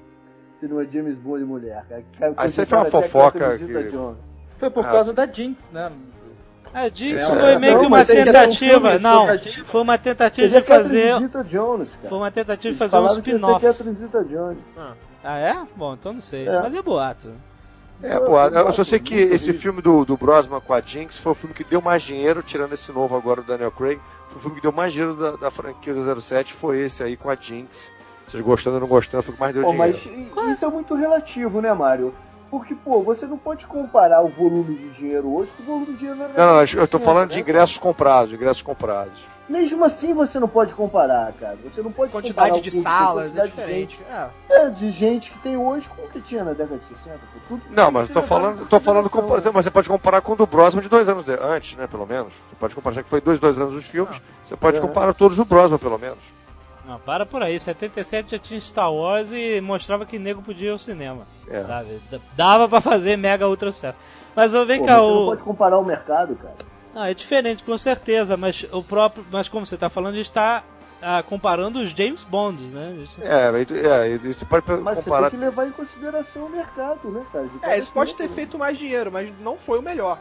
seria 0.53 0.73
uma 0.73 0.85
James 0.89 1.17
Bond 1.17 1.43
mulher 1.43 1.85
cara. 2.17 2.45
Isso 2.45 2.61
aí 2.61 2.65
foi 2.67 2.77
uma 2.77 2.87
Até 2.87 2.97
a 2.97 3.01
fofoca 3.01 3.57
que-. 3.57 4.28
Foi 4.59 4.69
por 4.69 4.85
Ah, 4.85 4.91
causa 4.91 5.13
da 5.13 5.25
Jinx, 5.25 5.69
né? 5.71 5.91
A 6.73 6.87
Jinx 6.89 7.21
É, 7.23 7.25
foi 7.25 7.51
é. 7.53 7.59
meio 7.59 7.73
Não, 7.73 7.79
que 7.81 7.87
uma 7.87 7.99
que 8.01 8.05
ter 8.05 8.21
um 8.21 8.25
tentativa, 8.25 8.79
filme 8.79 8.99
não, 8.99 9.27
foi 9.65 9.81
uma 9.81 9.97
tentativa 9.97 10.47
de 10.47 10.61
fazer, 10.61 11.19
cara 11.19 11.85
foi 12.07 12.17
uma 12.17 12.31
tentativa 12.31 12.71
de 12.71 12.77
fazer 12.77 12.97
um 12.97 13.05
spin-off. 13.07 13.65
Zeta-Jones. 13.65 14.57
Ah, 15.23 15.37
é? 15.39 15.57
Bom, 15.75 15.93
então 15.95 16.13
não 16.13 16.21
sei, 16.21 16.47
É. 16.47 16.61
mas 16.61 16.75
é 16.75 16.81
boato. 16.81 17.31
É, 18.01 18.17
pô, 18.17 18.39
eu 18.39 18.71
só 18.71 18.83
sei 18.83 18.97
que 18.99 19.13
esse 19.15 19.51
filme 19.51 19.81
do, 19.81 20.05
do 20.05 20.15
Brosnan 20.15 20.61
com 20.61 20.73
a 20.73 20.79
Jinx 20.79 21.17
foi 21.17 21.33
o 21.33 21.35
filme 21.35 21.53
que 21.53 21.65
deu 21.65 21.81
mais 21.81 22.01
dinheiro, 22.03 22.41
tirando 22.41 22.71
esse 22.71 22.91
novo 22.93 23.13
agora, 23.17 23.41
o 23.41 23.43
Daniel 23.43 23.71
Craig, 23.71 23.99
foi 24.29 24.37
o 24.37 24.39
filme 24.39 24.55
que 24.55 24.61
deu 24.61 24.71
mais 24.71 24.93
dinheiro 24.93 25.15
da, 25.15 25.31
da 25.31 25.51
franquia 25.51 25.93
do 25.93 26.21
07, 26.21 26.53
foi 26.53 26.79
esse 26.79 27.03
aí 27.03 27.17
com 27.17 27.29
a 27.29 27.35
Jinx. 27.35 27.91
Vocês 28.25 28.41
gostando 28.43 28.75
ou 28.75 28.81
não 28.81 28.87
gostando, 28.87 29.23
foi 29.23 29.31
o 29.33 29.35
que 29.35 29.41
mais 29.41 29.53
deu 29.53 29.63
Pô, 29.63 29.71
dinheiro. 29.71 29.93
mas 30.35 30.55
isso 30.55 30.63
é 30.65 30.69
muito 30.69 30.93
relativo, 30.95 31.59
né, 31.61 31.73
Mário? 31.73 32.13
Porque, 32.49 32.73
pô, 32.73 33.01
você 33.01 33.25
não 33.27 33.37
pode 33.37 33.67
comparar 33.67 34.21
o 34.23 34.27
volume 34.27 34.75
de 34.75 34.89
dinheiro 34.89 35.31
hoje 35.35 35.51
com 35.55 35.63
o 35.63 35.65
volume 35.65 35.85
de 35.87 35.97
dinheiro 35.97 36.19
na 36.19 36.27
Não, 36.29 36.33
não, 36.35 36.53
não, 36.55 36.63
eu 36.63 36.87
tô 36.87 36.99
falando 36.99 37.29
de 37.29 37.35
né? 37.35 37.41
ingressos 37.41 37.77
comprados, 37.77 38.29
de 38.29 38.35
ingressos 38.35 38.61
comprados. 38.63 39.13
Mesmo 39.47 39.83
assim 39.83 40.13
você 40.13 40.39
não 40.39 40.47
pode 40.47 40.75
comparar, 40.75 41.31
cara. 41.33 41.57
Você 41.63 41.81
não 41.81 41.91
pode 41.91 42.11
comparar 42.11 42.21
Quantidade 42.49 42.59
o 42.59 42.61
de 42.61 42.69
público, 42.69 42.87
salas 42.89 43.35
é 43.35 43.41
quantidade 43.41 43.49
de 43.49 43.55
diferente. 43.55 44.01
É. 44.07 44.21
gente- 44.21 44.33
É, 44.49 44.69
de 44.69 44.91
gente 44.91 45.31
que 45.31 45.39
tem 45.39 45.57
hoje 45.57 45.89
com 45.89 46.03
o 46.03 46.09
que 46.09 46.21
tinha 46.21 46.43
na 46.43 46.53
década 46.53 46.77
de 46.77 46.85
60. 46.85 47.17
pô. 47.17 47.39
Tudo 47.47 47.61
Não, 47.71 47.89
mas 47.91 48.07
tô 48.09 48.21
ser 48.21 48.27
falando, 48.27 48.67
tô 48.67 48.79
falando 48.79 49.09
com, 49.09 49.23
por 49.23 49.37
exemplo, 49.39 49.55
mas 49.55 49.65
você 49.65 49.71
pode 49.71 49.89
comparar 49.89 50.21
com 50.21 50.33
o 50.33 50.35
do 50.35 50.45
Brosnan 50.45 50.81
de 50.81 50.89
dois 50.89 51.09
anos 51.09 51.25
de- 51.25 51.33
antes, 51.41 51.75
né, 51.77 51.87
pelo 51.87 52.05
menos. 52.05 52.31
Você 52.33 52.55
pode 52.59 52.75
comparar, 52.75 52.95
já 52.95 53.03
que 53.03 53.09
foi 53.09 53.21
dois, 53.21 53.39
dois 53.39 53.57
anos 53.59 53.73
dos 53.73 53.87
filmes, 53.87 54.21
você 54.45 54.55
pode 54.55 54.77
É. 54.77 54.81
comparar 54.81 55.13
todos 55.15 55.35
do 55.37 55.45
Brosnan, 55.45 55.79
pelo 55.79 55.97
menos. 55.97 56.19
Ah, 56.89 56.97
para 57.05 57.25
por 57.25 57.43
aí, 57.43 57.59
77 57.59 58.31
já 58.31 58.39
tinha 58.39 58.59
Star 58.59 58.91
Wars 58.91 59.31
e 59.31 59.61
mostrava 59.61 60.05
que 60.05 60.17
nego 60.17 60.41
podia 60.41 60.69
ir 60.69 60.71
ao 60.71 60.77
cinema. 60.79 61.27
É. 61.47 61.63
sabe? 61.63 62.01
Dava 62.35 62.67
pra 62.67 62.81
fazer 62.81 63.15
mega 63.15 63.47
ultra 63.47 63.71
sucesso. 63.71 63.99
Mas 64.35 64.51
vem 64.65 64.79
Pô, 64.79 64.85
cá, 64.85 64.93
mas 64.97 65.03
você 65.05 65.11
não 65.11 65.23
o. 65.23 65.25
pode 65.27 65.43
comparar 65.43 65.77
o 65.77 65.85
mercado, 65.85 66.35
cara. 66.35 66.55
Não, 66.93 67.03
é 67.03 67.13
diferente, 67.13 67.61
com 67.63 67.77
certeza, 67.77 68.35
mas 68.35 68.65
o 68.71 68.81
próprio. 68.83 69.23
Mas 69.31 69.47
como 69.47 69.65
você 69.65 69.77
tá 69.77 69.89
falando, 69.89 70.13
a 70.13 70.17
gente 70.17 70.31
tá 70.31 70.63
ah, 71.01 71.21
comparando 71.21 71.79
os 71.79 71.91
James 71.91 72.23
Bonds, 72.23 72.63
né? 72.73 72.93
A 72.93 72.95
gente- 72.99 73.23
É, 73.23 73.51
mas- 73.51 73.71
é, 73.71 74.17
você 74.17 74.45
pode 74.45 74.65
Mas 74.81 74.97
você 74.97 75.03
comparar. 75.03 75.29
tem 75.29 75.39
que 75.39 75.45
levar 75.45 75.67
em 75.67 75.71
consideração 75.71 76.45
o 76.45 76.49
mercado, 76.49 77.09
né, 77.11 77.23
cara? 77.31 77.47
É, 77.63 77.77
isso 77.77 77.91
pode 77.91 78.15
ter 78.15 78.27
feito 78.27 78.57
mais 78.57 78.77
dinheiro, 78.77 79.11
mas 79.11 79.31
não 79.39 79.57
foi 79.57 79.77
o 79.79 79.81
melhor. 79.81 80.17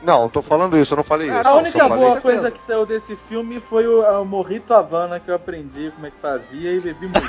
Não, 0.00 0.28
tô 0.28 0.40
falando 0.40 0.76
isso, 0.78 0.94
eu 0.94 0.96
não 0.96 1.04
falei 1.04 1.28
isso. 1.28 1.48
A 1.48 1.54
única 1.54 1.88
boa 1.88 2.12
certeza. 2.12 2.20
coisa 2.20 2.50
que 2.50 2.62
saiu 2.62 2.86
desse 2.86 3.16
filme 3.16 3.58
foi 3.60 3.86
o, 3.86 4.02
o 4.22 4.24
Morrito 4.24 4.72
Havana 4.72 5.18
que 5.18 5.30
eu 5.30 5.34
aprendi 5.34 5.90
como 5.94 6.06
é 6.06 6.10
que 6.10 6.18
fazia 6.20 6.72
e 6.72 6.80
bebi 6.80 7.08
muito. 7.08 7.28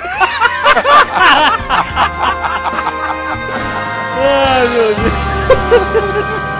Ai, 4.22 4.68
meu 4.68 4.94
Deus. 4.94 6.50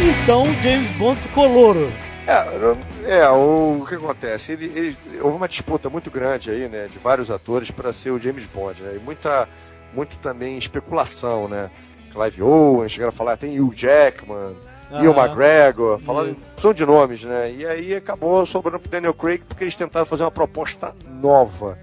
Então 0.00 0.46
James 0.62 0.90
Bond 0.92 1.20
ficou 1.20 1.46
louro. 1.46 1.92
É, 2.28 3.20
é, 3.20 3.30
o, 3.30 3.80
o 3.80 3.86
que 3.86 3.94
acontece? 3.94 4.52
Ele, 4.52 4.66
ele- 4.66 4.96
houve 5.22 5.36
uma 5.38 5.48
disputa 5.48 5.88
muito 5.88 6.10
grande 6.10 6.50
aí, 6.50 6.68
né, 6.68 6.86
de 6.86 6.98
vários 6.98 7.30
atores 7.30 7.70
para 7.70 7.90
ser 7.90 8.10
o 8.10 8.20
James 8.20 8.44
Bond, 8.44 8.82
né? 8.82 8.96
E 8.96 8.98
muita, 8.98 9.48
muito 9.94 10.18
também 10.18 10.58
especulação, 10.58 11.48
né? 11.48 11.70
Clive 12.12 12.42
Owen, 12.42 12.88
chegaram 12.88 13.08
a 13.08 13.12
falar, 13.12 13.38
tem 13.38 13.58
Hugh 13.58 13.72
Jackman, 13.74 14.54
Ian 14.90 15.10
Aham. 15.10 15.24
McGregor, 15.26 15.98
falaram 15.98 16.32
opção 16.32 16.74
de 16.74 16.84
nomes, 16.84 17.24
né? 17.24 17.50
E 17.50 17.66
aí 17.66 17.94
acabou 17.94 18.44
sobrando 18.44 18.78
pro 18.78 18.90
Daniel 18.90 19.14
Craig 19.14 19.42
porque 19.48 19.64
eles 19.64 19.74
tentaram 19.74 20.04
fazer 20.04 20.22
uma 20.24 20.30
proposta 20.30 20.94
nova. 21.06 21.78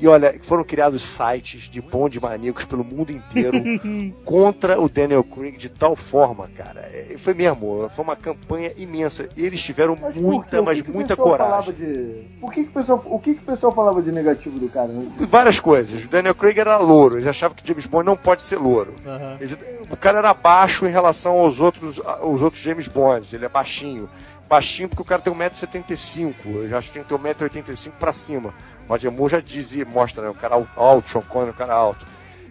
E 0.00 0.06
olha, 0.06 0.38
foram 0.42 0.62
criados 0.62 1.02
sites 1.02 1.62
de 1.62 1.80
Bond 1.82 2.20
maníacos 2.20 2.64
pelo 2.64 2.84
mundo 2.84 3.10
inteiro 3.10 3.58
contra 4.24 4.80
o 4.80 4.88
Daniel 4.88 5.24
Craig 5.24 5.56
de 5.56 5.68
tal 5.68 5.96
forma, 5.96 6.48
cara. 6.56 6.82
É, 6.92 7.16
Foi 7.18 7.34
mesmo, 7.34 7.88
foi 7.94 8.04
uma 8.04 8.14
campanha 8.16 8.70
imensa. 8.76 9.28
Eles 9.36 9.60
tiveram 9.62 9.96
Mas 10.00 10.16
muita, 10.16 10.62
mas 10.62 10.80
que 10.80 10.90
muita 10.90 11.16
coragem. 11.16 11.74
de... 11.74 12.22
Por 12.40 12.52
que, 12.52 12.62
que 12.64 12.70
o 12.70 12.72
pessoal... 12.72 13.02
O 13.06 13.18
que, 13.18 13.34
que 13.34 13.42
o 13.42 13.46
pessoal 13.46 13.74
falava 13.74 14.00
de 14.00 14.12
negativo 14.12 14.58
do 14.58 14.68
cara? 14.68 14.88
né? 14.88 15.04
Várias 15.20 15.58
coisas. 15.58 16.04
O 16.04 16.08
Daniel 16.08 16.34
Craig 16.34 16.58
era 16.58 16.76
louro, 16.78 17.16
eles 17.16 17.26
achavam 17.26 17.56
que 17.56 17.66
James 17.66 17.86
Bond 17.86 18.04
não 18.06 18.16
pode 18.16 18.42
ser 18.42 18.56
louro. 18.56 18.94
Aham. 19.06 19.36
Eles- 19.40 19.58
O 19.90 19.96
cara 19.96 20.18
era 20.18 20.32
baixo 20.34 20.86
em 20.86 20.90
relação 20.90 21.38
aos 21.38 21.58
outros, 21.58 22.00
aos 22.04 22.40
outros 22.42 22.62
James 22.62 22.86
Bonds, 22.88 23.32
ele 23.32 23.44
é 23.46 23.48
baixinho. 23.48 24.08
Baixinho 24.48 24.88
porque 24.88 25.02
o 25.02 25.04
cara 25.04 25.20
tem 25.20 25.32
1,75m, 25.32 26.34
eu 26.46 26.68
já 26.68 26.78
acho 26.78 26.88
que 26.88 26.94
tem 26.94 27.02
que 27.02 27.08
ter 27.08 27.14
1,85m 27.14 27.90
pra 27.98 28.12
cima. 28.12 28.54
Roger 28.88 29.10
Moore 29.10 29.32
já 29.32 29.40
dizia, 29.40 29.84
mostra, 29.84 30.22
né? 30.22 30.30
O 30.30 30.34
cara 30.34 30.56
alto, 30.76 31.08
Sean 31.08 31.22
Connery, 31.22 31.50
o 31.50 31.54
cara 31.54 31.74
alto. 31.74 32.06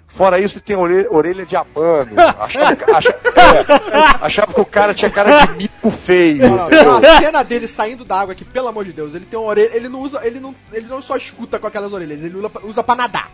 Fora 0.08 0.40
isso, 0.40 0.56
ele 0.56 0.64
tem 0.64 0.76
orelha, 0.76 1.12
orelha 1.12 1.46
de 1.46 1.56
abano. 1.58 2.12
Achava, 2.40 2.72
é, 3.36 4.26
achava 4.26 4.54
que 4.54 4.62
o 4.62 4.66
cara 4.66 4.94
tinha 4.94 5.12
cara 5.12 5.46
de 5.46 5.54
mico 5.58 5.92
feio. 5.92 6.48
Não, 6.48 6.56
não, 6.56 6.70
tem 6.70 6.88
uma 6.88 7.02
cena 7.20 7.44
dele 7.44 7.68
saindo 7.68 8.06
da 8.06 8.22
água 8.22 8.32
aqui, 8.32 8.46
pelo 8.46 8.70
amor 8.70 8.86
de 8.86 8.94
Deus. 8.94 9.14
Ele 9.14 9.26
tem 9.26 9.38
uma 9.38 9.50
orelha. 9.50 9.76
Ele 9.76 9.90
não 9.90 10.00
usa. 10.00 10.26
Ele 10.26 10.40
não, 10.40 10.56
ele 10.72 10.88
não 10.88 11.02
só 11.02 11.18
escuta 11.18 11.60
com 11.60 11.68
aquelas 11.68 11.92
orelhas, 11.92 12.24
ele 12.24 12.38
usa, 12.64 12.82
pra 12.82 12.96
nadar. 12.96 13.30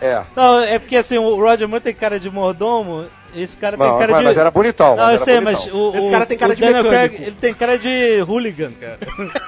É. 0.00 0.22
Não, 0.34 0.60
é 0.60 0.78
porque 0.78 0.96
assim, 0.96 1.18
o 1.18 1.36
Roger 1.36 1.68
Moore 1.68 1.82
tem 1.82 1.94
cara 1.94 2.18
de 2.18 2.30
mordomo, 2.30 3.06
esse 3.34 3.56
cara 3.58 3.76
tem 3.76 3.86
Não, 3.86 3.98
cara 3.98 4.12
mas, 4.12 4.20
de. 4.20 4.24
mas 4.26 4.38
era 4.38 4.50
bonitão. 4.50 4.96
Não, 4.96 5.10
eu 5.10 5.18
sei, 5.18 5.38
bonitão. 5.38 5.64
mas 5.64 5.74
o, 5.74 5.98
Esse 5.98 6.10
cara 6.10 6.24
tem 6.26 6.38
cara 6.38 6.54
de 6.54 6.60
Daniel 6.62 6.82
mecânico. 6.82 7.14
Craig, 7.16 7.26
ele 7.28 7.36
tem 7.36 7.54
cara 7.54 7.78
de 7.78 8.24
hooligan, 8.26 8.72
cara. 8.72 8.98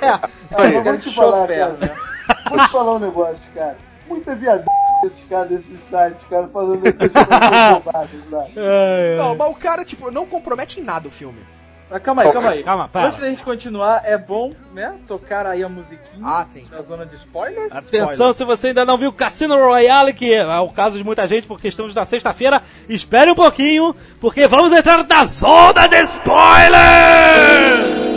Ah, 0.50 0.62
Aí. 0.62 0.80
vou 0.80 0.98
te 0.98 1.14
falar, 1.14 1.46
cara. 1.46 1.76
Vou 2.48 2.58
te 2.58 2.68
falar 2.68 2.94
um 2.94 2.98
negócio, 2.98 3.38
cara. 3.54 3.76
Muita 4.08 4.34
viadagem 4.34 4.66
desses 5.02 5.24
caras 5.28 5.48
desses 5.48 5.78
sites, 5.80 6.24
cara, 6.30 6.42
essas 6.44 6.52
coisas 6.52 6.82
ai. 7.94 9.16
Não, 9.18 9.36
mas 9.36 9.50
o 9.50 9.54
cara, 9.54 9.84
tipo, 9.84 10.10
não 10.10 10.24
compromete 10.26 10.80
em 10.80 10.82
nada 10.82 11.08
o 11.08 11.10
filme. 11.10 11.38
Mas 11.90 12.02
calma 12.02 12.22
aí, 12.22 12.32
calma 12.32 12.50
aí. 12.50 12.62
Calma, 12.62 12.86
para. 12.88 13.06
Antes 13.06 13.18
da 13.18 13.28
gente 13.28 13.42
continuar, 13.42 14.02
é 14.04 14.18
bom, 14.18 14.52
né, 14.74 14.94
tocar 15.06 15.46
aí 15.46 15.64
a 15.64 15.68
musiquinha 15.70 16.22
Ah, 16.22 16.44
sim. 16.44 16.66
na 16.70 16.82
zona 16.82 17.06
de 17.06 17.16
spoilers. 17.16 17.74
Atenção, 17.74 18.30
se 18.34 18.44
você 18.44 18.66
ainda 18.68 18.84
não 18.84 18.98
viu 18.98 19.10
Cassino 19.12 19.54
Royale, 19.56 20.12
que 20.12 20.34
é 20.34 20.44
o 20.58 20.68
caso 20.68 20.98
de 20.98 21.04
muita 21.04 21.26
gente, 21.26 21.46
porque 21.46 21.68
estamos 21.68 21.94
na 21.94 22.04
sexta-feira, 22.04 22.60
espere 22.90 23.30
um 23.30 23.34
pouquinho, 23.34 23.96
porque 24.20 24.46
vamos 24.46 24.70
entrar 24.72 25.02
na 25.06 25.24
zona 25.24 25.86
de 25.86 26.02
spoilers! 26.02 28.07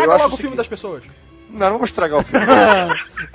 Estraga 0.00 0.22
logo 0.22 0.34
o 0.34 0.36
filme 0.36 0.42
seguinte- 0.42 0.56
das 0.56 0.66
pessoas. 0.66 1.02
Não, 1.50 1.58
não 1.66 1.72
vamos 1.74 1.90
estragar 1.90 2.18
o 2.18 2.22
filme. 2.24 2.46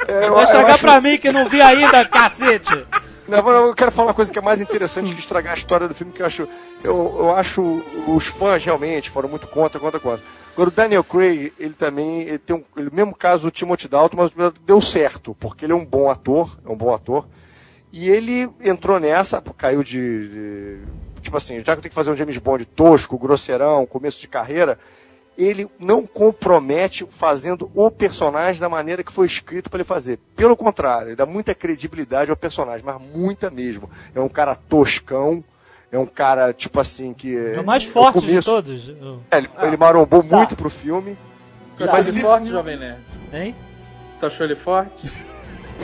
É, 0.07 0.27
eu- 0.27 0.33
Vai 0.33 0.43
estragar 0.43 0.71
acho- 0.71 0.81
pra 0.81 0.99
mim 1.01 1.17
que 1.17 1.31
não 1.31 1.47
vi 1.47 1.61
ainda, 1.61 2.05
cacete! 2.05 2.85
Não, 3.27 3.43
não, 3.43 3.67
eu 3.67 3.75
quero 3.75 3.91
falar 3.91 4.07
uma 4.07 4.13
coisa 4.13 4.31
que 4.33 4.39
é 4.39 4.41
mais 4.41 4.59
interessante 4.59 5.13
que 5.13 5.19
estragar 5.19 5.53
a 5.53 5.55
história 5.55 5.87
do 5.87 5.93
filme, 5.93 6.11
que 6.11 6.21
eu 6.21 6.25
acho. 6.25 6.47
Eu, 6.83 7.15
eu 7.19 7.35
acho 7.35 7.61
os 8.07 8.25
fãs 8.25 8.65
realmente 8.65 9.09
foram 9.09 9.29
muito 9.29 9.45
contra, 9.47 9.79
contra, 9.79 9.99
contra. 9.99 10.23
Agora 10.53 10.69
o 10.69 10.71
Daniel 10.71 11.03
Craig, 11.03 11.53
ele 11.59 11.73
também 11.75 12.21
ele 12.21 12.39
tem 12.39 12.55
um, 12.55 12.63
ele, 12.75 12.89
mesmo 12.91 13.15
caso 13.15 13.43
do 13.43 13.51
Timothy 13.51 13.87
Dalton, 13.87 14.17
mas 14.17 14.31
deu 14.65 14.81
certo, 14.81 15.35
porque 15.39 15.63
ele 15.65 15.73
é 15.73 15.75
um 15.75 15.85
bom 15.85 16.09
ator, 16.09 16.57
é 16.65 16.69
um 16.69 16.75
bom 16.75 16.93
ator. 16.93 17.25
E 17.93 18.09
ele 18.09 18.49
entrou 18.61 18.99
nessa, 18.99 19.41
caiu 19.57 19.83
de, 19.83 20.27
de- 20.29 20.79
Tipo 21.21 21.37
assim, 21.37 21.57
já 21.59 21.63
que 21.65 21.71
eu 21.71 21.81
tenho 21.81 21.89
que 21.89 21.95
fazer 21.95 22.09
um 22.11 22.15
James 22.15 22.37
Bond 22.37 22.65
tosco, 22.65 23.17
grosseirão, 23.17 23.85
começo 23.85 24.19
de 24.21 24.27
carreira, 24.27 24.79
ele 25.39 25.69
não 25.79 26.05
compromete 26.05 27.07
fazendo 27.09 27.71
o 27.73 27.89
personagem 27.89 28.59
da 28.59 28.67
maneira 28.67 29.03
que 29.03 29.11
foi 29.11 29.25
escrito 29.25 29.69
para 29.69 29.77
ele 29.77 29.85
fazer. 29.85 30.19
Pelo 30.35 30.55
contrário, 30.57 31.09
ele 31.09 31.15
dá 31.15 31.25
muita 31.25 31.55
credibilidade 31.55 32.29
ao 32.29 32.35
personagem, 32.35 32.83
mas 32.85 33.01
muita 33.01 33.49
mesmo. 33.49 33.89
É 34.13 34.19
um 34.19 34.27
cara 34.27 34.53
toscão, 34.53 35.41
é 35.91 35.97
um 35.97 36.05
cara, 36.05 36.51
tipo 36.53 36.79
assim, 36.79 37.13
que. 37.13 37.35
É 37.37 37.59
o 37.61 37.65
mais 37.65 37.85
no 37.85 37.91
forte 37.93 38.19
de 38.19 38.25
começo- 38.27 38.45
todos. 38.51 38.89
É, 39.31 39.37
ele, 39.37 39.49
ele 39.61 39.77
marombou 39.77 40.21
muito 40.21 40.55
pro 40.57 40.69
filme. 40.69 41.17
Tu 41.77 41.85
mas 41.85 42.07
ele 42.07 42.19
forte, 42.19 42.47
Jovem 42.49 42.77
Nerd? 42.77 42.99
Hein? 43.31 43.55
Tu 44.19 44.25
achou 44.25 44.45
ele 44.45 44.55
forte? 44.55 45.09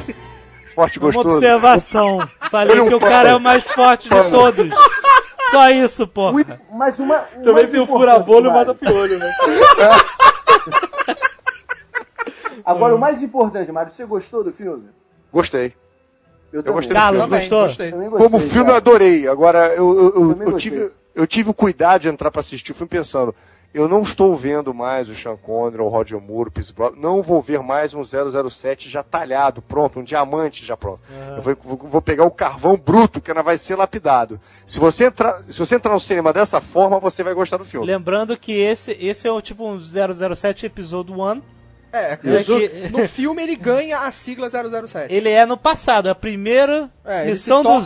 forte 0.76 1.00
Uma 1.00 1.06
gostoso. 1.06 1.38
observação. 1.38 2.18
Falei 2.52 2.78
é 2.78 2.82
um 2.82 2.88
que 2.90 2.94
o 2.96 3.00
cara 3.00 3.30
é 3.30 3.36
o 3.36 3.40
mais 3.40 3.64
forte 3.64 4.10
de 4.10 4.30
todos. 4.30 4.68
Só 5.56 5.70
isso, 5.70 6.06
porra. 6.06 6.60
Mas 6.70 7.00
uma. 7.00 7.20
Também 7.20 7.54
mais 7.54 7.72
tem 7.72 7.80
o 7.80 7.88
fura-bolo 7.88 8.48
e 8.48 8.50
o 8.50 8.54
mata-piolho, 8.54 9.18
né? 9.18 9.32
Agora, 12.66 12.96
o 12.96 13.00
mais 13.00 13.22
importante, 13.22 13.72
Mário, 13.72 13.92
você 13.94 14.06
gostou 14.06 14.44
do 14.44 14.52
filme? 14.52 14.90
Gostei. 15.32 15.74
Eu, 16.52 16.62
Eu 16.66 16.74
gostei 16.74 16.90
do 16.90 16.94
Carlos, 17.00 17.22
filme. 17.22 17.38
gostou? 17.40 17.64
gostei. 17.66 17.92
Também 17.92 18.10
gostei, 18.10 18.30
Como 18.30 18.42
filme 18.42 18.60
eu 18.62 18.66
cara. 18.66 18.78
adorei. 18.78 19.28
Agora, 19.28 19.68
eu, 19.76 19.98
eu, 19.98 20.14
eu- 20.16 20.42
eu 20.48 20.58
tive, 20.58 20.92
eu 21.14 21.28
tive 21.28 21.50
o 21.50 21.54
cuidado 21.54 22.02
de 22.02 22.08
entrar 22.10 22.32
para 22.32 22.40
assistir 22.40 22.72
o 22.72 22.76
filme 22.76 22.90
pensando, 22.90 23.34
eu 23.76 23.88
não 23.88 24.02
estou 24.02 24.36
vendo 24.36 24.74
mais 24.74 25.08
o 25.10 25.14
Sean 25.16 25.36
Connery, 25.38 25.82
o 25.82 25.88
Roger 25.88 26.20
Moore, 26.20 26.50
o 26.50 26.52
Pierce 26.52 26.74
Brosnan, 26.74 26.98
não 27.00 27.22
vou 27.22 27.42
ver 27.42 27.60
mais 27.62 27.94
um 27.94 28.02
007 28.04 28.90
já 28.90 29.04
talhado, 29.04 29.62
pronto, 29.62 30.00
um 30.00 30.04
diamante 30.04 30.66
já 30.66 30.76
pronto. 30.78 31.00
Eu 31.36 31.42
vou, 31.42 31.58
vou- 31.64 31.90
vou 31.90 32.02
pegar 32.02 32.26
o 32.26 32.32
carvão 32.32 32.78
bruto, 32.78 33.20
que 33.22 33.30
ainda 33.32 33.44
vai 33.44 33.58
ser 33.58 33.76
lapidado. 33.76 34.40
Se 34.66 34.80
você, 34.80 35.06
entrar, 35.06 35.44
se 35.50 35.60
você 35.60 35.76
entrar 35.76 35.94
no 35.94 36.00
cinema 36.00 36.32
dessa 36.34 36.60
forma, 36.62 37.00
você 37.00 37.24
vai 37.24 37.34
gostar 37.34 37.58
do 37.58 37.66
filme. 37.66 37.86
Lembrando 37.86 38.38
que 38.38 38.52
esse, 38.54 38.92
esse 39.00 39.28
é 39.28 39.32
o 39.32 39.42
tipo 39.42 39.68
um 39.68 39.78
007 39.80 40.66
episódio 40.66 41.16
1. 41.22 41.42
É, 41.96 42.20
É 42.24 42.30
no- 42.30 42.44
que- 42.44 42.70
no 42.90 43.08
filme 43.08 43.42
ele 43.44 43.56
ganha 43.56 44.00
a 44.00 44.12
sigla 44.12 44.50
007. 44.50 45.14
Ele 45.14 45.30
é 45.30 45.46
no 45.46 45.58
passado, 45.58 46.08
a 46.10 46.16
primeira 46.16 46.90
É, 47.06 47.26
missão 47.26 47.64
do 47.64 47.70
torna- 47.70 47.84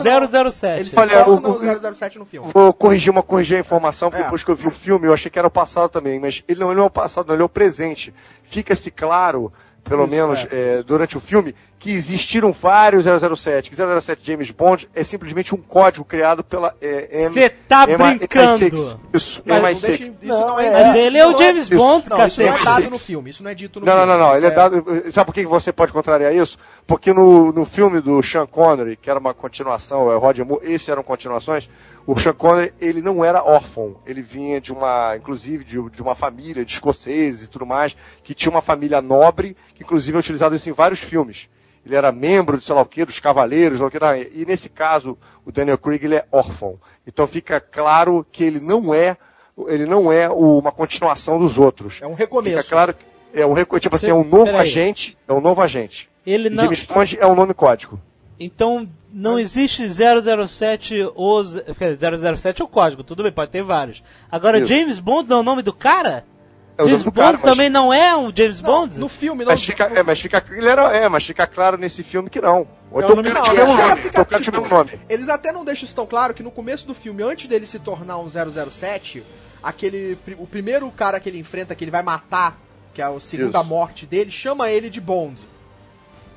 007. 0.52 0.80
Ele 0.80 0.90
se 0.90 1.00
Olha, 1.00 1.24
torna 1.24 1.48
o- 1.50 1.52
o 1.56 1.60
007 1.60 2.18
no 2.18 2.26
filme. 2.26 2.50
Vou 2.54 2.74
corrigir 2.74 3.12
uma 3.12 3.22
corrigir 3.22 3.58
a 3.58 3.60
informação, 3.60 4.10
porque 4.10 4.22
É. 4.22 4.26
depois 4.26 4.44
que 4.44 4.50
eu 4.50 4.56
vi 4.56 4.68
o 4.68 4.72
filme, 4.72 5.06
eu 5.08 5.14
achei 5.14 5.30
que 5.30 5.38
era 5.38 5.48
o 5.48 5.52
passado 5.52 5.90
também, 5.92 6.20
mas 6.20 6.44
ele 6.48 6.60
não 6.60 6.72
ele 6.72 6.80
é 6.80 6.84
o 6.84 6.90
passado, 6.90 7.28
não, 7.28 7.36
ele 7.36 7.44
é 7.44 7.46
o 7.46 7.50
presente. 7.50 8.14
Fica-se 8.44 8.90
claro, 8.90 9.54
pelo 9.84 10.04
Isso, 10.04 10.12
menos 10.12 10.48
é. 10.52 10.80
é, 10.80 10.84
durante 10.84 11.16
o 11.18 11.20
filme, 11.20 11.54
que 11.80 11.92
existiram 11.94 12.52
vários 12.52 13.06
007. 13.06 13.70
Que 13.70 13.76
007 13.76 14.20
James 14.22 14.52
Bond 14.52 14.90
é 14.94 15.02
simplesmente 15.02 15.56
um 15.56 15.58
código 15.58 16.04
criado 16.04 16.44
pela 16.44 16.76
é, 16.82 17.24
M- 17.24 17.30
Você 17.30 17.50
tá 17.50 17.88
MI6. 17.88 18.18
brincando. 18.18 19.00
Isso, 19.14 19.42
Mas 19.46 19.62
não 19.62 19.70
MI6. 19.70 19.82
deixa- 19.88 20.04
isso 20.04 20.14
Não, 20.24 20.48
não 20.48 20.60
é 20.60 20.68
é. 20.68 20.72
Mas 20.72 20.88
isso 20.90 20.98
ele 20.98 21.18
é 21.18 21.26
o 21.26 21.32
não 21.32 21.40
James 21.40 21.64
isso. 21.64 21.76
Bond, 21.78 22.10
Não, 22.10 22.26
isso 22.28 22.42
não 22.42 22.48
é 22.48 22.52
dado 22.66 22.82
MI6. 22.84 22.90
no 22.90 23.00
filme. 23.00 23.30
Isso 23.30 23.44
não 23.44 23.50
é 23.52 23.56
dito 23.56 23.80
no 23.80 23.86
Não, 23.86 23.94
não, 23.94 24.02
filme. 24.04 24.18
não, 24.20 24.28
não. 24.28 24.36
Isso 24.36 24.46
Ele 24.46 24.48
é 24.48 24.52
dado. 24.56 25.12
Sabe 25.14 25.26
por 25.26 25.34
que 25.34 25.46
você 25.46 25.72
pode 25.72 25.94
contrariar 25.94 26.36
isso? 26.36 26.58
Porque 26.86 27.14
no, 27.14 27.54
no 27.54 27.66
filme 27.66 28.02
do 28.02 28.22
Sean 28.22 28.46
Connery, 28.46 28.98
que 28.98 29.10
era 29.10 29.18
uma 29.18 29.34
continuação, 29.34 30.12
é 30.12 30.18
Roger 30.18 30.46
Moore, 30.46 30.70
esses 30.70 30.90
eram 30.90 31.02
continuações, 31.02 31.70
o 32.06 32.20
Sean 32.20 32.34
Connery, 32.34 32.74
ele 32.82 33.02
não 33.02 33.24
era 33.24 33.42
órfão. 33.42 33.96
Ele 34.06 34.22
vinha 34.22 34.60
de 34.60 34.74
uma, 34.74 35.16
inclusive, 35.16 35.64
de, 35.64 35.82
de 35.92 36.02
uma 36.02 36.14
família 36.14 36.66
de 36.66 36.74
escoceses 36.74 37.46
e 37.46 37.48
tudo 37.48 37.66
mais, 37.66 37.96
que 38.22 38.34
tinha 38.34 38.52
uma 38.52 38.62
família 38.62 39.02
nobre, 39.02 39.56
que 39.76 39.84
inclusive 39.84 40.18
é 40.18 40.20
utilizado 40.20 40.54
isso 40.56 40.70
em 40.70 40.74
vários 40.74 41.00
filmes. 41.00 41.48
Ele 41.86 41.96
era 41.96 42.12
membro 42.12 42.58
de 42.58 42.64
sei 42.64 42.76
lá 42.76 42.82
o 42.82 42.86
quê, 42.86 43.06
dos 43.06 43.20
cavaleiros, 43.20 43.80
o 43.82 43.90
quê, 43.90 43.98
e 44.34 44.46
nesse 44.46 44.70
caso, 44.70 45.18
o 45.46 45.52
Daniel 45.52 45.78
Craig, 45.78 46.04
ele 46.04 46.16
é 46.16 46.26
órfão. 46.32 46.80
Então 47.08 47.26
fica 47.26 47.60
claro 47.60 48.26
que 48.32 48.44
ele 48.44 48.60
não 48.60 48.94
é, 48.94 49.18
ele 49.68 49.86
não 49.86 50.12
é 50.12 50.30
uma 50.30 50.72
continuação 50.72 51.40
dos 51.40 51.58
outros. 51.58 52.00
É 52.02 52.08
um 52.08 52.14
recomeço. 52.14 52.58
Fica 52.58 52.70
claro 52.70 52.94
que 52.94 53.06
é 53.34 53.46
um, 53.46 53.54
reco- 53.54 53.80
tipo 53.80 53.96
assim, 53.96 54.10
é 54.10 54.14
um 54.14 54.24
novo 54.24 54.56
agente, 54.58 55.18
é 55.28 55.34
um 55.34 55.42
novo 55.42 55.62
agente. 55.62 56.10
Ele 56.26 56.48
E 56.48 56.52
não. 56.52 56.64
James 56.66 56.84
Bond 56.84 57.18
é 57.20 57.26
um 57.26 57.36
nome 57.36 57.54
código. 57.54 58.00
Então 58.40 58.88
não 59.12 59.38
existe 59.40 59.84
007 59.88 61.12
ou. 61.16 61.44
z- 61.44 61.62
quer 61.78 61.96
dizer, 61.96 62.38
007 62.38 62.62
é 62.62 62.66
o 62.66 62.68
código, 62.68 63.04
tudo 63.04 63.24
bem, 63.24 63.32
pode 63.32 63.52
ter 63.52 63.64
vários. 63.64 64.04
Agora, 64.32 64.58
Isso. 64.60 64.68
James 64.68 65.00
Bond 65.00 65.30
não 65.30 65.38
é 65.38 65.40
o 65.42 65.44
nome 65.44 65.62
do 65.62 65.74
cara? 65.74 66.26
É 66.80 66.84
o 66.84 66.88
James 66.88 67.04
Bond 67.04 67.18
cara, 67.20 67.40
mas- 67.44 67.52
também 67.52 67.70
não 67.70 67.94
é 67.94 68.16
um 68.16 68.32
James 68.36 68.62
Não, 68.62 68.72
Bond? 68.82 68.98
no 69.00 69.10
filme, 69.10 69.44
não. 69.44 69.52
Mas 69.52 69.64
fica, 69.64 69.84
é, 69.94 70.02
mas 70.02 70.20
fica, 70.22 70.44
ele 70.50 70.68
era, 70.68 70.96
é, 70.96 71.10
mas 71.10 71.26
fica 71.26 71.46
claro 71.46 71.78
nesse 71.78 72.02
filme 72.04 72.30
que 72.30 72.40
não. 72.40 72.66
Ou 72.90 73.02
É 73.02 73.04
então 73.06 73.20
o 73.20 73.24
cara 73.24 73.42
tinha 73.44 73.56
cara. 73.56 73.70
um 73.70 73.76
nome. 73.76 74.02
Fica, 74.02 74.26
cara 74.26 74.42
tipo, 74.42 74.62
um 74.62 74.68
nome. 74.70 74.92
Eles 75.10 75.28
até 75.28 75.52
não 75.52 75.66
deixam 75.66 75.86
isso 75.86 75.96
tão 75.96 76.06
claro 76.08 76.34
que 76.34 76.42
no 76.42 76.50
começo 76.50 76.88
do 76.88 76.94
filme, 76.94 77.22
antes 77.22 77.48
dele 77.50 77.66
se 77.66 77.80
tornar 77.80 78.18
um 78.18 78.30
007, 78.30 79.22
aquele 79.62 80.18
o 80.38 80.48
primeiro 80.48 80.90
cara 80.92 81.20
que 81.20 81.28
ele 81.28 81.38
enfrenta, 81.38 81.76
que 81.76 81.84
ele 81.84 81.92
vai 81.92 82.02
matar, 82.02 82.58
que 82.94 83.02
é 83.02 83.06
a 83.06 83.20
segunda 83.20 83.60
Isso. 83.60 83.68
morte 83.68 84.06
dele, 84.06 84.32
chama 84.32 84.70
ele 84.70 84.90
de 84.90 85.02
Bond. 85.02 85.36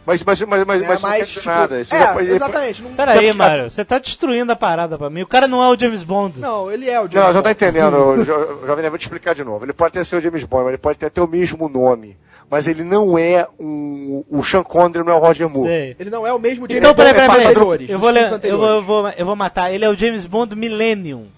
Mas, 0.05 0.23
mas, 0.25 0.43
mas, 0.43 0.65
mas, 0.65 0.83
É, 0.83 0.89
mas 0.89 1.03
não 1.03 1.11
quer 1.11 1.19
dizer 1.21 1.27
tipo, 1.41 1.49
nada. 1.49 1.81
Isso 1.81 1.95
é, 1.95 1.99
já 2.01 2.13
pode- 2.13 2.27
exatamente. 2.31 2.83
Não, 2.83 2.91
Peraí, 2.93 3.29
Não, 3.29 3.37
Mário, 3.37 3.71
você 3.71 3.85
tá 3.85 3.99
destruindo 3.99 4.51
a 4.53 4.57
parada 4.57 4.99
pra 4.99 5.09
mim. 5.09 5.23
O 5.23 5.27
cara 5.27 5.47
não 5.47 5.63
é 5.63 5.69
o 5.69 5.79
James 5.79 6.03
Bond. 6.03 6.41
não, 6.41 6.71
ele 6.71 6.91
é 6.91 6.99
o 6.99 7.05
James 7.05 7.15
Não, 7.15 7.33
já 7.33 7.41
tá 7.41 7.51
Bond. 7.51 7.51
entendendo, 7.53 8.17
Jo- 8.27 8.67
Jovem 8.67 8.89
vou 8.89 8.99
te 8.99 9.03
explicar 9.03 9.35
de 9.35 9.45
novo. 9.45 9.65
Ele 9.65 9.73
pode 9.73 9.93
ter 9.95 10.05
seu 10.05 10.21
James 10.21 10.43
Bond, 10.45 10.65
mas 10.65 10.69
ele 10.71 10.79
pode 10.79 10.99
ter 10.99 11.07
até 11.07 11.23
o 11.23 11.29
mesmo 11.29 11.69
nome. 11.69 12.17
Mas 12.51 12.67
ele 12.67 12.83
não 12.85 13.17
é 13.17 13.47
um. 13.59 14.25
O 14.29 14.43
Sean 14.45 14.63
Connery 14.63 15.05
não 15.05 15.13
é 15.13 15.17
o 15.17 15.21
Roger 15.21 15.49
Moore. 15.49 15.69
Sei. 15.69 15.97
Ele 15.99 16.11
não 16.11 16.27
é 16.27 16.33
o 16.35 16.39
mesmo 16.39 16.67
James 16.69 16.83
Então, 16.83 16.95
peraí, 16.95 17.13
Bond 17.15 17.15
peraí, 17.15 17.29
dos 17.29 17.37
peraí. 17.37 17.51
anteriores, 17.57 17.89
Eu 17.89 17.99
vou, 17.99 18.11
eu, 18.11 18.59
vou, 18.59 18.69
eu, 18.69 18.83
vou, 18.83 19.09
eu 19.11 19.27
vou 19.27 19.37
matar. 19.37 19.73
Ele 19.73 19.85
é 19.85 19.89
o 19.89 19.95
James 19.97 20.27
Bond 20.27 20.55
Millennium. 20.55 21.29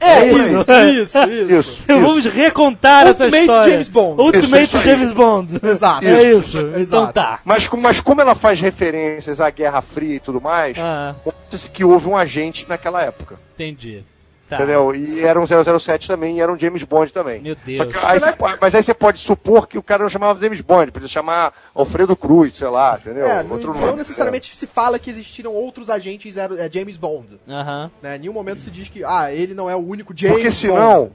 É 0.00 0.26
isso, 0.26 0.42
isso, 0.48 0.72
isso, 0.72 1.18
isso. 1.28 1.58
Isso. 1.60 1.84
Vamos 1.86 2.24
recontar 2.24 3.06
essa 3.06 3.24
Ultimate 3.24 3.40
história. 3.42 3.72
James 3.72 3.88
Bond. 3.88 4.22
Ultimate 4.22 4.62
Isso. 4.62 4.82
James 4.82 5.12
Bond. 5.12 5.60
Exato. 5.62 6.06
É 6.06 6.32
isso. 6.32 6.58
Então 6.58 6.80
Exato. 7.02 7.12
tá. 7.12 7.40
Mas, 7.44 7.68
mas 7.68 8.00
como 8.00 8.20
ela 8.20 8.34
faz 8.34 8.60
referências 8.60 9.40
à 9.40 9.50
Guerra 9.50 9.82
Fria 9.82 10.14
e 10.16 10.20
tudo 10.20 10.40
mais, 10.40 10.78
Ah, 10.78 11.14
que 11.72 11.84
houve 11.84 12.08
um 12.08 12.16
agente 12.16 12.66
naquela 12.68 13.02
época. 13.02 13.38
entendi. 13.54 14.02
Tá. 14.50 14.56
Entendeu? 14.56 14.92
E 14.92 15.20
era 15.20 15.40
um 15.40 15.46
007 15.46 16.08
também, 16.08 16.38
e 16.38 16.40
era 16.40 16.52
um 16.52 16.58
James 16.58 16.82
Bond 16.82 17.12
também. 17.12 17.40
Meu 17.40 17.54
Só 17.54 17.60
Deus. 17.64 17.86
que 17.86 18.04
aí 18.04 18.18
você 18.18 18.34
mas 18.60 18.74
aí 18.74 18.82
você 18.82 18.92
pode 18.92 19.20
supor 19.20 19.68
que 19.68 19.78
o 19.78 19.82
cara 19.82 20.02
não 20.02 20.10
chamava 20.10 20.40
James 20.40 20.60
Bond, 20.60 20.90
podia 20.90 21.06
chamar 21.06 21.54
Alfredo 21.72 22.16
Cruz, 22.16 22.56
sei 22.56 22.66
lá, 22.66 22.98
entendeu? 23.00 23.28
É, 23.28 23.44
não, 23.44 23.52
Outro 23.52 23.72
não 23.72 23.80
nome. 23.80 23.98
necessariamente 23.98 24.56
se 24.56 24.66
fala 24.66 24.98
que 24.98 25.08
existiram 25.08 25.54
outros 25.54 25.88
agentes 25.88 26.34
zero, 26.34 26.58
é, 26.58 26.68
James 26.68 26.96
Bond. 26.96 27.38
Aham. 27.48 27.92
Né? 28.02 28.16
Em 28.16 28.18
nenhum 28.18 28.32
momento 28.32 28.60
se 28.60 28.72
diz 28.72 28.88
que 28.88 29.04
ah, 29.04 29.32
ele 29.32 29.54
não 29.54 29.70
é 29.70 29.76
o 29.76 29.78
único. 29.78 30.12
James 30.16 30.34
Porque 30.36 30.50
senão, 30.50 31.12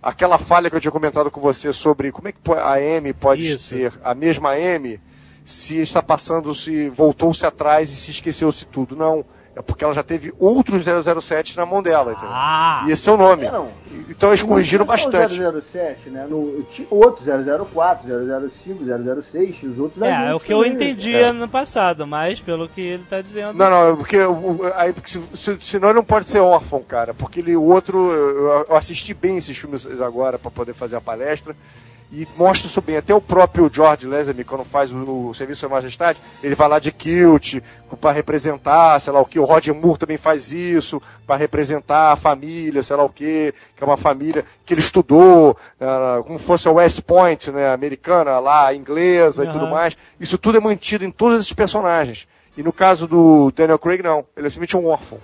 aquela 0.00 0.38
falha 0.38 0.70
que 0.70 0.76
eu 0.76 0.80
tinha 0.80 0.92
comentado 0.92 1.32
com 1.32 1.40
você 1.40 1.72
sobre 1.72 2.12
como 2.12 2.28
é 2.28 2.32
que 2.32 2.38
a 2.62 2.80
M 2.80 3.12
pode 3.12 3.54
Isso. 3.54 3.70
ser 3.70 3.92
a 4.04 4.14
mesma 4.14 4.56
M 4.56 5.00
se 5.44 5.78
está 5.78 6.00
passando, 6.00 6.54
se 6.54 6.88
voltou-se 6.90 7.44
atrás 7.44 7.90
e 7.90 7.96
se 7.96 8.12
esqueceu-se 8.12 8.66
tudo. 8.66 8.94
Não. 8.94 9.24
É 9.58 9.62
porque 9.62 9.82
ela 9.82 9.92
já 9.92 10.04
teve 10.04 10.32
outros 10.38 10.84
007 10.84 11.56
na 11.56 11.66
mão 11.66 11.82
dela, 11.82 12.12
entendeu? 12.12 12.30
Ah, 12.32 12.84
E 12.86 12.92
esse 12.92 13.08
é 13.08 13.12
o 13.12 13.16
nome. 13.16 13.44
É, 13.44 13.50
não. 13.50 13.68
Então 14.08 14.30
eles 14.30 14.42
corrigiram 14.44 14.84
Não 14.86 14.96
só 14.96 15.08
o 15.08 15.10
bastante. 15.12 15.60
007, 15.60 16.10
né? 16.10 16.26
No, 16.30 16.62
tinha 16.62 16.86
outros, 16.90 17.26
004, 17.26 18.06
005, 18.50 18.84
006, 19.20 19.62
os 19.64 19.78
outros 19.78 20.00
é, 20.00 20.28
é 20.28 20.34
o 20.34 20.38
que 20.38 20.52
eu 20.52 20.58
também. 20.58 20.72
entendia 20.74 21.32
no 21.32 21.48
passado, 21.48 22.06
mas 22.06 22.40
pelo 22.40 22.68
que 22.68 22.80
ele 22.80 23.02
tá 23.10 23.20
dizendo. 23.20 23.54
Não, 23.58 23.68
não, 23.70 23.96
porque, 23.96 24.18
o- 24.20 24.32
o- 24.32 24.72
aí, 24.76 24.92
porque 24.92 25.10
se, 25.10 25.20
se- 25.34 25.58
senão 25.60 25.88
ele 25.88 25.96
não 25.98 26.04
pode 26.04 26.26
ser 26.26 26.38
órfão, 26.38 26.80
cara. 26.82 27.12
Porque 27.12 27.40
ele, 27.40 27.56
o 27.56 27.62
outro, 27.64 27.98
eu, 28.12 28.66
eu 28.68 28.76
assisti 28.76 29.12
bem 29.12 29.38
esses 29.38 29.56
filmes 29.58 29.86
agora 30.00 30.38
para 30.38 30.50
poder 30.52 30.74
fazer 30.74 30.94
a 30.96 31.00
palestra. 31.00 31.56
E 32.10 32.26
mostra 32.36 32.66
isso 32.66 32.80
bem. 32.80 32.96
Até 32.96 33.14
o 33.14 33.20
próprio 33.20 33.70
George 33.72 34.06
Lazenby, 34.06 34.42
quando 34.42 34.64
faz 34.64 34.90
o, 34.90 35.28
o 35.28 35.34
Serviço 35.34 35.66
à 35.66 35.68
Majestade, 35.68 36.18
ele 36.42 36.54
vai 36.54 36.66
lá 36.66 36.78
de 36.78 36.90
kilt 36.90 37.60
para 38.00 38.12
representar, 38.12 38.98
sei 38.98 39.12
lá 39.12 39.20
o 39.20 39.26
que. 39.26 39.38
O 39.38 39.44
Roger 39.44 39.74
Moore 39.74 39.98
também 39.98 40.16
faz 40.16 40.50
isso 40.50 41.02
para 41.26 41.36
representar 41.36 42.12
a 42.12 42.16
família, 42.16 42.82
sei 42.82 42.96
lá 42.96 43.04
o 43.04 43.10
que, 43.10 43.52
que 43.76 43.82
é 43.82 43.86
uma 43.86 43.98
família 43.98 44.44
que 44.64 44.72
ele 44.72 44.80
estudou, 44.80 45.56
ah, 45.78 46.22
como 46.26 46.38
fosse 46.38 46.66
a 46.66 46.72
West 46.72 47.02
Point, 47.02 47.50
né, 47.50 47.72
americana, 47.72 48.38
lá, 48.38 48.74
inglesa 48.74 49.44
e 49.44 49.46
Aham. 49.46 49.52
tudo 49.58 49.70
mais. 49.70 49.94
Isso 50.18 50.38
tudo 50.38 50.56
é 50.56 50.60
mantido 50.60 51.04
em 51.04 51.10
todos 51.10 51.40
esses 51.40 51.52
personagens. 51.52 52.26
E 52.56 52.62
no 52.62 52.72
caso 52.72 53.06
do 53.06 53.52
Daniel 53.52 53.78
Craig, 53.78 54.02
não. 54.02 54.24
Ele 54.36 54.46
é 54.46 54.50
simplesmente 54.50 54.76
um 54.76 54.86
órfão. 54.86 55.18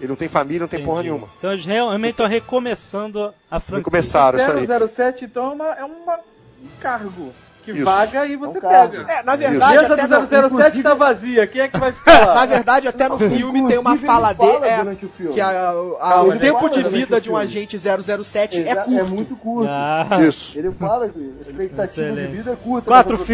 Ele 0.00 0.08
não 0.08 0.16
tem 0.16 0.28
família, 0.28 0.60
não 0.60 0.68
tem 0.68 0.84
porra 0.84 1.00
Entendi. 1.00 1.08
nenhuma. 1.10 1.28
Então 1.38 1.52
eles 1.52 1.64
realmente 1.64 2.10
estão 2.10 2.26
recomeçando 2.28 3.34
a 3.50 3.58
franquia. 3.60 3.84
Começaram, 3.84 4.38
isso 4.38 4.50
aí. 4.50 4.66
007, 4.88 5.24
então, 5.24 5.50
é, 5.50 5.54
uma, 5.54 5.66
é 5.74 5.84
uma- 5.84 6.14
um 6.62 6.68
cargo 6.80 7.32
que 7.64 7.72
Isso. 7.72 7.84
vaga 7.84 8.24
e 8.26 8.34
você 8.36 8.56
É 8.56 8.60
um 8.60 8.62
pega. 8.70 9.12
É, 9.12 9.22
na 9.22 9.36
verdade, 9.36 9.76
mesa 9.78 9.94
até 9.94 10.06
do 10.06 10.20
no, 10.20 10.58
007 10.58 10.82
tá 10.82 10.94
vazia, 10.94 11.46
quem 11.46 11.60
é 11.62 11.68
que 11.68 11.78
vai 11.78 11.92
ficar 11.92 12.26
lá? 12.26 12.34
na 12.34 12.46
verdade, 12.46 12.88
até 12.88 13.08
no 13.08 13.18
filme 13.18 13.66
tem 13.66 13.76
uma 13.78 13.90
Inclusive, 13.94 14.06
fala 14.06 14.28
ele 14.30 14.36
fala 14.36 14.52
dele. 14.60 14.66
É, 14.72 14.76
durante 14.78 15.04
o 15.04 15.08
filme. 15.10 15.34
que 15.34 15.40
a- 15.40 15.70
a- 15.70 15.98
Calma, 16.08 16.34
o 16.34 16.38
tempo 16.38 16.68
de 16.70 16.82
vida 16.84 17.20
de 17.20 17.30
um 17.30 17.36
agente 17.36 17.76
007 17.78 18.58
é 18.62 18.70
Exa- 18.70 18.82
curto. 18.82 18.98
É 18.98 19.02
muito 19.02 19.36
curto. 19.36 19.68
Ah, 19.70 20.06
Isso. 20.26 20.56
Ele 20.58 20.70
fala 20.72 21.08
que 21.08 21.18
a 21.18 21.50
expectativa 21.50 21.84
Excelente. 21.84 22.30
de 22.30 22.36
vida 22.36 22.52
é 22.52 22.56
curta. 22.56 22.86
quatro 22.86 23.12
nessa 23.12 23.24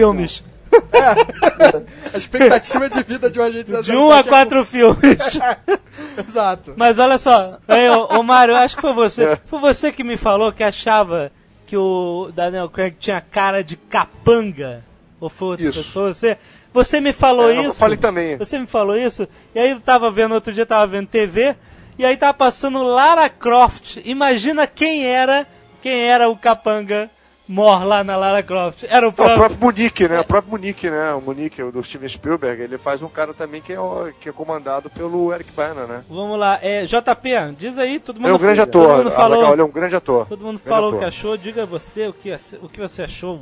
filmes. 0.80 1.84
A 2.14 2.16
expectativa 2.18 2.88
de 2.88 3.02
vida 3.02 3.30
de 3.30 3.40
um 3.40 3.42
agente 3.42 3.70
007 3.70 3.82
De 3.84 3.96
um 3.96 4.10
a 4.10 4.18
é 4.18 4.22
quatro 4.22 4.64
filmes. 4.64 4.98
curta. 5.00 5.58
Exato. 6.26 6.74
Mas 6.76 6.98
olha 6.98 7.18
só, 7.18 7.58
aí, 7.66 7.88
ô, 7.90 8.06
ô 8.18 8.22
Mário, 8.22 8.54
acho 8.56 8.76
que 8.76 8.82
foi 8.82 8.90
É. 8.92 8.94
você. 8.94 9.38
Foi 9.46 9.58
você 9.58 9.90
que 9.92 10.04
me 10.04 10.16
falou 10.16 10.52
que 10.52 10.62
achava 10.62 11.32
que 11.66 11.76
o 11.76 12.30
Daniel 12.34 12.68
Craig 12.68 12.94
tinha 12.98 13.20
cara 13.20 13.62
de 13.64 13.76
capanga. 13.76 14.82
Ou 15.20 15.28
foi, 15.28 15.56
Isso. 15.60 15.82
foi 15.92 16.12
você? 16.14 16.36
Você 16.72 17.00
me 17.00 17.12
falou 17.12 17.50
É, 17.50 17.58
eu 17.58 17.70
isso. 17.70 17.78
falei 17.78 17.96
também. 17.96 18.36
Você 18.36 18.58
me 18.58 18.66
falou 18.66 18.96
isso. 18.96 19.26
E 19.54 19.58
aí 19.58 19.70
eu 19.70 19.80
tava 19.80 20.10
vendo, 20.10 20.34
outro 20.34 20.52
dia 20.52 20.62
eu 20.62 20.66
tava 20.66 20.86
vendo 20.86 21.06
TV. 21.08 21.56
E 21.98 22.04
aí 22.04 22.16
tava 22.16 22.34
passando 22.34 22.82
Lara 22.82 23.28
Croft. 23.28 23.98
Imagina 24.04 24.66
quem 24.66 25.06
era, 25.06 25.46
quem 25.80 26.02
era 26.08 26.28
o 26.28 26.36
capanga 26.36 27.08
mor 27.48 27.84
lá 27.84 28.02
na 28.02 28.16
Lara 28.16 28.42
Croft. 28.42 28.84
Era 28.88 29.00
o 29.00 29.02
Não, 29.02 29.10
o 29.10 29.12
próprio. 29.12 29.36
próprio 29.36 29.58
Munique, 29.60 30.08
né? 30.08 30.20
O 30.20 30.24
próprio 30.24 30.50
Munique, 30.52 30.90
né? 30.90 31.12
O 31.14 31.20
Munique, 31.20 31.62
o 31.62 31.70
do 31.70 31.82
Steven 31.84 32.08
Spielberg, 32.08 32.62
ele 32.62 32.78
faz 32.78 33.02
um 33.02 33.08
cara 33.08 33.34
também 33.34 33.60
que 33.60 33.72
é, 33.72 33.80
o- 33.80 34.10
que 34.20 34.28
é 34.28 34.32
comandado 34.32 34.88
pelo 34.90 35.32
Eric 35.32 35.52
Bana, 35.52 35.86
né? 35.86 36.04
Vamos 36.08 36.38
lá, 36.38 36.58
é, 36.62 36.84
JP, 36.84 37.54
diz 37.58 37.76
aí, 37.78 37.98
todo 38.00 38.16
mundo 38.16 38.26
Ele 38.26 38.32
é 38.32 38.36
um 38.36 38.40
grande 38.40 38.66
todo 38.66 38.82
ator, 38.84 38.96
mundo 38.98 39.06
Azaghal, 39.08 39.30
falou, 39.30 39.52
ele 39.52 39.60
é 39.60 39.64
um 39.64 39.70
grande 39.70 39.96
ator. 39.96 40.26
todo 40.26 40.38
mundo 40.44 40.58
Grande 40.58 40.68
falou 40.68 40.94
o 40.94 40.98
que 40.98 41.04
achou, 41.04 41.36
diga 41.36 41.66
você 41.66 42.08
o 42.08 42.12
que, 42.12 42.32
o 42.62 42.68
que 42.68 42.80
você 42.80 43.02
achou. 43.02 43.40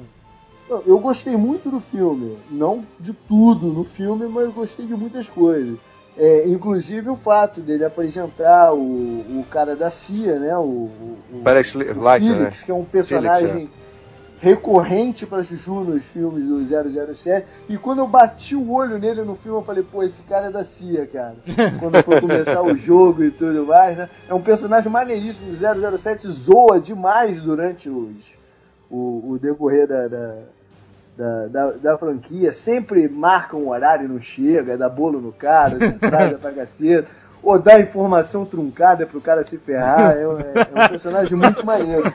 Eu 0.87 0.99
gostei 0.99 1.37
muito 1.37 1.69
do 1.71 1.79
filme. 1.79 2.39
Não 2.51 2.85
de 2.99 3.13
tudo 3.13 3.67
no 3.67 3.85
filme, 3.85 4.27
mas 4.27 4.45
eu 4.45 4.53
gostei 4.53 4.87
de 4.87 4.95
muitas 4.95 5.27
coisas. 5.29 5.77
É, 6.17 6.45
inclusive 6.47 7.09
o 7.11 7.17
fato 7.17 7.61
dele 7.61 7.85
apresentar 7.85 8.73
o, 8.73 8.79
o 8.79 9.45
cara 9.51 9.75
da 9.77 9.91
CIA, 9.91 10.39
né? 10.39 10.57
O, 10.57 10.61
o, 10.61 11.19
o- 11.33 11.41
Parece 11.45 11.77
o 11.77 11.81
Leiter, 11.81 12.31
né? 12.31 12.37
Felix, 12.37 12.63
que 12.63 12.71
é 12.71 12.75
um 12.75 12.85
personagem 12.85 13.49
Felix, 13.51 13.71
recorrente 14.43 15.25
para 15.25 15.45
Chuchu 15.45 15.85
nos 15.85 16.05
filmes 16.05 16.45
do 16.45 16.65
007. 17.15 17.47
E 17.69 17.79
quando 17.79 18.01
eu 18.01 18.09
bati 18.09 18.57
o 18.57 18.73
olho 18.73 18.99
nele 18.99 19.23
no 19.23 19.37
filme, 19.37 19.57
eu 19.59 19.63
falei, 19.63 19.85
pô, 19.85 20.03
esse 20.03 20.21
cara 20.23 20.47
é 20.47 20.51
da 20.51 20.65
CIA, 20.65 21.07
cara. 21.07 21.37
quando 21.79 22.03
foi 22.03 22.21
começar 22.21 22.61
o 22.61 22.77
jogo 22.77 23.23
e 23.23 23.31
tudo 23.31 23.65
mais, 23.65 23.97
né? 23.97 24.09
É 24.29 24.35
um 24.35 24.43
personagem 24.43 24.91
maneiríssimo. 24.91 25.47
O 25.53 25.97
007 25.97 26.29
zoa 26.29 26.81
demais 26.81 27.41
durante 27.41 27.89
os, 27.89 28.35
o, 28.91 29.31
o 29.31 29.39
decorrer 29.41 29.87
da, 29.87 30.09
da, 30.09 30.35
da, 31.17 31.47
da, 31.47 31.71
da 31.71 31.99
franquia. 31.99 32.53
Sempre 32.53 33.09
marca 33.09 33.57
um 33.57 33.69
horário 33.69 34.07
e 34.07 34.09
não 34.09 34.21
chega, 34.21 34.77
dá 34.77 34.89
bolo 34.89 35.21
no 35.21 35.31
cara, 35.31 35.79
traz 36.01 36.37
pra 36.39 36.51
caceta. 36.51 37.09
Ou 37.41 37.59
dá 37.61 37.79
informação 37.81 38.45
truncada 38.45 39.07
pro 39.07 39.21
cara 39.21 39.45
se 39.45 39.57
ferrar. 39.57 40.17
É, 40.17 40.27
um- 40.27 40.39
é 40.39 40.85
um 40.85 40.89
personagem 40.89 41.39
muito 41.39 41.65
maneiro. 41.65 42.13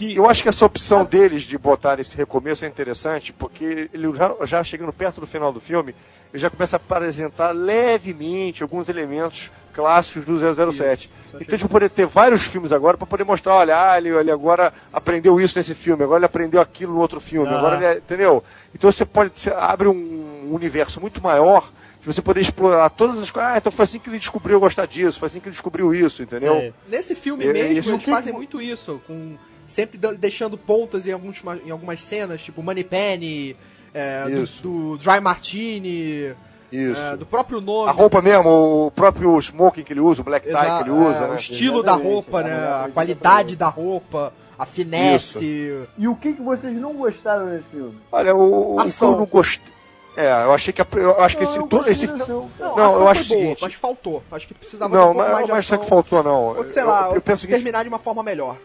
Eu 0.00 0.28
acho 0.28 0.42
que 0.42 0.48
essa 0.48 0.64
opção 0.64 1.04
deles 1.04 1.42
de 1.44 1.56
botar 1.56 1.98
esse 1.98 2.16
recomeço 2.16 2.64
é 2.64 2.68
interessante, 2.68 3.32
porque 3.32 3.88
ele 3.92 4.12
já, 4.14 4.34
já 4.44 4.64
chegando 4.64 4.92
perto 4.92 5.20
do 5.20 5.26
final 5.26 5.52
do 5.52 5.60
filme, 5.60 5.94
ele 6.32 6.40
já 6.40 6.50
começa 6.50 6.76
a 6.76 6.78
apresentar 6.78 7.52
levemente 7.52 8.62
alguns 8.62 8.88
elementos 8.88 9.50
clássicos 9.72 10.24
do 10.24 10.38
007. 10.38 11.10
Então 11.28 11.38
a 11.38 11.50
gente 11.50 11.60
vai 11.60 11.68
poder 11.68 11.90
ter 11.90 12.06
vários 12.06 12.42
filmes 12.44 12.72
agora 12.72 12.96
para 12.96 13.06
poder 13.06 13.24
mostrar, 13.24 13.54
olha, 13.56 13.90
ah, 13.92 13.98
ele, 13.98 14.08
ele 14.10 14.30
agora 14.30 14.72
aprendeu 14.92 15.38
isso 15.40 15.56
nesse 15.58 15.74
filme, 15.74 16.02
agora 16.02 16.18
ele 16.18 16.26
aprendeu 16.26 16.60
aquilo 16.60 16.94
no 16.94 17.00
outro 17.00 17.20
filme, 17.20 17.48
Ah. 17.52 17.58
agora 17.58 17.76
ele, 17.76 17.84
é- 17.86 17.96
entendeu? 17.98 18.42
Então 18.74 18.90
você 18.90 19.04
pode, 19.04 19.32
você 19.34 19.50
abre 19.50 19.88
um 19.88 20.48
universo 20.52 21.00
muito 21.00 21.22
maior 21.22 21.70
de 22.00 22.06
você 22.06 22.22
poder 22.22 22.40
explorar 22.40 22.88
todas 22.90 23.18
as 23.18 23.30
coisas. 23.30 23.50
Ah, 23.52 23.58
então 23.58 23.70
foi 23.70 23.82
assim 23.84 23.98
que 23.98 24.08
ele 24.08 24.18
descobriu 24.18 24.58
gostar 24.60 24.86
disso, 24.86 25.18
foi 25.18 25.26
assim 25.26 25.40
que 25.40 25.46
ele 25.48 25.52
descobriu 25.52 25.94
isso, 25.94 26.22
entendeu? 26.22 26.54
Sei. 26.54 26.74
Nesse 26.88 27.14
filme 27.14 27.44
É, 27.46 27.52
mesmo, 27.52 27.70
eles 27.72 28.02
que- 28.04 28.10
fazem 28.10 28.32
muito 28.32 28.60
isso, 28.62 29.00
com 29.06 29.36
sempre 29.66 29.98
deixando 30.18 30.56
pontas 30.56 31.06
em, 31.06 31.12
alguns, 31.12 31.42
em 31.64 31.70
algumas 31.70 32.02
cenas, 32.02 32.40
tipo 32.42 32.62
Money 32.62 32.84
Penny, 32.84 33.56
é, 33.94 34.24
do, 34.28 34.42
Isso. 34.42 34.62
do 34.62 34.98
Dry 34.98 35.20
Martini, 35.20 36.34
Isso. 36.70 37.00
é, 37.00 37.16
do 37.16 37.26
próprio 37.26 37.60
nome. 37.60 37.88
A 37.88 37.92
roupa 37.92 38.20
mesmo, 38.22 38.86
o 38.86 38.90
próprio 38.90 39.38
smoking 39.40 39.82
que 39.82 39.92
ele 39.92 40.00
usa, 40.00 40.20
o 40.20 40.24
black 40.24 40.46
tie 40.46 40.56
Exa- 40.56 40.76
que 40.82 40.82
ele 40.90 40.90
usa, 40.98 41.16
é, 41.16 41.20
né? 41.20 41.30
O 41.30 41.36
estilo 41.36 41.82
da 41.82 41.94
roupa, 41.94 42.42
né? 42.42 42.50
exatamente, 42.56 42.90
A 42.90 42.92
qualidade 42.92 43.56
da 43.56 43.68
roupa, 43.68 44.32
a 44.58 44.64
finesse. 44.66 45.86
E 45.98 46.08
o 46.08 46.14
que, 46.16 46.32
que 46.34 46.42
vocês 46.42 46.74
não 46.76 46.92
gostaram 46.94 47.46
desse 47.46 47.64
filme? 47.70 47.98
Olha, 48.12 48.34
o, 48.34 48.74
o 48.74 48.76
que 48.80 48.86
Ação. 48.88 49.12
eu 49.12 49.18
não 49.18 49.26
gostei. 49.26 49.74
É, 50.18 50.30
eu 50.44 50.52
achei 50.54 50.72
que 50.72 50.80
a- 50.80 50.86
eu 50.94 51.20
acho 51.20 51.36
que 51.36 51.44
esse, 51.44 51.58
Não, 51.58 51.68
todo 51.68 51.90
esse 51.90 52.06
ação. 52.06 52.48
Não, 52.58 52.74
Não, 52.74 52.86
ação 52.86 53.00
eu 53.00 53.08
acho 53.08 53.24
boa, 53.28 53.40
seguinte- 53.40 53.58
mas 53.62 53.74
faltou. 53.74 54.22
Acho 54.32 54.48
que 54.48 54.54
precisava 54.54 54.90
de 54.90 54.96
um 54.96 55.00
não, 55.00 55.06
pouco 55.08 55.18
mas, 55.20 55.32
mais 55.32 55.44
de 55.46 55.52
mas 55.52 55.60
ação. 55.60 55.74
acho 55.76 55.84
que 55.84 55.90
faltou 55.90 56.22
não. 56.22 56.56
Ou, 56.56 56.68
sei 56.70 56.84
lá, 56.84 57.08
eu, 57.10 57.16
eu 57.16 57.20
terminar 57.20 57.82
de 57.82 57.90
uma 57.90 57.98
forma 57.98 58.22
melhor. 58.22 58.56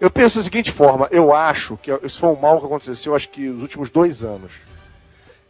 Eu 0.00 0.10
penso 0.10 0.38
da 0.38 0.44
seguinte 0.44 0.72
forma, 0.72 1.08
eu 1.12 1.34
acho 1.34 1.76
que 1.76 1.92
isso 2.02 2.18
foi 2.18 2.30
um 2.30 2.40
mal 2.40 2.58
que 2.58 2.66
aconteceu, 2.66 3.14
acho 3.14 3.28
que 3.28 3.42
nos 3.42 3.62
últimos 3.62 3.90
dois 3.90 4.24
anos, 4.24 4.52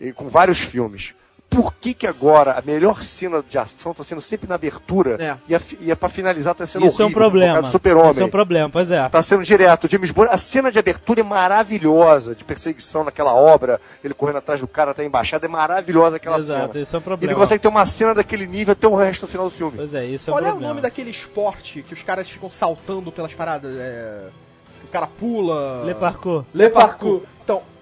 e 0.01 0.13
com 0.13 0.29
vários 0.29 0.59
filmes. 0.59 1.15
Por 1.51 1.75
que 1.75 1.93
que 1.93 2.07
agora 2.07 2.53
a 2.57 2.63
melhor 2.63 3.03
cena 3.03 3.43
de 3.47 3.59
ação 3.59 3.91
está 3.91 4.05
sendo 4.05 4.21
sempre 4.21 4.49
na 4.49 4.55
abertura 4.55 5.17
É. 5.21 5.37
e, 5.49 5.55
a, 5.57 5.61
e 5.81 5.91
a 5.91 5.97
pra 5.97 6.09
finalizar 6.09 6.55
tá 6.55 6.65
sendo 6.65 6.87
Isso 6.87 7.03
é 7.03 7.05
um 7.05 7.09
horrível, 7.09 7.21
causa 7.21 7.31
problema. 7.41 7.63
do 7.63 7.69
Super-Homem. 7.69 8.11
Isso 8.13 8.23
é 8.23 8.25
um 8.25 8.31
problema, 8.31 8.71
pois 8.71 8.91
é. 8.93 9.09
Tá 9.09 9.21
sendo 9.21 9.43
direto. 9.43 9.91
James 9.91 10.13
Bond, 10.13 10.29
a 10.31 10.39
cena 10.39 10.71
de 10.71 10.79
abertura 10.79 11.21
é 11.21 11.25
maravilhosa, 11.25 12.35
de 12.37 12.45
perseguição 12.45 13.03
naquela 13.05 13.35
obra, 13.35 13.81
ele 14.03 14.15
correndo 14.15 14.37
atrás 14.39 14.61
do 14.61 14.69
cara 14.69 14.93
até 14.93 15.03
a 15.03 15.05
embaixada, 15.05 15.45
é 15.45 15.49
maravilhosa 15.49 16.17
aquela 16.17 16.37
Exato, 16.37 16.73
cena. 16.75 16.83
isso 16.85 16.95
é 16.95 16.99
um 16.99 17.01
Ele 17.01 17.05
problema. 17.05 17.35
consegue 17.35 17.63
ter 17.63 17.69
uma 17.69 17.85
cena 17.87 18.15
daquele 18.15 18.47
nível 18.47 18.73
até 18.73 18.87
o 18.87 18.95
resto 18.95 19.23
do 19.23 19.29
final 19.29 19.47
do 19.47 19.51
filme. 19.51 19.77
Pois 19.77 19.93
é, 19.93 20.07
isso 20.07 20.31
é 20.31 20.33
um 20.33 20.37
Qual 20.37 20.45
é 20.45 20.49
o 20.49 20.51
problema. 20.53 20.69
nome 20.69 20.81
daquele 20.83 21.11
esporte 21.11 21.83
que 21.83 21.93
os 21.95 22.03
caras 22.03 22.31
ficam 22.31 22.49
saltando 22.51 23.11
pelas 23.11 23.35
paradas? 23.35 23.75
É... 23.77 24.29
O 24.85 24.89
cara 24.91 25.07
pula. 25.07 25.85
Le 25.85 25.95
Parcours. 25.95 26.45
Le 26.55 26.69
Parkour. 26.71 27.23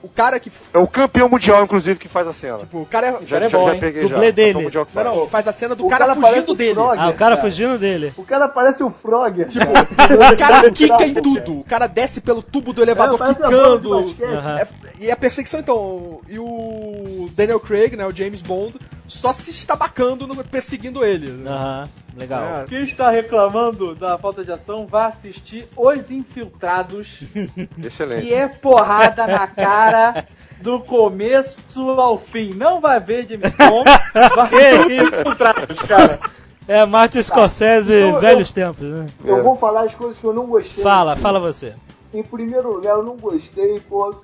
O 0.00 0.08
cara 0.08 0.38
que. 0.38 0.50
É 0.72 0.78
o 0.78 0.86
campeão 0.86 1.28
mundial, 1.28 1.64
inclusive, 1.64 1.98
que 1.98 2.08
faz 2.08 2.28
a 2.28 2.32
cena. 2.32 2.58
Tipo, 2.58 2.82
o 2.82 2.86
cara 2.86 3.08
é. 3.08 3.12
já, 3.26 3.34
cara 3.34 3.46
é 3.46 3.48
já, 3.48 3.58
bom, 3.58 3.66
já 3.66 3.74
hein? 3.74 3.80
peguei 3.80 4.02
Dublê 4.02 4.26
já. 4.26 4.30
dele. 4.32 4.62
Mundial 4.62 4.86
que 4.86 4.94
Não, 4.96 5.02
faz. 5.04 5.16
não, 5.16 5.26
faz 5.26 5.48
a 5.48 5.52
cena 5.52 5.74
do 5.74 5.86
O 5.86 5.88
cara, 5.88 6.06
cara 6.06 6.20
parece 6.20 6.46
fugindo 6.46 6.56
dele. 6.56 6.74
Frog. 6.74 6.98
Ah, 6.98 7.08
o 7.08 7.14
cara 7.14 7.36
Cara. 7.36 7.36
fugindo 7.36 7.78
dele. 7.78 8.12
O 8.16 8.22
cara 8.24 8.48
parece 8.48 8.84
o 8.84 8.90
Frog. 8.90 9.44
Tipo, 9.46 9.66
o 9.72 10.36
cara 10.36 10.70
quica 10.70 11.04
em 11.04 11.14
tudo. 11.14 11.58
O 11.60 11.64
cara 11.64 11.86
desce 11.88 12.20
pelo 12.20 12.42
tubo 12.42 12.72
do 12.72 12.80
elevador 12.80 13.20
É, 13.22 13.34
quicando. 13.34 13.94
Aham. 14.24 14.58
É- 14.58 14.68
e 15.00 15.10
a 15.10 15.16
perseguição, 15.16 15.58
então. 15.60 16.20
E 16.28 16.38
o 16.38 17.28
Daniel 17.34 17.58
Craig, 17.60 17.96
né? 17.96 18.06
O 18.06 18.14
James 18.14 18.40
Bond, 18.40 18.74
só 19.08 19.32
se 19.32 19.50
estabacando 19.50 20.26
no- 20.26 20.44
perseguindo 20.44 21.04
ele. 21.04 21.46
Aham, 21.48 21.88
legal. 22.16 22.42
É, 22.44 22.66
Quem 22.66 22.84
está 22.84 23.10
reclamando 23.10 23.94
da 23.94 24.16
falta 24.18 24.44
de 24.44 24.52
ação, 24.52 24.86
vá 24.86 25.06
assistir 25.06 25.66
Os 25.76 26.10
Infiltrados, 26.10 27.20
Excelente. 27.82 28.26
que 28.26 28.34
é 28.34 28.46
porrada 28.48 29.26
na 29.26 29.46
cara 29.48 30.26
do 30.60 30.78
começo 30.80 31.60
ao 31.98 32.18
fim. 32.18 32.52
Não 32.54 32.80
vai 32.80 33.00
ver 33.00 33.26
James 33.28 33.52
Bond, 33.56 33.88
vai 34.36 34.48
ver 34.50 34.78
Os 34.80 35.08
Infiltrados, 35.08 35.78
cara. 35.88 36.20
É 36.68 36.84
Martin 36.84 37.22
Scorsese, 37.22 37.94
Então, 37.94 38.08
eu- 38.16 38.20
velhos 38.20 38.52
tempos, 38.52 38.86
né? 38.86 39.06
Eu 39.24 39.42
vou 39.42 39.56
falar 39.56 39.82
as 39.84 39.94
coisas 39.94 40.18
que 40.18 40.24
eu 40.26 40.34
não 40.34 40.46
gostei. 40.46 40.82
Fala, 40.84 41.16
fala 41.16 41.40
você. 41.40 41.72
Em 42.12 42.22
primeiro 42.22 42.72
lugar, 42.74 42.90
eu 42.96 43.02
não 43.02 43.16
gostei, 43.16 43.80
pô. 43.80 44.14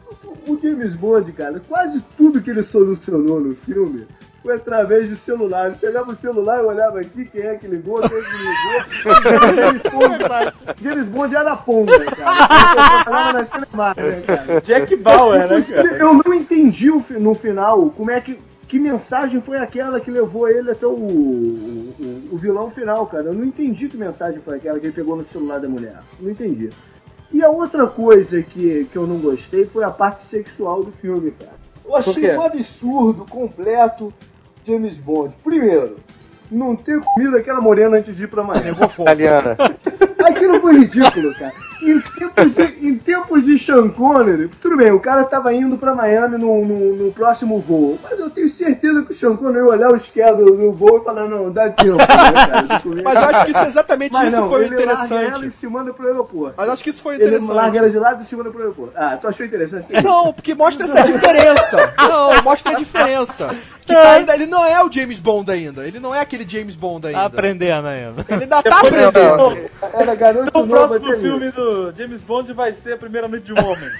O 0.47 0.59
James 0.62 0.94
Bond, 0.94 1.31
cara, 1.32 1.61
quase 1.66 2.02
tudo 2.19 2.40
que 2.43 2.51
ele 2.51 2.62
solucionou 2.62 3.40
no 3.40 3.55
filme 3.56 4.06
foi 4.44 4.56
através 4.56 5.08
de 5.08 5.16
celular. 5.16 5.68
Ele 5.68 5.76
pegava 5.76 6.12
o 6.12 6.14
celular 6.14 6.62
e 6.62 6.66
olhava 6.66 7.00
aqui, 7.00 7.24
quem 7.24 7.40
é 7.40 7.54
que 7.54 7.66
ligou, 7.66 7.98
quem 8.00 8.18
é 8.18 8.20
que 8.20 8.36
ligou. 8.36 9.54
James 9.54 9.82
Bond, 9.82 10.82
James 10.82 11.06
Bond 11.06 11.34
era 11.34 11.56
ponta, 11.56 12.04
cara. 12.04 13.04
Eu 13.06 13.32
né, 13.94 14.22
cara? 14.26 14.60
Jack 14.60 14.96
Bauer, 14.96 15.48
né, 15.48 15.62
cara? 15.62 15.96
Eu 15.96 16.12
não 16.12 16.34
entendi 16.34 16.90
no 17.18 17.34
final 17.34 17.90
como 17.90 18.10
é 18.10 18.20
que. 18.20 18.38
Que 18.66 18.78
mensagem 18.78 19.40
foi 19.40 19.58
aquela 19.58 20.00
que 20.00 20.10
levou 20.10 20.48
ele 20.48 20.70
até 20.70 20.86
o, 20.86 20.90
o, 20.90 22.28
o 22.32 22.36
vilão 22.36 22.70
final, 22.70 23.06
cara? 23.06 23.24
Eu 23.24 23.34
não 23.34 23.44
entendi 23.44 23.88
que 23.88 23.96
mensagem 23.96 24.40
foi 24.40 24.56
aquela 24.56 24.80
que 24.80 24.86
ele 24.86 24.92
pegou 24.92 25.14
no 25.14 25.24
celular 25.24 25.60
da 25.60 25.68
mulher. 25.68 25.98
Não 26.18 26.30
entendi. 26.30 26.70
E 27.30 27.44
a 27.44 27.50
outra 27.50 27.86
coisa 27.86 28.42
que, 28.42 28.88
que 28.90 28.96
eu 28.96 29.06
não 29.06 29.18
gostei 29.18 29.66
foi 29.66 29.84
a 29.84 29.90
parte 29.90 30.20
sexual 30.20 30.82
do 30.82 30.90
filme, 30.90 31.30
cara. 31.32 31.52
Eu 31.84 31.94
achei 31.94 32.36
um 32.36 32.42
absurdo 32.42 33.26
completo 33.26 34.12
James 34.64 34.96
Bond. 34.98 35.34
Primeiro, 35.42 35.96
não 36.50 36.74
ter 36.74 37.00
comido 37.00 37.36
aquela 37.36 37.60
morena 37.60 37.98
antes 37.98 38.16
de 38.16 38.24
ir 38.24 38.28
pra 38.28 38.42
Miami. 38.42 38.74
Fogo. 38.88 39.02
Italiana. 39.02 39.56
Aquilo 40.24 40.60
foi 40.60 40.78
ridículo, 40.78 41.34
cara. 41.34 41.52
Em 41.85 42.01
tempos, 42.01 42.52
de, 42.52 42.62
em 42.89 42.97
tempos 42.97 43.44
de 43.44 43.59
Sean 43.59 43.89
Connery, 43.90 44.48
tudo 44.61 44.77
bem, 44.77 44.90
o 44.90 45.01
cara 45.01 45.24
tava 45.24 45.52
indo 45.52 45.77
pra 45.77 45.94
Miami 45.94 46.39
no, 46.39 46.65
no, 46.65 46.97
no 46.97 47.12
próximo 47.12 47.59
voo. 47.61 47.98
Mas 48.02 48.19
eu 48.19 48.31
tenho 48.31 48.48
certeza 48.48 49.02
que 49.02 49.12
o 49.12 49.15
Sean 49.15 49.36
Connery 49.36 49.59
ia 49.59 49.70
olhar 49.70 49.93
o 49.93 49.98
schedule 49.98 50.56
do 50.56 50.73
voo 50.73 50.98
e 51.01 51.05
falar, 51.05 51.28
não, 51.28 51.51
dá 51.51 51.69
tempo. 51.70 51.97
Né, 51.97 52.06
cara. 52.06 52.65
Mas 53.05 53.15
eu 53.15 53.23
acho 53.23 53.44
que 53.44 53.51
isso 53.51 53.59
é 53.59 53.66
exatamente 53.66 54.12
Mas 54.12 54.32
isso 54.32 54.40
não, 54.40 54.48
foi 54.48 54.65
ele 54.65 54.77
larga 54.77 55.15
ela 55.15 55.24
e 55.24 55.27
interessante. 55.27 55.51
se 55.51 55.66
manda 55.66 55.93
pro 55.93 56.06
aeroporto. 56.06 56.55
Mas 56.56 56.69
acho 56.69 56.82
que 56.82 56.90
isso 56.90 57.02
foi 57.02 57.15
Ele 57.16 57.39
larga 57.39 57.78
ela 57.78 57.89
interessante. 57.89 57.93
de 57.93 57.98
lado 57.98 58.23
e 58.23 58.24
se 58.27 58.36
manda 58.36 58.51
pro 58.51 58.61
aeroporto. 58.61 58.93
Ah, 58.97 59.19
tu 59.20 59.28
achou 59.28 59.44
interessante? 59.44 59.86
Não, 60.02 60.32
porque 60.32 60.55
mostra 60.55 60.85
essa 60.85 61.02
diferença. 61.02 61.94
Não, 61.98 62.43
mostra 62.43 62.73
a 62.73 62.74
diferença. 62.74 63.55
Que 63.85 63.93
tá 63.93 64.12
ainda, 64.12 64.35
ele 64.35 64.47
não 64.47 64.65
é 64.65 64.82
o 64.82 64.90
James 64.90 65.19
Bond 65.19 65.51
ainda. 65.51 65.86
Ele 65.86 66.01
não 66.01 66.15
é 66.15 66.20
aquele 66.20 66.48
James 66.48 66.74
Bond 66.74 67.06
ainda. 67.06 67.19
Tá 67.19 67.27
aprendendo 67.27 67.86
ainda. 67.86 68.24
Ele 68.31 68.44
ainda 68.44 68.62
tá 68.62 68.78
aprendendo. 68.78 69.70
Era 69.93 70.15
garoto 70.15 70.48
Então, 70.48 70.62
o 70.62 70.66
próximo 70.66 71.16
filme 71.19 71.51
do 71.51 71.73
James 71.96 72.22
Bond 72.22 72.52
vai 72.52 72.74
ser 72.74 72.92
a 72.94 72.96
primeira 72.96 73.26
noite 73.28 73.44
de 73.46 73.52
um 73.52 73.64
homem. 73.64 73.90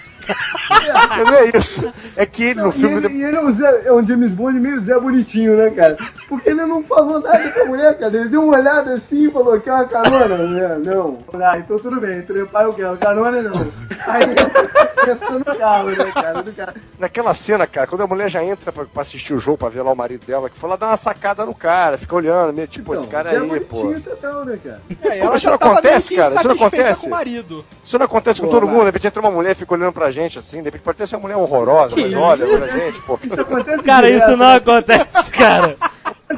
Não 1.27 1.35
é 1.37 1.59
isso. 1.59 1.93
É 2.17 2.25
que 2.27 2.43
ele 2.45 2.61
no 2.63 2.71
E 2.71 2.73
filme. 2.73 2.97
ele, 3.07 3.15
e 3.15 3.23
ele 3.23 3.37
é, 3.37 3.41
um 3.41 3.53
Zé- 3.53 3.83
é 3.87 3.93
um 3.93 4.07
James 4.07 4.33
Bond 4.33 4.59
meio 4.59 4.81
Zé 4.81 4.99
Bonitinho, 4.99 5.57
né, 5.57 5.71
cara? 5.71 5.97
Porque 6.35 6.51
ele 6.51 6.67
não 6.67 6.83
falou 6.83 7.21
nada 7.21 7.51
com 7.51 7.61
a 7.61 7.65
mulher, 7.67 7.97
cara. 7.99 8.17
Ele 8.17 8.29
deu 8.29 8.43
uma 8.43 8.57
olhada 8.57 8.95
assim 8.95 9.29
e 9.29 9.31
falou: 9.31 9.61
quer 9.61 9.73
uma 9.73 9.85
carona? 9.87 10.37
Mulher, 10.37 10.79
não. 10.79 11.19
Ah, 11.35 11.59
então 11.59 11.79
tudo 11.79 12.01
bem. 12.01 12.23
Trepar 12.23 12.65
eu 12.65 12.73
quero. 12.73 12.97
Carona 12.97 13.43
não. 13.43 13.73
Aí 14.07 14.23
entrou 15.11 15.39
no 15.39 15.45
carro, 15.45 15.91
né, 15.91 16.13
cara? 16.13 16.43
Do 16.43 16.53
cara. 16.53 16.75
Naquela 16.99 17.35
cena, 17.35 17.67
cara, 17.67 17.87
quando 17.87 18.03
a 18.03 18.07
mulher 18.07 18.29
já 18.29 18.43
entra 18.43 18.73
pra, 18.73 18.85
pra 18.85 19.03
assistir 19.03 19.35
o 19.35 19.39
jogo, 19.39 19.59
pra 19.59 19.69
ver 19.69 19.83
lá 19.83 19.93
o 19.93 19.97
marido 19.97 20.27
dela, 20.27 20.49
que 20.51 20.57
foi 20.59 20.69
lá 20.69 20.77
dar 20.77 20.89
uma 20.89 20.97
sacada 20.97 21.45
no 21.45 21.55
cara, 21.55 21.99
fica 21.99 22.15
olhando, 22.15 22.53
meio 22.53 22.67
tipo, 22.67 22.95
esse 22.95 23.07
cara 23.07 23.31
Zé 23.31 23.39
aí, 23.39 23.61
pô. 23.61 23.83
Bonitinho 23.83 24.01
total, 24.03 24.45
né, 24.45 24.59
cara? 24.63 24.81
É, 25.03 25.19
ela 25.19 25.37
isso 25.37 25.47
não 25.47 25.55
acontece, 25.55 26.09
que 26.09 26.17
cara? 26.17 26.35
Isso 26.35 26.49
não 26.49 26.55
acontece? 26.55 27.01
com 27.03 27.07
o 27.07 27.11
marido. 27.11 27.65
Isso 27.85 27.99
não 27.99 28.07
acontece 28.07 28.41
com 28.41 28.47
Pô, 28.47 28.53
todo 28.53 28.67
vai. 28.67 28.75
mundo, 28.75 28.81
de 28.81 28.87
repente 28.87 29.07
entra 29.07 29.21
uma 29.21 29.31
mulher 29.31 29.53
e 29.53 29.55
fica 29.55 29.75
olhando 29.75 29.93
pra 29.93 30.11
gente 30.11 30.39
assim, 30.39 30.59
de 30.59 30.65
repente 30.65 30.83
pode 30.83 30.97
até 30.97 31.07
ser 31.07 31.17
uma 31.17 31.23
mulher 31.23 31.37
horrorosa, 31.37 31.95
mas 31.97 32.15
olha 32.15 32.47
pra 32.59 32.67
gente, 32.69 33.01
pô. 33.03 33.19
Isso 33.23 33.41
acontece 33.41 33.85
Cara, 33.85 34.07
direto, 34.07 34.23
isso 34.23 34.37
não 34.37 34.47
né? 34.49 34.57
acontece, 34.57 35.31
cara. 35.31 35.77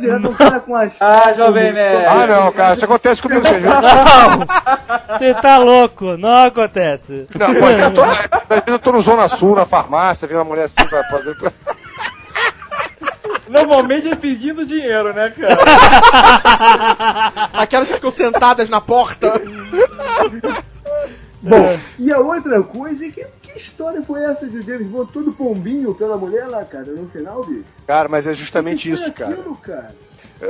Direto, 0.00 0.28
um 0.28 0.34
cara 0.34 0.60
com 0.60 0.74
as. 0.74 0.96
Ah, 1.00 1.32
Jovem 1.34 1.72
Nerd. 1.72 2.04
Ah, 2.06 2.26
não, 2.26 2.52
cara, 2.52 2.74
isso 2.74 2.84
acontece 2.84 3.22
comigo, 3.22 3.46
você 3.46 3.58
viu? 3.58 3.70
Não! 3.70 5.18
Você 5.18 5.34
tá 5.34 5.58
louco, 5.58 6.16
não 6.16 6.46
acontece. 6.46 7.26
Não, 7.38 7.54
pô, 7.54 7.68
eu 7.68 7.94
tô, 7.94 8.02
às 8.02 8.16
vezes 8.16 8.64
eu 8.66 8.78
tô 8.78 8.92
no 8.92 9.00
Zona 9.00 9.28
Sul, 9.28 9.54
na 9.56 9.64
farmácia, 9.64 10.26
vendo 10.26 10.38
uma 10.38 10.44
mulher 10.44 10.64
assim 10.64 10.84
pra 10.86 11.02
fazer. 11.04 11.36
Normalmente 13.48 14.08
é 14.08 14.16
pedindo 14.16 14.66
dinheiro, 14.66 15.12
né, 15.14 15.30
cara? 15.30 15.56
Aquelas 17.54 17.88
que 17.88 17.94
ficam 17.94 18.10
sentadas 18.10 18.68
na 18.68 18.80
porta. 18.80 19.40
Bom, 21.40 21.78
e 21.98 22.12
a 22.12 22.18
outra 22.18 22.60
coisa 22.62 23.06
é 23.06 23.10
que. 23.10 23.26
Que 23.56 23.62
história 23.62 24.02
foi 24.02 24.22
essa 24.22 24.46
de 24.46 24.60
James 24.62 24.86
Bond 24.88 25.10
todo 25.12 25.32
pombinho 25.32 25.94
pela 25.94 26.16
mulher 26.16 26.46
lá, 26.48 26.64
cara, 26.64 26.84
no 26.92 27.08
final, 27.08 27.42
bicho? 27.44 27.64
Cara, 27.86 28.08
mas 28.08 28.26
é 28.26 28.34
justamente 28.34 28.88
foi 28.88 28.98
isso, 28.98 29.12
cara. 29.12 29.32
aquilo, 29.32 29.56
cara? 29.56 29.94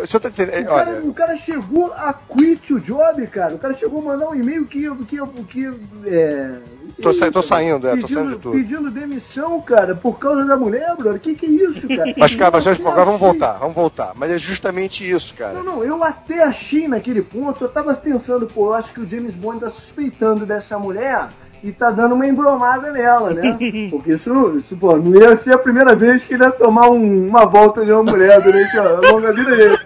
O 0.03 0.07
senhor 0.07 0.21
tá 0.21 0.29
entendendo? 0.29 0.65
O 0.65 0.67
cara, 0.67 0.91
Olha, 0.91 1.05
o 1.05 1.15
cara 1.15 1.37
chegou 1.37 1.93
a 1.93 2.13
quit 2.13 2.75
o 2.75 2.81
job, 2.81 3.25
cara. 3.29 3.55
O 3.55 3.59
cara 3.59 3.73
chegou 3.73 4.01
a 4.01 4.05
mandar 4.05 4.29
um 4.31 4.35
e-mail 4.35 4.67
que. 4.67 4.91
que, 5.05 5.17
que 5.49 5.71
é, 6.07 6.55
Tô 7.01 7.13
sa- 7.13 7.31
tô 7.31 7.41
saindo, 7.41 7.87
é, 7.87 7.91
tô 7.91 7.97
pedindo, 7.99 8.09
saindo 8.15 8.31
de 8.33 8.39
tudo. 8.39 8.53
Pedindo 8.57 8.91
demissão, 8.91 9.61
cara, 9.61 9.95
por 9.95 10.19
causa 10.19 10.45
da 10.45 10.57
mulher, 10.57 10.97
brother. 10.97 11.21
Que 11.21 11.35
que 11.37 11.47
é 11.47 11.49
isso, 11.51 11.87
cara? 11.87 12.13
mas, 12.19 12.35
cara, 12.35 12.51
mas 12.51 12.67
Eu 12.67 12.73
agora 12.73 12.91
até 12.95 13.05
vamos 13.05 13.15
achei- 13.15 13.29
voltar, 13.29 13.53
vamos 13.59 13.75
voltar. 13.77 14.13
Mas 14.17 14.31
é 14.33 14.39
justamente 14.39 15.09
isso, 15.09 15.33
cara. 15.35 15.53
Não, 15.53 15.63
não, 15.63 15.85
eu 15.85 16.03
até 16.03 16.43
achei 16.43 16.89
naquele 16.89 17.23
ponto, 17.23 17.63
eu 17.63 17.69
tava 17.69 17.95
pensando, 17.95 18.47
pô, 18.49 18.71
eu 18.71 18.75
acho 18.75 18.93
que 18.93 19.01
o 19.01 19.09
James 19.09 19.37
Bond 19.37 19.61
tá 19.61 19.71
suspeitando 19.71 20.45
dessa 20.45 20.77
mulher 20.81 21.29
e 21.69 21.73
tá 21.73 21.91
dando 21.91 22.15
uma 22.15 22.27
embromada 22.27 22.91
nela, 22.93 23.31
né? 23.33 23.57
Porque 23.91 24.13
isso, 24.15 24.57
isso 24.57 24.77
pô, 24.77 24.97
não 24.97 25.15
ia 25.21 25.37
ser 25.37 25.55
a 25.55 25.59
primeira 25.59 25.95
vez 25.95 26.25
que 26.25 26.35
ele 26.35 26.45
ia 26.45 26.51
tomar 26.51 26.89
um- 26.91 27.27
uma 27.29 27.45
volta 27.45 27.85
de 27.85 27.93
uma 27.93 28.03
mulher 28.03 28.41
durante 28.41 28.79
a 28.79 29.01
longa 29.13 29.33
vida 29.33 29.55
dele. 29.57 29.79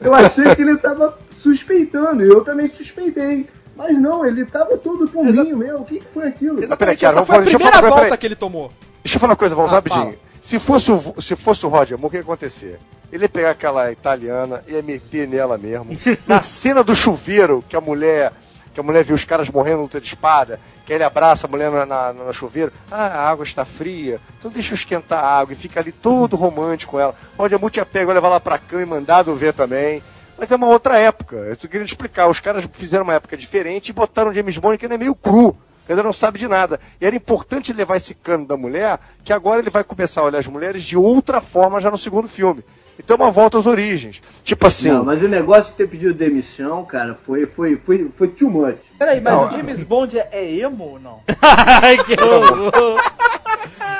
Eu 0.00 0.14
achei 0.14 0.54
que 0.54 0.62
ele 0.62 0.76
tava 0.76 1.16
suspeitando, 1.40 2.24
e 2.24 2.28
eu 2.28 2.42
também 2.42 2.68
suspeitei. 2.68 3.46
Mas 3.76 3.98
não, 4.00 4.24
ele 4.24 4.44
tava 4.46 4.76
todo 4.78 5.06
pombinho 5.08 5.56
mesmo. 5.56 5.80
O 5.80 5.84
que, 5.84 5.98
que 5.98 6.06
foi 6.06 6.28
aquilo? 6.28 6.62
Exatamente, 6.62 7.00
cara, 7.02 7.12
essa 7.12 7.22
vamos 7.24 7.28
foi 7.28 7.54
a 7.54 7.56
primeira 7.58 7.76
falar- 7.76 7.88
volta 7.88 8.04
peraí. 8.04 8.18
que 8.18 8.26
ele 8.26 8.36
tomou. 8.36 8.72
Deixa 9.04 9.16
eu 9.16 9.20
falar 9.20 9.32
uma 9.32 9.36
coisa, 9.36 9.54
voltar 9.54 9.72
Ah, 9.72 9.74
rapidinho. 9.76 10.02
fala. 10.04 10.16
Se 10.40 10.58
fosse, 10.58 10.90
o, 10.92 11.20
se 11.20 11.36
fosse 11.36 11.66
o 11.66 11.68
Roger 11.68 11.98
Moore, 11.98 12.06
o 12.06 12.10
que 12.10 12.16
ia 12.16 12.22
acontecer? 12.22 12.78
Ele 13.12 13.24
ia 13.24 13.28
pegar 13.28 13.50
aquela 13.50 13.92
italiana, 13.92 14.62
ia 14.66 14.82
meter 14.82 15.28
nela 15.28 15.58
mesmo. 15.58 15.88
Na 16.26 16.42
cena 16.42 16.82
do 16.82 16.96
chuveiro, 16.96 17.62
que 17.68 17.76
a 17.76 17.80
mulher 17.80 18.32
que 18.76 18.80
a 18.80 18.82
mulher 18.82 19.02
viu 19.02 19.14
os 19.14 19.24
caras 19.24 19.48
morrendo 19.48 19.80
luta 19.80 19.98
de 19.98 20.06
espada, 20.06 20.60
que 20.84 20.92
ele 20.92 21.02
abraça 21.02 21.46
a 21.46 21.50
mulher 21.50 21.70
na, 21.70 21.86
na, 21.86 22.12
no 22.12 22.30
chuveiro, 22.30 22.70
ah, 22.90 23.06
a 23.06 23.30
água 23.30 23.42
está 23.42 23.64
fria, 23.64 24.20
então 24.38 24.50
deixa 24.50 24.74
eu 24.74 24.76
esquentar 24.76 25.24
a 25.24 25.38
água, 25.38 25.54
e 25.54 25.56
fica 25.56 25.80
ali 25.80 25.90
todo 25.90 26.36
romântico 26.36 26.92
com 26.92 27.00
ela. 27.00 27.14
Onde 27.38 27.54
a 27.54 27.58
mulher 27.58 27.86
pego, 27.86 28.12
levar 28.12 28.28
lá 28.28 28.38
pra 28.38 28.58
cama 28.58 28.82
e 28.82 28.84
mandado 28.84 29.34
ver 29.34 29.54
também. 29.54 30.02
Mas 30.36 30.52
é 30.52 30.56
uma 30.56 30.66
outra 30.66 30.98
época. 30.98 31.36
Eu 31.36 31.56
tô 31.56 31.66
querendo 31.66 31.86
explicar. 31.86 32.28
Os 32.28 32.38
caras 32.38 32.68
fizeram 32.74 33.04
uma 33.04 33.14
época 33.14 33.34
diferente 33.34 33.88
e 33.88 33.92
botaram 33.94 34.34
James 34.34 34.58
Bond 34.58 34.76
que 34.76 34.84
ainda 34.84 34.96
é 34.96 34.98
meio 34.98 35.14
cru. 35.14 35.56
Ainda 35.88 36.02
não 36.02 36.12
sabe 36.12 36.38
de 36.38 36.46
nada. 36.46 36.78
E 37.00 37.06
era 37.06 37.16
importante 37.16 37.72
levar 37.72 37.96
esse 37.96 38.12
cano 38.12 38.46
da 38.46 38.58
mulher, 38.58 38.98
que 39.24 39.32
agora 39.32 39.60
ele 39.60 39.70
vai 39.70 39.82
começar 39.82 40.20
a 40.20 40.24
olhar 40.24 40.40
as 40.40 40.46
mulheres 40.46 40.82
de 40.82 40.98
outra 40.98 41.40
forma 41.40 41.80
já 41.80 41.90
no 41.90 41.96
segundo 41.96 42.28
filme. 42.28 42.62
Então 42.98 43.16
é 43.16 43.20
uma 43.20 43.30
volta 43.30 43.58
às 43.58 43.66
origens. 43.66 44.22
Tipo 44.42 44.66
assim. 44.66 44.88
Não, 44.90 45.04
mas 45.04 45.22
o 45.22 45.28
negócio 45.28 45.72
de 45.72 45.76
ter 45.78 45.88
pedido 45.88 46.14
demissão, 46.14 46.84
cara, 46.84 47.14
foi, 47.26 47.46
foi, 47.46 47.76
foi, 47.76 48.10
foi 48.14 48.28
too 48.28 48.50
much. 48.50 48.90
Peraí, 48.98 49.20
mas 49.20 49.32
Não, 49.34 49.46
o 49.48 49.50
James 49.52 49.82
Bond 49.82 50.18
é, 50.18 50.28
é 50.32 50.52
emo 50.60 50.84
ou 50.92 50.98
não? 51.00 51.20
Ai, 51.82 51.96
que 52.04 52.14
horror. 52.22 52.98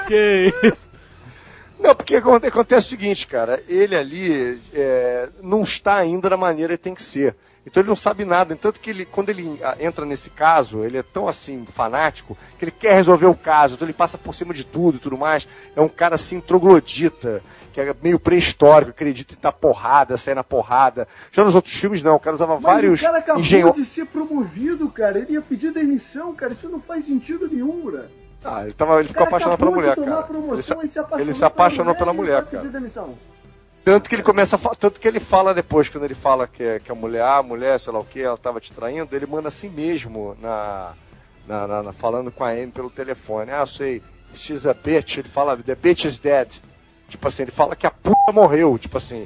que 0.06 0.52
isso. 0.62 0.88
Não, 1.78 1.94
porque 1.94 2.16
aconte- 2.16 2.46
acontece 2.46 2.86
o 2.86 2.90
seguinte, 2.90 3.26
cara, 3.26 3.62
ele 3.68 3.94
ali 3.94 4.58
é, 4.72 5.28
não 5.42 5.62
está 5.62 5.96
ainda 5.96 6.30
da 6.30 6.36
maneira 6.36 6.76
que 6.76 6.82
tem 6.82 6.94
que 6.94 7.02
ser. 7.02 7.36
Então 7.66 7.80
ele 7.80 7.88
não 7.88 7.96
sabe 7.96 8.24
nada. 8.24 8.54
Tanto 8.54 8.80
que 8.80 8.90
ele, 8.90 9.04
quando 9.04 9.30
ele 9.30 9.58
ah, 9.62 9.76
entra 9.80 10.06
nesse 10.06 10.30
caso, 10.30 10.84
ele 10.84 10.98
é 10.98 11.02
tão 11.02 11.26
assim, 11.26 11.64
fanático, 11.66 12.38
que 12.56 12.64
ele 12.64 12.70
quer 12.70 12.94
resolver 12.94 13.26
o 13.26 13.34
caso, 13.34 13.74
então 13.74 13.86
ele 13.86 13.92
passa 13.92 14.16
por 14.16 14.34
cima 14.34 14.54
de 14.54 14.64
tudo 14.64 14.96
e 14.96 15.00
tudo 15.00 15.18
mais. 15.18 15.48
É 15.74 15.80
um 15.80 15.88
cara 15.88 16.14
assim, 16.14 16.40
troglodita, 16.40 17.42
que 17.72 17.80
é 17.80 17.94
meio 18.00 18.20
pré-histórico, 18.20 18.92
acredita 18.92 19.34
em 19.34 19.38
dar 19.40 19.52
porrada, 19.52 20.16
sair 20.16 20.36
na 20.36 20.44
porrada. 20.44 21.08
Já 21.32 21.44
nos 21.44 21.56
outros 21.56 21.74
filmes 21.74 22.02
não, 22.02 22.14
o 22.14 22.20
cara 22.20 22.36
usava 22.36 22.54
Mas 22.54 22.62
vários 22.62 23.00
o 23.00 23.04
cara 23.04 23.18
acabou 23.18 23.40
engenhos. 23.40 23.74
de 23.74 23.84
ser 23.84 24.06
promovido, 24.06 24.88
cara. 24.88 25.18
Ele 25.18 25.32
ia 25.32 25.42
pedir 25.42 25.72
demissão, 25.72 26.32
cara. 26.34 26.52
Isso 26.52 26.68
não 26.68 26.80
faz 26.80 27.04
sentido 27.06 27.48
nenhum, 27.48 27.90
cara. 27.90 28.10
Ah, 28.44 28.62
ele, 28.62 28.74
tava, 28.74 29.00
ele 29.00 29.08
ficou 29.08 29.26
apaixonado 29.26 29.58
pela 29.58 29.70
mulher, 29.72 29.96
cara. 29.96 30.22
promoção 30.22 30.80
Ele 30.80 30.88
se, 30.88 31.00
ele 31.18 31.34
se 31.34 31.44
apaixonou 31.44 31.96
pela 31.96 32.12
mulher, 32.12 32.42
vai 32.42 32.62
pedir 32.62 32.70
cara. 32.70 33.08
Tanto 33.86 34.08
que 34.08 34.16
ele 34.16 34.22
começa 34.24 34.56
a 34.56 34.74
tanto 34.74 34.98
que 35.00 35.06
ele 35.06 35.20
fala 35.20 35.54
depois, 35.54 35.88
quando 35.88 36.02
ele 36.02 36.12
fala 36.14 36.48
que, 36.48 36.60
é- 36.60 36.80
que 36.80 36.90
a 36.90 36.94
mulher, 36.96 37.22
ah, 37.22 37.36
a 37.36 37.42
mulher, 37.44 37.78
sei 37.78 37.92
lá 37.92 38.00
o 38.00 38.04
que, 38.04 38.20
ela 38.20 38.36
tava 38.36 38.58
te 38.60 38.72
traindo, 38.72 39.14
ele 39.14 39.26
manda 39.26 39.46
assim 39.46 39.68
mesmo 39.68 40.36
na, 40.42 40.92
na, 41.46 41.68
na- 41.68 41.82
na- 41.84 41.92
falando 41.92 42.32
com 42.32 42.42
a 42.42 42.48
Amy 42.48 42.72
pelo 42.72 42.90
telefone. 42.90 43.52
Ah, 43.52 43.64
sei, 43.64 44.02
she's 44.34 44.66
a 44.66 44.74
bitch, 44.74 45.18
ele 45.18 45.28
fala, 45.28 45.56
the 45.56 45.76
bitch 45.76 46.04
is 46.04 46.18
dead. 46.18 46.48
Tipo 47.08 47.28
assim, 47.28 47.44
ele 47.44 47.52
fala 47.52 47.76
que 47.76 47.86
a 47.86 47.90
puta 47.92 48.32
morreu, 48.32 48.76
tipo 48.76 48.96
assim, 48.98 49.24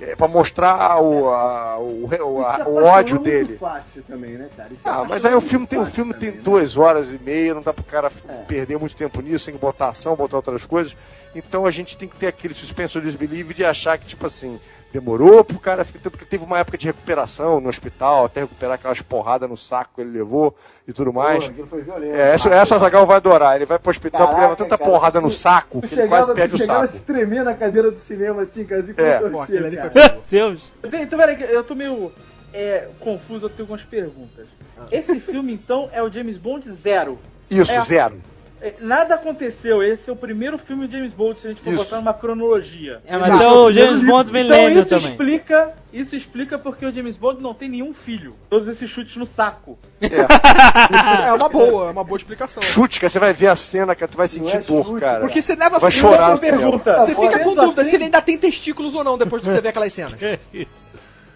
é, 0.00 0.16
pra 0.16 0.26
mostrar 0.26 1.00
o, 1.00 1.28
a- 1.32 1.78
o, 1.78 2.08
a- 2.12 2.18
o 2.18 2.40
apaixonou 2.44 2.82
ódio 2.82 3.14
muito 3.20 3.30
dele. 3.30 3.56
fácil 3.58 4.02
também, 4.02 4.32
né, 4.32 4.48
cara? 4.56 4.70
E 4.72 4.76
se 4.76 4.88
Ah, 4.88 5.04
mas 5.08 5.24
aí 5.24 5.36
o 5.36 5.40
filme 5.40 5.68
tem 5.68 5.78
o 5.78 5.86
filme 5.86 6.12
tem 6.14 6.30
também, 6.30 6.36
né? 6.38 6.42
duas 6.42 6.76
horas 6.76 7.12
e 7.12 7.18
meia, 7.20 7.54
não 7.54 7.62
dá 7.62 7.72
pro 7.72 7.84
cara 7.84 8.10
É. 8.28 8.32
perder 8.38 8.76
muito 8.76 8.96
tempo 8.96 9.20
nisso, 9.20 9.44
sem 9.44 9.54
botar 9.54 9.90
ação, 9.90 10.16
botar 10.16 10.38
outras 10.38 10.66
coisas. 10.66 10.96
Então 11.34 11.64
a 11.64 11.70
gente 11.70 11.96
tem 11.96 12.08
que 12.08 12.16
ter 12.16 12.26
aquele 12.26 12.54
suspense 12.54 12.96
ou 12.98 13.02
desbelieve 13.02 13.54
de 13.54 13.64
achar 13.64 13.96
que, 13.96 14.06
tipo 14.06 14.26
assim, 14.26 14.58
demorou 14.92 15.44
pro 15.44 15.58
cara 15.58 15.84
ficar. 15.84 16.10
Porque 16.10 16.24
teve 16.24 16.44
uma 16.44 16.58
época 16.58 16.76
de 16.76 16.86
recuperação 16.86 17.60
no 17.60 17.68
hospital, 17.68 18.24
até 18.24 18.40
recuperar 18.40 18.74
aquelas 18.74 19.00
porradas 19.00 19.48
no 19.48 19.56
saco 19.56 19.92
que 19.94 20.00
ele 20.00 20.10
levou 20.10 20.56
e 20.88 20.92
tudo 20.92 21.12
mais. 21.12 21.48
Pô, 21.48 21.66
foi 21.66 21.82
violento. 21.82 22.14
É, 22.14 22.34
essa, 22.34 22.48
essa 22.48 22.74
o 22.74 22.76
Azagal 22.76 23.06
vai 23.06 23.16
adorar. 23.16 23.56
Ele 23.56 23.66
vai 23.66 23.78
pro 23.78 23.90
hospital 23.90 24.20
porque 24.26 24.40
leva 24.40 24.56
Caraca, 24.56 24.64
tanta 24.64 24.78
cara, 24.78 24.90
porrada 24.90 25.20
no 25.20 25.30
saco 25.30 25.80
que 25.80 25.86
ele 25.86 25.94
chegava, 25.94 26.08
quase 26.08 26.34
perde 26.34 26.54
o 26.56 26.66
saco. 26.66 26.86
se 26.88 27.00
tremer 27.00 27.44
na 27.44 27.54
cadeira 27.54 27.90
do 27.90 27.98
cinema, 27.98 28.42
assim, 28.42 28.64
cara, 28.64 28.82
assim, 28.82 28.94
É. 28.96 29.20
Pô, 29.20 29.40
aquele 29.40 29.66
ali 29.66 29.76
cara. 29.76 29.90
foi 29.90 30.02
fogo. 30.02 30.22
Deus. 30.30 30.62
Então, 30.82 31.18
peraí, 31.18 31.42
eu 31.48 31.62
tô 31.62 31.74
meio 31.74 32.12
é, 32.52 32.88
confuso, 32.98 33.46
eu 33.46 33.50
tenho 33.50 33.62
algumas 33.62 33.84
perguntas. 33.84 34.46
Esse 34.90 35.20
filme, 35.20 35.52
então, 35.52 35.88
é 35.92 36.02
o 36.02 36.10
James 36.10 36.36
Bond 36.36 36.68
zero. 36.70 37.18
Isso, 37.48 37.70
É. 37.70 37.80
zero. 37.82 38.16
É, 38.62 38.74
Nada 38.80 39.14
aconteceu, 39.14 39.82
esse 39.82 40.10
é 40.10 40.12
o 40.12 40.16
primeiro 40.16 40.58
filme 40.58 40.86
de 40.86 40.96
James 40.98 41.14
Bond, 41.14 41.40
se 41.40 41.46
a 41.46 41.50
gente 41.50 41.62
for 41.62 41.70
Isso. 41.72 41.82
botar 41.82 41.96
numa 41.96 42.12
cronologia. 42.12 43.00
É, 43.06 43.16
mas 43.16 43.40
é 43.40 43.46
o 43.48 43.72
James 43.72 44.02
Bond 44.02 44.28
Então 44.30 44.32
Millennium 44.32 44.80
isso 44.80 44.88
também. 44.90 45.10
explica, 45.10 45.72
isso 45.92 46.14
explica 46.14 46.58
porque 46.58 46.84
o 46.84 46.92
James 46.92 47.16
Bond 47.16 47.40
não 47.42 47.54
tem 47.54 47.70
nenhum 47.70 47.94
filho. 47.94 48.34
Todos 48.50 48.68
esses 48.68 48.88
chutes 48.90 49.16
no 49.16 49.24
saco. 49.26 49.78
É 50.02 51.32
uma 51.32 51.48
boa, 51.48 51.88
é 51.88 51.90
uma 51.90 52.04
boa 52.04 52.18
explicação. 52.18 52.62
Chute, 52.62 53.00
que 53.00 53.08
você 53.08 53.18
vai 53.18 53.32
ver 53.32 53.46
a 53.48 53.56
cena 53.56 53.94
que 53.94 54.06
tu 54.06 54.16
vai 54.18 54.28
sentir 54.28 54.56
é 54.56 54.60
dor, 54.60 54.84
chute, 54.84 55.00
cara. 55.00 55.20
Porque 55.20 55.40
você 55.40 55.54
leva 55.54 55.78
Vai 55.78 55.90
você- 55.90 55.98
chorar 55.98 56.36
cinema. 56.36 56.58
pergunta. 56.58 57.00
Você 57.00 57.14
fica 57.14 57.38
com 57.38 57.54
dúvida 57.54 57.80
assim, 57.80 57.90
se 57.90 57.96
ele 57.96 58.04
ainda 58.04 58.20
tem 58.20 58.36
testículos 58.36 58.94
ou 58.94 59.02
não 59.02 59.16
depois 59.16 59.42
que 59.42 59.50
você 59.50 59.60
vê 59.60 59.68
aquelas 59.68 59.92
cenas. 59.92 60.14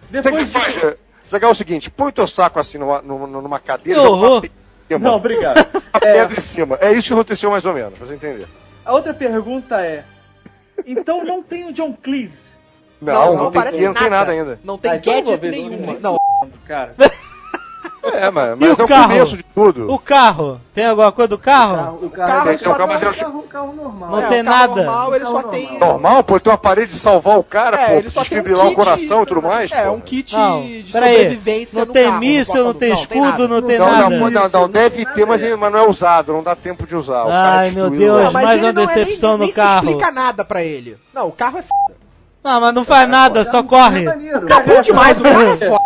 O 0.06 0.12
Depois 0.22 0.36
você 0.36 0.46
faz? 0.46 0.74
disso- 0.74 0.86
é, 1.32 1.44
é 1.44 1.48
o 1.48 1.54
seguinte, 1.54 1.90
põe 1.90 2.12
teu 2.12 2.28
saco 2.28 2.60
assim 2.60 2.76
numa, 2.78 3.00
numa, 3.02 3.26
numa 3.26 3.58
cadeira 3.58 3.98
Que 3.98 4.06
joga 4.06 4.26
uma 4.26 4.42
pe- 4.88 4.98
Não, 4.98 5.16
obrigado. 5.16 5.66
uma 5.72 5.82
É, 6.02 6.12
pedra 6.14 6.36
em 6.36 6.40
cima. 6.40 6.78
É 6.80 6.92
isso 6.92 7.08
que 7.08 7.14
aconteceu 7.14 7.50
mais 7.50 7.64
ou 7.64 7.72
menos, 7.74 7.94
pra 7.94 8.06
você 8.06 8.14
entender. 8.14 8.46
a 8.84 8.92
outra 8.92 9.12
pergunta 9.14 9.80
é: 9.80 10.04
então 10.86 11.24
não 11.24 11.42
tem 11.42 11.66
o 11.68 11.72
John 11.72 11.92
Cleese? 11.92 12.52
Não, 13.00 13.34
não, 13.36 13.50
tem, 13.50 13.60
parece 13.60 13.82
não 13.84 13.92
tem 13.94 14.08
nada 14.10 14.32
ainda. 14.32 14.58
Não 14.64 14.78
tem 14.78 14.90
Ah, 14.92 14.96
então 14.96 15.12
gadget 15.24 15.50
nenhuma. 15.50 15.96
Não, 16.00 16.16
Cara, 16.66 16.94
É, 18.12 18.30
mas, 18.30 18.52
E 18.52 18.56
mas 18.60 18.78
o 18.78 18.82
é 18.82 18.84
o 18.84 18.88
carro? 18.88 19.08
começo 19.08 19.36
de 19.36 19.42
tudo. 19.42 19.92
O 19.92 19.98
carro. 19.98 20.60
Tem 20.74 20.86
alguma 20.86 21.10
coisa 21.12 21.28
do 21.28 21.38
carro? 21.38 21.98
O 22.02 22.10
carro 22.10 22.28
carro, 22.28 22.48
ele 22.50 22.58
Tem 22.58 22.66
um 22.68 22.70
só 22.70 22.76
carro, 22.76 22.88
mas 22.92 23.02
é 23.02 23.04
eu 23.04 23.08
um 23.08 23.10
acho 23.10 23.20
carro, 23.24 23.38
um 23.38 23.46
carro 23.46 23.72
normal. 23.72 24.10
Não 24.10 24.20
é, 24.20 24.26
tem 24.28 24.42
nada. 24.42 24.82
Normal, 24.82 25.14
ele 25.14 25.26
só 25.26 25.42
tem. 25.44 25.78
normal. 25.78 26.24
pô, 26.24 26.40
tem 26.40 26.50
um 26.50 26.54
aparelho 26.54 26.86
de 26.88 26.94
salvar 26.96 27.38
o 27.38 27.44
cara, 27.44 27.80
É, 27.80 27.86
pô, 27.86 27.92
ele 27.98 28.10
só 28.10 28.20
tem 28.20 28.38
um 28.38 28.42
desfibrilar 28.42 28.66
o 28.66 28.74
coração 28.74 29.22
e 29.22 29.26
tudo 29.26 29.42
mais. 29.42 29.70
É, 29.72 29.84
pô. 29.84 29.92
um 29.92 30.00
kit 30.00 30.34
Não, 30.36 30.60
de 30.62 30.90
peraí. 30.92 31.14
sobrevivência 31.14 31.78
Não 31.84 31.92
tem 31.92 32.12
míssil, 32.18 32.64
não 32.64 32.74
tem 32.74 32.92
escudo, 32.92 33.48
não 33.48 33.62
tem 33.62 33.78
Não, 33.78 33.90
nada. 33.90 34.10
não, 34.10 34.30
não, 34.30 34.48
não, 34.48 34.68
deve 34.68 35.06
ter, 35.06 35.24
mas, 35.26 35.40
não 35.42 35.78
é 35.78 35.88
usado, 35.88 36.32
não 36.32 36.42
dá 36.42 36.54
tempo 36.54 36.86
de 36.86 36.94
usar. 36.96 37.22
O 37.24 37.28
cara 37.28 37.56
Ai, 37.60 37.70
meu 37.70 37.88
destruiu 37.90 38.18
Deus, 38.18 38.32
mais 38.32 38.50
ele 38.50 38.66
uma 38.66 38.72
não 38.72 38.82
é 38.82 38.86
decepção 38.86 39.38
no 39.38 39.52
carro. 39.52 39.88
explica 39.88 40.12
nada 40.12 40.44
pra 40.44 40.62
ele. 40.62 40.98
Não, 41.12 41.28
o 41.28 41.32
carro 41.32 41.58
é 41.58 41.62
foda. 41.62 42.04
Não, 42.42 42.60
mas 42.60 42.74
não 42.74 42.84
faz 42.84 43.08
nada, 43.08 43.42
só 43.44 43.62
corre. 43.62 44.04
Tá 44.04 44.60
bom 44.60 44.82
demais, 44.82 45.18
o 45.18 45.22
carro 45.22 45.42
é 45.42 45.56
foda. 45.56 45.83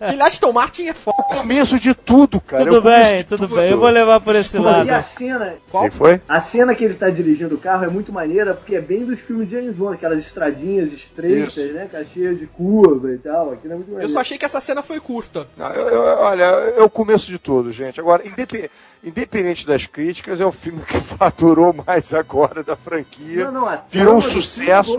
Aquele 0.00 0.22
Aston 0.22 0.52
Martin 0.52 0.86
é 0.86 0.94
foda. 0.94 1.16
O 1.20 1.24
começo 1.24 1.78
de 1.78 1.94
tudo, 1.94 2.40
cara. 2.40 2.62
é 2.62 2.66
Tudo 2.66 2.82
bem, 2.82 3.24
tudo 3.24 3.46
tudo. 3.48 3.56
bem. 3.56 3.70
Eu 3.70 3.78
vou 3.78 3.88
levar 3.88 4.20
por 4.20 4.34
esse 4.34 4.56
Pô, 4.56 4.64
lado. 4.64 4.86
e 4.86 4.90
a 4.90 5.02
cena, 5.02 5.54
Qual? 5.70 5.82
Quem 5.84 5.90
foi? 5.90 6.20
a 6.28 6.40
cena 6.40 6.74
que 6.74 6.84
ele 6.84 6.94
tá 6.94 7.08
dirigindo 7.10 7.54
o 7.54 7.58
carro 7.58 7.84
é 7.84 7.88
muito 7.88 8.12
maneira, 8.12 8.54
porque 8.54 8.74
é 8.76 8.80
bem 8.80 9.04
dos 9.04 9.20
filmes 9.20 9.48
de 9.48 9.56
James 9.56 9.74
Bond, 9.76 9.94
aquelas 9.94 10.20
estradinhas 10.20 10.92
estreitas, 10.92 11.56
Isso. 11.56 11.72
né, 11.74 11.88
cara, 11.90 12.04
cheias 12.04 12.38
de 12.38 12.46
curva 12.46 13.12
e 13.12 13.18
tal, 13.18 13.52
aquilo 13.52 13.72
é 13.72 13.76
muito 13.76 13.88
Eu 13.88 13.92
maneiro. 13.94 14.12
só 14.12 14.20
achei 14.20 14.38
que 14.38 14.44
essa 14.44 14.60
cena 14.60 14.82
foi 14.82 15.00
curta. 15.00 15.46
Não, 15.56 15.70
eu- 15.72 15.88
eu- 15.88 16.18
olha, 16.20 16.44
é 16.44 16.82
o 16.82 16.90
começo 16.90 17.26
de 17.26 17.38
tudo, 17.38 17.70
gente. 17.70 18.00
Agora, 18.00 18.26
indepe- 18.26 18.70
independente 19.04 19.66
das 19.66 19.86
críticas, 19.86 20.40
é 20.40 20.44
o 20.46 20.52
filme 20.52 20.80
que 20.86 20.98
faturou 21.00 21.74
mais 21.86 22.12
agora 22.14 22.62
da 22.62 22.76
franquia. 22.76 23.44
Não, 23.50 23.52
não, 23.66 23.82
Virou 23.90 24.16
um 24.16 24.20
filme 24.20 24.42
sucesso. 24.42 24.98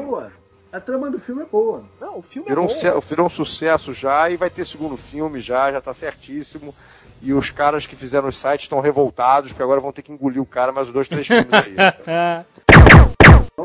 É. 0.71 0.77
A 0.77 0.79
trama 0.79 1.09
do 1.09 1.19
filme 1.19 1.41
é 1.41 1.45
boa. 1.45 1.83
Não, 1.99 2.17
o 2.19 2.21
filme 2.21 2.47
Virou 2.47 2.63
é 2.65 2.67
um, 2.67 2.69
bom. 2.69 2.73
ce- 2.79 3.07
virou 3.09 3.25
um 3.25 3.29
sucesso 3.29 3.91
já 3.93 4.29
e 4.29 4.37
vai 4.37 4.49
ter 4.49 4.65
segundo 4.65 4.95
filme 4.97 5.39
já, 5.41 5.71
já 5.71 5.81
tá 5.81 5.93
certíssimo. 5.93 6.73
E 7.21 7.33
os 7.33 7.49
caras 7.49 7.85
que 7.85 7.95
fizeram 7.97 8.29
os 8.29 8.37
sites 8.37 8.65
estão 8.65 8.79
revoltados, 8.79 9.51
porque 9.51 9.63
agora 9.63 9.81
vão 9.81 9.91
ter 9.91 10.01
que 10.01 10.11
engolir 10.11 10.41
o 10.41 10.45
cara 10.45 10.71
mais 10.71 10.89
dois, 10.89 11.07
três 11.07 11.27
filmes 11.27 11.47
aí. 11.53 11.75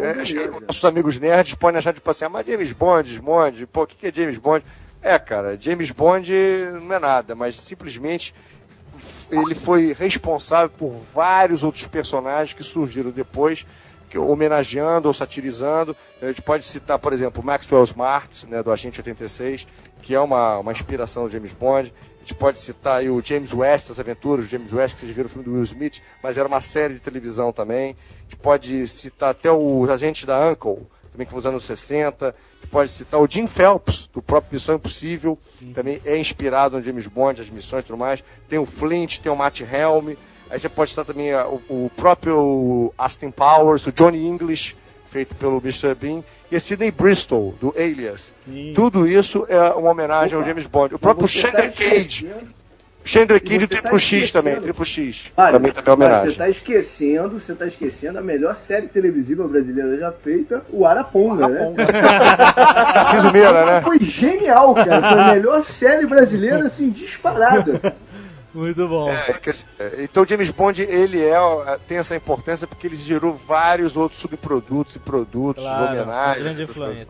É, 0.03 0.61
nossos 0.67 0.85
amigos 0.85 1.19
nerds 1.21 1.55
podem 1.55 1.79
achar, 1.79 1.95
tipo 1.95 2.11
assim, 2.11 2.25
ah, 2.25 2.29
mas 2.29 2.45
James 2.45 2.73
Bond, 2.73 3.09
James 3.09 3.25
Bond, 3.25 3.67
pô, 3.69 3.83
o 3.83 3.87
que, 3.87 3.95
que 3.95 4.07
é 4.09 4.13
James 4.13 4.39
Bond? 4.39 4.65
É, 5.01 5.17
cara, 5.21 5.57
James 5.59 5.93
Bond 5.93 6.33
não 6.83 6.97
é 6.97 6.99
nada, 6.99 7.37
mas 7.37 7.61
simplesmente 7.61 8.35
ele 9.31 9.55
foi 9.55 9.93
responsável 9.97 10.69
por 10.71 10.91
vários 11.15 11.63
outros 11.63 11.87
personagens 11.87 12.53
que 12.55 12.65
surgiram 12.65 13.11
depois, 13.13 13.65
homenageando 14.19 15.09
ou 15.09 15.15
satirizando. 15.15 15.97
A 16.21 16.27
gente 16.27 16.43
pode 16.43 16.65
citar, 16.65 16.99
por 16.99 17.13
exemplo, 17.13 17.43
Maxwell 17.43 17.85
Smart, 17.85 18.47
né, 18.47 18.63
do 18.63 18.71
Agente 18.71 19.01
86, 19.01 19.67
que 20.03 20.15
é 20.15 20.21
uma, 20.21 20.59
uma 20.59 20.73
inspiração 20.73 21.25
do 21.25 21.31
James 21.31 21.53
Bond. 21.53 21.93
A 22.17 22.21
gente 22.21 22.35
pode 22.35 22.59
citar 22.59 23.01
aí 23.01 23.11
o 23.11 23.23
James 23.23 23.53
West, 23.53 23.91
as 23.91 24.01
aventuras 24.01 24.47
do 24.47 24.51
James 24.51 24.73
West, 24.73 24.95
que 24.95 25.01
vocês 25.01 25.15
viram 25.15 25.27
o 25.27 25.29
filme 25.29 25.45
do 25.45 25.53
Will 25.55 25.65
Smith, 25.65 26.01
mas 26.23 26.39
era 26.39 26.49
uma 26.49 26.61
série 26.61 26.95
de 26.95 27.01
televisão 27.01 27.53
também. 27.53 27.97
A 28.19 28.23
gente 28.23 28.37
pode 28.37 28.89
citar 28.89 29.31
até 29.31 29.53
o 29.53 29.85
Agente 29.91 30.25
da 30.25 30.49
Uncle, 30.49 30.87
também 31.13 31.27
que 31.27 31.31
foi 31.31 31.37
nos 31.37 31.47
anos 31.47 31.65
60. 31.65 32.29
A 32.29 32.33
gente 32.63 32.71
pode 32.71 32.91
citar 32.91 33.21
o 33.21 33.29
Jim 33.31 33.47
Phelps, 33.47 34.09
do 34.13 34.23
próprio 34.23 34.55
Missão 34.55 34.75
Impossível, 34.77 35.39
também 35.75 36.01
é 36.05 36.17
inspirado 36.17 36.77
no 36.77 36.83
James 36.83 37.07
Bond, 37.07 37.41
as 37.41 37.51
missões 37.51 37.85
e 37.85 37.87
tudo 37.87 37.99
mais. 37.99 38.25
Tem 38.49 38.59
o 38.59 38.65
Flint, 38.65 39.19
tem 39.19 39.31
o 39.31 39.37
Matt 39.37 39.61
Helm. 39.61 40.15
Aí 40.55 40.61
você 40.61 40.69
pode 40.69 40.91
citar 40.91 41.05
também 41.05 41.33
ah, 41.33 41.49
o, 41.49 41.61
o 41.69 41.91
próprio 41.97 42.95
Austin 42.97 43.33
Powers, 43.33 43.85
o 43.89 43.93
Johnny 43.93 44.25
English, 44.25 44.77
feito 45.11 45.35
pelo 45.35 45.59
Mr. 45.59 45.97
Bean, 45.97 46.23
e 46.49 46.55
a 46.55 46.61
Sidney 46.61 46.93
Bristol, 46.93 47.57
do 47.61 47.75
Alias. 47.77 48.33
Tudo 48.73 49.05
isso 49.05 49.45
é 49.49 49.59
uma 49.75 49.91
homenagem 49.91 50.35
ao 50.37 50.43
Opa. 50.43 50.49
James 50.49 50.69
Bond. 50.69 50.95
O 50.95 50.99
próprio 51.01 51.27
tá 51.27 51.33
Shannon 51.33 51.73
Cage. 51.73 52.27
esquecendo- 52.27 52.65
Chandler 53.07 53.43
King 53.43 53.63
e 53.63 53.65
o 53.65 53.69
você 53.69 53.75
tá 53.75 53.81
Triplo 53.83 54.01
X 54.01 54.33
também, 54.33 54.61
Triplo 54.61 54.85
X. 54.85 55.33
Olha, 55.37 55.53
também 55.53 55.73
também 55.73 55.85
mas 55.89 55.95
homenagem. 56.07 56.31
você 56.31 56.39
tá 56.39 56.49
esquecendo, 56.49 57.29
você 57.41 57.55
tá 57.55 57.67
esquecendo 57.67 58.19
a 58.19 58.23
melhor 58.23 58.55
série 58.55 58.87
televisiva 58.87 59.47
brasileira 59.47 59.99
já 59.99 60.11
feita, 60.11 60.63
o 60.71 60.87
Araponga, 60.87 61.49
né? 61.49 61.75
Tarcísio 62.95 63.31
Meira, 63.33 63.67
né? 63.67 63.81
Foi 63.83 63.99
genial, 64.01 64.75
cara. 64.75 65.03
Foi 65.13 65.21
a 65.21 65.35
melhor 65.35 65.63
série 65.63 66.07
brasileira, 66.07 66.67
assim, 66.67 66.89
disparada. 66.89 67.95
Muito 68.55 68.87
bom. 68.89 69.11
É, 69.11 69.33
que, 69.35 69.51
é, 69.51 70.05
então 70.05 70.25
James 70.25 70.51
Bond 70.51 70.81
ele 70.83 71.21
é 71.21 71.35
é, 71.35 71.79
tem 71.89 71.99
essa 71.99 72.15
importância 72.15 72.67
porque 72.67 72.87
ele 72.87 72.97
gerou 72.97 73.35
vários 73.35 73.97
outros 73.97 74.21
subprodutos 74.21 74.95
e 74.95 74.99
produtos, 75.01 75.63
Claro, 75.65 75.93
homenagens. 75.93 76.45
grande 76.45 76.63
influência. 76.63 77.07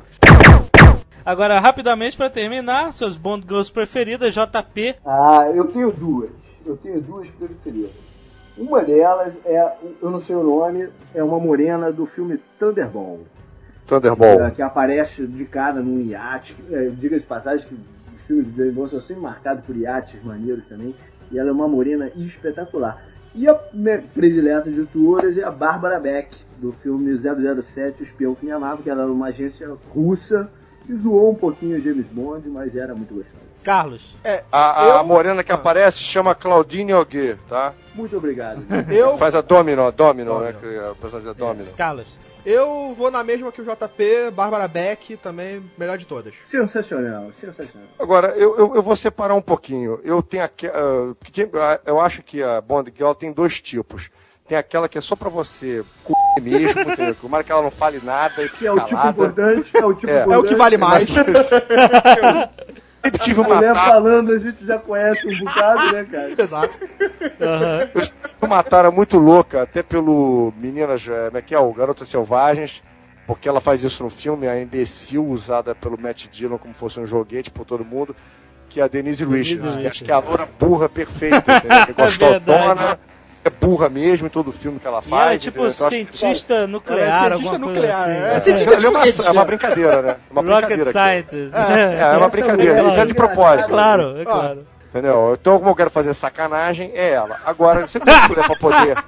Agora, 1.24 1.58
rapidamente, 1.58 2.16
pra 2.16 2.28
terminar, 2.28 2.92
suas 2.92 3.16
Bond 3.16 3.44
Girls 3.48 3.72
preferidas, 3.72 4.34
JP. 4.34 4.96
Ah, 5.06 5.50
eu 5.54 5.68
tenho 5.68 5.90
duas. 5.90 6.30
Eu 6.66 6.76
tenho 6.76 7.00
duas 7.00 7.28
preferidas. 7.30 7.90
Uma 8.56 8.82
delas 8.82 9.32
é, 9.44 9.72
eu 10.00 10.10
não 10.10 10.20
sei 10.20 10.36
o 10.36 10.42
nome, 10.42 10.88
é 11.14 11.22
uma 11.22 11.38
morena 11.40 11.90
do 11.90 12.06
filme 12.06 12.38
Thunderball. 12.58 13.20
Thunderball. 13.86 14.44
é, 14.44 14.50
que 14.50 14.62
aparece 14.62 15.26
de 15.26 15.44
cara 15.44 15.80
num 15.80 16.00
iate. 16.02 16.56
É, 16.70 16.88
Diga 16.90 17.18
de 17.18 17.26
passagem 17.26 17.66
que 17.66 17.74
os 17.74 18.22
filmes 18.26 18.46
de 18.46 18.56
James 18.56 18.74
Bond 18.74 18.90
são 18.90 19.00
sempre 19.00 19.22
marcados 19.22 19.64
por 19.64 19.76
iates 19.76 20.22
maneiros 20.22 20.64
também. 20.68 20.94
E 21.34 21.38
ela 21.38 21.48
é 21.48 21.52
uma 21.52 21.66
morena 21.66 22.08
espetacular. 22.16 23.04
E 23.34 23.48
a 23.48 23.58
minha 23.72 24.00
predileta 24.14 24.70
de 24.70 24.86
todas 24.86 25.36
é 25.36 25.42
a 25.42 25.50
Bárbara 25.50 25.98
Beck, 25.98 26.36
do 26.58 26.72
filme 26.80 27.10
007, 27.18 28.00
O 28.00 28.04
Espião 28.04 28.36
que 28.36 28.46
Me 28.46 28.52
Amava, 28.52 28.80
que 28.80 28.88
ela 28.88 29.02
era 29.02 29.10
uma 29.10 29.26
agência 29.26 29.68
russa 29.92 30.48
e 30.88 30.94
zoou 30.94 31.32
um 31.32 31.34
pouquinho 31.34 31.76
o 31.76 31.80
James 31.80 32.06
Bond, 32.06 32.48
mas 32.48 32.76
era 32.76 32.94
muito 32.94 33.14
gostosa. 33.14 33.42
Carlos. 33.64 34.14
A, 34.52 35.00
a 35.00 35.02
morena 35.02 35.42
que 35.42 35.50
aparece 35.50 35.98
chama 35.98 36.34
Claudine 36.34 36.92
Auguet, 36.92 37.36
tá? 37.48 37.72
Muito 37.94 38.16
obrigado. 38.16 38.64
Eu, 38.92 39.16
Faz 39.16 39.34
a 39.34 39.40
Domino, 39.40 39.90
Domino, 39.90 40.38
né? 40.38 40.52
Que 40.52 40.66
é 40.66 40.90
a 40.90 40.94
personagem 40.94 41.26
da 41.26 41.32
Domino. 41.32 41.72
Carlos. 41.76 42.06
Eu 42.44 42.92
vou 42.96 43.10
na 43.10 43.24
mesma 43.24 43.50
que 43.52 43.60
o 43.60 43.64
JP, 43.64 44.30
Bárbara 44.32 44.68
Beck, 44.68 45.16
também 45.16 45.62
melhor 45.78 45.96
de 45.98 46.06
todas. 46.06 46.34
Sensacional, 46.48 47.30
sensacional. 47.40 47.88
Agora, 47.98 48.28
eu, 48.36 48.56
eu, 48.58 48.74
eu 48.76 48.82
vou 48.82 48.94
separar 48.96 49.34
um 49.34 49.42
pouquinho. 49.42 50.00
Eu 50.04 50.22
tenho 50.22 50.44
aqui. 50.44 50.66
ah, 50.66 51.14
que 51.24 51.40
Jam- 51.42 51.50
ah, 51.54 51.80
eu 51.86 52.00
acho 52.00 52.22
que 52.22 52.42
a 52.42 52.60
Bond 52.60 52.92
Girl 52.96 53.12
tem 53.12 53.32
dois 53.32 53.60
tipos. 53.60 54.10
Tem 54.46 54.58
aquela 54.58 54.88
que 54.90 54.98
é 54.98 55.00
só 55.00 55.16
pra 55.16 55.30
você 55.30 55.82
c... 55.82 56.12
mesmo? 56.42 56.84
Tomara 57.20 57.42
que 57.42 57.50
ela 57.50 57.62
não 57.62 57.70
fale 57.70 57.98
nada 58.04 58.42
e 58.44 58.48
Que 58.50 58.66
é 58.66 58.72
o 58.72 58.80
tipo 58.84 59.06
importante, 59.08 59.76
é 59.76 59.84
o 59.86 59.94
tipo 59.94 60.12
É. 60.12 60.16
importante. 60.22 60.34
É 60.34 60.38
o 60.38 60.42
que 60.42 60.54
vale 60.54 60.76
mais. 60.76 61.06
Sempre 63.04 63.18
tive 63.20 63.40
A 63.40 63.42
uma 63.44 63.54
mulher 63.56 63.74
tara, 63.74 63.86
falando, 63.90 64.32
a 64.32 64.38
gente 64.38 64.64
já 64.64 64.78
conhece 64.78 65.28
um 65.28 65.38
bocado, 65.44 65.92
né, 65.92 66.04
cara? 66.10 66.34
Exato. 66.40 66.78
Aham. 67.40 67.90
eu 67.94 68.00
tive 68.00 68.14
uma 68.40 68.62
tara 68.62 68.90
muito 68.90 69.18
louca, 69.18 69.62
até 69.62 69.82
pelo 69.82 70.52
Meninas, 70.56 71.04
como 71.06 71.36
é 71.36 71.42
que 71.42 71.54
é? 71.54 71.58
O 71.58 71.72
Garotas 71.72 72.08
Selvagens, 72.08 72.82
porque 73.26 73.48
ela 73.48 73.60
faz 73.60 73.84
isso 73.84 74.02
no 74.02 74.08
filme, 74.10 74.48
a 74.48 74.58
imbecil 74.60 75.26
usada 75.26 75.74
pelo 75.74 76.00
Matt 76.00 76.28
Dillon 76.28 76.56
como 76.56 76.72
fosse 76.72 76.98
um 76.98 77.06
joguete 77.06 77.50
por 77.50 77.66
todo 77.66 77.84
mundo, 77.84 78.16
que 78.70 78.80
é 78.80 78.84
a 78.84 78.88
Denise 78.88 79.24
Richards, 79.24 79.76
que 79.76 79.86
acho 79.86 80.04
que 80.04 80.10
é 80.10 80.14
a 80.14 80.18
loura 80.18 80.48
burra 80.58 80.88
perfeita, 80.88 81.58
entendeu? 81.58 81.86
Que 81.86 81.90
é 81.92 81.94
gostosona, 82.04 82.38
verdade. 82.46 82.98
É 83.44 83.50
burra 83.50 83.88
mesmo 83.88 84.26
em 84.26 84.30
todo 84.30 84.50
filme 84.50 84.80
que 84.80 84.86
ela 84.86 85.02
E 85.04 85.08
ela 85.12 85.20
faz. 85.20 85.34
é 85.34 85.38
tipo 85.44 85.58
entendeu? 85.66 85.74
Então, 85.74 85.86
acho 85.86 85.96
que- 86.10 86.18
cientista 86.18 86.66
nuclear, 86.66 87.08
Ela 87.08 87.16
é 87.16 87.28
cientista 87.36 87.58
nuclear, 87.58 88.04
coisa 88.04 88.18
é. 88.18 88.36
assim. 88.36 88.36
É 88.36 88.40
cientista 88.40 88.86
é 88.86 88.88
uma, 88.88 89.06
é 89.06 89.30
uma 89.32 89.44
brincadeira, 89.44 90.02
né? 90.02 90.16
Uma 90.30 90.42
Rocket 90.42 90.66
brincadeira. 90.68 90.92
Scientist. 90.92 91.54
É, 91.56 92.14
é 92.14 92.16
uma 92.16 92.28
brincadeira. 92.28 92.74
mulher 92.82 92.92
Isso 92.92 93.00
é 93.00 93.06
de 93.06 93.12
é 93.12 93.14
propósito. 93.14 93.68
Claro, 93.68 94.20
é 94.20 94.24
claro. 94.24 94.66
Entendeu? 94.88 95.36
Então, 95.40 95.58
como 95.58 95.70
eu 95.70 95.74
quero 95.76 95.90
fazer 95.90 96.14
sacanagem, 96.14 96.92
é 96.94 97.10
ela. 97.10 97.40
Agora, 97.44 97.86
se 97.88 97.98
eu 97.98 98.02
não 98.06 98.28
puder 98.28 98.46
pra 98.46 98.56
poder. 98.56 99.04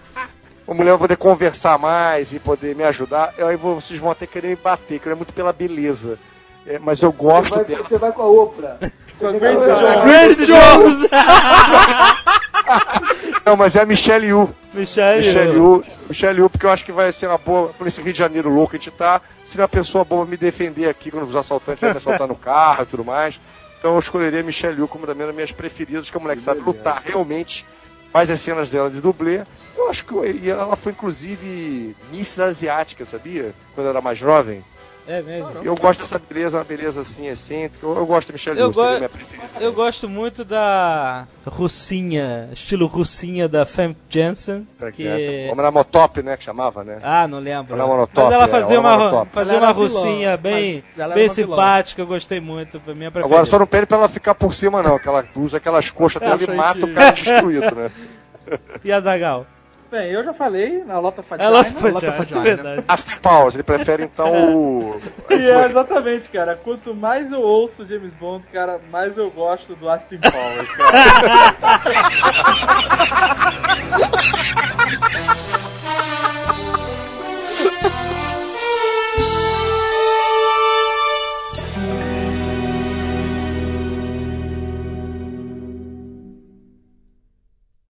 Uma 0.67 0.75
mulher 0.77 0.91
vai 0.91 0.99
poder 0.99 1.17
conversar 1.17 1.79
mais 1.79 2.33
e 2.33 2.41
poder 2.41 2.75
me 2.75 2.83
ajudar, 2.83 3.33
eu- 3.39 3.47
aí 3.47 3.55
vocês 3.57 4.01
vão 4.01 4.11
até 4.11 4.27
querer 4.27 4.49
me 4.49 4.57
bater, 4.57 4.99
que 4.99 5.09
é 5.09 5.15
muito 5.15 5.33
pela 5.33 5.53
beleza. 5.53 6.19
É, 6.67 6.81
mas 6.81 7.01
eu 7.01 7.13
Você 7.13 7.17
gosto 7.23 7.55
vai, 7.55 7.65
dela. 7.65 7.85
você 7.85 7.97
vai 7.99 8.11
com 8.11 8.23
a 8.23 8.27
Oprah. 8.27 8.77
Você 8.81 8.91
com 9.21 9.27
a 9.29 9.33
Grace 9.33 9.71
Oprah. 9.71 10.05
Grace 10.05 10.47
Jones! 10.47 11.11
Não, 13.47 13.57
mas 13.57 13.77
é 13.77 13.83
a 13.83 13.87
Michelle 13.87 14.27
Yu. 14.27 14.51
Michelle. 14.75 15.25
Michelle 15.25 15.55
Yu, 15.55 15.85
Michelle 16.09 16.41
Yu, 16.41 16.51
porque 16.51 16.67
eu 16.67 16.71
acho 16.71 16.85
que 16.85 16.91
vai 16.91 17.13
ser 17.13 17.29
uma 17.29 17.39
boa, 17.39 17.69
por 17.69 17.87
esse 17.87 18.03
Rio 18.03 18.13
de 18.13 18.19
Janeiro 18.19 18.51
louco 18.51 18.71
que 18.73 18.77
a 18.77 18.79
gente 18.81 18.91
tá, 18.91 19.21
seria 19.45 19.63
uma 19.63 19.69
pessoa 19.69 20.05
boa 20.05 20.23
pra 20.25 20.31
me 20.33 20.37
defender 20.37 20.89
aqui 20.89 21.13
quando 21.13 21.29
os 21.29 21.37
assaltantes 21.37 21.81
vão 21.81 21.91
me 21.91 21.97
assaltar 21.97 22.27
no 22.27 22.35
carro 22.35 22.83
e 22.83 22.87
tudo 22.87 23.05
mais. 23.05 23.41
Então 23.79 23.93
eu 23.95 24.01
escolheria 24.01 24.41
a 24.41 24.43
Michelle 24.43 24.81
Yu 24.81 24.89
como 24.89 25.07
também 25.07 25.25
das 25.27 25.35
minhas 25.35 25.53
preferidas, 25.53 26.11
que 26.11 26.17
a 26.17 26.21
mulher 26.21 26.35
que 26.35 26.43
sabe 26.43 26.61
lutar 26.61 27.01
realmente, 27.05 27.65
faz 28.13 28.29
as 28.31 28.41
cenas 28.41 28.69
dela 28.69 28.91
de 28.91 29.01
dublê. 29.01 29.43
Eu 29.77 29.89
acho 29.91 30.05
que 30.05 30.13
eu- 30.13 30.25
e 30.27 30.51
ela 30.51 30.75
foi 30.75 30.91
inclusive 30.91 31.95
Miss 32.11 32.37
Asiática, 32.41 33.05
sabia? 33.05 33.55
Quando 33.77 33.87
eu 33.87 33.91
era 33.91 34.01
mais 34.01 34.19
jovem. 34.19 34.65
É 35.09 35.23
mesmo. 35.23 35.51
Eu 35.63 35.75
gosto 35.77 36.01
dessa 36.01 36.19
beleza, 36.19 36.59
uma 36.59 36.65
beleza 36.65 37.01
assim 37.03 37.27
excêntrica. 37.29 37.87
Eu, 37.87 37.97
eu 37.97 38.07
gosto 38.07 38.29
da 38.29 38.33
Michelle 38.33 38.59
Eu 38.61 38.73
go- 38.73 38.83
minha 38.97 39.09
preferida. 39.09 39.47
Eu 39.61 39.73
gosto 39.73 40.09
muito 40.09 40.45
da 40.45 41.27
russinha, 41.47 42.49
estilo 42.53 42.87
russinha 42.87 43.49
da 43.49 43.65
Fem 43.65 43.97
Jensen. 44.11 44.67
Que... 44.93 45.47
Como 45.49 45.63
na 45.63 45.71
Motop, 45.71 46.23
né? 46.23 46.37
Que 46.37 46.45
chamava, 46.45 46.83
né? 46.83 46.99
Ah, 47.03 47.29
não 47.29 47.39
lembro. 47.39 47.75
É 47.75 47.87
monotop, 47.87 48.25
Mas 48.25 48.33
ela 48.35 48.45
é, 48.45 48.49
fazia 48.49 48.77
é 48.77 48.79
uma, 48.81 48.99
monotop. 48.99 49.29
fazia 49.33 49.53
Ela 49.53 49.61
uma 49.61 49.67
era 49.71 49.75
vilã, 49.75 50.01
russinha 50.01 50.37
bem, 50.37 50.83
era 50.99 51.15
bem 51.15 51.29
simpática, 51.29 52.03
eu 52.03 52.07
gostei 52.07 52.41
muito, 52.41 52.81
foi 52.81 52.95
minha 52.95 53.11
preferida. 53.11 53.35
Agora 53.35 53.49
só 53.49 53.59
não 53.59 53.67
pede 53.67 53.87
pra 53.87 53.99
ela 53.99 54.09
ficar 54.09 54.35
por 54.35 54.53
cima, 54.53 54.83
não. 54.83 54.99
Que 54.99 55.09
ela 55.09 55.25
usa 55.37 55.59
aquelas 55.59 55.91
coxas 55.91 56.21
até 56.21 56.31
É, 56.31 56.35
ele 56.35 56.47
gente. 56.47 56.57
mata 56.57 56.85
o 56.85 56.93
cara 56.95 57.11
destruído, 57.13 57.75
né? 57.77 57.91
E 58.85 58.93
a 58.93 59.01
Zagal? 59.01 59.45
Bem, 59.97 60.11
eu 60.11 60.23
já 60.23 60.35
falei 60.35 60.81
né, 60.81 60.85
na 60.85 60.99
Lota 60.99 61.23
Fagina. 61.23 61.49
É 61.49 61.51
Lota 61.89 62.13
Fagina. 62.13 62.85
Astipals, 62.87 63.55
ele 63.55 63.63
prefere 63.63 64.03
então 64.03 64.55
o. 64.55 65.01
é, 65.33 65.65
exatamente, 65.65 66.29
cara. 66.29 66.55
Quanto 66.55 66.95
mais 66.95 67.33
eu 67.33 67.41
ouço 67.41 67.87
James 67.87 68.13
Bond, 68.13 68.47
cara, 68.49 68.79
mais 68.93 69.17
eu 69.17 69.31
gosto 69.31 69.75
do 69.75 69.89
Aston 69.89 70.19
Powers, 70.21 70.69
cara. 70.77 71.57